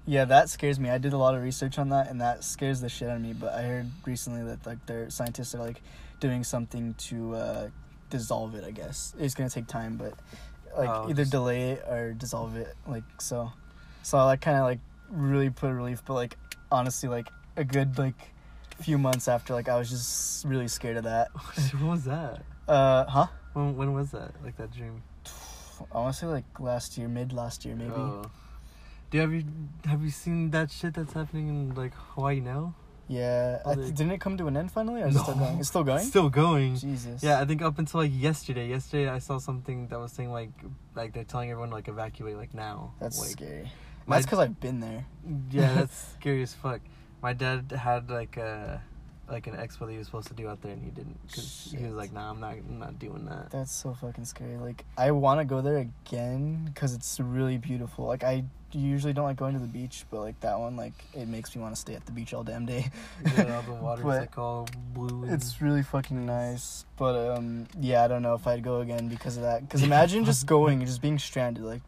yeah 0.07 0.25
that 0.25 0.49
scares 0.49 0.79
me 0.79 0.89
i 0.89 0.99
did 0.99 1.13
a 1.13 1.19
lot 1.19 1.35
of 1.35 1.43
research 1.43 1.79
on 1.79 1.89
that 1.91 2.09
and 2.11 2.21
that 2.21 2.45
scares 2.45 2.81
the 2.81 2.89
shit 2.89 3.09
out 3.09 3.17
of 3.17 3.23
me 3.23 3.33
but 3.33 3.53
i 3.55 3.63
heard 3.63 3.91
recently 4.07 4.43
that 4.45 4.65
like 4.67 4.85
their 4.87 5.11
scientists 5.11 5.55
are 5.55 5.59
like 5.59 5.81
doing 6.21 6.45
something 6.45 6.95
to 6.95 7.35
uh 7.35 7.69
dissolve 8.11 8.55
it 8.55 8.65
i 8.65 8.71
guess 8.71 9.15
it's 9.19 9.35
gonna 9.35 9.51
take 9.51 9.67
time 9.67 9.97
but 9.97 10.15
like 10.77 10.89
Oh, 10.89 11.09
either 11.11 11.23
just- 11.23 11.33
delay 11.33 11.73
it 11.73 11.85
or 11.89 12.13
dissolve 12.13 12.57
it 12.57 12.75
like 12.87 13.05
so 13.19 13.53
so 14.03 14.17
i 14.19 14.25
like 14.25 14.41
kind 14.41 14.57
of 14.59 14.65
like 14.65 14.79
really 15.11 15.51
put 15.51 15.71
a 15.71 15.75
relief 15.75 16.03
but 16.07 16.15
like 16.15 16.37
honestly 16.71 17.09
like 17.09 17.29
a 17.57 17.65
good 17.65 17.99
like 17.99 18.15
few 18.81 18.99
months 18.99 19.27
after 19.29 19.55
like 19.55 19.69
i 19.69 19.77
was 19.79 19.89
just 19.91 20.45
really 20.45 20.69
scared 20.69 20.97
of 20.99 21.05
that 21.05 21.29
when 21.73 21.89
was 21.89 22.05
that? 22.05 22.43
uh 22.69 23.05
huh 23.07 23.27
When 23.55 23.77
when 23.77 23.93
was 23.95 24.11
that? 24.11 24.33
Like 24.45 24.57
that 24.59 24.71
dream? 24.73 25.03
i 25.93 25.99
want 25.99 26.15
to 26.15 26.21
say 26.21 26.27
like 26.27 26.45
last 26.61 26.97
year 26.99 27.09
mid 27.09 27.33
last 27.33 27.65
year 27.65 27.75
maybe 27.75 27.93
Oh. 27.95 28.31
Dude, 29.11 29.21
have 29.21 29.33
you 29.33 29.45
have 29.85 30.03
you 30.03 30.11
seen 30.11 30.51
that 30.51 30.71
shit 30.71 30.95
that's 30.95 31.13
happening 31.13 31.49
in 31.49 31.75
like 31.75 31.95
Hawaii 31.95 32.41
now? 32.41 32.75
Yeah, 33.09 33.59
th- 33.65 33.95
didn't 33.95 34.11
it 34.11 34.21
come 34.21 34.37
to 34.37 34.49
an 34.49 34.57
end 34.57 34.73
finally, 34.73 35.01
or 35.03 35.07
is 35.07 35.15
it 35.15 35.21
still 35.21 35.37
No. 35.37 35.45
going? 35.45 35.59
It's 35.61 35.69
still 35.69 35.85
going. 35.93 36.05
Still 36.05 36.29
going. 36.29 36.77
Jesus. 36.77 37.23
Yeah, 37.23 37.41
I 37.41 37.45
think 37.45 37.63
up 37.63 37.79
until 37.79 38.01
like 38.01 38.11
yesterday. 38.13 38.69
Yesterday, 38.69 39.09
I 39.09 39.21
saw 39.21 39.39
something 39.39 39.87
that 39.89 39.99
was 40.01 40.11
saying 40.11 40.33
like, 40.33 40.51
like 40.97 41.13
they're 41.13 41.23
telling 41.23 41.51
everyone 41.53 41.69
to, 41.69 41.77
like 41.77 41.87
evacuate 41.87 42.37
like 42.37 42.53
now. 42.53 42.95
that's 42.99 43.21
like, 43.21 43.31
scary. 43.31 43.71
my- 44.07 44.17
That's 44.17 44.27
because 44.27 44.41
I've 44.41 44.59
been 44.59 44.81
there. 44.81 45.07
Yeah, 45.53 45.73
that's 45.77 46.15
scary 46.19 46.43
as 46.43 46.53
fuck. 46.55 46.81
My 47.23 47.33
dad 47.33 47.71
had 47.71 48.11
like 48.11 48.37
a 48.39 48.83
like 49.29 49.47
an 49.49 49.55
expo 49.55 49.81
that 49.87 49.93
he 49.93 49.99
was 49.99 50.07
supposed 50.07 50.29
to 50.29 50.35
do 50.35 50.49
out 50.49 50.61
there, 50.63 50.73
and 50.73 50.83
he 50.83 50.91
didn't 50.91 51.19
because 51.29 51.73
he 51.79 51.85
was 51.85 51.95
like, 51.95 52.13
"Nah, 52.13 52.31
I'm 52.31 52.41
not, 52.41 52.55
I'm 52.55 52.79
not 52.81 52.99
doing 52.99 53.25
that." 53.27 53.51
That's 53.51 53.73
so 53.73 53.95
fucking 53.95 54.25
scary. 54.25 54.57
Like 54.57 54.85
I 54.99 55.13
want 55.13 55.39
to 55.41 55.45
go 55.45 55.61
there 55.61 55.79
again 55.79 56.63
because 56.75 56.93
it's 56.93 57.21
really 57.21 57.57
beautiful. 57.59 58.07
Like 58.07 58.25
I 58.25 58.45
usually 58.79 59.13
don't 59.13 59.25
like 59.25 59.37
going 59.37 59.55
to 59.55 59.61
the 59.61 59.67
beach, 59.67 60.05
but 60.11 60.21
like 60.21 60.39
that 60.41 60.59
one, 60.59 60.77
like 60.77 60.93
it 61.15 61.29
makes 61.29 61.55
me 61.55 61.63
want 61.63 61.75
to 61.75 61.81
stay 61.81 61.95
at 61.95 62.05
the 62.07 62.13
beach 62.13 62.35
all 62.35 62.45
damn 62.45 62.67
day. 62.67 62.91
yeah, 63.25 63.57
all 63.57 63.63
the 63.63 63.73
water's 63.83 64.05
like 64.05 64.39
all 64.39 64.69
blue. 64.93 65.25
It's 65.29 65.61
really 65.63 65.83
fucking 65.83 66.27
nice, 66.27 66.85
but 66.97 67.37
um, 67.37 67.67
yeah, 67.81 68.05
I 68.05 68.09
don't 68.09 68.23
know 68.23 68.35
if 68.35 68.47
I'd 68.47 68.63
go 68.63 68.81
again 68.81 69.09
because 69.09 69.37
of 69.37 69.43
that. 69.45 69.63
Because 69.63 69.83
imagine 69.91 70.25
just 70.25 70.47
going 70.57 70.79
and 70.79 70.87
just 70.87 71.03
being 71.03 71.19
stranded. 71.19 71.65
Like, 71.65 71.83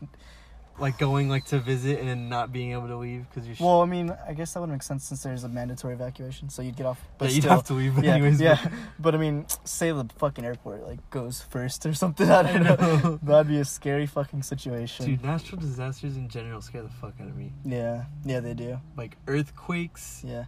like 0.81 0.99
going 0.99 1.29
like 1.29 1.45
to 1.47 1.59
visit 1.59 1.99
and 1.99 2.09
then 2.09 2.29
not 2.29 2.53
being 2.53 2.73
able 2.73 2.89
to 2.89 2.97
leave 2.97 3.27
because 3.29 3.47
you're. 3.49 3.57
well, 3.67 3.81
I 3.83 3.87
mean, 3.87 4.17
I 4.27 4.33
guess 4.33 4.55
that 4.55 4.61
would 4.61 4.71
make 4.71 4.83
sense 4.83 5.05
since 5.05 5.23
there's 5.23 5.45
a 5.45 5.49
mandatory 5.49 5.95
evacuation, 5.95 6.49
so 6.49 6.63
you'd 6.63 6.77
get 6.77 6.87
off. 6.87 7.01
But 7.19 7.29
yeah, 7.29 7.35
you'd 7.35 7.43
still, 7.43 7.53
have 7.53 7.65
to 7.65 7.75
leave 7.75 7.99
yeah, 8.05 8.15
anyways. 8.15 8.41
yeah. 8.41 8.59
But 8.99 9.15
I 9.15 9.19
mean, 9.19 9.47
say 9.65 9.93
the 9.93 10.07
fucking 10.19 10.45
airport 10.45 10.87
like 10.87 11.09
goes 11.11 11.41
first 11.43 11.87
or 11.87 11.95
something. 11.95 12.31
I 12.31 12.43
don't 12.43 12.63
know. 12.65 13.19
That'd 13.23 13.49
be 13.49 13.59
a 13.59 13.65
scary 13.65 14.07
fucking 14.07 14.43
situation. 14.43 15.07
Dude, 15.07 15.25
natural 15.25 15.61
disasters 15.61 16.17
in 16.17 16.29
general 16.29 16.61
scare 16.61 16.83
the 16.83 16.89
fuck 16.89 17.15
out 17.21 17.29
of 17.29 17.37
me. 17.37 17.53
Yeah, 17.65 18.05
yeah, 18.25 18.41
they 18.41 18.55
do. 18.55 18.81
Like 18.97 19.17
earthquakes. 19.27 20.23
Yeah. 20.25 20.45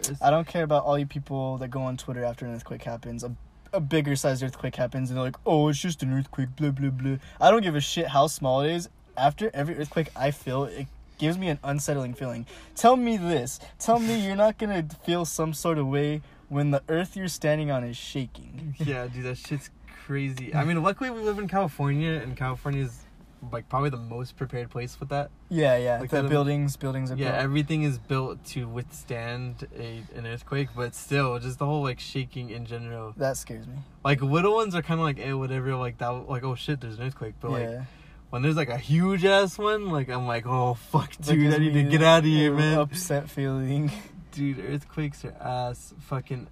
Earth- 0.00 0.22
I 0.22 0.30
don't 0.30 0.46
care 0.46 0.62
about 0.62 0.84
all 0.84 0.98
you 0.98 1.06
people 1.06 1.58
that 1.58 1.68
go 1.68 1.82
on 1.82 1.96
Twitter 1.96 2.24
after 2.24 2.46
an 2.46 2.54
earthquake 2.54 2.82
happens. 2.84 3.24
A, 3.24 3.34
a 3.72 3.80
bigger 3.80 4.14
sized 4.16 4.42
earthquake 4.42 4.76
happens, 4.76 5.10
and 5.10 5.16
they're 5.16 5.24
like, 5.24 5.36
oh, 5.44 5.68
it's 5.68 5.78
just 5.78 6.02
an 6.02 6.12
earthquake, 6.12 6.54
blah, 6.56 6.70
blah, 6.70 6.90
blah. 6.90 7.16
I 7.40 7.50
don't 7.50 7.62
give 7.62 7.74
a 7.74 7.80
shit 7.80 8.08
how 8.08 8.26
small 8.28 8.62
it 8.62 8.72
is. 8.72 8.88
After 9.18 9.50
every 9.52 9.76
earthquake 9.76 10.08
I 10.16 10.30
feel, 10.30 10.64
it 10.64 10.86
gives 11.18 11.36
me 11.36 11.48
an 11.48 11.58
unsettling 11.64 12.14
feeling. 12.14 12.46
Tell 12.76 12.96
me 12.96 13.16
this. 13.16 13.58
Tell 13.78 13.98
me 13.98 14.24
you're 14.24 14.36
not 14.36 14.56
going 14.58 14.88
to 14.88 14.96
feel 14.96 15.24
some 15.24 15.52
sort 15.52 15.76
of 15.78 15.86
way 15.88 16.22
when 16.48 16.70
the 16.70 16.82
earth 16.88 17.16
you're 17.16 17.28
standing 17.28 17.70
on 17.70 17.82
is 17.84 17.96
shaking. 17.96 18.74
yeah, 18.78 19.06
dude, 19.08 19.24
that 19.24 19.36
shit's 19.38 19.70
crazy. 20.06 20.54
I 20.54 20.64
mean, 20.64 20.82
luckily 20.82 21.10
we 21.10 21.20
live 21.20 21.38
in 21.38 21.48
California, 21.48 22.12
and 22.12 22.36
California 22.36 22.84
is 22.84 23.04
like 23.52 23.68
probably 23.68 23.90
the 23.90 23.96
most 23.96 24.36
prepared 24.36 24.70
place 24.70 24.98
with 24.98 25.10
that. 25.10 25.30
Yeah, 25.48 25.76
yeah. 25.76 26.00
Like 26.00 26.10
the 26.10 26.22
buildings, 26.24 26.76
buildings 26.76 27.10
are 27.10 27.16
Yeah, 27.16 27.32
built. 27.32 27.42
everything 27.42 27.82
is 27.82 27.98
built 27.98 28.44
to 28.46 28.66
withstand 28.66 29.66
a 29.78 30.02
an 30.16 30.26
earthquake, 30.26 30.68
but 30.74 30.94
still, 30.94 31.38
just 31.38 31.58
the 31.58 31.66
whole 31.66 31.82
like 31.82 32.00
shaking 32.00 32.50
in 32.50 32.66
general. 32.66 33.14
that 33.16 33.36
scares 33.36 33.66
me. 33.66 33.74
Like 34.04 34.22
little 34.22 34.54
ones 34.54 34.74
are 34.74 34.82
kind 34.82 34.98
of 35.00 35.04
like, 35.04 35.18
eh, 35.20 35.32
whatever. 35.32 35.74
Like 35.76 35.98
that, 35.98 36.08
like 36.08 36.44
oh 36.44 36.54
shit, 36.54 36.80
there's 36.80 36.98
an 36.98 37.04
earthquake. 37.06 37.34
But 37.40 37.50
like 37.50 37.68
yeah. 37.68 37.84
When 38.30 38.42
there's 38.42 38.56
like 38.56 38.68
a 38.68 38.76
huge 38.76 39.24
ass 39.24 39.58
one, 39.58 39.90
like 39.90 40.08
I'm 40.08 40.26
like, 40.26 40.46
oh 40.46 40.74
fuck, 40.74 41.10
dude, 41.20 41.52
I 41.54 41.58
need 41.58 41.72
to 41.74 41.82
get 41.84 42.02
out 42.02 42.20
of 42.20 42.24
here, 42.24 42.52
man. 42.52 42.78
Upset 42.78 43.28
feeling. 43.30 43.90
Dude, 44.32 44.60
earthquakes 44.60 45.24
are 45.24 45.34
ass 45.40 45.94
fucking. 46.00 46.48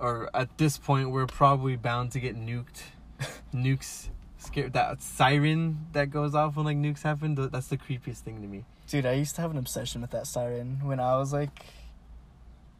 Or 0.00 0.30
at 0.32 0.56
this 0.58 0.78
point, 0.78 1.10
we're 1.10 1.26
probably 1.26 1.76
bound 1.76 2.12
to 2.12 2.20
get 2.20 2.36
nuked. 2.36 2.82
nukes, 3.54 4.08
scared. 4.38 4.72
That 4.72 5.02
siren 5.02 5.86
that 5.92 6.10
goes 6.10 6.34
off 6.34 6.56
when 6.56 6.64
like 6.64 6.76
nukes 6.76 7.02
happen. 7.02 7.34
That's 7.34 7.68
the 7.68 7.76
creepiest 7.76 8.18
thing 8.18 8.40
to 8.40 8.48
me. 8.48 8.64
Dude, 8.88 9.04
I 9.06 9.12
used 9.12 9.34
to 9.36 9.42
have 9.42 9.50
an 9.50 9.58
obsession 9.58 10.00
with 10.00 10.10
that 10.12 10.26
siren 10.26 10.80
when 10.82 10.98
I 10.98 11.16
was 11.18 11.32
like, 11.32 11.50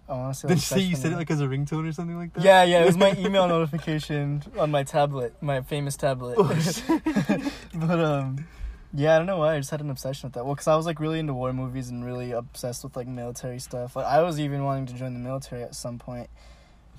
I 0.08 0.12
want 0.12 0.34
to 0.34 0.40
say. 0.40 0.48
Did 0.48 0.54
Like 0.54 0.56
you 0.56 0.62
say 0.62 0.80
you 0.80 0.96
said 0.96 1.12
it 1.12 1.16
like 1.16 1.30
as 1.30 1.40
a 1.40 1.46
ringtone 1.46 1.86
or 1.86 1.92
something 1.92 2.16
like 2.16 2.32
that? 2.32 2.42
Yeah, 2.42 2.64
yeah, 2.64 2.82
it 2.82 2.86
was 2.86 2.96
my 2.96 3.14
email 3.18 3.46
notification 3.48 4.42
on 4.58 4.70
my 4.70 4.82
tablet, 4.82 5.34
my 5.42 5.60
famous 5.60 5.96
tablet. 5.96 6.36
Oh. 6.38 7.52
but 7.86 8.00
um, 8.00 8.46
yeah, 8.92 9.14
I 9.14 9.18
don't 9.18 9.26
know 9.26 9.38
why 9.38 9.54
I 9.54 9.58
just 9.58 9.70
had 9.70 9.80
an 9.80 9.90
obsession 9.90 10.28
with 10.28 10.34
that. 10.34 10.46
Well, 10.46 10.56
cause 10.56 10.66
I 10.66 10.76
was 10.76 10.86
like 10.86 10.98
really 11.00 11.18
into 11.18 11.34
war 11.34 11.52
movies 11.52 11.90
and 11.90 12.04
really 12.04 12.32
obsessed 12.32 12.84
with 12.84 12.96
like 12.96 13.06
military 13.06 13.58
stuff. 13.58 13.96
Like 13.96 14.06
I 14.06 14.22
was 14.22 14.40
even 14.40 14.64
wanting 14.64 14.86
to 14.86 14.94
join 14.94 15.12
the 15.12 15.20
military 15.20 15.62
at 15.62 15.74
some 15.74 15.98
point 15.98 16.30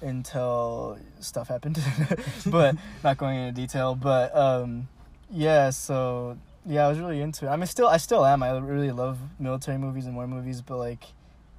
until 0.01 0.99
stuff 1.19 1.47
happened. 1.47 1.81
but 2.45 2.75
not 3.03 3.17
going 3.17 3.39
into 3.39 3.59
detail. 3.59 3.95
But 3.95 4.35
um, 4.35 4.87
yeah, 5.31 5.71
so 5.71 6.37
yeah, 6.65 6.85
I 6.85 6.89
was 6.89 6.99
really 6.99 7.21
into 7.21 7.47
it. 7.47 7.49
I 7.49 7.55
mean, 7.55 7.67
still, 7.67 7.87
I 7.87 7.97
still 7.97 8.25
am. 8.25 8.43
I 8.43 8.57
really 8.57 8.91
love 8.91 9.17
military 9.39 9.77
movies 9.77 10.05
and 10.05 10.15
war 10.15 10.27
movies, 10.27 10.61
but 10.61 10.77
like. 10.77 11.03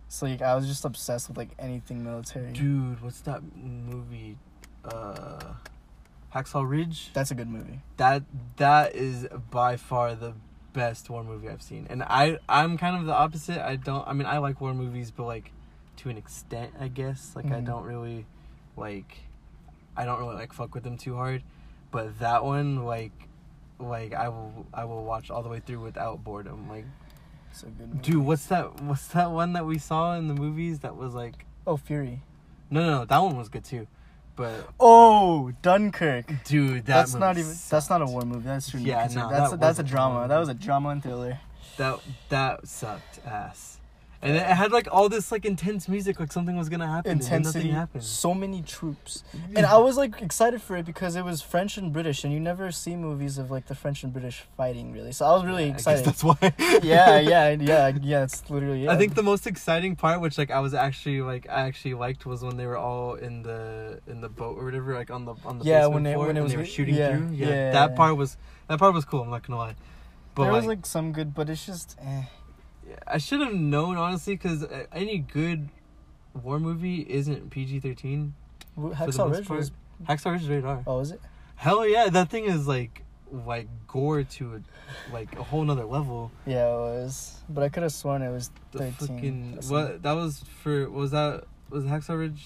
So 0.08 0.26
like 0.26 0.42
I 0.42 0.56
was 0.56 0.66
just 0.66 0.84
obsessed 0.84 1.28
with 1.28 1.38
like 1.38 1.50
anything 1.56 2.02
military. 2.02 2.52
Dude, 2.52 3.00
what's 3.00 3.20
that 3.20 3.42
movie? 3.56 4.36
Uh, 4.84 5.38
Hacksaw 6.34 6.68
Ridge. 6.68 7.10
That's 7.12 7.30
a 7.30 7.34
good 7.34 7.48
movie. 7.48 7.80
That 7.96 8.22
that 8.56 8.94
is 8.94 9.26
by 9.50 9.76
far 9.76 10.14
the 10.14 10.34
best 10.72 11.10
war 11.10 11.24
movie 11.24 11.48
I've 11.48 11.62
seen. 11.62 11.86
And 11.90 12.02
I 12.02 12.38
I'm 12.48 12.78
kind 12.78 12.96
of 12.96 13.06
the 13.06 13.14
opposite. 13.14 13.58
I 13.58 13.76
don't. 13.76 14.06
I 14.06 14.12
mean, 14.12 14.26
I 14.26 14.38
like 14.38 14.60
war 14.60 14.72
movies, 14.74 15.10
but 15.10 15.24
like 15.24 15.50
to 15.98 16.08
an 16.10 16.16
extent, 16.16 16.72
I 16.80 16.88
guess. 16.88 17.32
Like 17.34 17.46
I 17.46 17.60
Mhm. 17.60 17.66
don't 17.66 17.84
really 17.84 18.26
like. 18.76 19.18
I 19.96 20.04
don't 20.04 20.18
really 20.20 20.36
like 20.36 20.52
fuck 20.52 20.74
with 20.74 20.84
them 20.84 20.96
too 20.96 21.16
hard. 21.16 21.42
But 21.90 22.20
that 22.20 22.44
one, 22.44 22.84
like, 22.84 23.10
like 23.80 24.14
I 24.14 24.28
will 24.28 24.66
I 24.72 24.84
will 24.84 25.04
watch 25.04 25.30
all 25.30 25.42
the 25.42 25.48
way 25.48 25.58
through 25.60 25.80
without 25.80 26.22
boredom. 26.22 26.68
Like, 26.68 26.84
It's 27.50 27.64
a 27.64 27.66
good 27.66 27.88
movie. 27.88 28.00
dude, 28.12 28.24
what's 28.24 28.46
that? 28.46 28.80
What's 28.80 29.08
that 29.08 29.32
one 29.32 29.54
that 29.54 29.66
we 29.66 29.78
saw 29.78 30.14
in 30.14 30.28
the 30.28 30.34
movies 30.34 30.78
that 30.80 30.96
was 30.96 31.12
like? 31.14 31.44
Oh, 31.66 31.76
Fury. 31.76 32.22
No, 32.70 32.80
no, 32.82 32.90
no. 33.00 33.04
That 33.04 33.18
one 33.18 33.36
was 33.36 33.48
good 33.48 33.64
too. 33.64 33.88
But 34.40 34.70
Oh, 34.80 35.52
Dunkirk. 35.60 36.24
dude, 36.44 36.86
that 36.86 36.86
that's 36.86 37.14
not 37.14 37.36
even. 37.36 37.52
That's 37.68 37.90
not 37.90 38.00
a 38.00 38.06
war 38.06 38.22
movie. 38.22 38.46
That's 38.46 38.70
true. 38.70 38.80
Yeah, 38.80 39.02
That's 39.02 39.14
no, 39.14 39.28
that's 39.28 39.50
that 39.50 39.56
a, 39.56 39.58
that's 39.58 39.78
a 39.78 39.82
wasn't 39.82 39.88
a 39.88 39.90
drama. 39.90 40.28
That 40.28 40.38
was 40.38 40.48
a 40.48 40.54
drama 40.54 40.88
and 40.88 41.02
thriller. 41.02 41.38
That 41.76 42.00
that 42.30 42.66
sucked 42.66 43.20
ass. 43.26 43.79
And 44.22 44.36
it 44.36 44.42
had 44.42 44.70
like 44.70 44.86
all 44.92 45.08
this 45.08 45.32
like 45.32 45.46
intense 45.46 45.88
music, 45.88 46.20
like 46.20 46.30
something 46.30 46.54
was 46.54 46.68
gonna 46.68 46.86
happen. 46.86 47.12
Intensity. 47.12 47.58
nothing 47.60 47.72
happened. 47.72 48.04
So 48.04 48.34
many 48.34 48.60
troops, 48.60 49.24
and 49.56 49.64
I 49.64 49.78
was 49.78 49.96
like 49.96 50.20
excited 50.20 50.60
for 50.60 50.76
it 50.76 50.84
because 50.84 51.16
it 51.16 51.24
was 51.24 51.40
French 51.40 51.78
and 51.78 51.90
British, 51.90 52.22
and 52.22 52.30
you 52.30 52.38
never 52.38 52.70
see 52.70 52.96
movies 52.96 53.38
of 53.38 53.50
like 53.50 53.66
the 53.68 53.74
French 53.74 54.04
and 54.04 54.12
British 54.12 54.44
fighting 54.58 54.92
really. 54.92 55.12
So 55.12 55.24
I 55.24 55.32
was 55.32 55.46
really 55.46 55.64
Yeah, 55.64 55.68
I 55.68 55.72
guess 55.72 55.80
excited. 55.80 56.04
That's 56.04 56.22
why. 56.22 56.36
yeah, 56.82 57.18
yeah, 57.18 57.48
yeah, 57.58 57.92
yeah. 58.02 58.22
It's 58.24 58.50
literally. 58.50 58.84
Yeah. 58.84 58.92
I 58.92 58.98
think 58.98 59.14
the 59.14 59.22
most 59.22 59.46
exciting 59.46 59.96
part, 59.96 60.20
which 60.20 60.36
like 60.36 60.50
I 60.50 60.60
was 60.60 60.74
actually 60.74 61.22
like 61.22 61.48
I 61.48 61.62
actually 61.62 61.94
liked, 61.94 62.26
was 62.26 62.42
when 62.42 62.58
they 62.58 62.66
were 62.66 62.76
all 62.76 63.14
in 63.14 63.42
the 63.42 64.00
in 64.06 64.20
the 64.20 64.28
boat 64.28 64.58
or 64.58 64.66
whatever, 64.66 64.94
like 64.94 65.10
on 65.10 65.24
the 65.24 65.34
on 65.46 65.60
the 65.60 65.64
Yeah, 65.64 65.86
when 65.86 66.04
it- 66.04 66.18
when 66.18 66.36
it 66.36 66.42
was 66.42 66.52
they 66.52 66.58
were 66.58 66.66
shooting 66.66 66.94
yeah, 66.94 67.16
through. 67.16 67.30
Yeah, 67.32 67.48
yeah. 67.48 67.70
that 67.72 67.96
part 67.96 68.18
was 68.18 68.36
that 68.68 68.78
part 68.78 68.92
was 68.92 69.06
cool. 69.06 69.22
I'm 69.22 69.30
not 69.30 69.46
gonna 69.46 69.58
lie, 69.58 69.76
but 70.34 70.42
there 70.42 70.52
like, 70.52 70.60
was 70.60 70.66
like 70.68 70.84
some 70.84 71.12
good, 71.12 71.32
but 71.34 71.48
it's 71.48 71.64
just. 71.64 71.96
Eh. 72.02 72.24
I 73.06 73.18
should 73.18 73.40
have 73.40 73.54
known 73.54 73.96
honestly, 73.96 74.34
because 74.34 74.64
uh, 74.64 74.86
any 74.92 75.18
good 75.18 75.68
war 76.42 76.58
movie 76.60 77.00
isn't 77.08 77.50
PG-13. 77.50 78.32
W- 78.76 78.94
For 78.94 79.06
the 79.06 79.12
Hacksaw 79.12 79.30
Ridge 79.32 79.48
was. 79.48 79.72
Hacksaw 80.08 80.32
Ridge 80.32 80.42
is 80.42 80.48
rated 80.48 80.64
R. 80.64 80.82
Oh, 80.86 81.00
is 81.00 81.10
it? 81.12 81.20
Hell 81.56 81.86
yeah, 81.86 82.08
that 82.08 82.30
thing 82.30 82.44
is 82.44 82.66
like 82.66 83.04
like 83.32 83.68
gore 83.86 84.22
to 84.24 84.54
a 84.56 85.12
like 85.12 85.38
a 85.38 85.42
whole 85.42 85.62
nother 85.64 85.84
level. 85.84 86.32
Yeah, 86.46 86.66
it 86.66 86.78
was. 86.78 87.36
But 87.48 87.62
I 87.64 87.68
could 87.68 87.82
have 87.82 87.92
sworn 87.92 88.22
it 88.22 88.30
was 88.30 88.50
The 88.72 88.78
thirteen. 88.90 89.56
fucking 89.58 89.58
what 89.68 90.02
that 90.02 90.12
was 90.12 90.42
for 90.62 90.88
was 90.90 91.10
that 91.12 91.44
was 91.68 91.84
Hacksaw 91.84 92.18
Ridge 92.18 92.44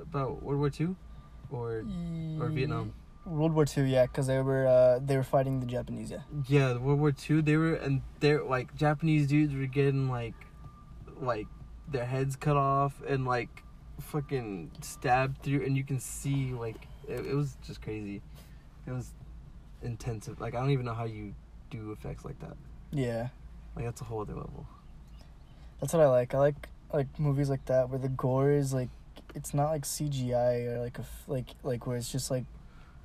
about 0.00 0.42
World 0.42 0.58
War 0.60 0.70
Two, 0.70 0.96
or 1.50 1.84
or 2.40 2.48
Vietnam? 2.48 2.94
World 3.26 3.52
War 3.54 3.64
Two, 3.64 3.82
yeah, 3.84 4.06
because 4.06 4.26
they 4.26 4.40
were 4.40 4.66
uh, 4.66 4.98
they 5.04 5.16
were 5.16 5.22
fighting 5.22 5.60
the 5.60 5.66
Japanese, 5.66 6.10
yeah. 6.10 6.18
Yeah, 6.46 6.76
World 6.76 7.00
War 7.00 7.12
Two. 7.12 7.42
They 7.42 7.56
were 7.56 7.74
and 7.74 8.02
they're 8.20 8.42
like 8.44 8.74
Japanese 8.76 9.26
dudes 9.26 9.54
were 9.54 9.66
getting 9.66 10.08
like 10.10 10.34
like 11.20 11.46
their 11.88 12.04
heads 12.04 12.36
cut 12.36 12.56
off 12.56 13.00
and 13.06 13.24
like 13.24 13.62
fucking 14.00 14.70
stabbed 14.82 15.42
through, 15.42 15.64
and 15.64 15.76
you 15.76 15.84
can 15.84 16.00
see 16.00 16.52
like 16.52 16.86
it, 17.08 17.26
it 17.26 17.34
was 17.34 17.56
just 17.66 17.80
crazy. 17.82 18.20
It 18.86 18.90
was 18.92 19.10
intensive. 19.82 20.40
Like 20.40 20.54
I 20.54 20.60
don't 20.60 20.70
even 20.70 20.84
know 20.84 20.94
how 20.94 21.04
you 21.04 21.34
do 21.70 21.92
effects 21.92 22.24
like 22.24 22.38
that. 22.40 22.56
Yeah, 22.92 23.28
Like 23.74 23.84
that's 23.86 24.00
a 24.00 24.04
whole 24.04 24.20
other 24.20 24.34
level. 24.34 24.66
that's 25.80 25.92
what 25.92 26.02
I 26.02 26.06
like. 26.08 26.34
I 26.34 26.38
like 26.38 26.68
like 26.92 27.18
movies 27.18 27.50
like 27.50 27.64
that 27.66 27.88
where 27.88 27.98
the 27.98 28.08
gore 28.08 28.50
is 28.52 28.72
like 28.72 28.88
it's 29.34 29.52
not 29.54 29.70
like 29.70 29.82
CGI 29.82 30.66
or 30.76 30.80
like 30.80 30.98
a 30.98 31.02
f- 31.02 31.24
like 31.26 31.46
like 31.62 31.86
where 31.86 31.96
it's 31.96 32.12
just 32.12 32.30
like 32.30 32.44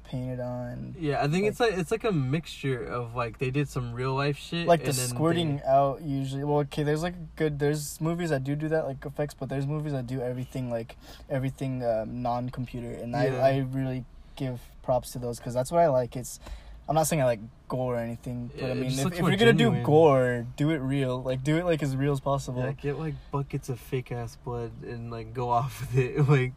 painted 0.10 0.40
on. 0.40 0.96
Yeah, 1.00 1.20
I 1.24 1.28
think 1.28 1.44
Like- 1.44 1.52
it's 1.52 1.60
like 1.60 1.74
it's 1.78 1.92
like 1.92 2.04
a 2.04 2.12
mixture 2.12 2.84
of 2.84 3.16
like 3.16 3.38
they 3.38 3.52
did 3.52 3.70
some 3.70 3.94
real 3.94 4.14
life 4.16 4.38
shit, 4.38 4.68
Like 4.68 4.84
the 4.84 4.94
squirting 4.94 5.58
they- 5.58 5.64
out 5.64 6.02
usually. 6.02 6.44
Well, 6.44 6.60
okay, 6.66 6.84
there's 6.84 7.04
like 7.04 7.16
good. 7.36 7.60
There's 7.60 8.02
movies 8.02 8.30
that 8.32 8.44
do 8.44 8.56
do 8.56 8.68
that 8.70 8.86
like 8.88 9.06
effects, 9.06 9.36
but 9.40 9.48
there's 9.50 9.68
movies 9.68 9.94
that 9.94 10.08
do 10.08 10.20
everything 10.22 10.70
like 10.72 10.98
everything 11.30 11.84
um, 11.86 12.22
non-computer, 12.24 12.92
and 13.02 13.12
Yeah. 13.14 13.40
I 13.44 13.50
I 13.50 13.58
really 13.72 14.04
give 14.36 14.60
props 14.82 15.12
to 15.14 15.20
those 15.20 15.38
because 15.38 15.54
that's 15.54 15.72
what 15.72 15.80
I 15.82 15.88
like. 15.88 16.16
It's 16.16 16.40
I'm 16.88 16.96
not 16.96 17.04
saying 17.06 17.22
I 17.22 17.26
like 17.26 17.42
gore 17.68 17.96
or 17.98 18.00
anything, 18.00 18.50
but 18.56 18.64
Yeah, 18.66 18.72
I 18.72 18.74
mean, 18.74 18.92
if, 18.92 19.06
if 19.14 19.20
you're 19.20 19.38
gonna 19.38 19.54
do 19.54 19.70
gore, 19.84 20.48
do 20.58 20.72
it 20.72 20.80
real. 20.80 21.22
Like, 21.22 21.44
do 21.44 21.56
it 21.58 21.66
like 21.66 21.84
as 21.84 21.96
real 21.96 22.14
as 22.14 22.20
possible. 22.20 22.64
Yeah, 22.64 22.72
get 22.72 22.98
like 22.98 23.14
buckets 23.32 23.70
of 23.70 23.80
fake 23.80 24.12
ass 24.12 24.38
blood 24.44 24.72
and 24.82 25.12
like 25.12 25.32
go 25.36 25.50
off 25.60 25.82
with 25.82 25.96
it. 25.98 26.28
Like, 26.28 26.54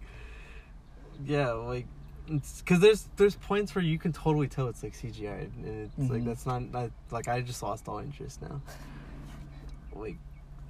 yeah, 1.26 1.50
like, 1.53 1.86
because 2.26 2.80
there's 2.80 3.08
there's 3.16 3.34
points 3.36 3.74
where 3.74 3.84
you 3.84 3.98
can 3.98 4.12
totally 4.12 4.48
tell 4.48 4.68
it's 4.68 4.82
like 4.82 4.94
CGI, 4.94 5.44
and 5.64 5.90
it's 5.98 6.10
like 6.10 6.22
Mhm. 6.22 6.24
that's 6.26 6.46
not 6.46 6.70
that 6.72 6.90
like 7.10 7.28
I 7.28 7.40
just 7.40 7.62
lost 7.62 7.88
all 7.88 7.98
interest 7.98 8.40
now. 8.42 8.60
Like, 9.94 10.16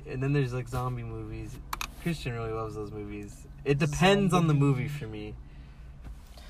and 0.09 0.23
then 0.23 0.33
there's 0.33 0.53
like 0.53 0.69
zombie 0.69 1.03
movies. 1.03 1.57
Christian 2.03 2.33
really 2.33 2.53
loves 2.53 2.75
those 2.75 2.91
movies. 2.91 3.47
It 3.65 3.79
depends 3.79 4.35
on 4.35 4.47
the 4.49 4.55
movie 4.55 4.89
for 4.89 5.07
me. 5.07 5.35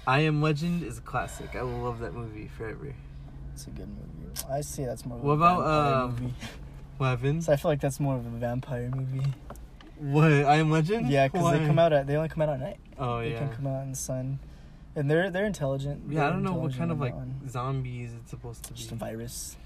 I 0.07 0.21
Am 0.21 0.41
Legend 0.43 0.83
is 0.83 0.99
a 0.99 1.03
classic. 1.03 1.55
I 1.55 1.63
will 1.63 1.79
love 1.79 2.01
that 2.01 2.15
movie 2.15 2.49
forever. 2.49 2.95
It's 3.55 3.67
a 3.67 3.71
good 3.71 3.89
movie. 3.89 4.33
I 4.51 4.63
see 4.63 4.85
that's 4.85 5.05
more. 5.05 5.19
Of 5.19 5.25
What 5.25 5.33
a 5.33 5.35
about, 5.35 5.67
um, 6.05 6.11
movie. 6.13 6.35
What? 6.99 7.19
So 7.43 7.53
I 7.53 7.57
feel 7.57 7.71
like 7.71 7.81
that's 7.81 7.99
more 8.01 8.15
of 8.17 8.25
a 8.25 8.31
vampire 8.31 8.89
movie. 8.95 9.27
What 9.99 10.31
I 10.33 10.57
Am 10.57 10.71
Legend? 10.71 11.09
Yeah, 11.11 11.27
because 11.29 11.51
they 11.53 11.67
come 11.67 11.79
out 11.79 11.93
at 11.93 12.07
they 12.07 12.17
only 12.17 12.29
come 12.29 12.43
out 12.43 12.49
at 12.51 12.61
night. 12.61 12.79
Oh 12.99 13.19
They 13.19 13.31
yeah. 13.31 13.41
They 13.41 13.47
can 13.47 13.57
come 13.57 13.67
out 13.67 13.83
in 13.83 13.91
the 13.91 13.97
sun, 13.97 14.39
and 14.97 15.11
they're 15.11 15.31
they're 15.31 15.45
intelligent. 15.47 16.03
Yeah, 16.09 16.21
I 16.21 16.25
They're 16.25 16.33
don't 16.35 16.43
know 16.43 16.55
what 16.55 16.77
kind 16.77 16.91
of 16.91 17.01
like 17.01 17.15
one. 17.15 17.49
zombies 17.49 18.11
it's 18.21 18.31
supposed 18.31 18.63
to 18.65 18.73
be. 18.73 18.79
just 18.79 18.93
a 18.93 18.95
virus. 18.95 19.57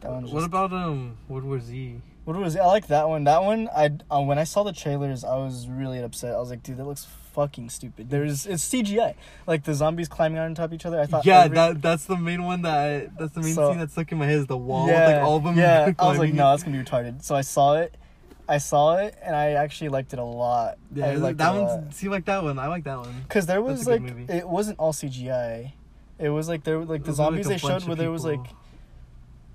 That 0.00 0.12
one's 0.12 0.30
What 0.30 0.40
just- 0.40 0.46
about 0.48 0.72
um 0.72 1.16
World 1.28 1.44
War 1.44 1.60
Z? 1.60 2.00
What 2.24 2.36
was 2.36 2.54
it? 2.54 2.60
I 2.60 2.66
like 2.66 2.86
that 2.88 3.08
one. 3.08 3.24
That 3.24 3.42
one, 3.42 3.68
I 3.74 3.90
uh, 4.10 4.20
when 4.20 4.38
I 4.38 4.44
saw 4.44 4.62
the 4.62 4.72
trailers, 4.74 5.24
I 5.24 5.36
was 5.36 5.66
really 5.68 6.00
upset. 6.00 6.34
I 6.34 6.38
was 6.38 6.50
like, 6.50 6.62
dude, 6.62 6.76
that 6.76 6.84
looks 6.84 7.06
fucking 7.32 7.70
stupid. 7.70 8.10
There's 8.10 8.46
it's 8.46 8.68
CGI, 8.68 9.14
like 9.46 9.64
the 9.64 9.72
zombies 9.74 10.06
climbing 10.08 10.38
on 10.38 10.54
top 10.54 10.66
of 10.66 10.74
each 10.74 10.84
other. 10.86 11.00
I 11.00 11.06
thought, 11.06 11.24
yeah, 11.24 11.44
every- 11.44 11.54
that 11.56 11.82
that's 11.82 12.04
the 12.04 12.16
main 12.16 12.44
one 12.44 12.62
that 12.62 12.78
I, 12.78 13.08
that's 13.18 13.32
the 13.32 13.40
main 13.40 13.54
So- 13.54 13.70
scene 13.70 13.78
that's 13.78 13.92
stuck 13.92 14.12
in 14.12 14.18
my 14.18 14.26
head 14.26 14.36
is 14.36 14.46
the 14.46 14.56
wall 14.56 14.86
yeah, 14.86 15.06
with 15.06 15.16
like 15.16 15.24
all 15.24 15.36
of 15.36 15.44
them. 15.44 15.56
Yeah, 15.58 15.92
I 15.98 16.08
was 16.08 16.18
like, 16.18 16.34
no, 16.34 16.50
that's 16.50 16.62
gonna 16.62 16.76
be 16.78 16.84
retarded. 16.84 17.22
So 17.24 17.34
I 17.34 17.40
saw 17.40 17.76
it, 17.76 17.94
I 18.50 18.58
saw 18.58 18.96
it, 18.96 19.16
and 19.22 19.36
I 19.36 19.50
actually 19.52 19.90
liked 19.90 20.12
it 20.12 20.18
a 20.18 20.24
lot. 20.24 20.76
Yeah, 20.92 21.06
I 21.06 21.14
liked 21.14 21.38
that 21.38 21.54
one. 21.54 21.92
See, 21.92 22.08
like 22.08 22.24
that 22.24 22.42
one. 22.42 22.58
I 22.58 22.66
like 22.66 22.82
that 22.82 22.98
one. 22.98 23.22
Because 23.22 23.46
there 23.46 23.62
was 23.62 23.86
like 23.86 24.02
it 24.28 24.48
wasn't 24.48 24.80
all 24.80 24.92
CGI. 24.92 25.72
It 26.18 26.30
was 26.30 26.48
like 26.48 26.64
there 26.64 26.78
like 26.80 27.04
the 27.04 27.10
was, 27.10 27.18
like, 27.20 27.26
zombies 27.26 27.46
they 27.46 27.58
showed 27.58 27.84
where 27.84 27.94
there 27.94 28.10
was 28.10 28.24
like 28.24 28.40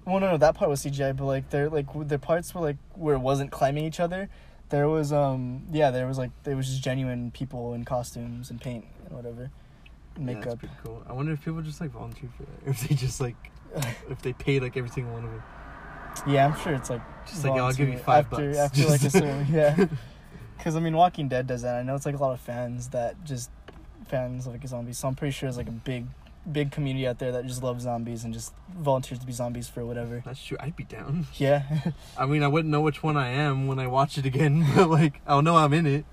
well 0.05 0.19
no 0.19 0.31
no 0.31 0.37
that 0.37 0.55
part 0.55 0.69
was 0.69 0.83
CGI 0.83 1.15
but 1.15 1.25
like 1.25 1.49
there 1.49 1.69
like 1.69 1.87
the 2.07 2.17
parts 2.17 2.55
were 2.55 2.61
like 2.61 2.77
where 2.93 3.15
it 3.15 3.19
wasn't 3.19 3.51
climbing 3.51 3.83
each 3.83 3.99
other. 3.99 4.29
There 4.69 4.87
was 4.87 5.11
um 5.11 5.63
yeah 5.73 5.91
there 5.91 6.07
was 6.07 6.17
like 6.17 6.31
there 6.43 6.55
was 6.55 6.67
just 6.67 6.81
genuine 6.81 7.31
people 7.31 7.73
in 7.73 7.83
costumes 7.83 8.49
and 8.49 8.61
paint 8.61 8.85
and 9.05 9.13
whatever, 9.13 9.41
Yeah, 9.41 10.25
that's 10.25 10.25
makeup. 10.25 10.59
pretty 10.59 10.75
cool. 10.83 11.03
I 11.07 11.11
wonder 11.11 11.33
if 11.33 11.43
people 11.43 11.61
just 11.61 11.81
like 11.81 11.91
volunteer 11.91 12.29
for 12.37 12.43
that, 12.43 12.65
if 12.71 12.87
they 12.87 12.95
just 12.95 13.19
like 13.19 13.51
if 14.09 14.21
they 14.21 14.31
pay 14.31 14.61
like 14.61 14.77
every 14.77 14.89
single 14.89 15.13
one 15.13 15.25
of 15.25 15.31
them. 15.31 15.43
Yeah, 16.27 16.45
I'm 16.47 16.57
sure 16.59 16.73
it's 16.73 16.89
like 16.89 17.01
Just 17.27 17.43
like, 17.45 17.59
I'll 17.59 17.73
give 17.73 17.89
you 17.89 17.97
five 17.97 18.25
after 18.31 18.47
bucks. 18.53 18.57
after 18.57 18.87
like 18.89 19.01
a 19.03 19.09
certain 19.09 19.47
yeah. 19.51 19.85
Because 20.57 20.75
I 20.75 20.79
mean, 20.79 20.95
Walking 20.95 21.27
Dead 21.27 21.47
does 21.47 21.61
that. 21.63 21.75
I 21.75 21.83
know 21.83 21.95
it's 21.95 22.05
like 22.05 22.15
a 22.15 22.21
lot 22.21 22.33
of 22.33 22.39
fans 22.39 22.89
that 22.89 23.23
just 23.23 23.49
fans 24.07 24.45
of 24.47 24.53
like 24.53 24.67
zombies. 24.67 24.97
So 24.97 25.07
I'm 25.07 25.15
pretty 25.15 25.31
sure 25.31 25.47
there's 25.47 25.57
like 25.57 25.67
a 25.67 25.71
big, 25.71 26.05
big 26.51 26.71
community 26.71 27.07
out 27.07 27.19
there 27.19 27.31
that 27.33 27.45
just 27.45 27.61
loves 27.63 27.83
zombies 27.83 28.23
and 28.23 28.33
just 28.33 28.53
volunteers 28.77 29.19
to 29.19 29.25
be 29.25 29.33
zombies 29.33 29.67
for 29.67 29.85
whatever. 29.85 30.21
That's 30.25 30.43
true. 30.43 30.57
I'd 30.59 30.75
be 30.75 30.83
down. 30.85 31.27
Yeah, 31.35 31.63
I 32.17 32.25
mean, 32.25 32.41
I 32.43 32.47
wouldn't 32.47 32.71
know 32.71 32.81
which 32.81 33.03
one 33.03 33.17
I 33.17 33.29
am 33.29 33.67
when 33.67 33.79
I 33.79 33.87
watch 33.87 34.17
it 34.17 34.25
again, 34.25 34.65
but 34.75 34.89
like 34.89 35.21
I'll 35.27 35.41
know 35.41 35.57
I'm 35.57 35.73
in 35.73 35.85
it. 35.85 36.05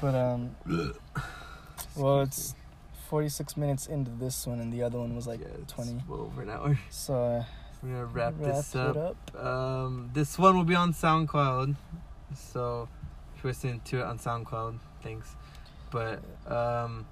but 0.00 0.14
um, 0.14 0.54
well, 1.96 2.20
it's 2.22 2.54
46 3.08 3.56
minutes 3.56 3.86
into 3.86 4.10
this 4.10 4.46
one, 4.46 4.60
and 4.60 4.72
the 4.72 4.82
other 4.82 4.98
one 4.98 5.14
was 5.16 5.26
like 5.26 5.40
Yeah, 5.40 5.46
it's 5.62 5.72
20. 5.72 6.02
well 6.08 6.20
over 6.22 6.42
an 6.42 6.50
hour. 6.50 6.78
So 6.90 7.14
uh, 7.14 7.44
We're 7.82 7.90
gonna 7.90 8.04
wrap, 8.06 8.34
wrap 8.38 8.54
this 8.54 8.76
up. 8.76 8.96
up. 8.96 9.44
Um, 9.44 10.10
this 10.12 10.38
one 10.38 10.56
will 10.56 10.64
be 10.64 10.74
on 10.76 10.92
SoundCloud, 10.92 11.74
so 12.34 12.88
if 13.34 13.42
you're 13.42 13.50
listening 13.50 13.80
to 13.86 14.00
it 14.00 14.04
on 14.04 14.18
SoundCloud, 14.18 14.78
thanks. 15.02 15.34
But 15.90 16.20
um, 16.46 17.06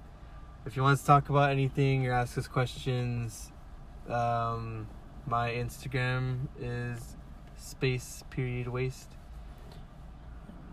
if 0.65 0.75
you 0.75 0.83
want 0.83 0.99
to 0.99 1.05
talk 1.05 1.29
about 1.29 1.51
anything 1.51 2.07
or 2.07 2.13
ask 2.13 2.37
us 2.37 2.47
questions, 2.47 3.51
um, 4.07 4.87
my 5.27 5.51
Instagram 5.51 6.47
is 6.59 7.15
space 7.57 8.23
period 8.29 8.67
waste. 8.67 9.09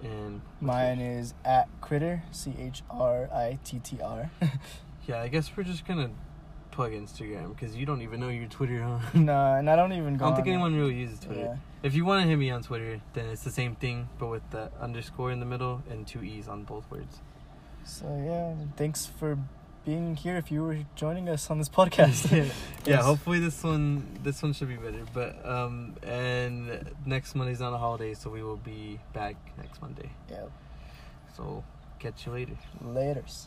And 0.03 0.43
Mine 0.61 1.01
is 1.01 1.35
at 1.45 1.69
Critter, 1.81 2.23
C 2.31 2.55
H 2.57 2.83
R 2.89 3.29
I 3.33 3.59
T 3.65 3.81
T 3.81 4.01
R. 4.01 4.31
yeah, 5.09 5.21
I 5.21 5.29
guess 5.29 5.51
we're 5.57 5.65
just 5.65 5.85
gonna 5.85 6.11
plug 6.79 6.93
Instagram 6.93 7.49
because 7.49 7.75
you 7.75 7.85
don't 7.85 8.03
even 8.03 8.21
know 8.21 8.29
your 8.29 8.47
Twitter, 8.47 8.81
huh? 8.81 9.01
No, 9.15 9.55
and 9.55 9.69
I 9.69 9.75
don't 9.75 9.93
even 9.93 10.17
go. 10.17 10.27
I 10.27 10.29
don't 10.29 10.37
think 10.37 10.47
on 10.47 10.53
it. 10.53 10.55
anyone 10.55 10.77
really 10.77 10.95
uses 10.95 11.19
Twitter. 11.19 11.41
Yeah. 11.41 11.57
If 11.83 11.97
you 11.97 12.05
want 12.05 12.23
to 12.23 12.29
hit 12.29 12.37
me 12.37 12.51
on 12.53 12.63
Twitter, 12.63 13.01
then 13.15 13.31
it's 13.31 13.43
the 13.43 13.51
same 13.51 13.75
thing, 13.75 14.09
but 14.21 14.29
with 14.29 14.49
the 14.51 14.71
underscore 14.81 15.33
in 15.33 15.41
the 15.41 15.47
middle 15.47 15.83
and 15.91 16.07
two 16.07 16.23
E's 16.23 16.47
on 16.47 16.63
both 16.63 16.89
words. 16.89 17.19
So 17.85 18.07
yeah, 18.25 18.55
thanks 18.77 19.07
for 19.07 19.39
being 19.85 20.15
here. 20.15 20.37
If 20.37 20.53
you 20.53 20.63
were 20.63 20.79
joining 20.95 21.29
us 21.29 21.51
on 21.51 21.59
this 21.59 21.69
podcast, 21.69 22.31
yeah, 22.37 22.53
yeah. 22.87 23.03
Hopefully 23.03 23.41
this 23.41 23.65
one, 23.65 24.07
this 24.23 24.41
one 24.43 24.53
should 24.53 24.69
be 24.69 24.77
better. 24.77 25.05
But 25.13 25.45
um, 25.45 25.97
and 26.05 26.95
next 27.05 27.35
Monday's 27.35 27.61
not 27.61 27.73
a 27.73 27.79
holiday, 27.79 28.15
so 28.15 28.31
we 28.31 28.43
will 28.45 28.57
be 28.75 29.01
back 29.13 29.37
next 29.57 29.83
Monday. 29.83 30.11
yeah. 30.31 30.45
So 31.37 31.65
catch 31.99 32.27
you 32.27 32.33
later. 32.33 32.57
Later's. 32.85 33.47